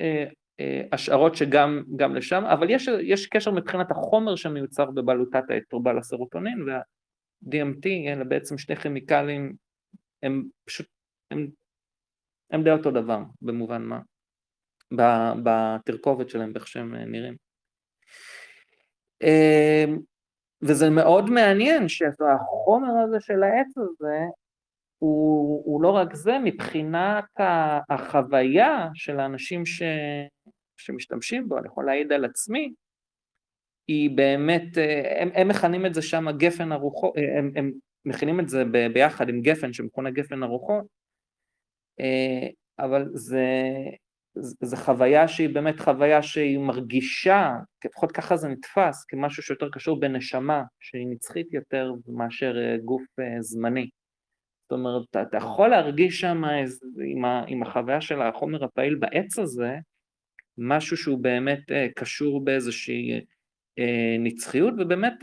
אה, 0.00 0.24
אה, 0.60 0.82
השערות 0.92 1.34
שגם 1.34 2.14
לשם, 2.14 2.44
אבל 2.44 2.70
יש, 2.70 2.88
יש 3.02 3.26
קשר 3.26 3.50
מבחינת 3.50 3.90
החומר 3.90 4.36
שמיוצר 4.36 4.90
בבלוטת 4.90 5.42
העץ 5.50 5.64
טרובל 5.68 5.98
הסרוטונין 5.98 6.68
וה-DMT 6.68 7.86
אלה 8.08 8.24
בעצם 8.24 8.58
שני 8.58 8.76
כימיקלים 8.76 9.56
הם 10.22 10.44
פשוט, 10.64 10.86
הם, 11.30 11.48
הם 12.50 12.64
די 12.64 12.70
אותו 12.70 12.90
דבר 12.90 13.22
במובן 13.42 13.82
מה, 13.82 14.00
בתרכובת 15.42 16.28
שלהם, 16.28 16.52
באיך 16.52 16.66
שהם 16.66 16.94
נראים. 16.94 17.43
אמ, 19.24 19.98
וזה 20.62 20.90
מאוד 20.90 21.30
מעניין 21.30 21.88
שהחומר 21.88 22.98
הזה 23.04 23.20
של 23.20 23.42
העץ 23.42 23.78
הזה 23.78 24.18
הוא, 24.98 25.62
הוא 25.64 25.82
לא 25.82 25.90
רק 25.90 26.14
זה, 26.14 26.38
מבחינת 26.44 27.24
החוויה 27.90 28.88
של 28.94 29.20
האנשים 29.20 29.66
ש, 29.66 29.82
שמשתמשים 30.76 31.48
בו, 31.48 31.58
אני 31.58 31.66
יכול 31.66 31.86
להעיד 31.86 32.12
על 32.12 32.24
עצמי, 32.24 32.72
היא 33.88 34.10
באמת, 34.16 34.78
אה, 34.78 35.22
הם, 35.22 35.30
הם 35.34 35.48
מכנים 35.48 35.86
את 35.86 35.94
זה 35.94 36.02
שם 36.02 36.26
גפן 36.36 36.72
הרוחות, 36.72 37.16
אה, 37.16 37.38
הם, 37.38 37.52
הם 37.56 37.72
מכינים 38.04 38.40
את 38.40 38.48
זה 38.48 38.64
ב, 38.64 38.86
ביחד 38.94 39.28
עם 39.28 39.40
גפן 39.40 39.72
שמכונה 39.72 40.10
גפן 40.10 40.42
הרוחות, 40.42 40.84
אה, 42.00 42.48
אבל 42.78 43.10
זה, 43.14 43.44
זה 44.62 44.76
חוויה 44.76 45.28
שהיא 45.28 45.54
באמת 45.54 45.80
חוויה 45.80 46.22
שהיא 46.22 46.58
מרגישה, 46.58 47.52
לפחות 47.84 48.12
ככה 48.12 48.36
זה 48.36 48.48
נתפס, 48.48 49.04
כמשהו 49.04 49.42
שיותר 49.42 49.68
קשור 49.72 50.00
בנשמה, 50.00 50.62
שהיא 50.80 51.06
נצחית 51.10 51.52
יותר 51.52 51.92
מאשר 52.08 52.54
אה, 52.58 52.76
גוף 52.84 53.02
אה, 53.20 53.42
זמני. 53.42 53.88
זאת 54.62 54.72
אומרת, 54.78 55.28
אתה 55.28 55.36
יכול 55.36 55.68
להרגיש 55.68 56.20
שם 56.20 56.44
עם, 57.14 57.24
עם 57.46 57.62
החוויה 57.62 58.00
של 58.00 58.22
החומר 58.22 58.64
הפעיל 58.64 58.94
בעץ 58.94 59.38
הזה, 59.38 59.76
משהו 60.58 60.96
שהוא 60.96 61.18
באמת 61.18 61.60
קשור 61.96 62.44
באיזושהי 62.44 63.20
נצחיות, 64.18 64.74
ובאמת 64.78 65.14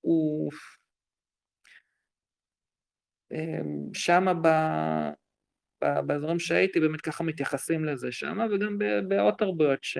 הוא 0.00 0.50
אמ, 3.32 3.94
שמה 3.94 4.34
ב... 4.34 4.48
באזורים 6.06 6.38
שהייתי 6.38 6.80
באמת 6.80 7.00
ככה 7.00 7.24
מתייחסים 7.24 7.84
לזה 7.84 8.12
שם, 8.12 8.38
וגם 8.50 8.78
בעוד 9.08 9.34
תרבויות 9.38 9.84
ש... 9.84 9.98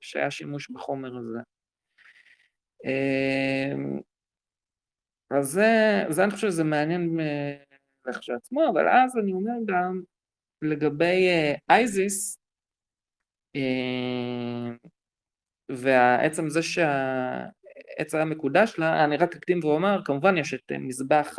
שהיה 0.00 0.30
שימוש 0.30 0.70
בחומר 0.70 1.18
הזה. 1.18 1.38
אמ, 2.84 4.00
אז 5.30 5.46
זה, 5.46 6.02
זה 6.08 6.24
אני 6.24 6.30
חושב 6.30 6.48
שזה 6.48 6.64
מעניין 6.64 7.18
לכשעצמו, 8.06 8.68
אבל 8.72 8.88
אז 8.88 9.18
אני 9.18 9.32
אומר 9.32 9.52
גם 9.66 10.02
לגבי 10.62 11.28
אה, 11.28 11.54
אייזיס, 11.70 12.38
אמ, 13.54 14.76
ועצם 15.70 16.48
זה 16.48 16.62
שה... 16.62 16.88
העץ 17.98 18.14
היה 18.14 18.24
מקודש 18.24 18.78
לה, 18.78 19.04
אני 19.04 19.16
רק 19.16 19.36
אקדים 19.36 19.64
ואומר, 19.64 20.00
כמובן 20.04 20.36
יש 20.36 20.54
את 20.54 20.72
אה, 20.72 20.78
מזבח 20.78 21.36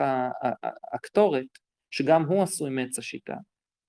הקטורת, 0.94 1.58
שגם 1.94 2.26
הוא 2.26 2.44
עשוי 2.44 2.70
מעץ 2.70 3.00
השיטה. 3.00 3.36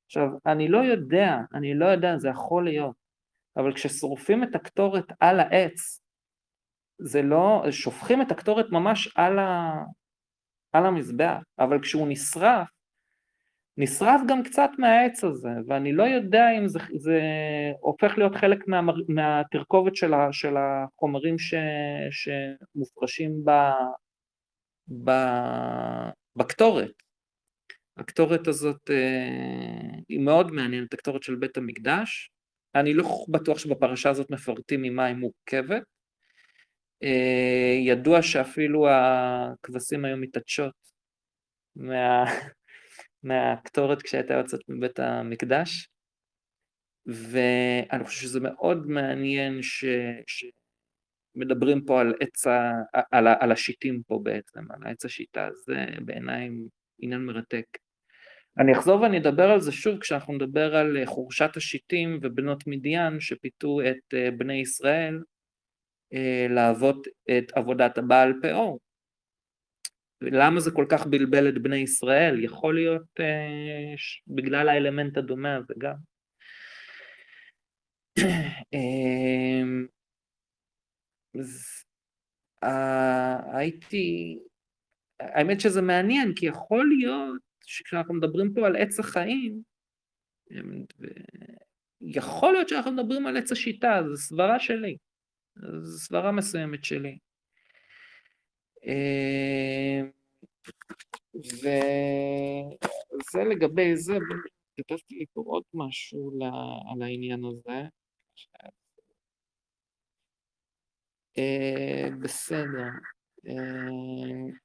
עכשיו, 0.06 0.28
אני 0.46 0.68
לא 0.68 0.78
יודע, 0.78 1.36
אני 1.54 1.74
לא 1.74 1.86
יודע, 1.86 2.18
זה 2.18 2.28
יכול 2.28 2.64
להיות, 2.64 2.96
אבל 3.56 3.74
כששורפים 3.74 4.44
את 4.44 4.54
הקטורת 4.54 5.04
על 5.20 5.40
העץ, 5.40 6.00
זה 6.98 7.22
לא, 7.22 7.64
שופכים 7.70 8.22
את 8.22 8.30
הקטורת 8.30 8.66
ממש 8.70 9.16
על, 9.16 9.38
ה, 9.38 9.72
על 10.72 10.86
המזבח, 10.86 11.42
אבל 11.58 11.82
כשהוא 11.82 12.08
נשרף, 12.08 12.68
נשרף 13.76 14.20
גם 14.28 14.42
קצת 14.42 14.70
מהעץ 14.78 15.24
הזה, 15.24 15.50
ואני 15.66 15.92
לא 15.92 16.02
יודע 16.02 16.44
אם 16.58 16.68
זה, 16.68 16.78
זה 16.96 17.20
הופך 17.80 18.18
להיות 18.18 18.34
חלק 18.34 18.68
מה, 18.68 18.80
מהתרכובת 19.08 19.96
של, 19.96 20.14
ה, 20.14 20.28
של 20.32 20.54
החומרים 20.56 21.38
ש, 21.38 21.54
שמופרשים 22.10 23.44
ב, 23.44 23.50
ב, 25.04 25.10
בקטורת. 26.36 27.04
הקטורת 27.96 28.48
הזאת 28.48 28.90
אה, 28.90 29.98
היא 30.08 30.20
מאוד 30.20 30.52
מעניינת, 30.52 30.94
הקטורת 30.94 31.22
של 31.22 31.34
בית 31.34 31.56
המקדש. 31.56 32.30
אני 32.74 32.94
לא 32.94 33.24
בטוח 33.28 33.58
שבפרשה 33.58 34.10
הזאת 34.10 34.30
מפרטים 34.30 34.82
ממה 34.82 35.04
היא 35.04 35.16
מורכבת. 35.16 35.82
אה, 37.02 37.76
ידוע 37.86 38.22
שאפילו 38.22 38.88
הכבשים 38.88 40.04
היו 40.04 40.16
מתעדשות 40.16 40.74
מה... 41.76 42.24
מהקטורת 43.22 44.02
כשהייתה 44.02 44.34
יוצאת 44.34 44.60
מבית 44.68 44.98
המקדש, 44.98 45.88
ואני 47.06 48.04
חושב 48.04 48.22
שזה 48.22 48.40
מאוד 48.40 48.86
מעניין 48.86 49.62
ש... 49.62 49.84
שמדברים 51.36 51.84
פה 51.84 52.00
על 52.00 52.14
עץ 52.20 52.46
ה... 52.46 52.72
על, 53.10 53.26
ה... 53.26 53.34
על 53.40 53.52
השיטים 53.52 54.02
פה 54.06 54.20
בעצם, 54.22 54.60
על 54.70 54.86
עץ 54.86 55.04
השיטה, 55.04 55.48
זה 55.66 55.84
בעיניי 56.04 56.50
עניין 56.98 57.20
מרתק. 57.20 57.66
אני 58.58 58.72
אחזור 58.72 59.00
ואני 59.00 59.18
אדבר 59.18 59.50
על 59.50 59.60
זה 59.60 59.72
שוב 59.72 59.98
כשאנחנו 59.98 60.34
נדבר 60.34 60.76
על 60.76 60.96
חורשת 61.04 61.56
השיטים 61.56 62.18
ובנות 62.22 62.66
מדיין 62.66 63.20
שפיתו 63.20 63.80
את 63.80 64.14
אה, 64.14 64.30
בני 64.30 64.54
ישראל 64.54 65.22
אה, 66.14 66.46
לעבוד 66.50 67.06
את 67.30 67.52
עבודת 67.54 67.98
הבעל 67.98 68.32
פאור. 68.42 68.80
למה 70.20 70.60
זה 70.60 70.70
כל 70.70 70.86
כך 70.88 71.06
בלבל 71.06 71.48
את 71.48 71.62
בני 71.62 71.76
ישראל? 71.76 72.44
יכול 72.44 72.74
להיות 72.74 73.20
אה, 73.20 73.94
בגלל 74.26 74.68
האלמנט 74.68 75.16
הדומה 75.16 75.56
הזה 75.56 75.74
גם. 75.78 75.94
אה, 78.74 79.62
אה, 82.64 83.58
הייתי, 83.58 84.38
האמת 85.20 85.60
שזה 85.60 85.82
מעניין, 85.82 86.32
כי 86.36 86.46
יכול 86.46 86.88
להיות 86.88 87.53
שכשאנחנו 87.66 88.14
מדברים 88.14 88.54
פה 88.54 88.66
על 88.66 88.76
עץ 88.76 89.00
החיים, 89.00 89.62
יכול 92.00 92.52
להיות 92.52 92.68
שאנחנו 92.68 92.92
מדברים 92.92 93.26
על 93.26 93.36
עץ 93.36 93.52
השיטה, 93.52 94.00
זו 94.08 94.16
סברה 94.16 94.60
שלי, 94.60 94.96
זו 95.82 95.98
סברה 95.98 96.32
מסוימת 96.32 96.84
שלי. 96.84 97.18
אה, 98.86 100.00
וזה 101.34 101.80
לגבי 103.50 103.96
זה, 103.96 104.14
כתבתי 104.76 105.14
לי 105.14 105.24
פה 105.32 105.42
עוד 105.46 105.62
משהו 105.74 106.32
על 106.92 107.02
העניין 107.02 107.40
הזה. 107.44 107.82
אה, 111.38 112.08
בסדר. 112.22 112.88
אה, 113.46 113.52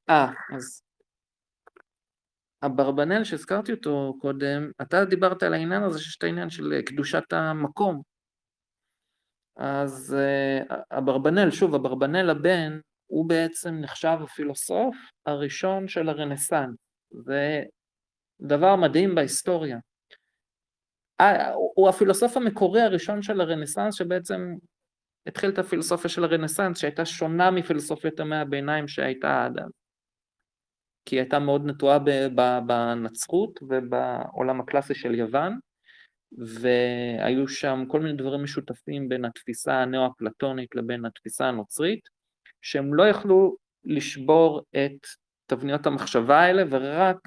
אה, 0.10 0.32
אז 0.56 0.82
אברבנאל 2.62 3.24
שהזכרתי 3.24 3.72
אותו 3.72 4.18
קודם, 4.22 4.72
אתה 4.82 5.06
דיברת 5.06 5.44
על 5.44 5.54
העניין 5.54 5.84
הזה 5.84 6.00
שיש 6.00 6.18
את 6.18 6.24
העניין 6.24 6.50
של 6.50 6.82
קדושת 6.82 7.34
המקום. 7.34 8.02
אז 9.58 10.16
אברבנאל, 10.92 11.52
שוב, 11.52 11.76
אברבנאל 11.76 12.30
הבן, 12.30 12.80
הוא 13.08 13.30
בעצם 13.30 13.76
נחשב 13.76 14.18
הפילוסוף 14.24 14.96
הראשון 15.26 15.88
של 15.88 16.10
הרנסאנס. 16.10 16.76
זה 17.12 17.64
דבר 18.42 18.76
מדהים 18.76 19.16
בהיסטוריה. 19.16 19.78
הוא 21.76 21.90
הפילוסוף 21.90 22.38
המקורי 22.38 22.82
הראשון 22.82 23.22
של 23.22 23.42
הרנסאנס 23.42 23.96
שבעצם 23.96 24.56
התחיל 25.28 25.50
את 25.50 25.60
הפילוסופיה 25.60 26.10
של 26.10 26.24
הרנסאנס 26.24 26.78
שהייתה 26.78 27.06
שונה 27.06 27.52
מפילוסופיית 27.52 28.20
ימי 28.20 28.36
הביניים 28.36 28.88
שהייתה 28.88 29.46
עד 29.46 29.60
אז. 29.60 29.79
כי 31.06 31.16
היא 31.16 31.22
הייתה 31.22 31.40
מאוד 31.40 31.66
נטועה 31.66 32.00
בנצרות 32.66 33.60
ובעולם 33.62 34.60
הקלאסי 34.60 34.96
של 34.96 35.16
יוון, 35.16 35.60
והיו 36.32 37.48
שם 37.48 37.84
כל 37.88 38.00
מיני 38.00 38.18
דברים 38.18 38.44
משותפים 38.44 39.10
בין 39.10 39.26
התפיסה 39.26 39.82
הנאו-אפלטונית 39.82 40.76
לבין 40.76 41.06
התפיסה 41.06 41.46
הנוצרית, 41.48 42.10
שהם 42.62 42.94
לא 42.94 43.04
יכלו 43.04 43.56
לשבור 43.84 44.62
את 44.76 45.08
תבניות 45.46 45.86
המחשבה 45.86 46.40
האלה, 46.40 46.64
ורק 46.70 47.18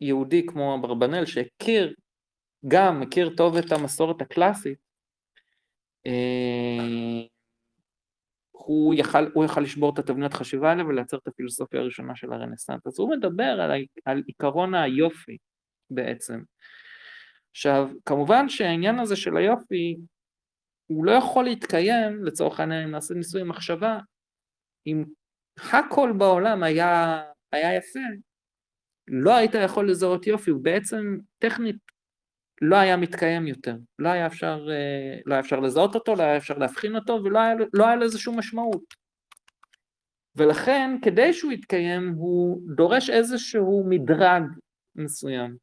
יהודי 0.00 0.46
כמו 0.46 0.74
אברבנאל 0.74 1.26
שהכיר, 1.26 1.94
גם 2.68 3.00
מכיר 3.00 3.30
טוב 3.36 3.56
את 3.56 3.72
המסורת 3.72 4.20
הקלאסית, 4.20 4.78
אה, 6.06 7.31
הוא 8.66 8.94
יכל, 8.94 9.26
הוא 9.34 9.44
יכל 9.44 9.60
לשבור 9.60 9.92
את 9.94 9.98
התבניות 9.98 10.34
חשיבה 10.34 10.70
האלה 10.70 10.86
ולייצר 10.86 11.16
את 11.16 11.26
הפילוסופיה 11.26 11.80
הראשונה 11.80 12.16
של 12.16 12.32
הרנסאנס. 12.32 12.86
אז 12.86 12.98
הוא 12.98 13.10
מדבר 13.10 13.60
על, 13.60 13.84
על 14.04 14.22
עיקרון 14.26 14.74
היופי 14.74 15.36
בעצם. 15.90 16.42
עכשיו, 17.50 17.88
כמובן 18.06 18.48
שהעניין 18.48 18.98
הזה 18.98 19.16
של 19.16 19.36
היופי, 19.36 19.96
הוא 20.86 21.04
לא 21.04 21.12
יכול 21.12 21.44
להתקיים, 21.44 22.24
לצורך 22.24 22.60
העניין, 22.60 22.82
אם 22.82 22.90
נעשה 22.90 23.14
ניסוי 23.14 23.42
מחשבה, 23.42 23.98
אם 24.86 25.04
הכל 25.72 26.12
בעולם 26.18 26.62
היה, 26.62 27.22
היה 27.52 27.76
יפה, 27.76 28.00
לא 29.08 29.36
היית 29.36 29.50
יכול 29.64 29.90
לזהות 29.90 30.26
יופי, 30.26 30.50
הוא 30.50 30.64
בעצם 30.64 31.18
טכנית 31.38 31.76
לא 32.64 32.76
היה 32.76 32.96
מתקיים 32.96 33.46
יותר, 33.46 33.76
לא 33.98 34.08
היה 34.08 34.26
אפשר, 34.26 34.66
אה, 34.70 35.20
לא 35.26 35.34
היה 35.34 35.40
אפשר 35.40 35.60
לזהות 35.60 35.94
אותו, 35.94 36.14
לא 36.14 36.22
היה 36.22 36.36
אפשר 36.36 36.58
להבחין 36.58 36.96
אותו, 36.96 37.20
ולא 37.24 37.38
היה, 37.38 37.54
לא 37.72 37.86
היה 37.86 37.96
לזה 37.96 38.18
שום 38.18 38.38
משמעות. 38.38 38.94
ולכן, 40.36 40.90
כדי 41.02 41.32
שהוא 41.32 41.52
יתקיים, 41.52 42.08
הוא 42.08 42.60
דורש 42.76 43.10
איזשהו 43.10 43.84
מדרג 43.88 44.42
מסוים. 44.96 45.56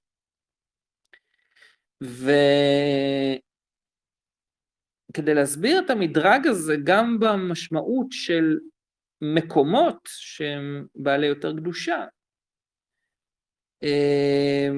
וכדי 2.02 2.54
להסביר 5.34 5.80
את 5.86 5.90
המדרג 5.90 6.48
הזה, 6.48 6.76
גם 6.84 7.20
במשמעות 7.20 8.08
של 8.12 8.58
מקומות 9.22 10.00
שהם 10.06 10.86
בעלי 10.96 11.28
יותר 11.28 11.58
קדושה, 11.58 12.06
אה, 13.84 14.70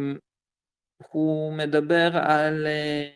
הוא 1.09 1.53
מדבר 1.53 2.09
על, 2.13 2.67
אה, 2.67 3.09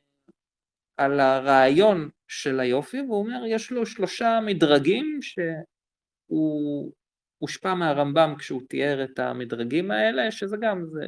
על 0.97 1.19
הרעיון 1.19 2.09
של 2.27 2.59
היופי, 2.59 3.01
והוא 3.01 3.19
אומר, 3.19 3.45
יש 3.47 3.71
לו 3.71 3.85
שלושה 3.85 4.39
מדרגים 4.45 5.19
שהוא 5.21 6.91
הושפע 7.37 7.73
מהרמב"ם 7.73 8.35
כשהוא 8.37 8.61
תיאר 8.69 9.03
את 9.03 9.19
המדרגים 9.19 9.91
האלה, 9.91 10.31
שזה 10.31 10.57
גם, 10.61 10.85
זה, 10.85 11.07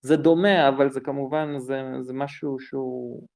זה 0.00 0.16
דומה, 0.16 0.68
אבל 0.68 0.90
זה 0.90 1.00
כמובן, 1.00 1.58
זה, 1.58 1.82
זה 2.00 2.12
משהו 2.12 2.60
שהוא 2.60 3.26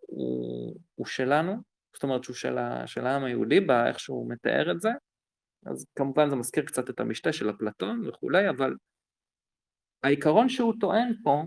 הוא, 0.00 0.76
הוא 0.94 1.06
שלנו, 1.06 1.56
זאת 1.94 2.02
אומרת 2.02 2.24
שהוא 2.24 2.36
של, 2.36 2.56
של 2.86 3.06
העם 3.06 3.24
היהודי, 3.24 3.60
באיך 3.60 4.00
שהוא 4.00 4.30
מתאר 4.30 4.70
את 4.70 4.80
זה, 4.80 4.90
אז 5.66 5.86
כמובן 5.96 6.30
זה 6.30 6.36
מזכיר 6.36 6.64
קצת 6.64 6.90
את 6.90 7.00
המשתה 7.00 7.32
של 7.32 7.50
אפלטון 7.50 8.08
וכולי, 8.08 8.48
אבל 8.48 8.74
העיקרון 10.02 10.48
שהוא 10.48 10.74
טוען 10.80 11.12
פה 11.22 11.42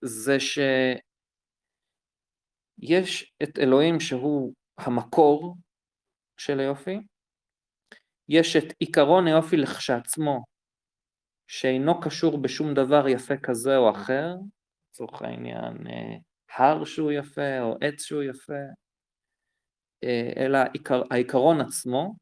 זה 0.00 0.40
שיש 0.40 1.02
את 3.42 3.58
אלוהים 3.58 4.00
שהוא 4.00 4.54
המקור 4.78 5.56
של 6.36 6.60
היופי, 6.60 6.98
יש 8.28 8.56
את 8.56 8.74
עיקרון 8.78 9.26
היופי 9.26 9.56
לכשעצמו, 9.56 10.44
שאינו 11.46 12.00
קשור 12.00 12.42
בשום 12.42 12.74
דבר 12.74 13.08
יפה 13.08 13.36
כזה 13.36 13.76
או 13.76 13.90
אחר, 13.90 14.34
לצורך 14.90 15.22
העניין 15.22 15.86
אה, 15.86 16.16
הר 16.56 16.84
שהוא 16.84 17.12
יפה 17.12 17.60
או 17.60 17.76
עץ 17.80 18.02
שהוא 18.02 18.22
יפה, 18.22 18.62
אה, 20.04 20.32
אלא 20.36 20.58
העיקר, 20.58 21.02
העיקרון 21.10 21.60
עצמו, 21.60 22.14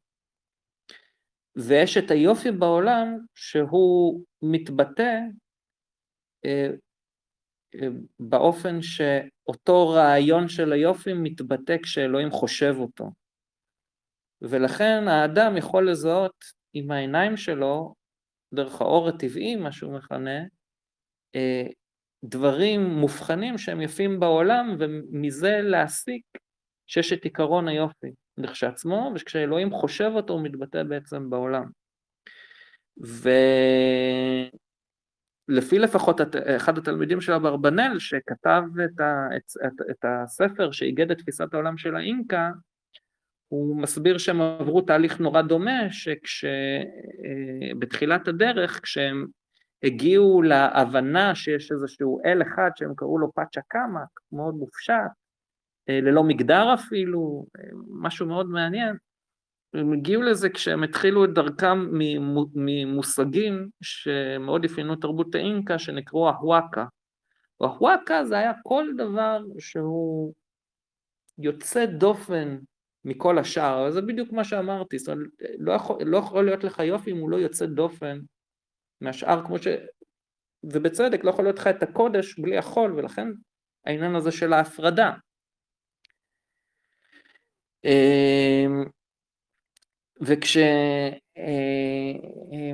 ויש 1.55 1.97
את 1.97 2.11
היופי 2.11 2.51
בעולם 2.51 3.17
שהוא 3.35 4.23
מתבטא 4.41 5.19
באופן 8.19 8.81
שאותו 8.81 9.89
רעיון 9.89 10.47
של 10.47 10.73
היופי 10.73 11.13
מתבטא 11.13 11.77
כשאלוהים 11.83 12.31
חושב 12.31 12.75
אותו. 12.77 13.11
ולכן 14.41 15.07
האדם 15.07 15.57
יכול 15.57 15.91
לזהות 15.91 16.45
עם 16.73 16.91
העיניים 16.91 17.37
שלו, 17.37 17.93
דרך 18.53 18.81
האור 18.81 19.09
הטבעי, 19.09 19.55
מה 19.55 19.71
שהוא 19.71 19.93
מכנה, 19.93 20.39
אה, 21.35 21.63
דברים 22.23 22.81
מובחנים 22.81 23.57
שהם 23.57 23.81
יפים 23.81 24.19
בעולם, 24.19 24.75
ומזה 24.79 25.59
להסיק 25.63 26.23
שיש 26.87 27.13
את 27.13 27.23
עיקרון 27.23 27.67
היופי 27.67 28.11
לכשעצמו, 28.37 29.11
וכשאלוהים 29.15 29.71
חושב 29.71 30.11
אותו 30.15 30.33
הוא 30.33 30.43
מתבטא 30.43 30.83
בעצם 30.83 31.29
בעולם. 31.29 31.69
ו... 33.05 33.29
לפי 35.47 35.79
לפחות 35.79 36.21
אחד 36.55 36.77
התלמידים 36.77 37.21
של 37.21 37.31
אברבנאל 37.33 37.99
שכתב 37.99 38.61
את, 38.85 38.99
ה, 38.99 39.27
את, 39.37 39.43
את, 39.65 39.81
את 39.91 40.05
הספר 40.07 40.71
שאיגד 40.71 41.11
את 41.11 41.17
תפיסת 41.17 41.53
העולם 41.53 41.77
של 41.77 41.95
האינקה, 41.95 42.51
הוא 43.47 43.81
מסביר 43.81 44.17
שהם 44.17 44.41
עברו 44.41 44.81
תהליך 44.81 45.19
נורא 45.19 45.41
דומה, 45.41 45.81
שבתחילת 47.73 48.27
אה, 48.27 48.33
הדרך, 48.33 48.79
כשהם 48.83 49.25
הגיעו 49.83 50.41
להבנה 50.41 51.35
שיש 51.35 51.71
איזשהו 51.71 52.21
אל 52.25 52.41
אחד 52.41 52.69
שהם 52.75 52.93
קראו 52.95 53.17
לו 53.17 53.31
פאצ'ה 53.33 53.61
קאמה, 53.67 54.03
מאוד 54.31 54.55
מופשט, 54.55 54.93
אה, 55.89 56.01
ללא 56.01 56.23
מגדר 56.23 56.73
אפילו, 56.73 57.45
אה, 57.59 57.63
משהו 57.89 58.25
מאוד 58.25 58.49
מעניין, 58.49 58.95
הם 59.73 59.93
הגיעו 59.93 60.21
לזה 60.21 60.49
כשהם 60.49 60.83
התחילו 60.83 61.25
את 61.25 61.33
דרכם 61.33 61.89
ממושגים 62.55 63.69
שמאוד 63.81 64.65
אפיינו 64.65 64.95
תרבות 64.95 65.35
האינקה, 65.35 65.79
שנקראו 65.79 66.29
ההוואקה. 66.29 66.85
וההוואקה 67.61 68.25
זה 68.25 68.37
היה 68.37 68.51
כל 68.63 68.85
דבר 68.97 69.41
שהוא 69.59 70.33
יוצא 71.37 71.85
דופן 71.85 72.57
מכל 73.05 73.37
השאר, 73.37 73.91
זה 73.91 74.01
בדיוק 74.01 74.31
מה 74.31 74.43
שאמרתי, 74.43 74.99
זאת 74.99 75.09
אומרת, 75.09 75.27
לא 75.57 75.71
יכול, 75.71 76.03
לא 76.03 76.17
יכול 76.17 76.45
להיות 76.45 76.63
לך 76.63 76.79
יופי 76.79 77.11
אם 77.11 77.17
הוא 77.17 77.29
לא 77.29 77.37
יוצא 77.37 77.65
דופן 77.65 78.19
מהשאר, 79.01 79.45
כמו 79.45 79.57
ש... 79.57 79.67
ובצדק, 80.63 81.23
לא 81.23 81.29
יכול 81.29 81.45
להיות 81.45 81.59
לך 81.59 81.67
את 81.67 81.83
הקודש 81.83 82.39
בלי 82.39 82.57
החול, 82.57 82.93
ולכן 82.93 83.27
העניין 83.85 84.15
הזה 84.15 84.31
של 84.31 84.53
ההפרדה. 84.53 85.13
וכשהוא 90.21 90.63
אה, 91.37 92.71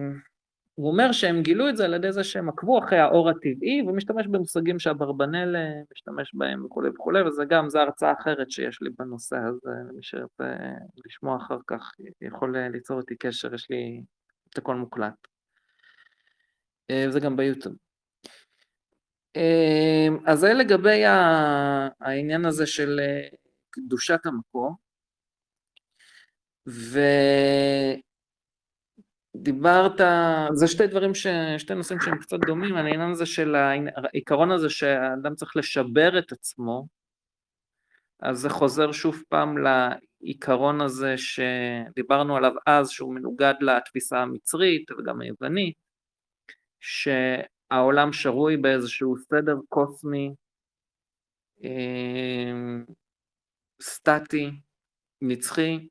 אומר 0.77 1.11
שהם 1.11 1.41
גילו 1.41 1.69
את 1.69 1.77
זה 1.77 1.85
על 1.85 1.93
ידי 1.93 2.11
זה 2.11 2.23
שהם 2.23 2.49
עקבו 2.49 2.79
אחרי 2.79 2.99
האור 2.99 3.29
הטבעי 3.29 3.81
ומשתמש 3.87 4.27
במושגים 4.27 4.79
שאברבנל 4.79 5.55
אה, 5.55 5.81
משתמש 5.91 6.31
בהם 6.33 6.65
וכולי 6.65 6.89
וכולי, 6.89 7.21
וזה 7.21 7.45
גם, 7.45 7.69
זו 7.69 7.79
הרצאה 7.79 8.13
אחרת 8.21 8.51
שיש 8.51 8.81
לי 8.81 8.89
בנושא 8.99 9.35
הזה, 9.35 9.71
מי 9.93 10.03
שירצה 10.03 10.55
לשמוע 11.05 11.37
אחר 11.37 11.57
כך 11.67 11.91
יכול 12.21 12.57
ליצור 12.57 12.99
איתי 12.99 13.15
קשר, 13.15 13.53
יש 13.53 13.69
לי 13.69 14.01
את 14.49 14.57
הכל 14.57 14.75
מוקלט. 14.75 15.13
אה, 16.91 17.05
זה 17.09 17.19
גם 17.19 17.37
ביוטיוב. 17.37 17.75
אז 20.25 20.39
זה 20.39 20.53
לגבי 20.53 21.03
העניין 21.99 22.45
הזה 22.45 22.65
של 22.65 22.99
קדושת 23.69 24.25
המקום. 24.25 24.82
ודיברת, 29.35 30.01
זה 30.53 30.67
שתי 30.67 30.87
דברים, 30.87 31.15
ש... 31.15 31.27
שתי 31.57 31.75
נושאים 31.75 31.99
שהם 31.99 32.17
קצת 32.17 32.37
דומים, 32.47 32.75
העניין 32.75 33.01
הזה 33.11 33.25
של 33.25 33.55
העיקרון 33.55 34.51
הזה 34.51 34.69
שהאדם 34.69 35.35
צריך 35.35 35.55
לשבר 35.55 36.19
את 36.19 36.31
עצמו, 36.31 36.87
אז 38.19 38.37
זה 38.37 38.49
חוזר 38.49 38.91
שוב 38.91 39.23
פעם 39.29 39.55
העיקרון 39.65 40.81
הזה 40.81 41.15
שדיברנו 41.17 42.37
עליו 42.37 42.51
אז, 42.65 42.89
שהוא 42.89 43.15
מנוגד 43.15 43.53
לתפיסה 43.61 44.19
המצרית 44.19 44.91
וגם 44.91 45.21
היוונית, 45.21 45.75
שהעולם 46.79 48.13
שרוי 48.13 48.57
באיזשהו 48.57 49.17
סדר 49.17 49.57
קוסמי 49.69 50.33
אה, 51.63 52.51
סטטי, 53.81 54.51
נצחי, 55.21 55.87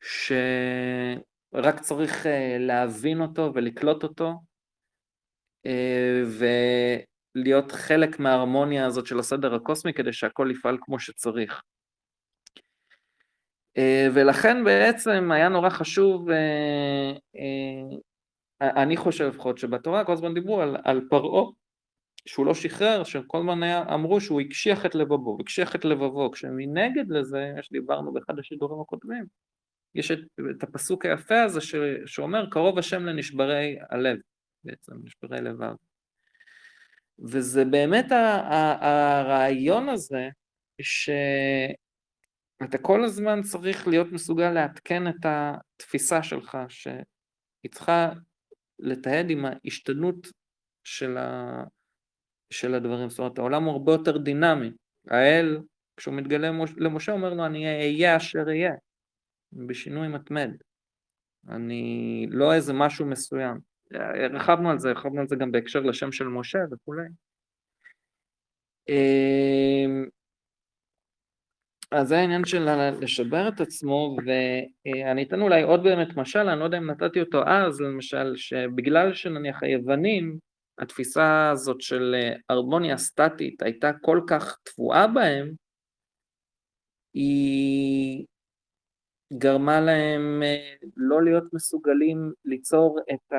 שרק 0.00 1.80
צריך 1.80 2.26
אה, 2.26 2.56
להבין 2.60 3.20
אותו 3.20 3.50
ולקלוט 3.54 4.02
אותו, 4.02 4.34
אה, 5.66 6.22
ולהיות 7.34 7.72
חלק 7.72 8.18
מההרמוניה 8.18 8.86
הזאת 8.86 9.06
של 9.06 9.18
הסדר 9.18 9.54
הקוסמי 9.54 9.92
כדי 9.92 10.12
שהכל 10.12 10.48
יפעל 10.52 10.78
כמו 10.80 10.98
שצריך. 10.98 11.62
ולכן 14.14 14.64
בעצם 14.64 15.30
היה 15.32 15.48
נורא 15.48 15.70
חשוב, 15.70 16.28
אני 18.60 18.96
חושב 18.96 19.24
לפחות 19.24 19.58
שבתורה 19.58 20.04
כל 20.04 20.12
הזמן 20.12 20.34
דיברו 20.34 20.60
על, 20.60 20.76
על 20.84 21.00
פרעה 21.10 21.50
שהוא 22.26 22.46
לא 22.46 22.54
שחרר, 22.54 23.04
שכל 23.04 23.38
הזמן 23.38 23.62
אמרו 23.94 24.20
שהוא 24.20 24.40
הקשיח 24.40 24.86
את 24.86 24.94
לבבו, 24.94 25.38
הקשיח 25.40 25.76
את 25.76 25.84
לבבו, 25.84 26.30
כשמנגד 26.30 27.10
לזה, 27.10 27.52
מה 27.56 27.62
שדיברנו 27.62 28.12
באחד 28.12 28.38
השידורים 28.38 28.80
הקודמים, 28.80 29.24
יש 29.94 30.10
את, 30.10 30.18
את 30.50 30.62
הפסוק 30.62 31.04
היפה 31.04 31.42
הזה 31.42 31.60
ש, 31.60 31.74
שאומר 32.06 32.50
קרוב 32.50 32.78
השם 32.78 33.04
לנשברי 33.04 33.76
הלב, 33.90 34.18
בעצם, 34.64 34.92
נשברי 35.04 35.40
לבב. 35.40 35.74
וזה 37.18 37.64
באמת 37.64 38.12
ה, 38.12 38.16
ה, 38.16 39.18
הרעיון 39.20 39.88
הזה, 39.88 40.28
שאתה 40.82 42.78
כל 42.82 43.04
הזמן 43.04 43.42
צריך 43.42 43.88
להיות 43.88 44.12
מסוגל 44.12 44.50
לעדכן 44.50 45.08
את 45.08 45.24
התפיסה 45.24 46.22
שלך, 46.22 46.58
שהיא 46.68 47.72
צריכה 47.72 48.12
לתעד 48.78 49.30
עם 49.30 49.44
ההשתנות 49.44 50.26
של, 50.84 51.16
ה, 51.16 51.64
של 52.50 52.74
הדברים, 52.74 53.10
זאת 53.10 53.18
אומרת 53.18 53.38
העולם 53.38 53.64
הוא 53.64 53.72
הרבה 53.72 53.92
יותר 53.92 54.18
דינמי, 54.18 54.70
האל 55.08 55.58
כשהוא 55.96 56.14
מתגלה 56.14 56.50
למשה 56.76 57.12
אומר 57.12 57.34
לו 57.34 57.46
אני 57.46 57.66
אהיה 57.66 58.16
אשר 58.16 58.44
אהיה, 58.48 58.74
בשינוי 59.52 60.08
מתמד, 60.08 60.50
אני 61.48 62.26
לא 62.30 62.54
איזה 62.54 62.72
משהו 62.72 63.06
מסוים, 63.06 63.58
הרחבנו 64.20 64.70
על 64.70 64.78
זה, 64.78 64.88
הרחבנו 64.88 65.20
על 65.20 65.28
זה 65.28 65.36
גם 65.36 65.52
בהקשר 65.52 65.80
לשם 65.80 66.12
של 66.12 66.24
משה 66.24 66.58
וכולי. 66.72 67.08
אמ, 68.88 70.06
אז 71.90 72.08
זה 72.08 72.18
העניין 72.18 72.44
של 72.44 72.66
לשבר 73.00 73.48
את 73.48 73.60
עצמו, 73.60 74.16
ואני 74.26 75.22
אתן 75.22 75.40
אולי 75.40 75.62
עוד 75.62 75.82
באמת 75.82 76.16
משל, 76.16 76.48
אני 76.48 76.60
לא 76.60 76.64
יודע 76.64 76.78
אם 76.78 76.90
נתתי 76.90 77.20
אותו 77.20 77.42
אז, 77.46 77.80
למשל, 77.80 78.36
שבגלל 78.36 79.14
שנניח 79.14 79.62
היוונים 79.62 80.38
התפיסה 80.78 81.50
הזאת 81.50 81.80
של 81.80 82.14
אה, 82.14 82.36
הרמוניה 82.48 82.96
סטטית 82.96 83.62
הייתה 83.62 83.90
כל 84.02 84.20
כך 84.28 84.56
תבואה 84.62 85.06
בהם, 85.06 85.52
היא 87.14 88.26
גרמה 89.32 89.80
להם 89.80 90.42
אה, 90.42 90.74
לא 90.96 91.22
להיות 91.22 91.44
מסוגלים 91.52 92.32
ליצור 92.44 93.00
את 93.12 93.32
ה... 93.32 93.36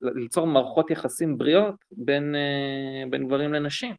ליצור 0.00 0.46
מערכות 0.46 0.90
יחסים 0.90 1.38
בריאות 1.38 1.74
בין, 1.92 2.34
אה, 2.34 3.10
בין 3.10 3.26
גברים 3.26 3.52
לנשים. 3.52 3.94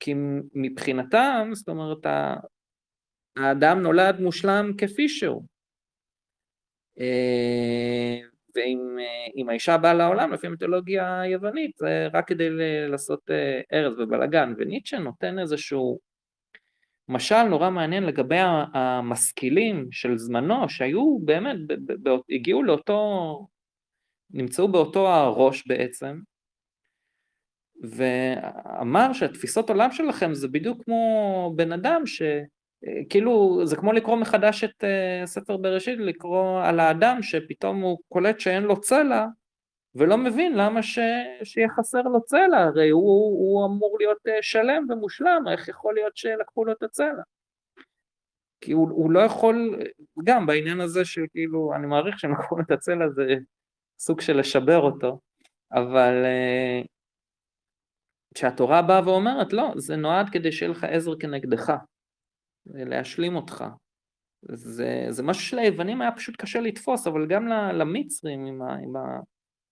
כי 0.00 0.14
מבחינתם, 0.54 1.50
זאת 1.52 1.68
אומרת, 1.68 2.06
האדם 3.36 3.82
נולד 3.82 4.20
מושלם 4.20 4.72
כפי 4.78 5.08
שהוא. 5.08 5.42
ואם 8.54 9.48
האישה 9.48 9.78
באה 9.78 9.94
לעולם 9.94 10.32
לפי 10.32 10.46
המיתולוגיה 10.46 11.20
היוונית 11.20 11.76
זה 11.76 12.08
רק 12.12 12.28
כדי 12.28 12.48
לעשות 12.88 13.30
אה, 13.30 13.60
ארז 13.72 14.00
ובלאגן 14.00 14.54
וניטשה 14.58 14.98
נותן 14.98 15.38
איזשהו 15.38 15.98
משל 17.08 17.42
נורא 17.42 17.70
מעניין 17.70 18.02
לגבי 18.02 18.38
המשכילים 18.74 19.88
של 19.90 20.18
זמנו 20.18 20.68
שהיו 20.68 21.18
באמת, 21.18 21.56
הגיעו 22.30 22.62
לאותו, 22.62 23.46
נמצאו 24.30 24.68
באותו 24.72 25.08
הראש 25.08 25.66
בעצם 25.66 26.20
ואמר 27.82 29.12
שהתפיסות 29.12 29.70
עולם 29.70 29.92
שלכם 29.92 30.34
זה 30.34 30.48
בדיוק 30.48 30.84
כמו 30.84 31.52
בן 31.56 31.72
אדם 31.72 32.06
ש... 32.06 32.22
כאילו 33.08 33.60
זה 33.64 33.76
כמו 33.76 33.92
לקרוא 33.92 34.16
מחדש 34.16 34.64
את 34.64 34.84
uh, 34.84 35.26
ספר 35.26 35.56
בראשית, 35.56 35.98
לקרוא 35.98 36.62
על 36.62 36.80
האדם 36.80 37.22
שפתאום 37.22 37.80
הוא 37.80 37.98
קולט 38.08 38.40
שאין 38.40 38.62
לו 38.62 38.80
צלע 38.80 39.26
ולא 39.94 40.18
מבין 40.18 40.52
למה 40.56 40.82
ש... 40.82 40.98
שיהיה 41.44 41.68
חסר 41.68 42.02
לו 42.02 42.22
צלע, 42.24 42.58
הרי 42.58 42.88
הוא, 42.88 43.38
הוא 43.38 43.66
אמור 43.66 43.96
להיות 43.98 44.18
uh, 44.26 44.30
שלם 44.40 44.86
ומושלם, 44.88 45.44
איך 45.52 45.68
יכול 45.68 45.94
להיות 45.94 46.16
שלקחו 46.16 46.64
לו 46.64 46.72
את 46.72 46.82
הצלע? 46.82 47.22
כי 48.60 48.72
הוא, 48.72 48.90
הוא 48.90 49.10
לא 49.10 49.20
יכול, 49.20 49.78
גם 50.24 50.46
בעניין 50.46 50.80
הזה 50.80 51.04
שכאילו, 51.04 51.74
אני 51.74 51.86
מעריך 51.86 52.18
שהם 52.18 52.32
לקחו 52.32 52.60
את 52.60 52.70
הצלע 52.70 53.08
זה 53.08 53.34
סוג 53.98 54.20
של 54.20 54.38
לשבר 54.38 54.78
אותו, 54.78 55.20
אבל 55.72 56.24
uh, 56.24 56.86
כשהתורה 58.34 58.82
באה 58.82 59.08
ואומרת 59.08 59.52
לא, 59.52 59.72
זה 59.76 59.96
נועד 59.96 60.30
כדי 60.32 60.52
שיהיה 60.52 60.72
לך 60.72 60.84
עזר 60.84 61.12
כנגדך. 61.20 61.72
להשלים 62.74 63.36
אותך. 63.36 63.64
זה, 64.42 65.06
זה 65.10 65.22
משהו 65.22 65.42
שליוונים 65.42 66.02
היה 66.02 66.12
פשוט 66.12 66.36
קשה 66.36 66.60
לתפוס, 66.60 67.06
אבל 67.06 67.26
גם 67.26 67.48
למצרים 67.48 68.46
עם, 68.46 68.62
ה, 68.62 68.74
עם, 68.74 68.96
ה, 68.96 69.20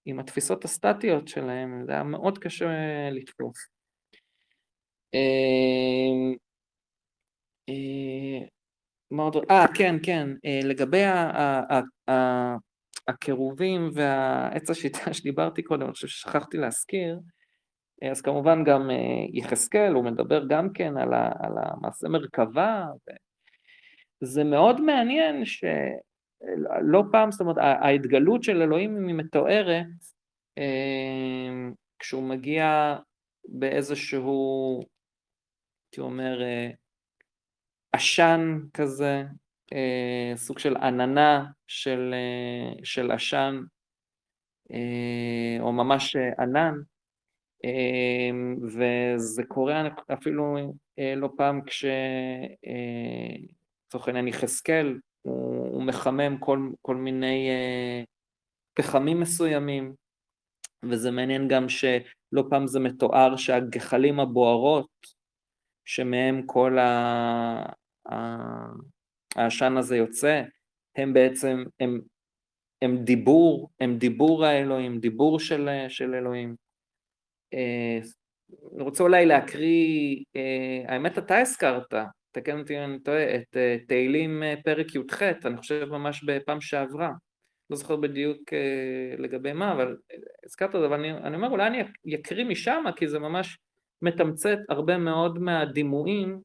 עם 0.07 0.19
התפיסות 0.19 0.65
הסטטיות 0.65 1.29
שלהם, 1.29 1.83
זה 1.87 1.93
היה 1.93 2.03
מאוד 2.03 2.39
קשה 2.39 2.67
לתפוס. 3.11 3.69
אה, 5.15 6.35
אה? 7.69 8.47
אה, 9.51 9.67
כן, 9.75 9.97
כן, 10.03 10.29
אה, 10.45 10.61
לגבי 10.65 11.03
הקירובים 13.09 13.91
והעץ 13.95 14.71
השיטה 14.71 15.13
שדיברתי 15.15 15.63
קודם, 15.63 15.83
אני 15.83 15.93
חושב 15.93 16.09
ששכחתי 16.09 16.57
להזכיר, 16.57 17.19
אז 18.11 18.21
כמובן 18.21 18.65
גם 18.65 18.91
אה, 18.91 18.97
יחזקאל, 19.33 19.93
הוא 19.93 20.05
מדבר 20.05 20.45
גם 20.49 20.73
כן 20.73 20.97
על, 20.97 21.11
המעשה 21.57 22.09
מרכבה, 22.09 22.85
זה 24.21 24.45
מאוד 24.45 24.81
מעניין 24.81 25.45
שלא 26.41 27.03
פעם, 27.13 27.31
זאת 27.31 27.41
אומרת, 27.41 27.57
ההתגלות 27.59 28.43
של 28.43 28.63
אלוהים 28.63 29.07
היא 29.07 29.15
מתוארת 29.15 29.87
אה, 30.59 31.69
כשהוא 31.99 32.23
מגיע 32.23 32.97
באיזשהו, 33.49 34.81
הייתי 35.85 36.01
אומר, 36.01 36.43
אה, 36.43 36.71
עשן 37.93 38.59
כזה, 38.75 39.23
סוג 40.35 40.59
של 40.59 40.77
עננה 40.77 41.47
של, 41.67 42.15
של 42.85 43.11
עשן, 43.11 43.61
או 45.61 45.73
ממש 45.73 46.17
ענן, 46.39 46.75
אמ, 47.65 48.57
וזה 48.63 49.43
קורה 49.49 49.89
אפילו 50.13 50.57
אה, 50.99 51.15
לא 51.15 51.29
פעם 51.37 51.61
כש... 51.67 51.85
אה, 52.67 53.37
לצורך 53.87 54.09
העניין 54.09 54.29
יחזקאל, 54.29 54.99
הוא, 55.27 55.75
הוא 55.75 55.83
מחמם 55.83 56.39
כל, 56.39 56.71
כל 56.83 56.97
מיני 56.97 57.49
אה, 57.51 58.03
פחמים 58.75 59.21
מסוימים, 59.21 59.95
וזה 60.91 61.11
מעניין 61.11 61.49
גם 61.49 61.69
שלא 61.69 62.45
פעם 62.51 62.67
זה 62.67 62.81
מתואר 62.81 63.37
שהגחלים 63.37 64.21
הבוערות, 64.21 64.89
שמהם 65.85 66.43
כל 66.47 66.79
העשן 69.37 69.77
הזה 69.77 69.97
יוצא, 69.97 70.43
הם 70.97 71.13
בעצם, 71.13 71.65
הם, 71.81 72.01
הם 72.83 73.05
דיבור, 73.05 73.71
הם 73.81 73.99
דיבור 73.99 74.45
האלוהים, 74.45 74.99
דיבור 74.99 75.41
של, 75.41 75.69
של 75.89 76.15
אלוהים. 76.15 76.57
אה, 77.55 77.99
אני 78.75 78.83
רוצה 78.83 79.03
אולי 79.03 79.27
להקריא, 79.27 80.25
אה, 80.37 80.83
האמת 80.95 81.19
אתה 81.19 81.39
הזכרת, 81.39 81.95
תקן 82.37 82.59
אותי 82.59 82.79
אם 82.79 82.83
אני 82.85 82.99
טועה, 82.99 83.35
את 83.37 83.57
אה, 83.57 83.77
תהילים 83.89 84.43
פרק 84.65 84.95
י"ח, 84.95 85.23
אני 85.23 85.57
חושב 85.57 85.89
ממש 85.91 86.25
בפעם 86.25 86.61
שעברה, 86.61 87.11
לא 87.71 87.77
זוכר 87.77 87.97
בדיוק 87.97 88.53
לגבי 89.19 89.53
מה, 89.53 89.73
אבל 89.73 89.97
הזכרת 90.45 90.75
את 90.75 90.81
זה, 90.81 90.87
אבל 90.87 90.99
אני, 90.99 91.13
אני 91.13 91.37
אומר 91.37 91.49
אולי 91.49 91.67
אני 91.67 91.83
אקריא 92.15 92.45
משם, 92.45 92.85
כי 92.97 93.09
זה 93.09 93.19
ממש 93.19 93.59
מתמצת 94.03 94.59
הרבה 94.69 94.99
מאוד 94.99 95.39
מהדימויים 95.39 96.41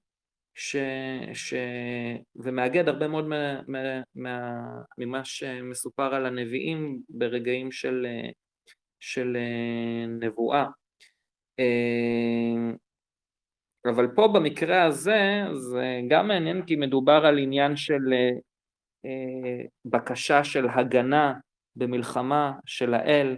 ש, 0.55 0.75
ש, 1.33 1.53
ומאגד 2.35 2.87
הרבה 2.87 3.07
מאוד 3.07 3.27
מה, 3.27 3.61
מה, 3.67 3.79
מה, 4.15 4.61
ממה 4.97 5.25
שמסופר 5.25 6.15
על 6.15 6.25
הנביאים 6.25 6.99
ברגעים 7.09 7.71
של, 7.71 8.07
של 8.99 9.37
נבואה. 10.07 10.65
אבל 13.85 14.07
פה 14.15 14.27
במקרה 14.27 14.83
הזה 14.83 15.43
זה 15.53 16.01
גם 16.09 16.27
מעניין 16.27 16.65
כי 16.65 16.75
מדובר 16.75 17.25
על 17.25 17.37
עניין 17.37 17.75
של 17.75 18.13
אה, 19.05 19.61
בקשה 19.85 20.43
של 20.43 20.69
הגנה 20.69 21.33
במלחמה 21.75 22.53
של 22.65 22.93
האל 22.93 23.37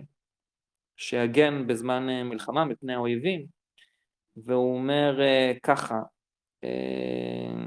שיגן 0.98 1.68
בזמן 1.68 2.10
אה, 2.10 2.24
מלחמה 2.24 2.66
מפני 2.66 2.94
האויבים 2.94 3.46
והוא 4.38 4.78
אומר 4.78 5.22
אה, 5.22 5.54
ככה 5.64 6.02
אה, 6.64 7.66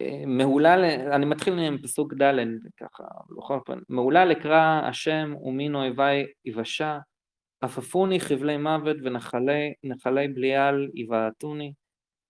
אה 0.00 0.26
מעולה, 0.26 0.74
אני 1.16 1.26
מתחיל 1.26 1.58
עם 1.58 1.78
פסוק 1.78 2.14
ד' 2.14 2.34
ככה, 2.76 3.04
בכל 3.36 3.54
אופן, 3.54 3.78
מעולה 3.88 4.24
לקרא 4.24 4.80
השם 4.84 5.34
ומין 5.42 5.74
אויבי 5.74 6.26
יבשה 6.44 6.98
עפפוני 7.62 8.20
חבלי 8.20 8.56
מוות 8.56 8.96
ונחלי 9.82 10.28
בליעל 10.28 10.88
יבעטוני, 10.94 11.72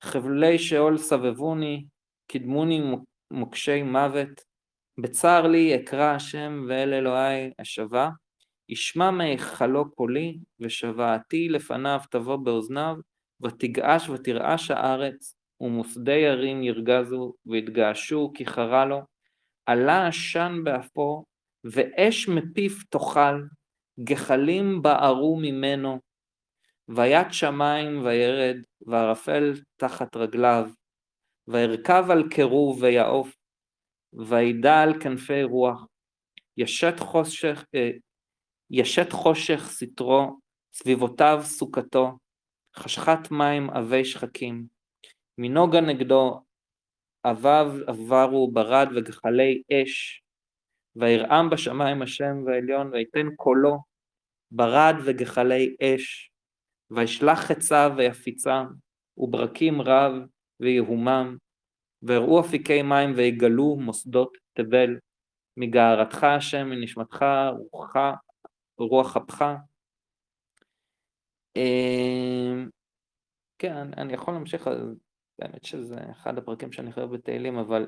חבלי 0.05 0.59
שאול 0.59 0.99
סבבוני, 0.99 1.85
קדמוני 2.27 2.83
מוקשי 3.31 3.83
מוות, 3.83 4.45
בצר 5.01 5.47
לי 5.47 5.77
אקרא 5.77 6.15
השם 6.15 6.65
ואל 6.69 6.95
אלוהי 6.95 7.51
אשבה, 7.59 8.11
ישמע 8.69 9.11
מהיכלו 9.11 9.95
קולי, 9.95 10.39
ושוועתי 10.61 11.49
לפניו 11.49 12.01
תבוא 12.11 12.37
באוזניו, 12.37 12.97
ותגעש 13.43 14.09
ותרעש 14.09 14.71
הארץ, 14.71 15.37
ומוסדי 15.61 16.27
ערים 16.27 16.63
ירגזו, 16.63 17.35
ויתגעשו 17.47 18.33
כי 18.35 18.47
חרה 18.47 18.85
לו, 18.85 19.01
עלה 19.67 20.07
עשן 20.07 20.61
באפו, 20.65 21.25
ואש 21.65 22.29
מפיו 22.29 22.71
תאכל, 22.91 23.43
גחלים 24.01 24.83
בערו 24.83 25.37
ממנו, 25.43 26.01
ויד 26.89 27.33
שמיים 27.33 28.05
וירד, 28.05 28.57
וערפל 28.87 29.53
תחת 29.77 30.17
רגליו, 30.17 30.71
וירכב 31.49 32.05
על 32.11 32.29
קירוב 32.29 32.83
ויעוף, 32.83 33.37
וידע 34.13 34.81
על 34.83 35.01
כנפי 35.01 35.43
רוח, 35.43 35.87
ישת 36.57 37.01
חושך, 37.01 37.65
אה, 37.75 37.91
ישת 38.71 39.13
חושך 39.13 39.69
סתרו, 39.69 40.39
סביבותיו 40.73 41.41
סוכתו, 41.43 42.19
חשכת 42.77 43.31
מים 43.31 43.71
עבי 43.71 44.05
שחקים, 44.05 44.67
מנוגה 45.39 45.81
נגדו 45.81 46.41
אביו 47.25 47.73
עברו 47.87 48.51
ברד 48.53 48.89
וגחלי 48.97 49.63
אש, 49.73 50.22
וירעם 50.97 51.51
בשמיים 51.51 52.03
השם 52.03 52.43
ועליון 52.47 52.93
ויתן 52.93 53.27
קולו 53.37 53.79
ברד 54.51 54.95
וגחלי 55.05 55.77
אש, 55.83 56.33
וישלח 56.91 57.39
חציו 57.39 57.93
ויפיצם, 57.97 58.65
וברקים 59.17 59.83
רב 59.83 60.13
ויהומם, 60.61 61.37
והראו 62.03 62.41
אפיקי 62.41 62.83
מים 62.83 63.13
ויגלו 63.17 63.77
מוסדות 63.77 64.37
תבל, 64.53 64.97
מגערתך 65.57 66.25
השם 66.25 66.67
מנשמתך 66.67 67.25
רוחך 67.73 67.97
רוח 68.79 69.17
אפך. 69.17 69.45
אמ, 71.57 72.69
כן, 73.59 73.95
אני 73.97 74.13
יכול 74.13 74.35
להמשיך, 74.35 74.71
באמת 75.39 75.65
שזה 75.65 75.97
אחד 76.11 76.39
הפרקים 76.39 76.73
שאני 76.73 76.93
חייב 76.93 77.11
בתהילים, 77.11 77.59
אבל 77.59 77.87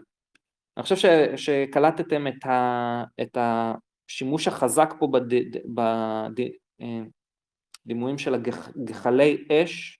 אני 0.77 0.83
חושב 0.83 0.97
ש, 0.97 1.07
שקלטתם 1.37 2.27
את, 2.27 2.47
ה, 2.47 3.05
את 3.23 3.37
השימוש 3.41 4.49
החזק 4.49 4.89
פה 4.99 5.09
בדימויים 7.85 8.19
של 8.19 8.35
הגחלי 8.35 9.49
אש, 9.53 9.99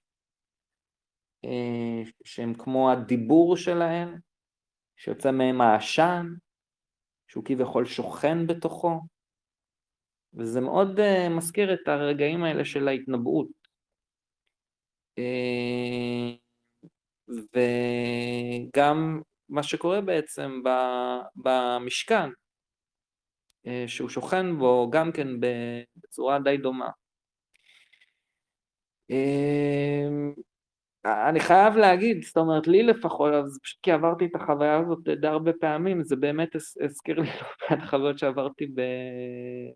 אה, 1.45 2.03
שהם 2.25 2.55
כמו 2.55 2.91
הדיבור 2.91 3.57
שלהם, 3.57 4.19
שיוצא 4.97 5.31
מהם 5.31 5.61
העשן, 5.61 6.27
שהוא 7.29 7.45
כביכול 7.45 7.85
שוכן 7.85 8.47
בתוכו, 8.47 9.01
וזה 10.35 10.61
מאוד 10.61 10.99
uh, 10.99 11.29
מזכיר 11.31 11.75
את 11.75 11.89
הרגעים 11.89 12.45
האלה 12.45 12.65
של 12.65 12.89
ההתנבאות. 12.89 13.49
וגם 17.29 19.21
מה 19.55 19.63
שקורה 19.63 20.01
בעצם 20.01 20.63
במשכן, 21.37 22.31
uh, 23.67 23.71
שהוא 23.87 24.09
שוכן 24.09 24.59
בו 24.59 24.91
גם 24.93 25.13
כן 25.13 25.29
בצורה 25.97 26.39
די 26.39 26.57
דומה. 26.57 26.91
Uh, 29.13 30.41
אני 31.07 31.41
חייב 31.41 31.77
להגיד, 31.77 32.23
זאת 32.23 32.37
אומרת, 32.37 32.67
לי 32.67 32.83
לפחות, 32.83 33.33
זה 33.47 33.61
פשוט 33.63 33.79
כי 33.83 33.93
עברתי 33.93 34.25
את 34.25 34.35
החוויה 34.35 34.79
הזאת 34.79 35.09
די 35.21 35.27
הרבה 35.27 35.53
פעמים, 35.61 36.05
זה 36.05 36.17
באמת 36.17 36.57
הזכיר 36.85 37.21
לי 37.21 37.27
לא 37.27 37.77
את 37.77 37.83
החוויות 37.83 38.19
שעברתי 38.19 38.67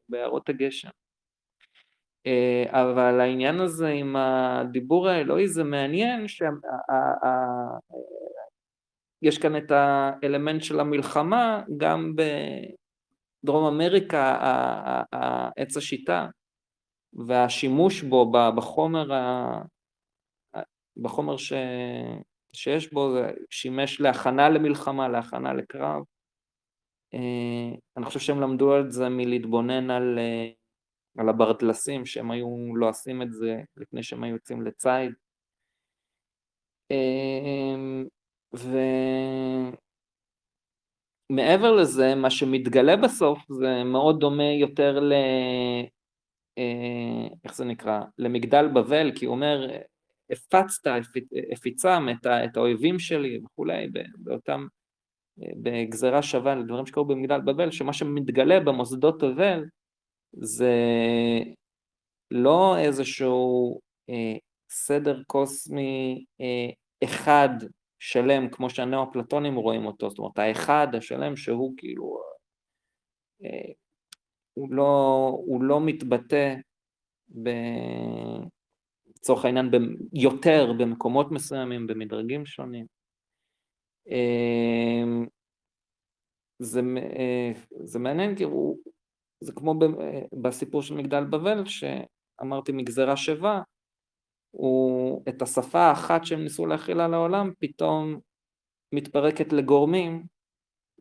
בעיירות 0.08 0.48
הגשם. 0.48 0.88
אה, 2.26 2.64
אבל 2.70 3.20
העניין 3.20 3.60
הזה 3.60 3.88
עם 3.88 4.16
הדיבור 4.16 5.08
האלוהי 5.08 5.48
זה 5.48 5.64
מעניין, 5.64 6.28
יש 9.22 9.38
כאן 9.38 9.56
את 9.56 9.70
האלמנט 9.70 10.62
של 10.62 10.80
המלחמה, 10.80 11.62
גם 11.76 12.14
בדרום 13.44 13.74
אמריקה, 13.74 14.36
עץ 15.56 15.76
השיטה, 15.76 16.26
והשימוש 17.12 18.02
בו 18.02 18.32
בחומר 18.56 19.10
בחומר 20.96 21.36
ש... 21.36 21.52
שיש 22.52 22.92
בו, 22.92 23.16
שימש 23.50 24.00
להכנה 24.00 24.48
למלחמה, 24.48 25.08
להכנה 25.08 25.54
לקרב. 25.54 26.02
אה, 27.14 27.76
אני 27.96 28.04
חושב 28.04 28.20
שהם 28.20 28.40
למדו 28.40 28.72
על 28.72 28.90
זה 28.90 29.08
מלהתבונן 29.08 29.90
על, 29.90 30.18
אה, 30.18 30.50
על 31.18 31.28
הברדלסים, 31.28 32.06
שהם 32.06 32.30
היו 32.30 32.76
לועשים 32.76 33.22
את 33.22 33.32
זה 33.32 33.62
לפני 33.76 34.02
שהם 34.02 34.24
היו 34.24 34.34
יוצאים 34.34 34.62
לציד. 34.62 35.12
אה, 38.54 39.70
ומעבר 41.30 41.72
לזה, 41.72 42.14
מה 42.14 42.30
שמתגלה 42.30 42.96
בסוף 42.96 43.38
זה 43.48 43.84
מאוד 43.84 44.20
דומה 44.20 44.50
יותר 44.50 45.00
ל... 45.00 45.12
איך 47.44 47.54
זה 47.54 47.64
נקרא? 47.64 48.00
למגדל 48.18 48.68
בבל, 48.68 49.12
כי 49.14 49.26
הוא 49.26 49.34
אומר, 49.34 49.70
הפצת, 50.30 50.90
הפיצם 51.52 52.06
את, 52.10 52.26
את 52.26 52.56
האויבים 52.56 52.98
שלי 52.98 53.40
וכולי, 53.44 53.88
באותם, 54.18 54.66
בגזרה 55.38 56.22
שווה 56.22 56.54
לדברים 56.54 56.86
שקרו 56.86 57.04
במגדל 57.04 57.40
בבל, 57.40 57.70
שמה 57.70 57.92
שמתגלה 57.92 58.60
במוסדות 58.60 59.22
בבל 59.22 59.64
זה 60.32 60.74
לא 62.30 62.76
איזשהו 62.78 63.80
אה, 64.10 64.36
סדר 64.70 65.22
קוסמי 65.26 66.24
אה, 66.40 66.70
אחד 67.04 67.48
שלם 67.98 68.48
כמו 68.50 68.70
שהנאו-אפלטונים 68.70 69.54
רואים 69.54 69.86
אותו, 69.86 70.10
זאת 70.10 70.18
אומרת 70.18 70.38
האחד 70.38 70.86
השלם 70.94 71.36
שהוא 71.36 71.74
כאילו, 71.76 72.20
אה, 73.44 73.72
הוא, 74.54 74.72
לא, 74.72 75.26
הוא 75.46 75.62
לא 75.62 75.80
מתבטא 75.80 76.54
ב... 77.42 77.48
לצורך 79.18 79.44
העניין 79.44 79.70
יותר 80.12 80.72
במקומות 80.78 81.30
מסוימים, 81.30 81.86
במדרגים 81.86 82.46
שונים. 82.46 82.86
אמ, 84.06 85.26
זה, 86.58 86.80
אה, 87.18 87.52
זה 87.84 87.98
מעניין 87.98 88.34
הוא, 88.44 88.78
זה 89.40 89.52
כמו 89.52 89.74
בסיפור 90.42 90.82
של 90.82 90.94
מגדל 90.94 91.24
בבל 91.24 91.62
שאמרתי 91.64 92.72
מגזרה 92.72 93.16
שווה, 93.16 93.62
הוא 94.50 95.22
את 95.28 95.42
השפה 95.42 95.80
האחת 95.80 96.24
שהם 96.24 96.42
ניסו 96.42 96.66
להכיל 96.66 97.00
על 97.00 97.14
העולם 97.14 97.52
פתאום 97.58 98.20
מתפרקת 98.92 99.52
לגורמים 99.52 100.26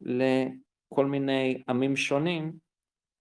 לכל 0.02 1.06
מיני 1.06 1.64
עמים 1.69 1.95
שונים 1.95 2.53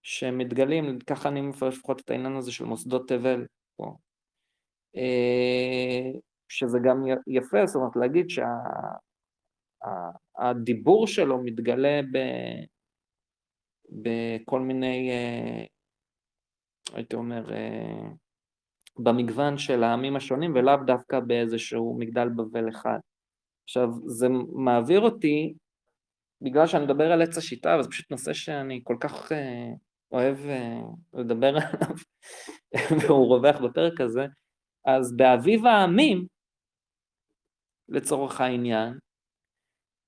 שמתגלים, 0.01 0.99
ככה 0.99 1.29
אני 1.29 1.41
מפרש 1.41 1.77
לפחות 1.77 2.01
את 2.01 2.09
העניין 2.09 2.35
הזה 2.35 2.51
של 2.51 2.65
מוסדות 2.65 3.07
תבל 3.07 3.45
פה. 3.75 3.97
אה, 4.95 6.11
שזה 6.49 6.77
גם 6.83 7.03
יפה, 7.27 7.65
זאת 7.65 7.75
אומרת 7.75 7.95
להגיד 7.95 8.27
שהדיבור 10.39 11.07
שה, 11.07 11.13
שלו 11.13 11.43
מתגלה 11.43 12.01
ב, 12.13 12.17
בכל 13.89 14.59
מיני, 14.59 15.09
אה, 15.11 15.65
הייתי 16.93 17.15
אומר, 17.15 17.53
אה, 17.53 18.09
במגוון 18.99 19.57
של 19.57 19.83
העמים 19.83 20.15
השונים 20.15 20.51
ולאו 20.55 20.75
דווקא 20.85 21.19
באיזשהו 21.19 21.97
מגדל 21.99 22.29
בבל 22.29 22.69
אחד. 22.69 22.99
עכשיו, 23.63 23.89
זה 24.05 24.27
מעביר 24.53 24.99
אותי, 24.99 25.53
בגלל 26.41 26.67
שאני 26.67 26.85
מדבר 26.85 27.11
על 27.11 27.21
עץ 27.21 27.37
השיטה, 27.37 27.77
וזה 27.79 27.89
פשוט 27.89 28.11
נושא 28.11 28.33
שאני 28.33 28.81
כל 28.83 28.97
כך 28.99 29.31
אוהב 30.11 30.37
לדבר 31.13 31.47
עליו, 31.57 31.95
והוא 33.01 33.35
רווח 33.35 33.61
בפרק 33.61 34.01
הזה, 34.01 34.25
אז 34.85 35.15
באביב 35.17 35.65
העמים, 35.65 36.27
לצורך 37.89 38.41
העניין, 38.41 38.97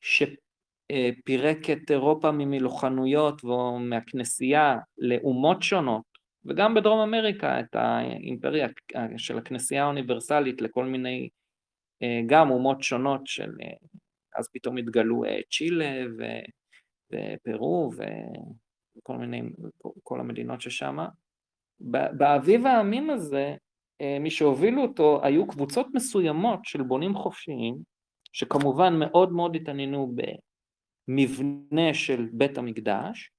שפירק 0.02 1.70
את 1.70 1.92
אירופה 1.92 2.32
ממלוכנויות 2.32 3.44
ומהכנסייה 3.44 4.76
לאומות 4.98 5.64
שונות, 5.64 6.09
וגם 6.46 6.74
בדרום 6.74 7.00
אמריקה 7.00 7.60
את 7.60 7.76
האימפריה 7.76 8.68
של 9.18 9.38
הכנסייה 9.38 9.84
האוניברסלית 9.84 10.62
לכל 10.62 10.86
מיני 10.86 11.30
גם 12.26 12.50
אומות 12.50 12.84
שונות 12.84 13.22
של, 13.26 13.52
אז 14.36 14.50
פתאום 14.54 14.78
התגלו 14.78 15.24
צ'ילה 15.52 16.06
ופרו 17.12 17.92
וכל 18.98 19.18
מיני, 19.18 19.42
כל 20.04 20.20
המדינות 20.20 20.62
ששם. 20.62 20.98
באביב 22.18 22.66
העמים 22.66 23.10
הזה, 23.10 23.56
מי 24.20 24.32
שהובילו 24.32 24.82
אותו 24.82 25.20
היו 25.24 25.48
קבוצות 25.48 25.88
מסוימות 25.94 26.60
של 26.64 26.84
בונים 26.84 27.16
חופשיים, 27.16 27.78
שכמובן 28.34 28.94
מאוד 29.00 29.32
מאוד 29.32 29.56
התעניינו 29.56 30.12
במבנה 31.08 31.94
של 31.94 32.28
בית 32.34 32.58
המקדש, 32.58 33.32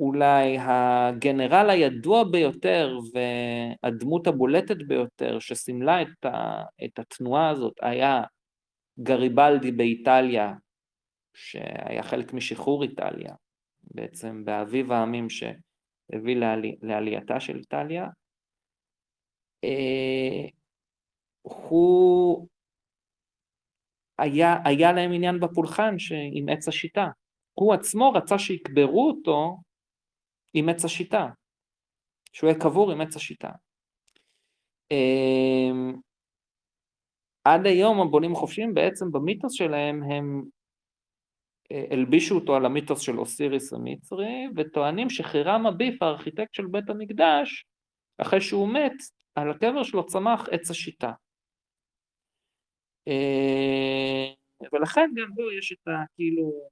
ואולי 0.00 0.56
הגנרל 0.60 1.70
הידוע 1.70 2.24
ביותר 2.24 2.98
והדמות 3.12 4.26
הבולטת 4.26 4.76
ביותר 4.76 5.38
שסימלה 5.38 6.02
את, 6.02 6.24
ה, 6.24 6.62
את 6.84 6.98
התנועה 6.98 7.50
הזאת 7.50 7.74
היה 7.82 8.22
גריבלדי 9.00 9.72
באיטליה, 9.72 10.54
שהיה 11.34 12.02
חלק 12.02 12.32
משחרור 12.32 12.82
איטליה, 12.82 13.34
בעצם 13.82 14.44
באביב 14.44 14.92
העמים 14.92 15.26
שהביא 15.30 16.36
לעלי, 16.36 16.76
לעלייתה 16.82 17.40
של 17.40 17.56
איטליה. 17.56 18.06
אה, 19.64 20.48
הוא, 21.42 22.48
היה, 24.18 24.56
היה 24.64 24.92
להם 24.92 25.12
עניין 25.12 25.40
בפולחן 25.40 25.94
עץ 26.48 26.68
השיטה. 26.68 27.08
הוא 27.52 27.74
עצמו 27.74 28.12
רצה 28.12 28.38
שיקברו 28.38 29.08
אותו 29.08 29.56
עם 30.54 30.68
עץ 30.68 30.84
השיטה, 30.84 31.26
שהוא 32.32 32.50
יהיה 32.50 32.60
קבור 32.60 32.92
עם 32.92 33.00
עץ 33.00 33.16
השיטה. 33.16 33.50
אמ, 34.90 35.94
עד 37.44 37.66
היום 37.66 38.00
הבונים 38.00 38.32
החופשיים 38.32 38.74
בעצם 38.74 39.12
במיתוס 39.12 39.52
שלהם 39.52 40.02
הם 40.02 40.42
אה, 41.72 41.84
הלבישו 41.90 42.34
אותו 42.34 42.56
על 42.56 42.66
המיתוס 42.66 43.00
של 43.00 43.18
אוסיריס 43.18 43.72
המצרי 43.72 44.46
וטוענים 44.56 45.10
שחירם 45.10 45.66
אביף 45.66 46.02
הארכיטקט 46.02 46.54
של 46.54 46.66
בית 46.66 46.90
המקדש 46.90 47.66
אחרי 48.18 48.40
שהוא 48.40 48.68
מת 48.68 48.96
על 49.34 49.50
הקבר 49.50 49.82
שלו 49.82 50.06
צמח 50.06 50.48
עץ 50.50 50.70
השיטה. 50.70 51.12
אה, 53.08 54.32
ולכן 54.72 55.10
גם 55.14 55.34
בו 55.34 55.50
יש 55.58 55.72
את 55.72 55.88
הכאילו 55.88 56.70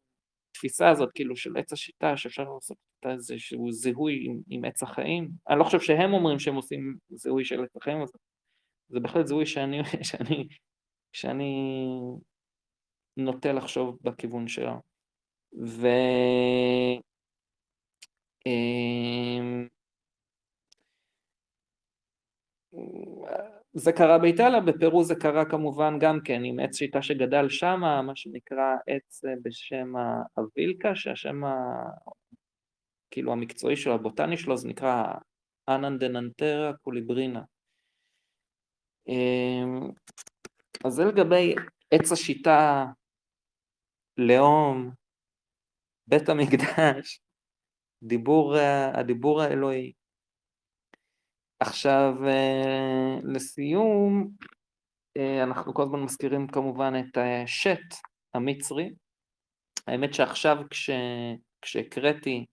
התפיסה 0.59 0.91
הזאת 0.91 1.13
כאילו 1.15 1.37
של 1.37 1.57
עץ 1.57 1.73
השיטה 1.73 2.17
שאפשר 2.17 2.45
לעשות 2.55 2.77
איזשהו 3.07 3.73
זיהוי 3.73 4.27
עם, 4.27 4.41
עם 4.49 4.65
עץ 4.65 4.83
החיים. 4.83 5.31
אני 5.49 5.59
לא 5.59 5.65
חושב 5.65 5.81
שהם 5.81 6.13
אומרים 6.13 6.39
שהם 6.39 6.55
עושים 6.55 6.97
זיהוי 7.11 7.45
של 7.45 7.65
עץ 7.65 7.77
החיים, 7.77 8.03
אז 8.03 8.13
זה 8.89 9.01
בהחלט 9.01 9.27
זיהוי 9.27 9.47
שאני, 9.47 9.81
שאני, 10.09 10.49
שאני 11.13 11.81
נוטה 13.17 13.53
לחשוב 13.53 13.99
בכיוון 14.03 14.49
שלו. 14.49 14.73
ו... 15.67 15.87
זה 23.79 23.93
קרה 23.93 24.19
באיטליה, 24.19 24.61
בפרו 24.61 25.05
זה 25.05 25.15
קרה 25.15 25.45
כמובן 25.45 25.99
גם 26.01 26.19
כן 26.25 26.45
עם 26.45 26.61
עץ 26.61 26.77
שיטה 26.77 27.03
שגדל 27.03 27.49
שם, 27.49 27.81
מה 27.81 28.17
שנקרא 28.17 28.77
עץ 28.87 29.25
אה, 29.25 29.31
בשם 29.43 29.93
הווילקה, 30.35 30.95
שהשם 30.95 31.45
ה... 31.45 31.85
כאילו 33.11 33.33
המקצועי 33.33 33.77
שלו, 33.77 33.95
הבוטני 33.95 34.37
שלו, 34.37 34.57
זה 34.57 34.69
נקרא 34.69 35.05
אננדננטרה 35.69 36.73
קוליברינה. 36.83 37.43
אמ, 39.09 39.91
אז 40.85 40.93
זה 40.93 41.05
לגבי 41.05 41.55
עץ 41.91 42.13
השיטה, 42.13 42.87
לאום, 44.17 44.91
בית 46.07 46.29
המקדש, 46.29 47.21
דיבור, 48.03 48.57
אה, 48.57 49.01
הדיבור 49.01 49.43
האלוהי. 49.43 49.93
עכשיו, 51.61 52.15
אה, 52.27 53.19
לסיום, 53.25 54.31
אה, 55.17 55.43
אנחנו 55.43 55.75
כל 55.75 55.83
הזמן 55.83 56.01
מזכירים 56.01 56.47
כמובן 56.47 56.93
את 56.99 57.17
השט 57.17 57.95
המצרי. 58.35 58.91
האמת 59.87 60.15
שעכשיו 60.15 60.57
כש, 60.71 60.91
כשהקראתי 61.63 62.47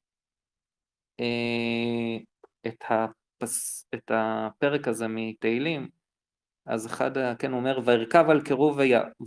אה, 1.20 2.18
את, 2.68 2.84
הפס, 2.90 3.86
את 3.96 4.12
הפרק 4.14 4.88
הזה 4.88 5.08
מתהילים, 5.08 5.90
אז 6.66 6.88
אחד, 6.88 7.12
כן, 7.40 7.52
הוא 7.52 7.60
אומר, 7.60 7.80
וירכב 7.86 8.26
על 8.30 8.42
קירוב 8.42 8.78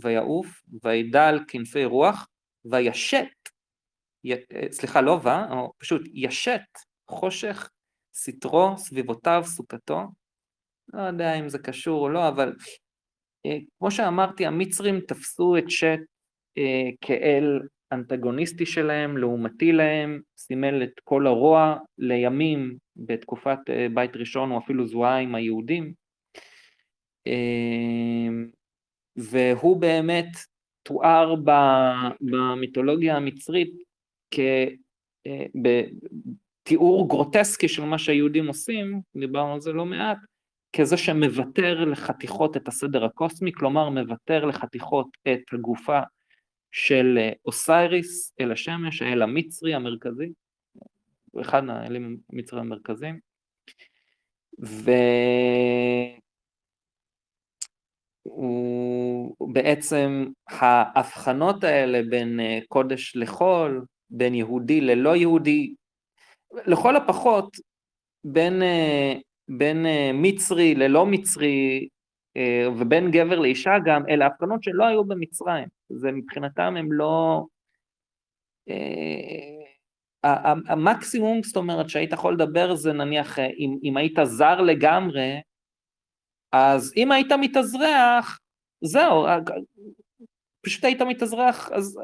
ויעוף, 0.01 0.63
וידע 0.83 1.27
על 1.27 1.39
כנפי 1.47 1.85
רוח, 1.85 2.27
וישת, 2.65 3.27
י, 4.23 4.33
סליחה, 4.71 5.01
לא 5.01 5.11
ו, 5.11 5.29
פשוט 5.77 6.01
ישת 6.13 6.61
חושך 7.09 7.69
סטרו, 8.23 8.77
סביבותיו, 8.77 9.41
סוכתו. 9.45 10.01
לא 10.93 11.01
יודע 11.01 11.33
אם 11.33 11.49
זה 11.49 11.59
קשור 11.59 12.01
או 12.01 12.09
לא, 12.09 12.27
אבל 12.27 12.53
אה, 13.45 13.57
כמו 13.79 13.91
שאמרתי, 13.91 14.45
המצרים 14.45 14.99
תפסו 14.99 15.57
את 15.57 15.69
שט 15.69 15.99
אה, 16.57 16.89
כאל 17.01 17.59
אנטגוניסטי 17.91 18.65
שלהם, 18.65 19.17
לעומתי 19.17 19.71
להם, 19.71 20.21
סימל 20.37 20.83
את 20.83 20.99
כל 21.03 21.27
הרוע 21.27 21.77
לימים 21.97 22.77
בתקופת 22.95 23.59
אה, 23.69 23.87
בית 23.93 24.15
ראשון, 24.15 24.51
או 24.51 24.57
אפילו 24.57 24.87
זוהה 24.87 25.17
עם 25.17 25.35
היהודים. 25.35 25.93
אה, 27.27 28.27
והוא 29.15 29.81
באמת 29.81 30.29
תואר 30.83 31.35
במיתולוגיה 32.21 33.17
המצרית 33.17 33.73
כ... 34.31 34.39
אה, 35.27 35.45
תיאור 36.69 37.07
גרוטסקי 37.07 37.67
של 37.67 37.83
מה 37.83 37.97
שהיהודים 37.97 38.47
עושים, 38.47 39.01
דיברנו 39.19 39.53
על 39.53 39.61
זה 39.61 39.71
לא 39.71 39.85
מעט, 39.85 40.17
כזה 40.75 40.97
שמוותר 40.97 41.85
לחתיכות 41.85 42.57
את 42.57 42.67
הסדר 42.67 43.05
הקוסמי, 43.05 43.51
כלומר 43.53 43.89
מוותר 43.89 44.45
לחתיכות 44.45 45.07
את 45.27 45.39
הגופה 45.53 45.99
של 46.71 47.17
אה, 47.17 47.31
אוסייריס, 47.45 48.33
אל 48.39 48.51
השמש, 48.51 49.01
האל 49.01 49.21
המצרי 49.21 49.73
המרכזי, 49.73 50.31
הוא 51.31 51.41
אחד 51.41 51.63
מהאלים 51.63 52.17
המצרי 52.33 52.59
המרכזיים, 52.59 53.19
והוא 58.25 59.53
בעצם 59.53 60.25
ההבחנות 60.47 61.63
האלה 61.63 62.01
בין 62.09 62.39
אה, 62.39 62.59
קודש 62.67 63.15
לחול, 63.15 63.85
בין 64.09 64.35
יהודי 64.35 64.81
ללא 64.81 65.15
יהודי, 65.15 65.73
לכל 66.65 66.95
הפחות 66.95 67.57
בין, 68.23 68.61
אה, 68.61 69.13
בין 69.47 69.85
אה, 69.85 70.11
מצרי 70.13 70.75
ללא 70.75 71.05
מצרי 71.05 71.87
אה, 72.37 72.65
ובין 72.77 73.11
גבר 73.11 73.39
לאישה 73.39 73.71
גם, 73.85 74.03
אלה 74.09 74.25
הבחנות 74.25 74.63
שלא 74.63 74.85
היו 74.85 75.05
במצרים, 75.05 75.67
זה 75.89 76.11
מבחינתם 76.11 76.75
הם 76.77 76.91
לא... 76.91 77.45
המקסימום, 80.67 81.43
זאת 81.43 81.57
אומרת, 81.57 81.89
שהיית 81.89 82.13
יכול 82.13 82.33
לדבר 82.33 82.75
זה 82.75 82.93
נניח 82.93 83.39
אם, 83.39 83.77
אם 83.83 83.97
היית 83.97 84.19
זר 84.23 84.61
לגמרי, 84.61 85.41
אז 86.51 86.93
אם 86.97 87.11
היית 87.11 87.31
מתאזרח, 87.31 88.39
זהו, 88.81 89.25
פשוט 90.65 90.83
היית 90.83 91.01
מתאזרח, 91.01 91.71
אז 91.71 91.99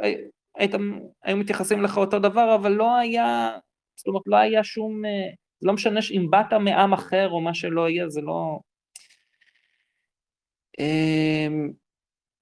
הייתם, 0.55 0.99
היו 1.23 1.37
מתייחסים 1.37 1.81
לך 1.81 1.97
אותו 1.97 2.19
דבר, 2.19 2.55
אבל 2.55 2.71
לא 2.71 2.95
היה, 2.95 3.57
זאת 3.95 4.07
אומרת, 4.07 4.23
לא 4.25 4.35
היה 4.35 4.63
שום, 4.63 5.05
אה, 5.05 5.29
לא 5.61 5.73
משנה 5.73 5.99
אם 6.11 6.27
באת 6.29 6.53
מעם 6.53 6.93
אחר 6.93 7.29
או 7.29 7.41
מה 7.41 7.53
שלא 7.53 7.89
יהיה, 7.89 8.09
זה 8.09 8.21
לא... 8.21 8.59
אמ, 10.79 11.71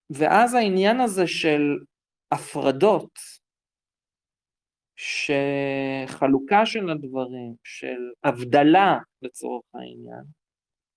ואז 0.10 0.54
העניין 0.54 1.00
הזה 1.00 1.28
של 1.28 1.62
הפרדות, 2.32 3.20
שחלוקה 4.96 6.66
של 6.66 6.90
הדברים, 6.90 7.56
של 7.64 8.12
הבדלה 8.24 8.98
לצורך 9.22 9.64
העניין, 9.74 10.24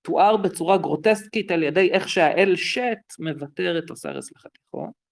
תואר 0.02 0.36
בצורה 0.36 0.78
גרוטסקית 0.78 1.50
על 1.50 1.62
ידי 1.62 1.90
איך 1.92 2.08
שהאל 2.08 2.56
שט 2.56 3.18
מוותר 3.18 3.78
את 3.78 3.90
אוסרס 3.90 4.32
לחתיכות. 4.32 5.05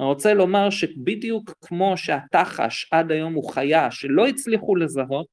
אני 0.00 0.06
רוצה 0.08 0.34
לומר 0.34 0.70
שבדיוק 0.70 1.50
כמו 1.60 1.96
שהתחש 1.96 2.88
עד 2.92 3.10
היום 3.12 3.34
הוא 3.34 3.52
חיה 3.52 3.90
שלא 3.90 4.26
הצליחו 4.26 4.76
לזהות 4.76 5.26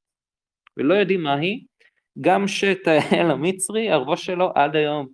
ולא 0.77 0.93
יודעים 0.93 1.23
מה 1.23 1.33
היא, 1.33 1.65
גם 2.21 2.47
שאת 2.47 2.87
האל 2.87 3.31
המצרי, 3.31 3.89
הראש 3.89 4.25
שלו 4.25 4.51
עד 4.55 4.75
היום, 4.75 5.07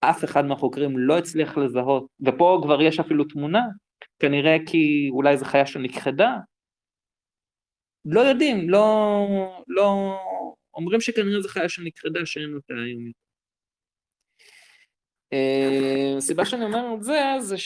אף 0.00 0.24
אחד 0.24 0.44
מהחוקרים 0.44 0.98
לא 0.98 1.18
הצליח 1.18 1.58
לזהות, 1.58 2.06
ופה 2.26 2.60
כבר 2.62 2.82
יש 2.82 3.00
אפילו 3.00 3.24
תמונה, 3.24 3.62
כנראה 4.18 4.56
כי 4.66 5.08
אולי 5.12 5.36
זו 5.36 5.44
חיה 5.44 5.66
שנכחדה, 5.66 6.36
לא 8.04 8.20
יודעים, 8.20 8.70
לא, 8.70 9.26
לא, 9.68 10.18
אומרים 10.74 11.00
שכנראה 11.00 11.40
זו 11.40 11.48
חיה 11.48 11.68
שנכחדה 11.68 12.26
שאין 12.26 12.54
אותה 12.54 12.74
היום. 12.74 13.12
הסיבה 16.22 16.44
שאני 16.44 16.64
אומר 16.64 16.94
את 16.94 17.02
זה, 17.02 17.20
זה 17.38 17.56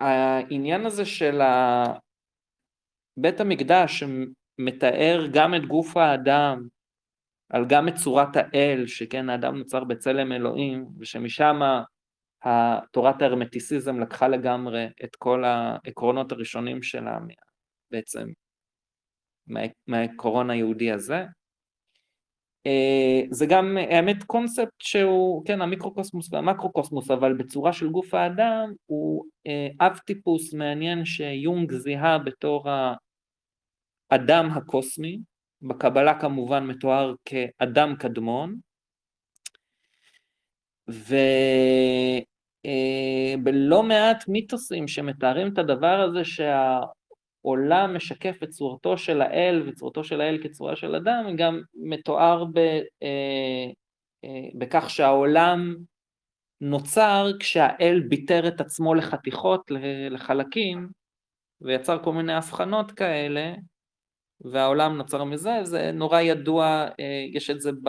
שהעניין 0.00 0.80
אה, 0.80 0.86
הזה 0.86 1.04
של 1.04 1.40
בית 3.16 3.40
המקדש 3.40 4.04
שמתאר 4.04 5.26
גם 5.32 5.54
את 5.54 5.66
גוף 5.66 5.96
האדם, 5.96 6.68
על 7.52 7.64
גם 7.68 7.88
את 7.88 7.94
צורת 7.94 8.36
האל, 8.36 8.86
שכן 8.86 9.28
האדם 9.30 9.56
נוצר 9.56 9.84
בצלם 9.84 10.32
אלוהים, 10.32 10.86
ושמשם 10.98 11.60
תורת 12.92 13.22
ההרמטיסיזם 13.22 14.00
לקחה 14.00 14.28
לגמרי 14.28 14.86
את 15.04 15.16
כל 15.16 15.44
העקרונות 15.44 16.32
הראשונים 16.32 16.82
שלה 16.82 17.18
בעצם 17.90 18.28
מהעקרון 19.86 20.50
היהודי 20.50 20.92
הזה. 20.92 21.24
אה, 22.66 23.22
זה 23.30 23.46
גם 23.46 23.76
האמת 23.76 24.24
קונספט 24.24 24.74
שהוא, 24.78 25.44
כן, 25.44 25.62
המיקרוקוסמוס 25.62 26.32
והמקרוקוסמוס, 26.32 27.10
אבל 27.10 27.32
בצורה 27.32 27.72
של 27.72 27.88
גוף 27.88 28.14
האדם 28.14 28.72
הוא 28.86 29.24
אה, 29.46 29.68
אב 29.80 29.98
טיפוס 29.98 30.54
מעניין 30.54 31.04
שיונג 31.04 31.72
זיהה 31.72 32.18
בתור 32.18 32.68
האדם 34.10 34.50
הקוסמי, 34.50 35.18
בקבלה 35.62 36.20
כמובן 36.20 36.66
מתואר 36.66 37.14
כאדם 37.24 37.94
קדמון, 37.98 38.56
ובלא 40.88 41.26
אה, 43.76 43.82
מעט 43.82 44.28
מיתוסים 44.28 44.88
שמתארים 44.88 45.52
את 45.52 45.58
הדבר 45.58 46.00
הזה 46.00 46.24
שהעולם 47.42 47.96
משקף 47.96 48.42
את 48.42 48.48
צורתו 48.48 48.98
של 48.98 49.22
האל 49.22 49.62
וצורתו 49.66 50.04
של 50.04 50.20
האל 50.20 50.38
כצורה 50.42 50.76
של 50.76 50.94
אדם, 50.94 51.36
גם 51.36 51.60
מתואר 51.74 52.44
ב, 52.44 52.58
אה, 53.02 53.70
אה, 54.24 54.48
בכך 54.54 54.90
שהעולם 54.90 55.76
נוצר 56.60 57.30
כשהאל 57.40 58.00
ביטר 58.08 58.48
את 58.48 58.60
עצמו 58.60 58.94
לחתיכות, 58.94 59.70
לחלקים, 60.10 60.88
ויצר 61.60 62.04
כל 62.04 62.12
מיני 62.12 62.32
הבחנות 62.32 62.92
כאלה, 62.92 63.54
והעולם 64.40 64.96
נוצר 64.96 65.24
מזה, 65.24 65.60
זה 65.62 65.92
נורא 65.92 66.20
ידוע, 66.20 66.88
יש 67.32 67.50
את 67.50 67.60
זה 67.60 67.70
ב... 67.82 67.88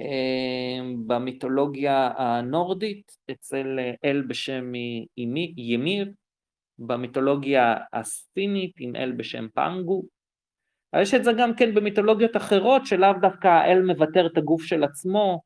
אמ, 0.00 1.06
במיתולוגיה 1.06 2.10
הנורדית 2.16 3.12
אצל 3.30 3.78
אל 4.04 4.22
בשם 4.28 4.72
ימיר, 5.56 6.12
במיתולוגיה 6.78 7.76
הסינית 7.92 8.72
עם 8.78 8.96
אל 8.96 9.12
בשם 9.12 9.46
פנגו. 9.54 10.02
יש 10.96 11.14
את 11.14 11.24
זה 11.24 11.32
גם 11.38 11.54
כן 11.54 11.74
במיתולוגיות 11.74 12.36
אחרות 12.36 12.86
שלאו 12.86 13.12
דווקא 13.20 13.48
האל 13.48 13.82
מוותר 13.82 14.26
את 14.26 14.36
הגוף 14.36 14.62
של 14.62 14.84
עצמו 14.84 15.40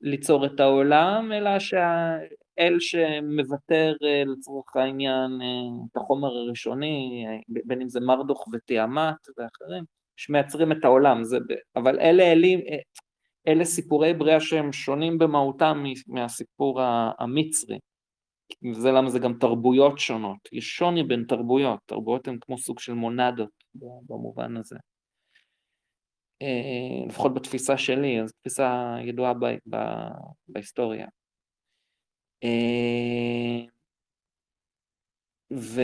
ליצור 0.00 0.46
את 0.46 0.60
העולם, 0.60 1.32
אלא 1.32 1.58
שהאל 1.58 2.76
שמוותר 2.78 3.94
אה, 4.04 4.22
לצורך 4.26 4.76
העניין 4.76 5.30
אה, 5.42 5.86
את 5.92 5.96
החומר 5.96 6.28
הראשוני, 6.28 7.24
אה, 7.28 7.60
בין 7.64 7.80
אם 7.80 7.88
זה 7.88 8.00
מרדוך 8.00 8.48
ותיאמת 8.52 9.14
ואחרים, 9.38 9.84
שמייצרים 10.16 10.72
את 10.72 10.84
העולם, 10.84 11.24
זה, 11.24 11.38
אבל 11.76 12.00
אלה 12.00 12.32
אלים, 12.32 12.60
אלה 13.48 13.64
סיפורי 13.64 14.14
בריאה 14.14 14.40
שהם 14.40 14.72
שונים 14.72 15.18
במהותם 15.18 15.84
מהסיפור 16.06 16.80
המצרי. 17.18 17.78
וזה 18.70 18.90
למה 18.90 19.10
זה 19.10 19.18
גם 19.18 19.34
תרבויות 19.40 19.98
שונות. 19.98 20.38
יש 20.52 20.76
שוני 20.76 21.02
בין 21.02 21.24
תרבויות, 21.28 21.80
תרבויות 21.86 22.28
הן 22.28 22.38
כמו 22.40 22.58
סוג 22.58 22.80
של 22.80 22.92
מונדות 22.92 23.50
במובן 23.74 24.56
הזה. 24.56 24.76
אה, 26.42 27.06
לפחות 27.08 27.34
בתפיסה 27.34 27.78
שלי, 27.78 28.20
זו 28.26 28.32
תפיסה 28.40 28.96
ידועה 29.02 29.34
ב, 29.34 29.44
ב, 29.70 29.76
בהיסטוריה. 30.48 31.06
אה, 32.44 33.64
ו... 35.52 35.80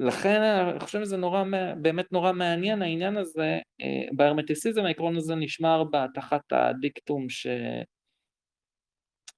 לכן 0.00 0.42
אני 0.42 0.80
חושב 0.80 1.00
שזה 1.00 1.16
נורא, 1.16 1.44
באמת 1.82 2.12
נורא 2.12 2.32
מעניין 2.32 2.82
העניין 2.82 3.16
הזה, 3.16 3.58
אה, 3.80 4.08
בהרמטיסיזם 4.12 4.84
העקרון 4.84 5.16
הזה 5.16 5.34
נשמר 5.34 5.84
תחת 6.14 6.52
הדיקטום 6.52 7.26
שג'ביר 7.28 7.99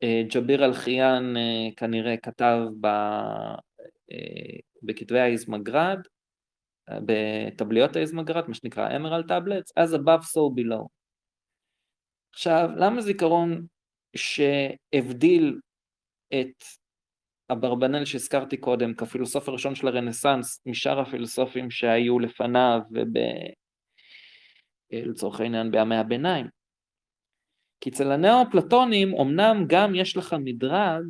אה, 0.03 0.65
אלחיאן 0.65 1.37
אה, 1.37 1.69
כנראה 1.77 2.17
כתב 2.17 2.59
ב... 2.81 2.87
בכתבי 4.83 5.21
האיזמגרד, 5.21 5.99
בתבליות 6.91 7.97
האיזמגרד, 7.97 8.49
מה 8.49 8.55
שנקרא 8.55 8.97
אמרל 8.97 9.23
טאבלטס, 9.23 9.73
as 9.79 9.93
above 9.95 10.23
so 10.23 10.41
below. 10.57 10.87
עכשיו, 12.35 12.71
למה 12.77 13.01
זיכרון 13.01 13.67
שהבדיל 14.17 15.61
את 16.35 16.65
אברבנאל 17.53 18.05
שהזכרתי 18.05 18.57
קודם 18.57 18.95
כפילוסוף 18.95 19.49
הראשון 19.49 19.75
של 19.75 19.89
הרנסאנס 19.89 20.61
משאר 20.67 21.01
הפילוסופים 21.01 21.71
שהיו 21.71 22.19
לפניו 22.19 22.81
ולצורך 24.93 25.41
העניין 25.41 25.71
בימי 25.71 25.97
הביניים. 25.97 26.62
כי 27.83 27.91
אצל 27.91 28.13
הנאו-אפלטונים 28.13 29.15
אמנם 29.21 29.65
גם 29.67 29.95
יש 29.95 30.17
לך 30.17 30.37
מדרג, 30.39 31.05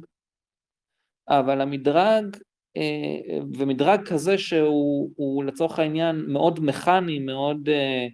אבל 1.29 1.61
המדרג, 1.61 2.37
אה, 2.77 3.39
ומדרג 3.55 4.09
כזה 4.09 4.39
שהוא 4.39 5.45
לצורך 5.45 5.79
העניין 5.79 6.17
מאוד 6.29 6.61
מכני, 6.63 7.19
מאוד, 7.19 7.69
אה, 7.69 8.07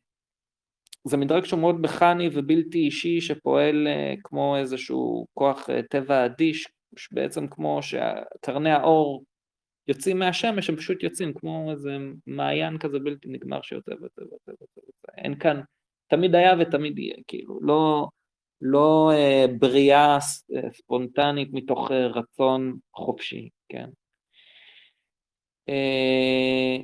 זה 1.05 1.17
מדרג 1.17 1.45
שהוא 1.45 1.61
מאוד 1.61 1.81
מכני 1.81 2.29
ובלתי 2.35 2.79
אישי 2.79 3.21
שפועל 3.21 3.87
אה, 3.87 4.15
כמו 4.25 4.57
איזשהו 4.57 5.27
כוח 5.35 5.69
טבע 5.91 6.27
אדיש, 6.27 6.67
בעצם 7.13 7.47
כמו 7.49 7.81
שקרני 7.83 8.71
האור 8.71 9.25
יוצאים 9.89 10.19
מהשמש, 10.19 10.71
הם 10.71 10.77
פשוט 10.77 11.03
יוצאים 11.03 11.33
כמו 11.35 11.71
איזה 11.71 11.97
מעיין 12.27 12.79
כזה 12.79 12.99
בלתי 12.99 13.29
נגמר 13.29 13.63
שיוצא 13.63 13.91
ויוצא 13.91 14.21
ויוצא 14.21 14.51
ויוצא. 14.51 15.19
אין 15.19 15.39
כאן, 15.39 15.61
תמיד 16.09 16.35
היה 16.35 16.55
ותמיד 16.61 16.99
יהיה, 16.99 17.17
כאילו, 17.27 17.59
לא, 17.63 18.09
לא 18.61 19.11
אה, 19.13 19.45
בריאה 19.59 20.19
אה, 20.57 20.73
ספונטנית 20.73 21.49
מתוך 21.53 21.91
אה, 21.91 22.07
רצון 22.07 22.79
חופשי, 22.95 23.49
כן. 23.69 23.89
אה, 25.69 26.77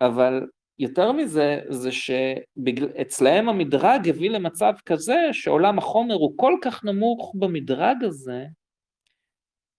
אבל 0.00 0.46
יותר 0.78 1.12
מזה, 1.12 1.60
זה 1.68 1.92
שאצלהם 1.92 3.48
המדרג 3.48 4.08
הביא 4.08 4.30
למצב 4.30 4.72
כזה 4.86 5.28
שעולם 5.32 5.78
החומר 5.78 6.14
הוא 6.14 6.32
כל 6.36 6.54
כך 6.62 6.84
נמוך 6.84 7.34
במדרג 7.38 8.04
הזה, 8.04 8.44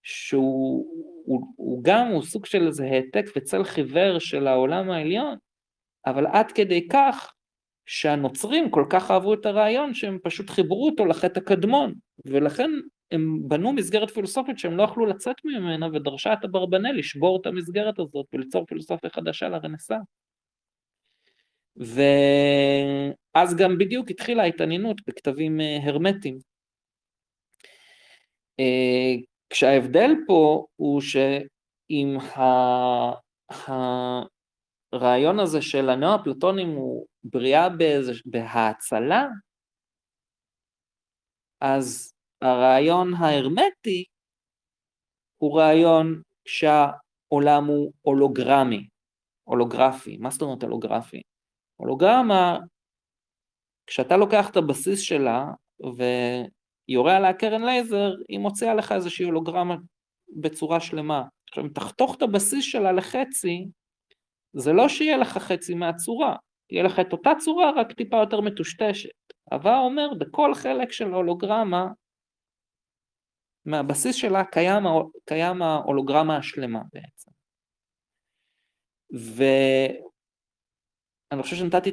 שהוא 0.03 0.85
הוא, 1.25 1.47
הוא 1.55 1.83
גם, 1.83 2.07
הוא 2.07 2.23
סוג 2.23 2.45
של 2.45 2.67
איזה 2.67 2.85
העתק 2.85 3.25
וצל 3.35 3.63
חיוור 3.63 4.19
של 4.19 4.47
העולם 4.47 4.91
העליון, 4.91 5.37
אבל 6.05 6.27
עד 6.27 6.51
כדי 6.51 6.87
כך 6.87 7.33
שהנוצרים 7.85 8.69
כל 8.69 8.85
כך 8.89 9.11
אהבו 9.11 9.33
את 9.33 9.45
הרעיון 9.45 9.93
שהם 9.93 10.17
פשוט 10.23 10.49
חיברו 10.49 10.85
אותו 10.85 11.05
לחטא 11.05 11.39
הקדמון, 11.39 11.93
ולכן 12.25 12.71
הם 13.11 13.39
בנו 13.47 13.73
מסגרת 13.73 14.11
פילוסופית 14.11 14.59
שהם 14.59 14.77
לא 14.77 14.83
יכלו 14.83 15.05
לצאת 15.05 15.35
ממנה 15.45 15.87
ודרשה 15.93 16.33
את 16.33 16.45
אברבנאל 16.45 16.97
לשבור 16.97 17.39
את 17.41 17.45
המסגרת 17.45 17.99
הזאת 17.99 18.25
וליצור 18.33 18.65
פילוסופיה 18.65 19.09
חדשה 19.09 19.49
לרנסאנס. 19.49 20.05
ואז 21.75 23.55
גם 23.57 23.77
בדיוק 23.77 24.11
התחילה 24.11 24.43
ההתעניינות 24.43 24.97
בכתבים 25.07 25.61
אה, 25.61 25.77
הרמטיים. 25.83 26.39
אה, 28.59 29.15
כשההבדל 29.49 30.11
פה 30.27 30.65
הוא 30.75 31.01
שאם 31.01 32.17
הרעיון 34.93 35.39
הזה 35.39 35.61
של 35.61 35.89
הנאו-אפלטונים 35.89 36.69
הוא 36.69 37.05
בריאה 37.23 37.67
בהאצלה, 38.25 39.27
אז 41.61 42.13
הרעיון 42.41 43.13
ההרמטי 43.13 44.05
הוא 45.37 45.59
רעיון 45.59 46.21
שהעולם 46.45 47.65
הוא 47.65 47.93
הולוגרמי, 48.01 48.87
הולוגרפי. 49.43 50.17
מה 50.17 50.29
זאת 50.29 50.41
אומרת 50.41 50.63
הולוגרפי? 50.63 51.21
הולוגרמה, 51.75 52.59
כשאתה 53.87 54.17
לוקח 54.17 54.49
את 54.49 54.57
הבסיס 54.57 54.99
שלה 54.99 55.45
יורה 56.87 57.17
עליה 57.17 57.33
קרן 57.33 57.63
לייזר, 57.63 58.11
היא 58.29 58.39
מוציאה 58.39 58.75
לך 58.75 58.91
איזושהי 58.91 59.25
הולוגרמה 59.25 59.75
בצורה 60.35 60.79
שלמה. 60.79 61.23
עכשיו, 61.49 61.63
אם 61.63 61.69
תחתוך 61.69 62.15
את 62.15 62.21
הבסיס 62.21 62.65
שלה 62.65 62.91
לחצי, 62.91 63.65
זה 64.53 64.73
לא 64.73 64.89
שיהיה 64.89 65.17
לך 65.17 65.37
חצי 65.37 65.73
מהצורה, 65.73 66.35
יהיה 66.69 66.83
לך 66.83 66.99
את 66.99 67.13
אותה 67.13 67.31
צורה 67.39 67.71
רק 67.75 67.91
טיפה 67.91 68.17
יותר 68.17 68.41
מטושטשת. 68.41 69.09
הווה 69.51 69.79
אומר 69.79 70.13
בכל 70.19 70.53
חלק 70.53 70.91
של 70.91 71.13
הולוגרמה, 71.13 71.87
מהבסיס 73.65 74.15
שלה 74.15 74.45
קיים, 74.45 74.83
קיים 75.25 75.61
ההולוגרמה 75.61 76.37
השלמה 76.37 76.81
בעצם. 76.93 77.31
ואני 81.31 81.43
חושב 81.43 81.55
שנתתי 81.55 81.89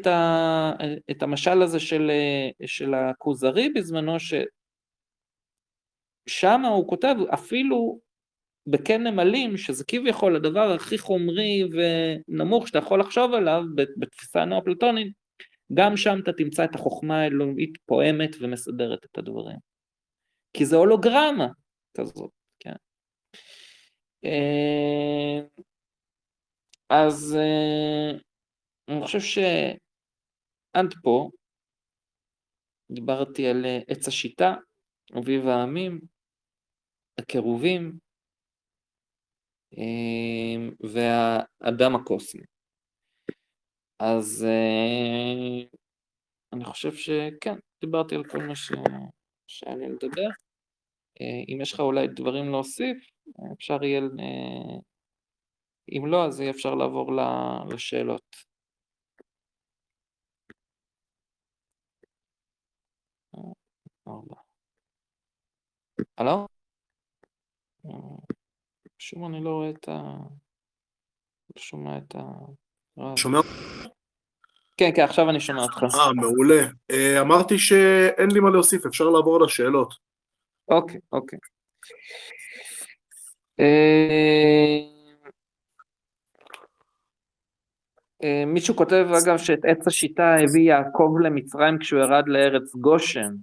את, 1.11 1.23
המשל 1.23 1.63
הזה 1.63 1.81
של, 1.81 2.11
של 2.67 2.95
הכוזרי 2.95 3.69
בזמנו, 3.69 4.17
ששם 6.29 6.61
הוא 6.65 6.89
כותב 6.89 7.15
אפילו 7.35 8.01
בקן 8.71 9.03
נמלים, 9.07 9.57
שזה 9.57 9.85
כביכול 9.89 10.37
הדבר 10.37 10.73
הכי 10.73 10.99
חומרי 10.99 11.63
ונמוך 11.73 12.69
שאתה 12.69 12.79
יכול 12.79 13.01
לחשוב 13.01 13.35
עליו 13.35 13.63
בתפיסה 13.99 14.45
נאו-פלטונית, 14.45 15.13
גם 15.75 15.97
שם 15.97 16.19
אתה 16.23 16.33
תמצא 16.33 16.65
את 16.65 16.75
החוכמה 16.75 17.21
האלוהית 17.21 17.79
פועמת 17.87 18.31
ומסדרת 18.41 19.05
את 19.05 19.19
הדברים. 19.19 19.57
כי 20.53 20.67
זה 20.67 20.77
הולוגרמה 20.77 21.49
כזאת, 21.99 22.31
כן. 22.61 22.75
אה, 24.25 25.41
אז 26.91 27.37
אה, 27.39 28.19
אני 28.89 29.03
חושב 29.05 29.21
שעד 29.21 30.95
פה 31.03 31.31
דיברתי 32.91 33.47
על 33.47 33.65
עץ 33.89 34.09
השיטה, 34.09 34.55
אביב 35.19 35.47
העמים, 35.47 36.01
הקירובים, 37.19 37.99
והאדם 40.81 41.97
הקוסמי. 41.97 42.43
אז 43.99 44.47
אה, 44.49 45.65
אני 46.53 46.65
חושב 46.65 46.93
שכן, 46.93 47.55
דיברתי 47.81 48.15
על 48.15 48.25
כל 48.25 48.39
מה 48.39 48.57
ש... 48.57 48.73
שהיה 49.47 49.77
לי 49.77 49.89
לדבר. 49.89 50.29
אה, 51.21 51.45
אם 51.49 51.59
יש 51.61 51.73
לך 51.73 51.81
אולי 51.81 52.09
דברים 52.09 52.51
להוסיף, 52.51 52.97
אפשר 53.53 53.85
יהיה... 53.85 54.01
אה, 54.01 54.79
אם 55.93 56.07
לא, 56.07 56.27
אז 56.27 56.41
יהיה 56.41 56.51
אפשר 56.51 56.75
לעבור 56.75 57.13
לשאלות. 57.71 58.37
הלו? 66.19 66.49
שוב 69.09 69.25
אני 69.25 69.45
לא 69.45 69.51
רואה 69.51 69.71
את 69.71 69.89
ה... 69.89 69.93
לא 71.57 71.63
שומע 71.63 71.99
את 71.99 72.15
ה... 72.15 72.23
שומע? 73.17 73.39
כן, 74.77 74.91
כן, 74.97 75.03
עכשיו 75.03 75.31
אני 75.31 75.41
שומע 75.41 75.63
אותך. 75.63 75.83
אה, 75.83 76.13
מעולה. 76.13 76.67
אה, 76.91 77.21
אמרתי 77.21 77.59
שאין 77.59 78.31
לי 78.31 78.41
מה 78.41 78.51
להוסיף, 78.51 78.87
אפשר 78.87 79.05
לעבור 79.05 79.41
לשאלות. 79.41 79.95
אוקיי, 80.69 81.01
אוקיי. 81.13 81.39
אה, 83.61 84.79
אה, 88.25 88.45
מישהו 88.47 88.77
כותב 88.77 89.07
אגב 89.25 89.39
שאת 89.39 89.65
עץ 89.65 89.87
השיטה 89.87 90.35
הביא 90.35 90.73
יעקב 90.73 91.15
למצרים 91.25 91.79
כשהוא 91.79 92.01
ירד 92.01 92.25
לארץ 92.27 92.75
גושן. 92.75 93.35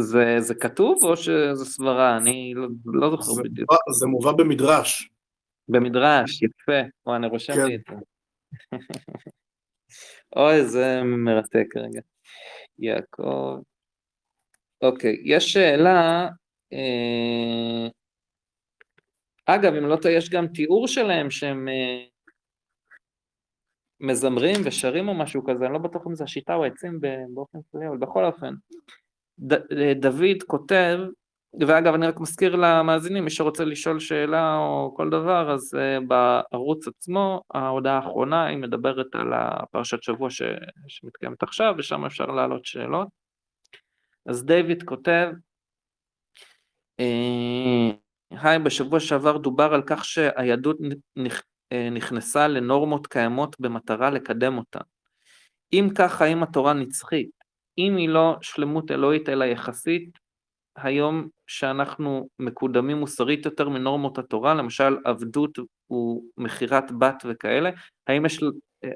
זה, 0.00 0.36
זה 0.38 0.54
כתוב 0.54 1.04
או 1.04 1.16
שזה 1.16 1.64
סברה? 1.64 2.16
אני 2.16 2.52
לא, 2.56 2.68
לא 2.84 3.10
זוכר 3.10 3.32
זה 3.32 3.42
בדיוק. 3.42 3.72
זה 4.00 4.06
מובא 4.06 4.32
במדרש. 4.32 5.10
במדרש, 5.68 6.42
יפה. 6.42 6.88
או, 7.06 7.16
אני 7.16 7.26
רושם 7.26 7.52
כן. 7.52 7.66
לי 7.66 7.74
את 7.74 7.80
זה. 7.90 7.96
אוי, 10.36 10.64
זה 10.64 11.02
מרתק 11.02 11.66
רגע. 11.76 12.00
יעקב. 12.78 13.58
אוקיי, 14.82 15.22
יש 15.24 15.52
שאלה, 15.52 16.28
אה... 16.72 17.88
אגב, 19.46 19.74
אם 19.74 19.86
לא 19.86 19.96
טועה, 19.96 20.14
יש 20.14 20.30
גם 20.30 20.46
תיאור 20.46 20.88
שלהם 20.88 21.30
שהם 21.30 21.68
אה... 21.68 22.04
מזמרים 24.00 24.56
ושרים 24.64 25.08
או 25.08 25.14
משהו 25.14 25.44
כזה, 25.44 25.64
אני 25.64 25.72
לא 25.72 25.78
בטוח 25.78 26.06
אם 26.06 26.14
זה 26.14 26.24
השיטה 26.24 26.54
או 26.54 26.64
העצים 26.64 27.00
באופן 27.34 27.58
כללי, 27.72 27.88
אבל 27.88 27.96
בכל 27.96 28.24
אופן. 28.24 28.54
ד- 29.38 29.94
דוד 30.00 30.42
כותב, 30.46 30.98
ואגב 31.60 31.94
אני 31.94 32.06
רק 32.06 32.20
מזכיר 32.20 32.56
למאזינים, 32.56 33.24
מי 33.24 33.30
שרוצה 33.30 33.64
לשאול 33.64 34.00
שאלה 34.00 34.56
או 34.56 34.94
כל 34.96 35.10
דבר, 35.10 35.52
אז 35.54 35.74
uh, 35.74 36.04
בערוץ 36.06 36.88
עצמו, 36.88 37.42
ההודעה 37.54 37.96
האחרונה 37.96 38.46
היא 38.46 38.58
מדברת 38.58 39.14
על 39.14 39.32
הפרשת 39.32 40.02
שבוע 40.02 40.30
ש... 40.30 40.42
שמתקיימת 40.88 41.42
עכשיו, 41.42 41.74
ושם 41.78 42.04
אפשר 42.04 42.26
להעלות 42.26 42.64
שאלות. 42.64 43.08
אז 44.26 44.44
דיוויד 44.44 44.82
כותב, 44.82 45.28
אה, 47.00 47.90
היי, 48.30 48.58
בשבוע 48.58 49.00
שעבר 49.00 49.36
דובר 49.36 49.74
על 49.74 49.82
כך 49.86 50.04
שהיהדות 50.04 50.76
נכ... 51.16 51.42
אה, 51.72 51.90
נכנסה 51.90 52.48
לנורמות 52.48 53.06
קיימות 53.06 53.60
במטרה 53.60 54.10
לקדם 54.10 54.58
אותן. 54.58 54.80
אם 55.72 55.88
כך, 55.94 56.22
האם 56.22 56.42
התורה 56.42 56.72
נצחית? 56.72 57.41
אם 57.78 57.96
היא 57.96 58.08
לא 58.08 58.36
שלמות 58.42 58.90
אלוהית 58.90 59.28
אלא 59.28 59.44
יחסית, 59.44 60.18
היום 60.76 61.28
שאנחנו 61.46 62.28
מקודמים 62.38 62.96
מוסרית 62.96 63.44
יותר 63.44 63.68
מנורמות 63.68 64.18
התורה, 64.18 64.54
למשל 64.54 64.96
עבדות 65.04 65.58
ומכירת 65.90 66.92
בת 66.98 67.22
וכאלה, 67.24 67.70
האם 68.06 68.26
יש, 68.26 68.40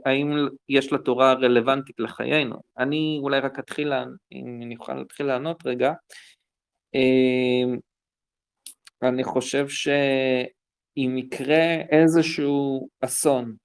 האם 0.07 0.29
יש 0.69 0.93
לתורה 0.93 1.33
רלוונטית 1.33 2.01
לחיינו? 2.01 2.57
אני 2.79 3.19
אולי 3.23 3.41
רק 3.41 3.59
אתחיל, 3.59 3.93
אם 4.33 4.61
אני 4.63 4.77
אוכל 4.77 4.95
להתחיל 4.95 5.27
לענות 5.27 5.67
רגע. 5.67 5.93
אמ, 6.95 7.79
אני 9.03 9.25
חושב 9.25 9.69
שאם 9.69 11.19
יקרה 11.19 11.75
איזשהו 11.91 12.89
אסון 13.01 13.57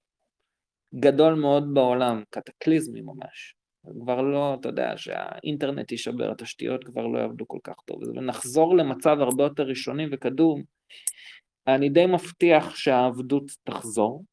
גדול 0.95 1.33
מאוד 1.33 1.73
בעולם, 1.73 2.23
קטקליזמי 2.29 3.01
ממש, 3.01 3.55
כבר 4.01 4.21
לא, 4.21 4.53
אתה 4.59 4.69
יודע, 4.69 4.93
שהאינטרנט 4.97 5.91
יישבר, 5.91 6.31
התשתיות 6.31 6.83
כבר 6.83 7.07
לא 7.07 7.19
יעבדו 7.19 7.47
כל 7.47 7.59
כך 7.63 7.75
טוב, 7.85 8.01
ונחזור 8.03 8.77
למצב 8.77 9.17
הרבה 9.19 9.43
יותר 9.43 9.63
ראשוני 9.63 10.05
וקדום, 10.11 10.63
אני 11.67 11.89
די 11.89 12.05
מבטיח 12.05 12.75
שהעבדות 12.75 13.51
תחזור, 13.63 14.23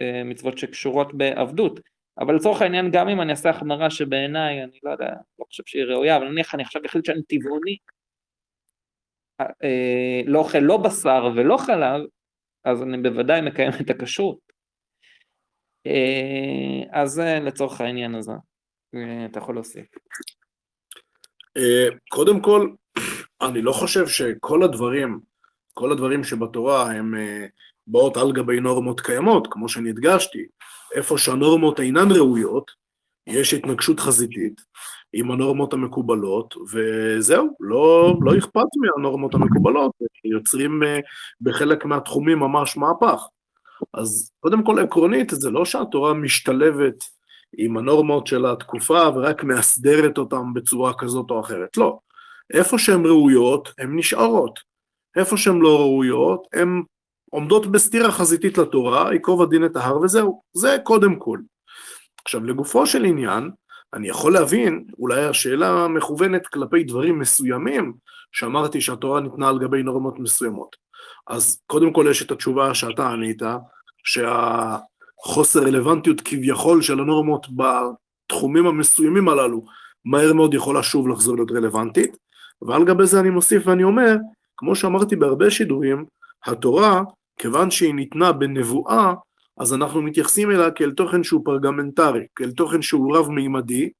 המצוות 0.00 0.58
שקשורות 0.58 1.14
בעבדות. 1.14 1.80
אבל 2.18 2.34
לצורך 2.34 2.62
העניין 2.62 2.90
גם 2.90 3.08
אם 3.08 3.20
אני 3.20 3.30
אעשה 3.30 3.50
החמרה 3.50 3.90
שבעיניי, 3.90 4.64
אני 4.64 4.78
לא 4.82 4.90
יודע, 4.90 5.10
לא 5.38 5.44
חושב 5.44 5.62
שהיא 5.66 5.84
ראויה, 5.84 6.16
אבל 6.16 6.28
נניח 6.28 6.54
אני 6.54 6.62
עכשיו 6.62 6.82
אחליט 6.86 7.04
שאני 7.04 7.22
טבעוני, 7.22 7.76
אה, 9.40 10.20
לא 10.26 10.38
אוכל 10.38 10.58
לא 10.58 10.76
בשר 10.76 11.30
ולא 11.36 11.56
חלב, 11.56 12.00
אז 12.64 12.82
אני 12.82 13.02
בוודאי 13.02 13.40
מקיים 13.40 13.70
את 13.80 13.90
הכשרות. 13.90 14.43
אה, 15.86 17.00
אז 17.02 17.10
זה 17.10 17.38
לצורך 17.42 17.80
העניין 17.80 18.14
הזה, 18.14 18.32
אה, 18.94 19.26
אתה 19.26 19.38
יכול 19.38 19.54
להוסיף. 19.54 19.86
אה, 21.56 21.88
קודם 22.08 22.40
כל, 22.40 22.70
אני 23.42 23.62
לא 23.62 23.72
חושב 23.72 24.06
שכל 24.06 24.62
הדברים 24.62 25.20
כל 25.76 25.92
הדברים 25.92 26.24
שבתורה 26.24 26.92
הם 26.92 27.14
באות 27.86 28.16
על 28.16 28.32
גבי 28.32 28.60
נורמות 28.60 29.00
קיימות, 29.00 29.48
כמו 29.50 29.68
שאני 29.68 29.90
הדגשתי, 29.90 30.46
איפה 30.94 31.18
שהנורמות 31.18 31.80
אינן 31.80 32.10
ראויות, 32.10 32.70
יש 33.26 33.54
התנגשות 33.54 34.00
חזיתית 34.00 34.60
עם 35.12 35.30
הנורמות 35.30 35.72
המקובלות, 35.72 36.54
וזהו, 36.72 37.56
לא, 37.60 38.14
לא 38.20 38.38
אכפת 38.38 38.66
מהנורמות 38.76 39.34
המקובלות, 39.34 39.92
יוצרים 40.24 40.82
בחלק 41.40 41.84
מהתחומים 41.84 42.38
ממש 42.38 42.76
מהפך. 42.76 43.28
אז 43.94 44.30
קודם 44.40 44.64
כל 44.64 44.78
עקרונית, 44.78 45.30
זה 45.30 45.50
לא 45.50 45.64
שהתורה 45.64 46.14
משתלבת 46.14 47.04
עם 47.56 47.76
הנורמות 47.76 48.26
של 48.26 48.46
התקופה 48.46 49.08
ורק 49.08 49.44
מאסדרת 49.44 50.18
אותן 50.18 50.52
בצורה 50.54 50.94
כזאת 50.94 51.30
או 51.30 51.40
אחרת, 51.40 51.76
לא. 51.76 51.98
איפה 52.52 52.78
שהן 52.78 53.06
ראויות, 53.06 53.72
הן 53.78 53.98
נשארות. 53.98 54.60
איפה 55.16 55.36
שהן 55.36 55.58
לא 55.58 55.78
ראויות, 55.78 56.46
הן 56.52 56.82
עומדות 57.30 57.66
בסתירה 57.66 58.12
חזיתית 58.12 58.58
לתורה, 58.58 59.12
ייקוב 59.12 59.42
הדין 59.42 59.64
את 59.64 59.76
ההר 59.76 59.98
וזהו. 59.98 60.42
זה 60.52 60.76
קודם 60.82 61.16
כל. 61.16 61.38
עכשיו, 62.24 62.44
לגופו 62.44 62.86
של 62.86 63.04
עניין, 63.04 63.50
אני 63.94 64.08
יכול 64.08 64.32
להבין, 64.32 64.84
אולי 64.98 65.24
השאלה 65.24 65.88
מכוונת 65.88 66.46
כלפי 66.46 66.84
דברים 66.84 67.18
מסוימים, 67.18 67.94
שאמרתי 68.32 68.80
שהתורה 68.80 69.20
ניתנה 69.20 69.48
על 69.48 69.58
גבי 69.58 69.82
נורמות 69.82 70.18
מסוימות. 70.18 70.76
אז 71.26 71.60
קודם 71.66 71.92
כל 71.92 72.06
יש 72.10 72.22
את 72.22 72.30
התשובה 72.30 72.74
שאתה 72.74 73.10
ענית, 73.10 73.42
שהחוסר 74.04 75.60
רלוונטיות 75.60 76.20
כביכול 76.20 76.82
של 76.82 77.00
הנורמות 77.00 77.46
בתחומים 77.56 78.66
המסוימים 78.66 79.28
הללו, 79.28 79.64
מהר 80.04 80.32
מאוד 80.32 80.54
יכולה 80.54 80.82
שוב 80.82 81.08
לחזור 81.08 81.36
להיות 81.36 81.50
רלוונטית, 81.50 82.16
ועל 82.62 82.84
גבי 82.84 83.06
זה 83.06 83.20
אני 83.20 83.30
מוסיף 83.30 83.66
ואני 83.66 83.84
אומר, 83.84 84.16
כמו 84.56 84.76
שאמרתי 84.76 85.16
בהרבה 85.16 85.50
שידורים, 85.50 86.04
התורה, 86.46 87.02
כיוון 87.38 87.70
שהיא 87.70 87.94
ניתנה 87.94 88.32
בנבואה, 88.32 89.14
אז 89.58 89.74
אנחנו 89.74 90.02
מתייחסים 90.02 90.50
אליה 90.50 90.70
כאל 90.70 90.90
תוכן 90.90 91.22
שהוא 91.22 91.44
פרגמנטרי, 91.44 92.26
כאל 92.36 92.50
תוכן 92.50 92.82
שהוא 92.82 93.16
רב-מימדי, 93.16 93.90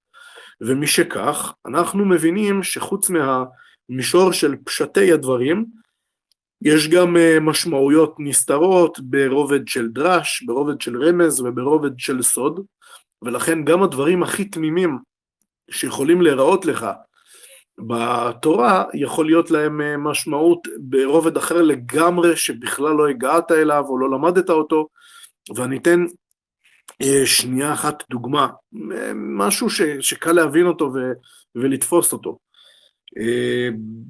ומשכך, 0.61 1.55
אנחנו 1.67 2.05
מבינים 2.05 2.63
שחוץ 2.63 3.11
מהמישור 3.11 4.33
של 4.33 4.57
פשטי 4.65 5.13
הדברים, 5.13 5.67
יש 6.63 6.89
גם 6.89 7.17
אה, 7.17 7.41
משמעויות 7.41 8.15
נסתרות 8.19 9.01
ברובד 9.01 9.69
של 9.69 9.89
דרש, 9.89 10.43
ברובד 10.43 10.81
של 10.81 11.03
רמז 11.03 11.41
וברובד 11.41 11.99
של 11.99 12.23
סוד, 12.23 12.61
ולכן 13.23 13.65
גם 13.65 13.83
הדברים 13.83 14.23
הכי 14.23 14.45
תמימים 14.45 14.99
שיכולים 15.71 16.23
להיראות 16.23 16.65
לך 16.65 16.87
בתורה, 17.79 18.85
יכול 18.95 19.27
להיות 19.27 19.51
להם 19.51 19.81
אה, 19.81 19.97
משמעות 19.97 20.69
ברובד 20.79 21.37
אחר 21.37 21.63
לגמרי, 21.63 22.37
שבכלל 22.37 22.95
לא 22.95 23.09
הגעת 23.09 23.53
אליו 23.53 23.85
או 23.89 23.99
לא 23.99 24.11
למדת 24.11 24.51
אותו, 24.51 24.89
ואני 25.57 25.77
אתן 25.77 26.05
אה, 27.03 27.27
שנייה 27.27 27.73
אחת 27.73 28.03
דוגמה, 28.11 28.49
משהו 29.15 29.71
ש, 29.71 29.83
שקל 30.01 30.33
להבין 30.33 30.67
אותו 30.67 30.91
ו, 30.95 31.13
ולתפוס 31.55 32.13
אותו. 32.13 32.39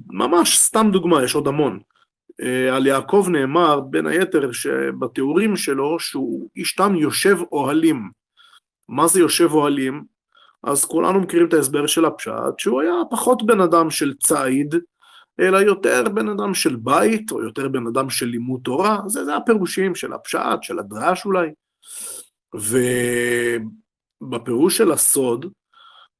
ממש 0.07 0.57
סתם 0.57 0.89
דוגמה, 0.91 1.23
יש 1.23 1.35
עוד 1.35 1.47
המון. 1.47 1.79
אה, 2.41 2.75
על 2.75 2.87
יעקב 2.87 3.27
נאמר, 3.31 3.79
בין 3.79 4.07
היתר, 4.07 4.51
שבתיאורים 4.51 5.57
שלו, 5.57 5.99
שהוא 5.99 6.49
איש 6.55 6.75
תם 6.75 6.95
יושב 6.95 7.37
אוהלים. 7.51 8.09
מה 8.89 9.07
זה 9.07 9.19
יושב 9.19 9.51
אוהלים? 9.51 10.03
אז 10.63 10.85
כולנו 10.85 11.19
מכירים 11.19 11.47
את 11.47 11.53
ההסבר 11.53 11.87
של 11.87 12.05
הפשט, 12.05 12.57
שהוא 12.57 12.81
היה 12.81 12.93
פחות 13.09 13.45
בן 13.45 13.61
אדם 13.61 13.89
של 13.89 14.13
ציד, 14.13 14.75
אלא 15.39 15.57
יותר 15.57 16.03
בן 16.09 16.29
אדם 16.29 16.53
של 16.53 16.75
בית, 16.75 17.31
או 17.31 17.43
יותר 17.43 17.67
בן 17.67 17.87
אדם 17.87 18.09
של 18.09 18.25
לימוד 18.25 18.61
תורה, 18.63 18.99
זה, 19.07 19.25
זה 19.25 19.35
הפירושים 19.35 19.95
של 19.95 20.13
הפשט, 20.13 20.59
של 20.61 20.79
הדרש 20.79 21.25
אולי. 21.25 21.49
ובפירוש 24.21 24.77
של 24.77 24.91
הסוד, 24.91 25.45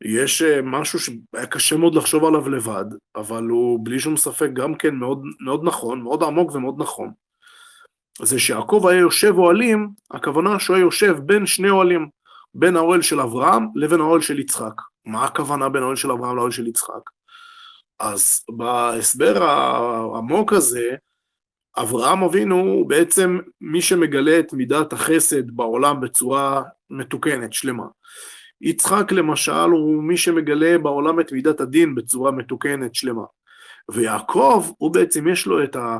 יש 0.03 0.41
אה, 0.41 0.61
משהו 0.61 0.99
שהיה 0.99 1.45
קשה 1.45 1.77
מאוד 1.77 1.95
לחשוב 1.95 2.25
עליו 2.25 2.49
לבד, 2.49 2.85
אבל 3.15 3.43
הוא 3.43 3.79
בלי 3.83 3.99
שום 3.99 4.17
ספק 4.17 4.49
גם 4.53 4.75
כן 4.75 4.95
מאוד, 4.95 5.23
מאוד 5.45 5.63
נכון, 5.63 6.01
מאוד 6.01 6.23
עמוק 6.23 6.55
ומאוד 6.55 6.75
נכון. 6.77 7.11
זה 8.21 8.39
שיעקב 8.39 8.85
היה 8.87 8.99
יושב 8.99 9.33
אוהלים, 9.37 9.89
הכוונה 10.11 10.59
שהוא 10.59 10.75
היה 10.75 10.83
יושב 10.83 11.17
בין 11.19 11.45
שני 11.45 11.69
אוהלים, 11.69 12.09
בין 12.53 12.75
האוהל 12.75 13.01
של 13.01 13.19
אברהם 13.19 13.67
לבין 13.75 13.99
האוהל 13.99 14.21
של 14.21 14.39
יצחק. 14.39 14.81
מה 15.05 15.25
הכוונה 15.25 15.69
בין 15.69 15.81
האוהל 15.81 15.95
של 15.95 16.11
אברהם 16.11 16.35
לאוהל 16.35 16.51
של 16.51 16.67
יצחק? 16.67 17.09
אז 17.99 18.43
בהסבר 18.49 19.43
העמוק 19.43 20.53
הזה, 20.53 20.95
אברהם 21.77 22.23
אבינו 22.23 22.55
הוא 22.55 22.89
בעצם 22.89 23.39
מי 23.61 23.81
שמגלה 23.81 24.39
את 24.39 24.53
מידת 24.53 24.93
החסד 24.93 25.51
בעולם 25.51 26.01
בצורה 26.01 26.63
מתוקנת, 26.89 27.53
שלמה. 27.53 27.85
יצחק 28.65 29.11
למשל 29.11 29.69
הוא 29.71 30.03
מי 30.03 30.17
שמגלה 30.17 30.77
בעולם 30.77 31.19
את 31.19 31.31
מידת 31.31 31.61
הדין 31.61 31.95
בצורה 31.95 32.31
מתוקנת 32.31 32.95
שלמה. 32.95 33.23
ויעקב, 33.91 34.65
הוא 34.77 34.93
בעצם 34.93 35.27
יש 35.27 35.45
לו 35.45 35.63
את, 35.63 35.75
ה, 35.75 35.97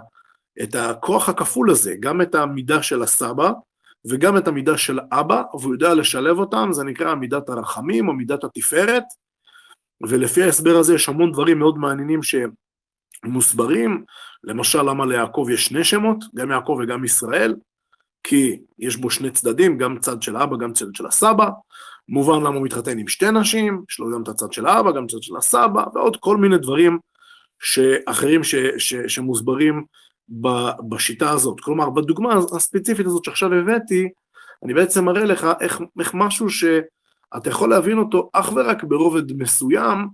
את 0.64 0.76
הכוח 0.76 1.30
הכפול 1.30 1.72
הזה, 1.72 1.96
גם 2.00 2.22
את 2.22 2.36
המידה 2.36 2.84
של 2.84 3.04
הסבא 3.04 3.52
וגם 4.10 4.38
את 4.38 4.48
המידה 4.48 4.78
של 4.78 5.00
אבא, 5.12 5.44
והוא 5.54 5.74
יודע 5.74 5.94
לשלב 5.94 6.40
אותם, 6.40 6.70
זה 6.72 6.84
נקרא 6.84 7.16
מידת 7.16 7.50
הרחמים 7.50 8.08
או 8.08 8.14
מידת 8.14 8.44
התפארת, 8.44 9.04
ולפי 10.08 10.44
ההסבר 10.44 10.78
הזה 10.78 10.96
יש 10.96 11.10
המון 11.10 11.32
דברים 11.32 11.60
מאוד 11.60 11.78
מעניינים 11.78 12.20
שמוסברים, 13.24 14.04
למשל 14.44 14.82
למה 14.82 15.06
ליעקב 15.06 15.48
יש 15.52 15.66
שני 15.66 15.84
שמות, 15.84 16.24
גם 16.36 16.52
יעקב 16.52 16.80
וגם 16.84 17.06
ישראל, 17.06 17.56
כי 18.24 18.60
יש 18.80 18.96
בו 18.96 19.10
שני 19.10 19.32
צדדים, 19.32 19.78
גם 19.78 20.00
צד 20.00 20.22
של 20.22 20.38
אבא, 20.38 20.58
גם 20.58 20.74
צד 20.74 20.96
של 20.96 21.06
הסבא, 21.06 21.50
מובן 22.10 22.44
למה 22.44 22.56
הוא 22.56 22.66
מתחתן 22.66 23.00
עם 23.00 23.08
שתי 23.08 23.32
נשים, 23.32 23.84
יש 23.90 24.00
לו 24.00 24.12
גם 24.14 24.24
את 24.24 24.28
הצד 24.28 24.54
של 24.54 24.66
האבא, 24.66 24.92
גם 24.92 25.06
את 25.06 25.10
הצד 25.10 25.24
של 25.24 25.36
הסבא, 25.38 25.84
ועוד 25.94 26.18
כל 26.18 26.38
מיני 26.38 26.58
דברים 26.58 27.00
אחרים 28.06 28.44
ש, 28.44 28.56
ש, 28.78 28.94
שמוסברים 29.08 29.86
ב, 30.42 30.48
בשיטה 30.90 31.30
הזאת. 31.30 31.60
כלומר, 31.60 31.90
בדוגמה 31.90 32.34
הספציפית 32.56 33.06
הזאת 33.06 33.24
שעכשיו 33.24 33.54
הבאתי, 33.54 34.10
אני 34.64 34.74
בעצם 34.74 35.06
מראה 35.06 35.26
לך 35.26 35.48
איך, 35.62 35.82
איך 36.00 36.14
משהו 36.14 36.50
שאתה 36.50 37.50
יכול 37.50 37.70
להבין 37.70 37.98
אותו 37.98 38.30
אך 38.34 38.52
ורק 38.56 38.84
ברובד 38.84 39.34
מסוים, 39.34 40.08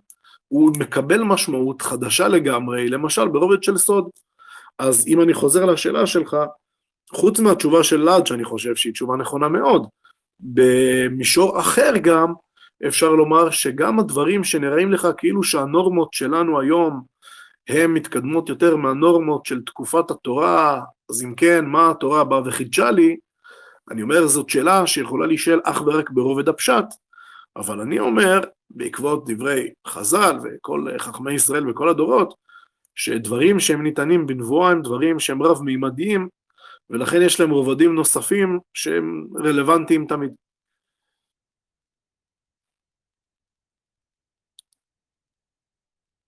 הוא 0.48 0.72
מקבל 0.80 1.24
משמעות 1.24 1.82
חדשה 1.82 2.28
לגמרי, 2.28 2.90
למשל 2.90 3.28
ברובד 3.28 3.64
של 3.64 3.78
סוד. 3.78 4.10
אז 4.80 5.08
אם 5.08 5.22
אני 5.22 5.34
חוזר 5.34 5.66
לשאלה 5.66 6.08
שלך, 6.08 6.38
חוץ 7.14 7.40
מהתשובה 7.40 7.84
של 7.84 7.98
לאד, 7.98 8.28
שאני 8.28 8.44
חושב 8.44 8.76
שהיא 8.76 8.94
תשובה 8.94 9.16
נכונה 9.16 9.50
מאוד, 9.50 9.88
במישור 10.42 11.60
אחר 11.60 11.94
גם, 12.02 12.34
אפשר 12.88 13.10
לומר 13.10 13.50
שגם 13.50 14.00
הדברים 14.00 14.44
שנראים 14.44 14.92
לך 14.92 15.08
כאילו 15.18 15.44
שהנורמות 15.44 16.14
שלנו 16.14 16.60
היום 16.60 17.02
הן 17.70 17.92
מתקדמות 17.92 18.50
יותר 18.50 18.76
מהנורמות 18.76 19.46
של 19.46 19.62
תקופת 19.66 20.12
התורה, 20.12 20.82
אז 21.10 21.24
אם 21.24 21.36
כן, 21.36 21.66
מה 21.66 21.92
התורה 21.92 22.24
באה 22.24 22.42
וחידשה 22.46 22.92
לי? 22.92 23.18
אני 23.92 24.02
אומר, 24.02 24.28
זאת 24.28 24.50
שאלה 24.50 24.88
שיכולה 24.88 25.28
להישאל 25.28 25.60
אך 25.64 25.82
ורק 25.86 26.10
ברובד 26.10 26.50
הפשט, 26.50 26.86
אבל 27.56 27.82
אני 27.82 28.00
אומר, 28.00 28.42
בעקבות 28.70 29.30
דברי 29.30 29.70
חז"ל 29.88 30.38
וכל 30.44 30.88
חכמי 30.98 31.34
ישראל 31.34 31.70
וכל 31.70 31.90
הדורות, 31.90 32.34
שדברים 32.96 33.60
שהם 33.60 33.84
ניתנים 33.84 34.28
בנבואה 34.28 34.72
הם 34.72 34.82
דברים 34.82 35.20
שהם 35.20 35.44
רב-מימדיים, 35.44 36.28
ולכן 36.92 37.18
יש 37.26 37.40
להם 37.40 37.50
רובדים 37.50 37.96
נוספים 37.96 38.60
שהם 38.74 39.28
רלוונטיים 39.46 40.06
תמיד. 40.08 40.36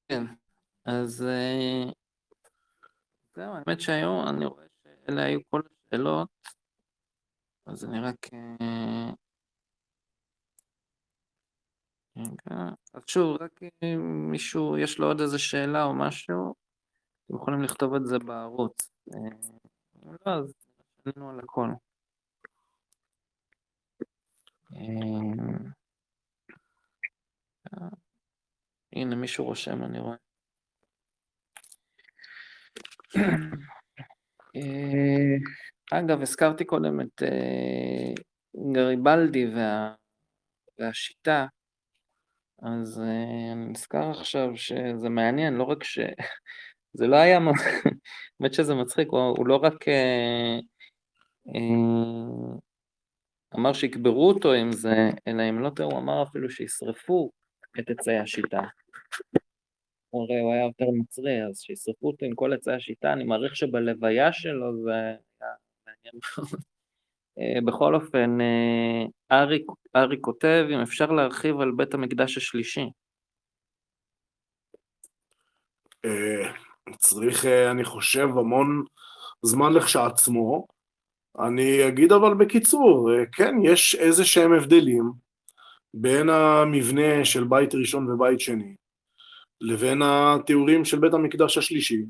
כן, 0.08 0.24
אז 0.85 1.24
אה, 1.24 1.92
זהו, 3.35 3.53
האמת 3.53 3.82
שהיום 3.82 4.27
אני 4.27 4.45
רואה 4.45 4.66
שאלה 4.83 5.24
היו 5.24 5.40
כל 5.50 5.61
השאלות, 5.88 6.30
אז 7.66 7.85
אני 7.85 8.00
רק... 8.00 8.33
אה, 8.33 9.11
רגע, 12.17 12.69
אז 12.93 13.03
שוב, 13.08 13.42
רק 13.42 13.59
אם 13.83 14.32
מישהו, 14.32 14.77
יש 14.77 15.00
לו 15.00 15.08
עוד 15.08 15.22
איזה 15.22 15.40
שאלה 15.40 15.83
או 15.83 15.93
משהו, 15.93 16.53
אתם 17.25 17.35
יכולים 17.35 17.61
לכתוב 17.61 17.93
את 17.93 18.06
זה 18.06 18.19
בערוץ. 18.19 18.92
אה, 20.06 20.11
לא, 20.25 20.32
אז 20.32 20.53
עלינו 21.06 21.30
על 21.30 21.40
הכל. 21.40 21.69
אמ, 24.75 25.72
הנה 28.93 29.15
מישהו 29.15 29.45
רושם 29.45 29.83
אני 29.83 29.99
רואה. 29.99 30.15
אה, 34.56 35.35
אגב, 35.91 36.22
הזכרתי 36.22 36.65
קודם 36.65 37.01
את 37.01 37.23
אה, 37.23 38.14
גריבלדי 38.73 39.45
וה... 39.56 39.93
והשיטה, 40.80 41.45
אז 42.61 42.99
אה, 42.99 43.53
אני 43.53 43.65
נזכר 43.72 44.11
עכשיו 44.11 44.49
שזה 44.56 45.09
מעניין, 45.09 45.53
לא 45.53 45.64
רק 45.64 45.83
ש... 45.83 45.99
זה 46.93 47.07
לא 47.07 47.15
היה 47.15 47.39
האמת 48.39 48.53
שזה 48.53 48.75
מצחיק, 48.75 49.07
הוא, 49.07 49.19
הוא 49.19 49.47
לא 49.47 49.55
רק 49.55 49.88
אה, 49.88 50.59
אה, 51.47 52.57
אמר 53.55 53.73
שיקברו 53.73 54.27
אותו 54.27 54.53
עם 54.53 54.72
זה, 54.72 55.09
אלא 55.27 55.49
אם 55.49 55.59
לא 55.59 55.69
טועה, 55.69 55.89
הוא 55.89 55.99
אמר 55.99 56.23
אפילו 56.23 56.49
שישרפו 56.49 57.31
את 57.80 57.89
עצי 57.89 58.17
השיטה. 58.17 58.61
הרי 60.13 60.39
הוא 60.39 60.53
היה 60.53 60.63
יותר 60.65 60.85
מצרי, 60.99 61.45
אז 61.45 61.59
שישרפו 61.59 62.07
אותו 62.07 62.25
עם 62.25 62.35
כל 62.35 62.53
עצי 62.53 62.72
השיטה, 62.72 63.13
אני 63.13 63.23
מעריך 63.23 63.55
שבלוויה 63.55 64.33
שלו 64.33 64.83
זה 64.83 64.91
היה 64.91 65.15
מעניין 65.85 66.13
מאוד. 66.38 66.47
אה, 67.39 67.61
בכל 67.65 67.95
אופן, 67.95 68.41
אה, 68.41 69.05
ארי, 69.31 69.65
ארי 69.95 70.17
כותב, 70.22 70.65
אם 70.73 70.80
אפשר 70.80 71.11
להרחיב 71.11 71.59
על 71.59 71.72
בית 71.77 71.93
המקדש 71.93 72.38
השלישי. 72.38 72.89
אה, 76.88 76.94
צריך, 76.98 77.45
אני 77.45 77.84
חושב, 77.84 78.28
המון 78.38 78.84
זמן 79.42 79.74
לכשעצמו. 79.74 80.68
אני 81.40 81.88
אגיד 81.88 82.12
אבל 82.12 82.34
בקיצור, 82.34 83.10
כן, 83.32 83.56
יש 83.64 83.95
איזה 83.95 84.26
שהם 84.26 84.53
הבדלים 84.53 85.12
בין 85.94 86.30
המבנה 86.30 87.26
של 87.26 87.44
בית 87.44 87.76
ראשון 87.76 88.12
ובית 88.12 88.40
שני 88.40 88.76
לבין 89.62 90.02
התיאורים 90.06 90.86
של 90.86 91.00
בית 91.00 91.14
המקדש 91.14 91.58
השלישי. 91.58 92.02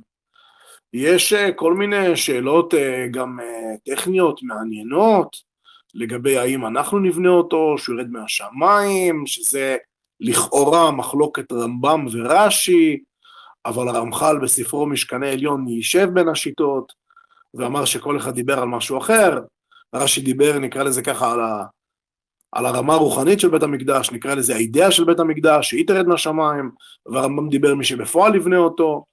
יש 0.93 1.34
אה, 1.34 1.52
כל 1.52 1.74
מיני 1.74 2.18
שאלות 2.18 2.74
אה, 2.74 3.08
גם 3.11 3.40
אה, 3.40 3.95
טכניות 3.95 4.43
מעניינות 4.43 5.38
לגבי 5.93 6.38
האם 6.38 6.66
אנחנו 6.66 7.00
נבנה 7.00 7.30
אותו, 7.30 7.76
שהוא 7.77 7.95
ירד 7.95 8.10
מהשמיים, 8.10 9.27
שזה 9.27 9.77
לכאורה 10.19 10.92
מחלוקת 10.92 11.52
רמב"ם 11.52 12.06
ורש"י, 12.11 13.03
אבל 13.66 13.88
הרמח"ל 13.88 14.40
בספרו 14.42 14.85
משכני 14.85 15.30
עליון 15.30 15.67
יישב 15.67 16.09
בין 16.14 16.30
השיטות, 16.30 16.93
ואמר 17.53 17.85
שכל 17.85 18.17
אחד 18.17 18.35
דיבר 18.35 18.59
על 18.59 18.67
משהו 18.67 18.98
אחר, 18.98 19.40
רש"י 19.95 20.22
דיבר, 20.22 20.59
נקרא 20.59 20.83
לזה 20.83 21.01
ככה, 21.01 21.32
על, 21.32 21.40
ה, 21.40 21.64
על 22.51 22.66
הרמה 22.66 22.93
הרוחנית 22.93 23.40
של 23.40 23.50
בית 23.50 23.64
המקדש, 23.64 24.11
נקרא 24.11 24.33
לזה 24.33 24.56
האידאה 24.56 24.92
של 24.92 25.03
בית 25.03 25.19
המקדש, 25.19 25.69
שהיא 25.69 25.88
תרד 25.88 26.08
מהשמיים, 26.08 26.72
והרמב"ם 27.06 27.50
דיבר 27.50 27.75
מי 27.75 27.83
שבפועל 27.83 28.35
יבנה 28.35 28.58
אותו, 28.58 29.06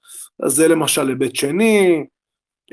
אז 0.42 0.52
זה 0.52 0.68
למשל 0.68 1.08
היבט 1.08 1.36
שני, 1.36 2.04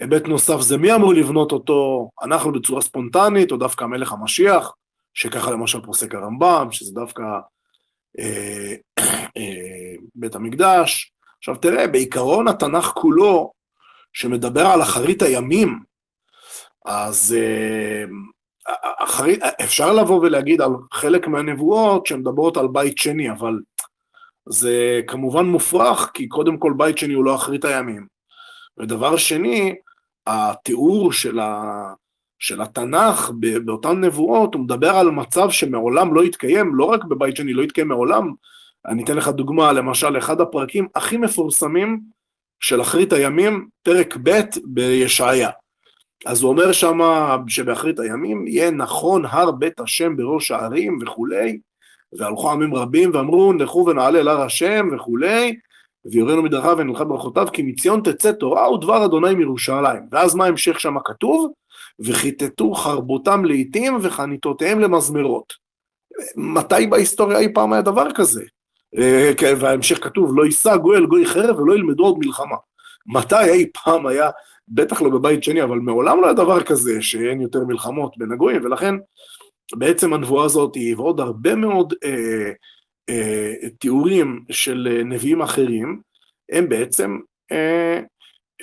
היבט 0.01 0.27
נוסף 0.27 0.59
זה 0.59 0.77
מי 0.77 0.95
אמור 0.95 1.13
לבנות 1.13 1.51
אותו, 1.51 2.09
אנחנו 2.23 2.51
בצורה 2.51 2.81
ספונטנית, 2.81 3.51
או 3.51 3.57
דווקא 3.57 3.83
המלך 3.83 4.13
המשיח, 4.13 4.73
שככה 5.13 5.51
למשל 5.51 5.81
פוסק 5.81 6.15
הרמב"ם, 6.15 6.67
שזה 6.71 6.93
דווקא 6.93 7.23
אה, 8.19 8.73
אה, 9.37 9.95
בית 10.15 10.35
המקדש. 10.35 11.11
עכשיו 11.39 11.55
תראה, 11.55 11.87
בעיקרון 11.87 12.47
התנ"ך 12.47 12.85
כולו, 12.85 13.51
שמדבר 14.13 14.65
על 14.65 14.81
אחרית 14.81 15.21
הימים, 15.21 15.79
אז 16.85 17.35
אה, 17.39 18.03
אחרית, 18.99 19.39
אפשר 19.63 19.93
לבוא 19.93 20.19
ולהגיד 20.19 20.61
על 20.61 20.71
חלק 20.93 21.27
מהנבואות 21.27 22.05
שמדברות 22.05 22.57
על 22.57 22.67
בית 22.67 22.97
שני, 22.97 23.31
אבל 23.31 23.59
זה 24.49 25.01
כמובן 25.07 25.45
מופרך, 25.45 26.11
כי 26.13 26.27
קודם 26.27 26.57
כל 26.57 26.73
בית 26.77 26.97
שני 26.97 27.13
הוא 27.13 27.25
לא 27.25 27.35
אחרית 27.35 27.65
הימים. 27.65 28.07
ודבר 28.79 29.17
שני, 29.17 29.75
התיאור 30.27 31.11
של, 31.11 31.39
ה, 31.39 31.83
של 32.39 32.61
התנ"ך 32.61 33.31
באותן 33.65 34.03
נבואות, 34.03 34.53
הוא 34.53 34.63
מדבר 34.63 34.89
על 34.89 35.11
מצב 35.11 35.49
שמעולם 35.49 36.13
לא 36.13 36.21
התקיים, 36.23 36.75
לא 36.75 36.85
רק 36.85 37.03
בבית 37.03 37.35
שני, 37.35 37.53
לא 37.53 37.63
התקיים 37.63 37.87
מעולם. 37.87 38.33
אני 38.87 39.03
אתן 39.03 39.17
לך 39.17 39.27
דוגמה, 39.27 39.73
למשל, 39.73 40.17
אחד 40.17 40.41
הפרקים 40.41 40.87
הכי 40.95 41.17
מפורסמים 41.17 41.99
של 42.59 42.81
אחרית 42.81 43.13
הימים, 43.13 43.67
פרק 43.83 44.17
ב' 44.23 44.41
בישעיה. 44.63 45.49
אז 46.25 46.41
הוא 46.41 46.49
אומר 46.51 46.71
שמה 46.71 47.37
שבאחרית 47.47 47.99
הימים 47.99 48.47
יהיה 48.47 48.71
נכון 48.71 49.25
הר 49.25 49.51
בית 49.51 49.79
השם 49.79 50.17
בראש 50.17 50.51
הערים 50.51 50.99
וכולי, 51.01 51.59
והלכו 52.13 52.51
עמים 52.51 52.75
רבים 52.75 53.11
ואמרו 53.13 53.53
לכו 53.53 53.85
ונעלה 53.87 54.19
אל 54.19 54.27
הר 54.27 54.41
השם 54.41 54.89
וכולי, 54.95 55.55
ויורנו 56.05 56.43
מדרכיו 56.43 56.75
ונלכה 56.77 57.03
ברכותיו, 57.03 57.47
כי 57.53 57.61
מציון 57.61 58.01
תצא 58.01 58.31
תורה 58.31 58.73
ודבר 58.73 59.05
אדוני 59.05 59.35
מירושלים. 59.35 60.01
ואז 60.11 60.35
מה 60.35 60.45
המשך 60.45 60.79
שם 60.79 60.95
כתוב? 61.05 61.51
וכיתתו 61.99 62.73
חרבותם 62.73 63.45
לעיתים 63.45 63.97
וחניתותיהם 64.01 64.79
למזמרות. 64.79 65.53
מתי 66.35 66.87
בהיסטוריה 66.87 67.39
אי 67.39 67.53
פעם 67.53 67.73
היה 67.73 67.81
דבר 67.81 68.07
כזה? 68.15 68.43
אה, 68.97 69.31
כן, 69.37 69.53
וההמשך 69.59 70.03
כתוב, 70.03 70.37
לא 70.37 70.45
יישא 70.45 70.75
גוי 70.75 70.97
אל 70.97 71.05
גוי 71.05 71.25
חרב 71.25 71.59
ולא 71.59 71.73
ילמדו 71.73 72.03
עוד 72.03 72.17
מלחמה. 72.19 72.55
מתי 73.05 73.49
אי 73.49 73.65
פעם 73.83 74.07
היה, 74.07 74.29
בטח 74.67 75.01
לא 75.01 75.09
בבית 75.09 75.43
שני, 75.43 75.63
אבל 75.63 75.79
מעולם 75.79 76.21
לא 76.21 76.25
היה 76.25 76.33
דבר 76.33 76.63
כזה 76.63 77.01
שאין 77.01 77.41
יותר 77.41 77.59
מלחמות 77.63 78.17
בין 78.17 78.31
הגויים, 78.31 78.65
ולכן 78.65 78.95
בעצם 79.75 80.13
הנבואה 80.13 80.45
הזאת 80.45 80.75
היא 80.75 80.95
ועוד 80.95 81.19
הרבה 81.19 81.55
מאוד 81.55 81.93
אה, 82.03 82.51
אה, 83.09 83.53
תיאורים 83.79 84.43
של 84.51 85.01
נביאים 85.05 85.41
אחרים, 85.41 86.01
הם 86.51 86.69
בעצם 86.69 87.17
אה, 87.51 87.99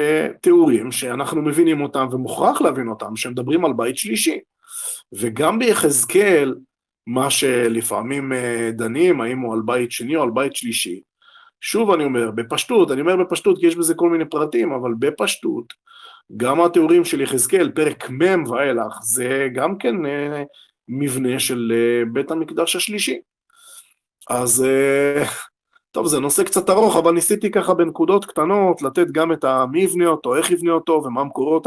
אה, 0.01 0.29
תיאורים 0.43 0.93
שאנחנו 0.93 1.43
מבינים 1.43 1.81
אותם 1.81 2.07
ומוכרח 2.13 2.61
להבין 2.61 2.89
אותם, 2.89 3.17
שמדברים 3.17 3.65
על 3.65 3.73
בית 3.73 3.97
שלישי. 3.97 4.39
וגם 5.13 5.59
ביחזקאל, 5.59 6.55
מה 7.07 7.31
שלפעמים 7.31 8.33
אה, 8.33 8.71
דנים, 8.73 9.21
האם 9.21 9.39
הוא 9.39 9.55
על 9.55 9.61
בית 9.65 9.93
שני 9.93 10.17
או 10.17 10.23
על 10.23 10.31
בית 10.31 10.57
שלישי, 10.57 11.01
שוב 11.61 11.91
אני 11.91 12.05
אומר, 12.05 12.31
בפשטות, 12.31 12.91
אני 12.91 13.01
אומר 13.01 13.17
בפשטות 13.17 13.59
כי 13.59 13.67
יש 13.67 13.77
בזה 13.77 13.95
כל 13.95 14.11
מיני 14.11 14.25
פרטים, 14.25 14.73
אבל 14.73 14.91
בפשטות, 14.99 15.75
גם 16.37 16.61
התיאורים 16.61 17.05
של 17.05 17.21
יחזקאל, 17.21 17.71
פרק 17.75 18.11
מ' 18.11 18.51
ואילך, 18.51 18.99
זה 19.03 19.49
גם 19.55 19.79
כן 19.79 20.07
אה, 20.07 20.43
מבנה 20.89 21.39
של 21.39 21.73
אה, 21.75 22.05
בית 22.13 22.31
המקדש 22.31 22.77
השלישי. 22.77 23.21
אז 24.31 24.67
טוב, 25.91 26.07
זה 26.07 26.21
נושא 26.21 26.43
קצת 26.43 26.71
ארוך, 26.71 26.97
אבל 26.97 27.13
ניסיתי 27.13 27.51
ככה 27.51 27.75
בנקודות 27.75 28.25
קטנות 28.25 28.83
לתת 28.83 29.07
גם 29.13 29.33
את 29.33 29.45
מי 29.71 29.83
יבנה 29.83 30.07
אותו, 30.07 30.37
איך 30.37 30.51
יבנה 30.51 30.73
אותו 30.73 31.03
ומה 31.05 31.21
המקורות 31.21 31.67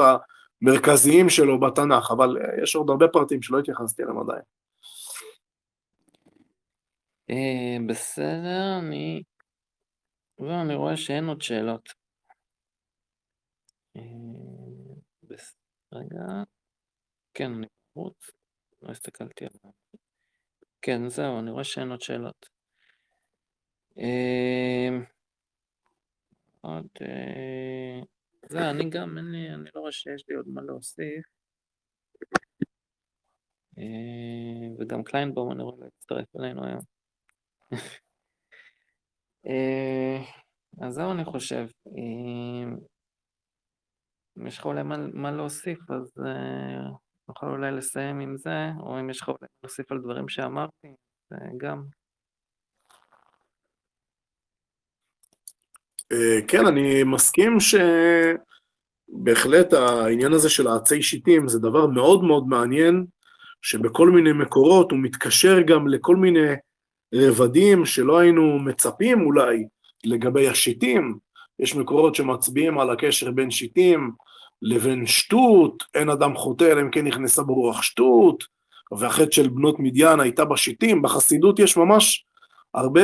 המרכזיים 0.62 1.30
שלו 1.30 1.60
בתנ"ך, 1.60 2.12
אבל 2.12 2.38
יש 2.64 2.76
עוד 2.76 2.90
הרבה 2.90 3.08
פרטים 3.08 3.42
שלא 3.42 3.60
התייחסתי 3.60 4.04
אליהם 4.04 4.20
עדיין. 4.20 4.42
בסדר, 7.90 8.80
אני... 8.80 9.24
ואני 10.40 10.76
רואה 10.76 10.98
שאין 10.98 11.26
עוד 11.26 11.42
שאלות. 11.42 11.90
רגע, 15.94 16.44
כן, 17.34 17.52
אני 17.54 17.68
בחוץ. 17.96 18.30
לא 18.82 18.92
הסתכלתי 18.92 19.46
עליו. 19.46 19.72
כן, 20.82 21.10
זהו, 21.10 21.40
אני 21.40 21.52
רואה 21.52 21.64
שאין 21.64 21.90
עוד 21.92 22.02
שאלות. 22.02 22.50
אמ, 23.98 25.04
עוד... 26.62 26.88
אה, 27.02 28.00
זה, 28.50 28.70
אני 28.70 28.90
גם, 28.90 29.18
אין 29.18 29.36
אני 29.54 29.70
לא 29.76 29.80
רואה 29.80 29.92
שיש 29.92 30.26
לי 30.30 30.36
עוד 30.36 30.48
מה 30.48 30.62
להוסיף. 30.62 31.26
אה, 33.78 34.76
וגם 34.80 35.04
קליינבום, 35.04 35.52
אני 35.52 35.64
רואה 35.64 35.76
להצטרף 35.80 36.36
אלינו 36.36 36.66
היום. 36.66 36.97
אה, 39.48 40.18
אז 40.82 40.94
זהו, 40.94 41.12
אני 41.12 41.26
חושב. 41.26 41.68
אם 41.98 42.78
יש 44.48 44.58
לך 44.58 44.66
אולי 44.66 44.84
מה 45.14 45.32
להוסיף, 45.32 45.92
אז 45.92 46.14
נוכל 47.28 47.46
אולי 47.46 47.72
לסיים 47.72 48.20
עם 48.20 48.38
זה, 48.38 48.70
או 48.80 49.00
אם 49.00 49.10
יש 49.10 49.22
לך 49.22 49.28
אולי 49.28 49.48
להוסיף 49.64 49.92
על 49.92 50.00
דברים 50.02 50.30
שאמרתי, 50.30 50.88
זה 51.30 51.36
גם. 51.58 51.84
אה, 56.12 56.48
כן, 56.48 56.66
אני 56.68 57.04
מסכים 57.04 57.58
שבהחלט 59.10 59.74
העניין 59.74 60.34
הזה 60.34 60.50
של 60.50 60.68
העצי 60.68 61.02
שיטים 61.02 61.48
זה 61.48 61.60
דבר 61.60 61.88
מאוד 61.88 62.24
מאוד 62.24 62.48
מעניין, 62.48 63.06
שבכל 63.62 64.10
מיני 64.10 64.32
מקורות 64.34 64.92
הוא 64.92 65.00
מתקשר 65.02 65.62
גם 65.68 65.88
לכל 65.88 66.16
מיני 66.16 66.48
רבדים 67.14 67.86
שלא 67.86 68.18
היינו 68.18 68.60
מצפים 68.60 69.22
אולי 69.22 69.68
לגבי 70.04 70.48
השיטים. 70.48 71.18
יש 71.60 71.76
מקורות 71.76 72.16
שמצביעים 72.16 72.80
על 72.80 72.90
הקשר 72.90 73.32
בין 73.32 73.52
שיטים 73.52 74.12
לבין 74.62 75.06
שטות, 75.06 75.84
אין 75.96 76.10
אדם 76.10 76.36
חוטא 76.36 76.64
אלא 76.64 76.82
אם 76.82 76.92
כן 76.92 77.08
נכנסה 77.08 77.44
ברוח 77.44 77.82
שטות, 77.82 78.44
והחטא 78.92 79.32
של 79.32 79.48
בנות 79.48 79.80
מדיין 79.80 80.20
הייתה 80.20 80.46
בשיטים, 80.46 81.02
בחסידות 81.02 81.60
יש 81.60 81.78
ממש 81.78 82.26
הרבה 82.74 83.02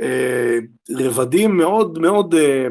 אה, 0.00 0.58
רבדים 0.90 1.56
מאוד 1.56 1.98
מאוד 1.98 2.34
אה, 2.34 2.66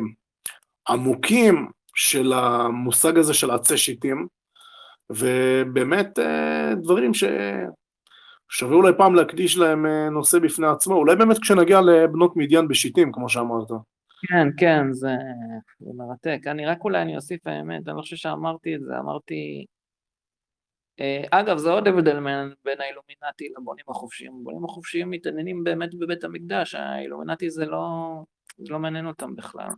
עמוקים 0.90 1.68
של 1.96 2.34
המושג 2.34 3.18
הזה 3.18 3.34
של 3.34 3.52
עצי 3.52 3.78
שיטים, 3.78 4.28
ובאמת 5.10 6.20
אה, 6.20 6.76
דברים 6.76 7.12
ששווה 8.54 8.76
אולי 8.76 8.92
פעם 8.98 9.16
להקדיש 9.16 9.58
להם 9.58 9.86
אה, 9.86 10.10
נושא 10.10 10.40
בפני 10.40 10.68
עצמו, 10.68 10.96
אולי 10.96 11.16
באמת 11.16 11.38
כשנגיע 11.42 11.82
לבנות 11.82 12.34
מדיין 12.36 12.68
בשיטים, 12.68 13.12
כמו 13.12 13.30
שאמרת. 13.30 13.68
כן, 14.28 14.48
כן, 14.58 14.92
זה, 14.92 15.12
זה 15.80 15.92
מרתק. 15.96 16.40
אני 16.48 16.66
רק 16.66 16.84
אולי 16.84 17.02
אני 17.02 17.16
אוסיף 17.16 17.48
האמת, 17.48 17.88
אני 17.88 17.98
לא 17.98 18.02
חושב 18.02 18.16
שאמרתי 18.16 18.76
את 18.76 18.82
זה, 18.82 18.98
אמרתי... 19.00 19.66
אה, 21.00 21.24
אגב, 21.32 21.58
זה 21.58 21.72
עוד 21.72 21.88
הבדל 21.88 22.20
בין 22.66 22.82
האילומינטי 22.82 23.50
לבונים 23.58 23.86
החופשיים. 23.90 24.32
הבונים 24.42 24.66
החופשיים 24.66 25.10
מתעניינים 25.10 25.64
באמת 25.64 25.96
בבית 25.96 26.24
המקדש, 26.24 26.76
האילומינטי 26.76 27.50
זה 27.50 27.66
לא, 27.66 27.88
זה 28.58 28.74
לא 28.74 28.80
מעניין 28.80 29.08
אותם 29.08 29.36
בכלל. 29.36 29.70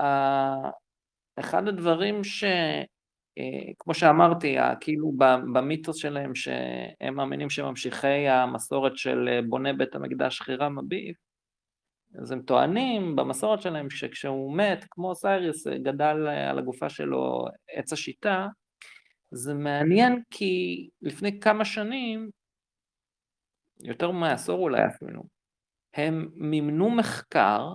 אה, 0.00 0.70
אחד 1.38 1.68
הדברים 1.68 2.24
ש... 2.24 2.44
אה, 3.40 3.72
כמו 3.78 3.94
שאמרתי, 3.94 4.56
כאילו 4.80 5.12
במיתוס 5.52 5.96
שלהם 5.96 6.34
שהם 6.34 7.14
מאמינים 7.14 7.50
שממשיכי 7.50 8.28
המסורת 8.28 8.96
של 8.96 9.28
בונה 9.48 9.72
בית 9.72 9.94
המקדש 9.94 10.40
חירם 10.40 10.78
אביב, 10.78 11.14
אז 12.22 12.30
הם 12.30 12.42
טוענים 12.42 13.16
במסורת 13.16 13.62
שלהם 13.62 13.90
שכשהוא 13.90 14.56
מת, 14.56 14.84
כמו 14.90 15.14
סייריס, 15.14 15.66
גדל 15.66 16.28
על 16.50 16.58
הגופה 16.58 16.88
שלו 16.88 17.46
עץ 17.68 17.92
השיטה, 17.92 18.46
זה 19.30 19.54
מעניין 19.54 20.22
כי 20.30 20.88
לפני 21.02 21.40
כמה 21.40 21.64
שנים, 21.64 22.30
יותר 23.82 24.10
מעשור 24.10 24.62
אולי 24.62 24.86
אפילו, 24.86 25.22
הם 25.94 26.28
מימנו 26.34 26.90
מחקר 26.90 27.66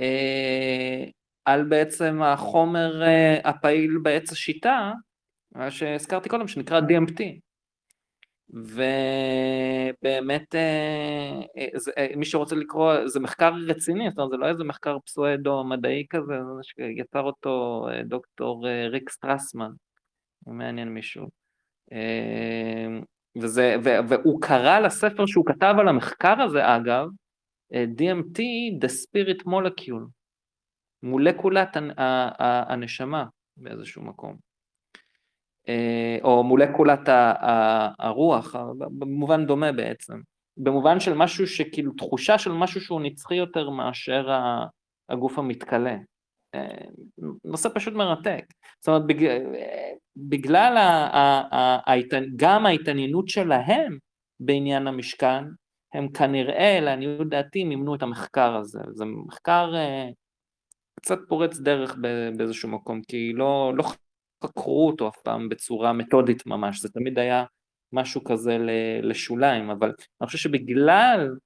אה, 0.00 1.04
על 1.44 1.64
בעצם 1.64 2.22
החומר 2.22 3.02
אה, 3.02 3.38
הפעיל 3.44 3.98
בעץ 4.02 4.32
השיטה, 4.32 4.92
מה 5.54 5.70
שהזכרתי 5.70 6.28
קודם, 6.28 6.48
שנקרא 6.48 6.80
DMT. 6.80 7.22
ובאמת 8.50 10.54
אה, 10.54 12.06
מי 12.16 12.24
שרוצה 12.24 12.56
לקרוא, 12.56 13.08
זה 13.08 13.20
מחקר 13.20 13.52
רציני, 13.66 14.10
זאת 14.10 14.18
אומרת 14.18 14.30
זה 14.30 14.36
לא 14.36 14.48
איזה 14.48 14.64
מחקר 14.64 14.98
פסואדו 15.06 15.64
מדעי 15.64 16.06
כזה, 16.10 16.34
זה 16.56 16.62
שיצר 16.62 17.20
אותו 17.20 17.86
דוקטור 18.04 18.66
ריק 18.90 19.10
סטרסמן, 19.10 19.70
הוא 20.44 20.54
מעניין 20.54 20.88
מישהו. 20.88 21.28
וזה, 23.42 23.76
והוא 23.82 24.42
קרא 24.42 24.80
לספר 24.80 25.26
שהוא 25.26 25.46
כתב 25.46 25.74
על 25.78 25.88
המחקר 25.88 26.42
הזה 26.42 26.76
אגב, 26.76 27.06
DMT, 27.72 28.38
The 28.84 28.88
Spirit 28.88 29.46
Molecule, 29.46 30.21
מולקולת 31.02 31.76
הנשמה 32.68 33.24
באיזשהו 33.56 34.02
מקום, 34.02 34.36
אה, 35.68 36.18
או 36.22 36.44
מולקולת 36.44 37.08
הרוח, 37.98 38.54
במובן 38.78 39.46
דומה 39.46 39.72
בעצם, 39.72 40.20
במובן 40.56 41.00
של 41.00 41.14
משהו 41.14 41.46
שכאילו 41.46 41.92
תחושה 41.92 42.38
של 42.38 42.52
משהו 42.52 42.80
שהוא 42.80 43.00
נצחי 43.00 43.34
יותר 43.34 43.70
מאשר 43.70 44.28
הגוף 45.08 45.38
המתכלה. 45.38 45.96
אה, 46.54 46.84
נושא 47.44 47.68
פשוט 47.74 47.94
מרתק, 47.94 48.44
זאת 48.80 48.88
אומרת 48.88 49.02
בגלל 50.16 50.78
גם 52.36 52.66
ההתעניינות 52.66 53.28
שלהם 53.28 53.98
בעניין 54.40 54.86
המשכן, 54.86 55.44
הם 55.94 56.08
כנראה, 56.08 56.80
לעניות 56.80 57.28
דעתי, 57.28 57.64
מימנו 57.64 57.94
את 57.94 58.02
המחקר 58.02 58.56
הזה. 58.56 58.80
זה 58.90 59.04
מחקר 59.04 59.72
אה, 59.74 60.08
קצת 61.02 61.18
פורץ 61.28 61.58
דרך 61.58 61.96
באיזשהו 62.36 62.68
מקום, 62.68 63.02
כי 63.02 63.32
לא, 63.32 63.72
לא 63.76 63.84
חקרו 64.44 64.86
אותו 64.86 65.08
אף 65.08 65.16
פעם 65.24 65.48
בצורה 65.48 65.92
מתודית 65.92 66.46
ממש, 66.46 66.80
זה 66.80 66.88
תמיד 66.88 67.18
היה 67.18 67.44
משהו 67.92 68.24
כזה 68.24 68.58
לשוליים, 69.02 69.70
אבל 69.70 69.92
אני 70.20 70.26
חושב 70.26 70.38
שבגלל 70.38 71.36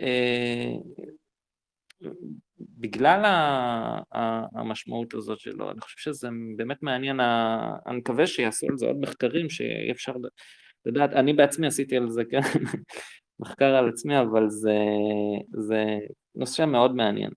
אה, 0.00 0.72
בגלל 2.60 3.22
המשמעות 4.52 5.14
הזאת 5.14 5.38
שלו, 5.38 5.70
אני 5.70 5.80
חושב 5.80 5.98
שזה 5.98 6.28
באמת 6.56 6.82
מעניין, 6.82 7.20
אני 7.86 7.96
מקווה 7.96 8.26
שיעשו 8.26 8.66
על 8.70 8.76
זה 8.76 8.86
עוד 8.86 8.96
מחקרים 9.00 9.50
שאי 9.50 9.90
אפשר 9.90 10.12
לדעת, 10.86 11.12
אני 11.12 11.32
בעצמי 11.32 11.66
עשיתי 11.66 11.96
על 11.96 12.10
זה, 12.10 12.22
כן, 12.30 12.40
מחקר 13.40 13.74
על 13.74 13.88
עצמי, 13.88 14.20
אבל 14.20 14.48
זה, 14.48 14.78
זה 15.52 15.84
נושא 16.34 16.64
מאוד 16.64 16.94
מעניין. 16.94 17.30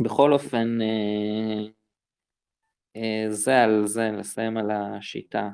בכל 0.00 0.32
אופן, 0.32 0.78
אה, 0.82 1.66
אה, 2.96 3.26
זה 3.30 3.62
על 3.62 3.86
זה, 3.86 4.10
לסיים 4.18 4.56
על 4.56 4.70
השיטה. 4.70 5.50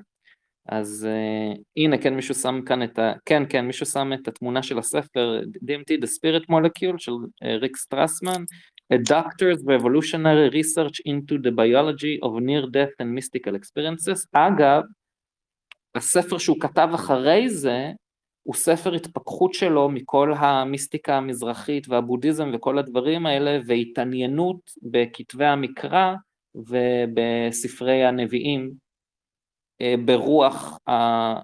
אז 0.68 1.08
uh, 1.10 1.58
הנה, 1.76 1.98
כן, 1.98 2.14
מישהו 2.14 2.34
שם 2.34 2.60
כאן 2.66 2.82
את 2.82 2.98
ה... 2.98 3.12
כן, 3.24 3.42
כן, 3.48 3.66
מישהו 3.66 3.86
שם 3.86 4.10
את 4.12 4.28
התמונה 4.28 4.62
של 4.62 4.78
הספר 4.78 5.40
DMT, 5.40 6.02
The 6.02 6.06
Spirit 6.06 6.46
Molecule 6.50 6.98
של 6.98 7.12
ריק 7.60 7.76
סטרסמן, 7.76 8.42
A 8.92 8.96
Doctor's 8.96 9.62
Revolutionary 9.66 10.50
Research 10.50 11.00
into 11.08 11.34
the 11.38 11.50
Biology 11.50 12.18
of 12.22 12.40
Near 12.40 12.66
Death 12.70 12.94
and 13.02 13.18
Mystical 13.18 13.54
Experiences. 13.54 14.26
אגב, 14.32 14.82
הספר 15.94 16.38
שהוא 16.38 16.60
כתב 16.60 16.88
אחרי 16.94 17.48
זה, 17.48 17.92
הוא 18.44 18.54
ספר 18.54 18.94
התפכחות 18.94 19.54
שלו 19.54 19.88
מכל 19.88 20.32
המיסטיקה 20.36 21.16
המזרחית 21.16 21.88
והבודהיזם 21.88 22.50
וכל 22.54 22.78
הדברים 22.78 23.26
האלה, 23.26 23.58
והתעניינות 23.66 24.70
בכתבי 24.82 25.44
המקרא 25.44 26.14
ובספרי 26.54 28.04
הנביאים 28.04 28.72
אה, 29.80 29.94
ברוח 30.04 30.78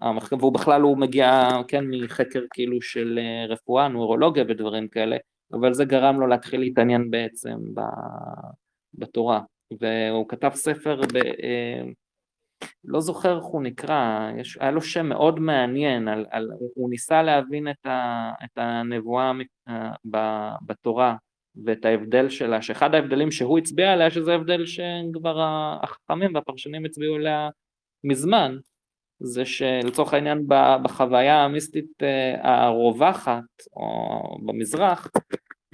המחקר, 0.01 0.37
והוא 0.37 0.53
בכלל 0.53 0.83
הוא 0.83 0.99
מגיע, 0.99 1.49
כן, 1.69 1.85
מחקר 1.91 2.41
כאילו 2.51 2.83
של 2.83 3.19
אה, 3.23 3.47
רפואה, 3.49 3.89
נוירולוגיה 3.89 4.45
ודברים 4.49 4.89
כאלה, 4.89 5.17
אבל 5.53 5.75
זה 5.75 5.85
גרם 5.85 6.20
לו 6.20 6.27
להתחיל 6.27 6.61
להתעניין 6.61 7.11
בעצם 7.11 7.59
בתורה, 8.95 9.41
והוא 9.81 10.29
כתב 10.29 10.51
ספר 10.55 11.01
ב... 11.15 11.19
אה, 12.63 12.69
לא 12.85 13.01
זוכר 13.01 13.37
איך 13.37 13.45
הוא 13.45 13.63
נקרא, 13.63 14.31
יש, 14.39 14.59
היה 14.61 14.71
לו 14.71 14.83
שם 14.83 15.07
מאוד 15.07 15.41
מעניין, 15.41 16.09
על, 16.09 16.27
על, 16.31 16.49
הוא 16.75 16.91
ניסה 16.91 17.23
להבין 17.23 17.71
את, 17.71 17.87
ה, 17.87 18.31
את 18.45 18.59
הנבואה 18.59 19.33
ב, 20.11 20.19
בתורה 20.67 21.17
ואת 21.65 21.85
ההבדל 21.85 22.29
שלה, 22.29 22.63
שאחד 22.63 22.95
ההבדלים 22.95 23.31
שהוא 23.31 23.59
הצביע 23.59 23.93
עליה, 23.93 24.11
שזה 24.11 24.35
הבדל 24.35 24.67
שכבר 24.67 25.41
החכמים 25.83 26.35
והפרשנים 26.35 26.85
הצביעו 26.85 27.15
עליה 27.15 27.49
מזמן, 28.05 28.57
זה 29.23 29.45
שלצורך 29.45 30.15
העניין 30.15 30.47
בחוויה 30.83 31.45
המיסטית 31.45 32.03
אה, 32.03 32.67
הרווחת, 32.67 33.43
או 33.77 34.39
במזרח, 34.47 35.09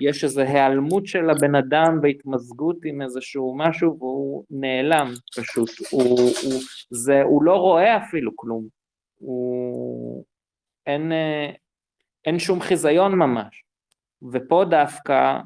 יש 0.01 0.25
איזו 0.25 0.41
היעלמות 0.41 1.07
של 1.07 1.31
הבן 1.31 1.55
אדם 1.55 1.99
והתמזגות 2.03 2.77
עם 2.85 3.03
איזשהו 3.03 3.55
משהו 3.59 3.97
והוא 3.99 4.45
נעלם 4.51 5.13
פשוט, 5.37 5.71
הוא, 5.91 6.03
הוא, 6.43 6.61
זה, 6.91 7.23
הוא 7.23 7.43
לא 7.43 7.57
רואה 7.57 7.97
אפילו 7.97 8.37
כלום, 8.37 8.69
הוא, 9.19 10.25
אין, 10.87 11.13
אין 12.25 12.39
שום 12.39 12.61
חיזיון 12.61 13.15
ממש, 13.15 13.65
ופה 14.33 14.65
דווקא 14.71 15.39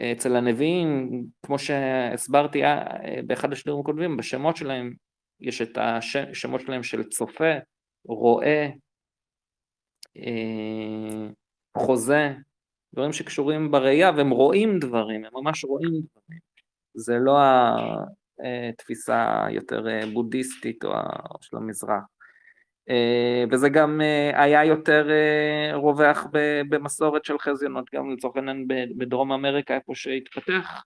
אצל 0.00 0.36
הנביאים, 0.36 1.10
כמו 1.42 1.58
שהסברתי 1.58 2.64
אה, 2.64 2.84
באחד 3.26 3.52
השידורים 3.52 3.80
הקודמים, 3.80 4.16
בשמות 4.16 4.56
שלהם 4.56 4.94
יש 5.40 5.62
את 5.62 5.78
השמות 5.78 6.60
שלהם 6.60 6.82
של 6.82 7.02
צופה, 7.08 7.54
רואה, 8.04 8.68
אה, 10.16 11.28
חוזה, 11.78 12.32
דברים 12.94 13.12
שקשורים 13.12 13.70
בראייה 13.70 14.10
והם 14.16 14.30
רואים 14.30 14.78
דברים, 14.78 15.24
הם 15.24 15.32
ממש 15.34 15.64
רואים 15.64 15.90
דברים. 15.90 16.40
זה 16.94 17.18
לא 17.18 17.38
התפיסה 18.68 19.44
היותר 19.46 19.88
אה, 19.88 20.00
בודהיסטית 20.12 20.84
או 20.84 20.90
של 21.40 21.56
המזרח. 21.56 22.02
אה, 22.88 23.44
וזה 23.50 23.68
גם 23.68 24.00
אה, 24.00 24.42
היה 24.42 24.64
יותר 24.64 25.08
רווח 25.74 26.26
במסורת 26.68 27.24
של 27.24 27.38
חזיונות, 27.38 27.84
גם 27.94 28.10
לצורך 28.10 28.36
העניין 28.36 28.68
בדרום 28.68 29.32
אמריקה, 29.32 29.74
איפה 29.74 29.94
שהתפתח 29.94 30.82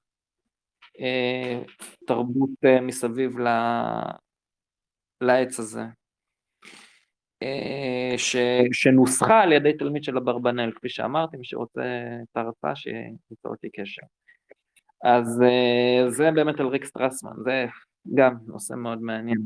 תרבות 2.06 2.50
מסביב 2.82 3.36
לעץ 5.20 5.58
הזה. 5.58 5.82
אה, 7.42 8.18
ש, 8.18 8.36
שנוסחה 8.72 9.40
על 9.40 9.52
ידי 9.52 9.72
תלמיד 9.72 10.04
של 10.04 10.16
אברבנאל, 10.16 10.72
כפי 10.72 10.88
שאמרתי, 10.88 11.36
מי 11.36 11.44
שרוצה 11.44 11.82
את 12.22 12.36
ההרצאה 12.36 12.76
שיצור 12.76 13.52
אותי 13.52 13.68
קשר. 13.70 14.02
אז 15.04 15.42
אה, 15.42 16.10
זה 16.10 16.30
באמת 16.34 16.60
על 16.60 16.66
ריק 16.66 16.84
סטרסמן, 16.84 17.32
זה 17.44 17.66
גם 18.14 18.36
נושא 18.46 18.74
מאוד 18.74 19.02
מעניין. 19.02 19.40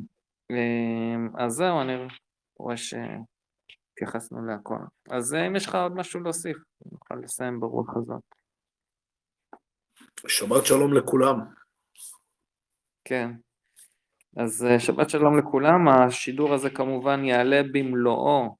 אה, 0.50 1.44
אז 1.44 1.52
זהו, 1.52 1.80
אני 1.80 1.92
רואה 2.58 2.74
שהתייחסנו 2.76 4.46
להכל. 4.46 4.78
אז 5.10 5.34
אם 5.34 5.56
יש 5.56 5.66
לך 5.66 5.74
עוד 5.74 5.92
משהו 5.92 6.20
להוסיף, 6.20 6.56
נוכל 6.92 7.14
לסיים 7.14 7.60
ברוח 7.60 7.96
הזאת. 7.96 8.22
שבת 10.26 10.66
שלום 10.66 10.94
לכולם. 10.94 11.40
כן. 13.04 13.30
אז 14.36 14.64
אה, 14.64 14.80
שבת 14.80 15.10
שלום 15.10 15.38
לכולם, 15.38 15.88
השידור 15.88 16.54
הזה 16.54 16.70
כמובן 16.70 17.24
יעלה 17.24 17.62
במלואו 17.72 18.56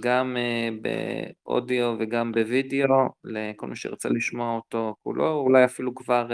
גם 0.00 0.36
באודיו 0.82 1.96
וגם 1.98 2.32
בווידאו, 2.32 2.86
לכל 3.24 3.66
מי 3.66 3.76
שרצה 3.76 4.08
לשמוע 4.08 4.56
אותו 4.56 4.94
כולו, 5.02 5.32
אולי 5.32 5.64
אפילו 5.64 5.94
כבר 5.94 6.28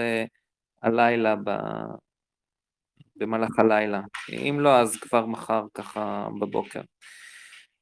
הלילה, 0.82 1.34
במהלך 3.16 3.58
הלילה. 3.58 4.00
אם 4.32 4.60
לא, 4.60 4.80
אז 4.80 4.96
כבר 4.96 5.26
מחר 5.26 5.64
ככה 5.74 6.28
בבוקר. 6.40 6.80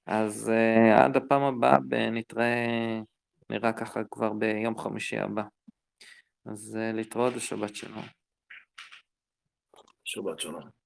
אז 0.07 0.53
עד 0.95 1.17
הפעם 1.17 1.43
הבאה, 1.43 1.78
נתראה, 2.11 3.01
נראה 3.51 3.73
ככה 3.73 4.01
כבר 4.11 4.33
ביום 4.33 4.78
חמישי 4.78 5.19
הבא. 5.19 5.43
אז 6.47 6.78
להתראות 6.95 7.33
ושבת 7.37 7.77
שלום. 7.77 8.17
שבת 10.09 10.41
שלום. 10.41 10.77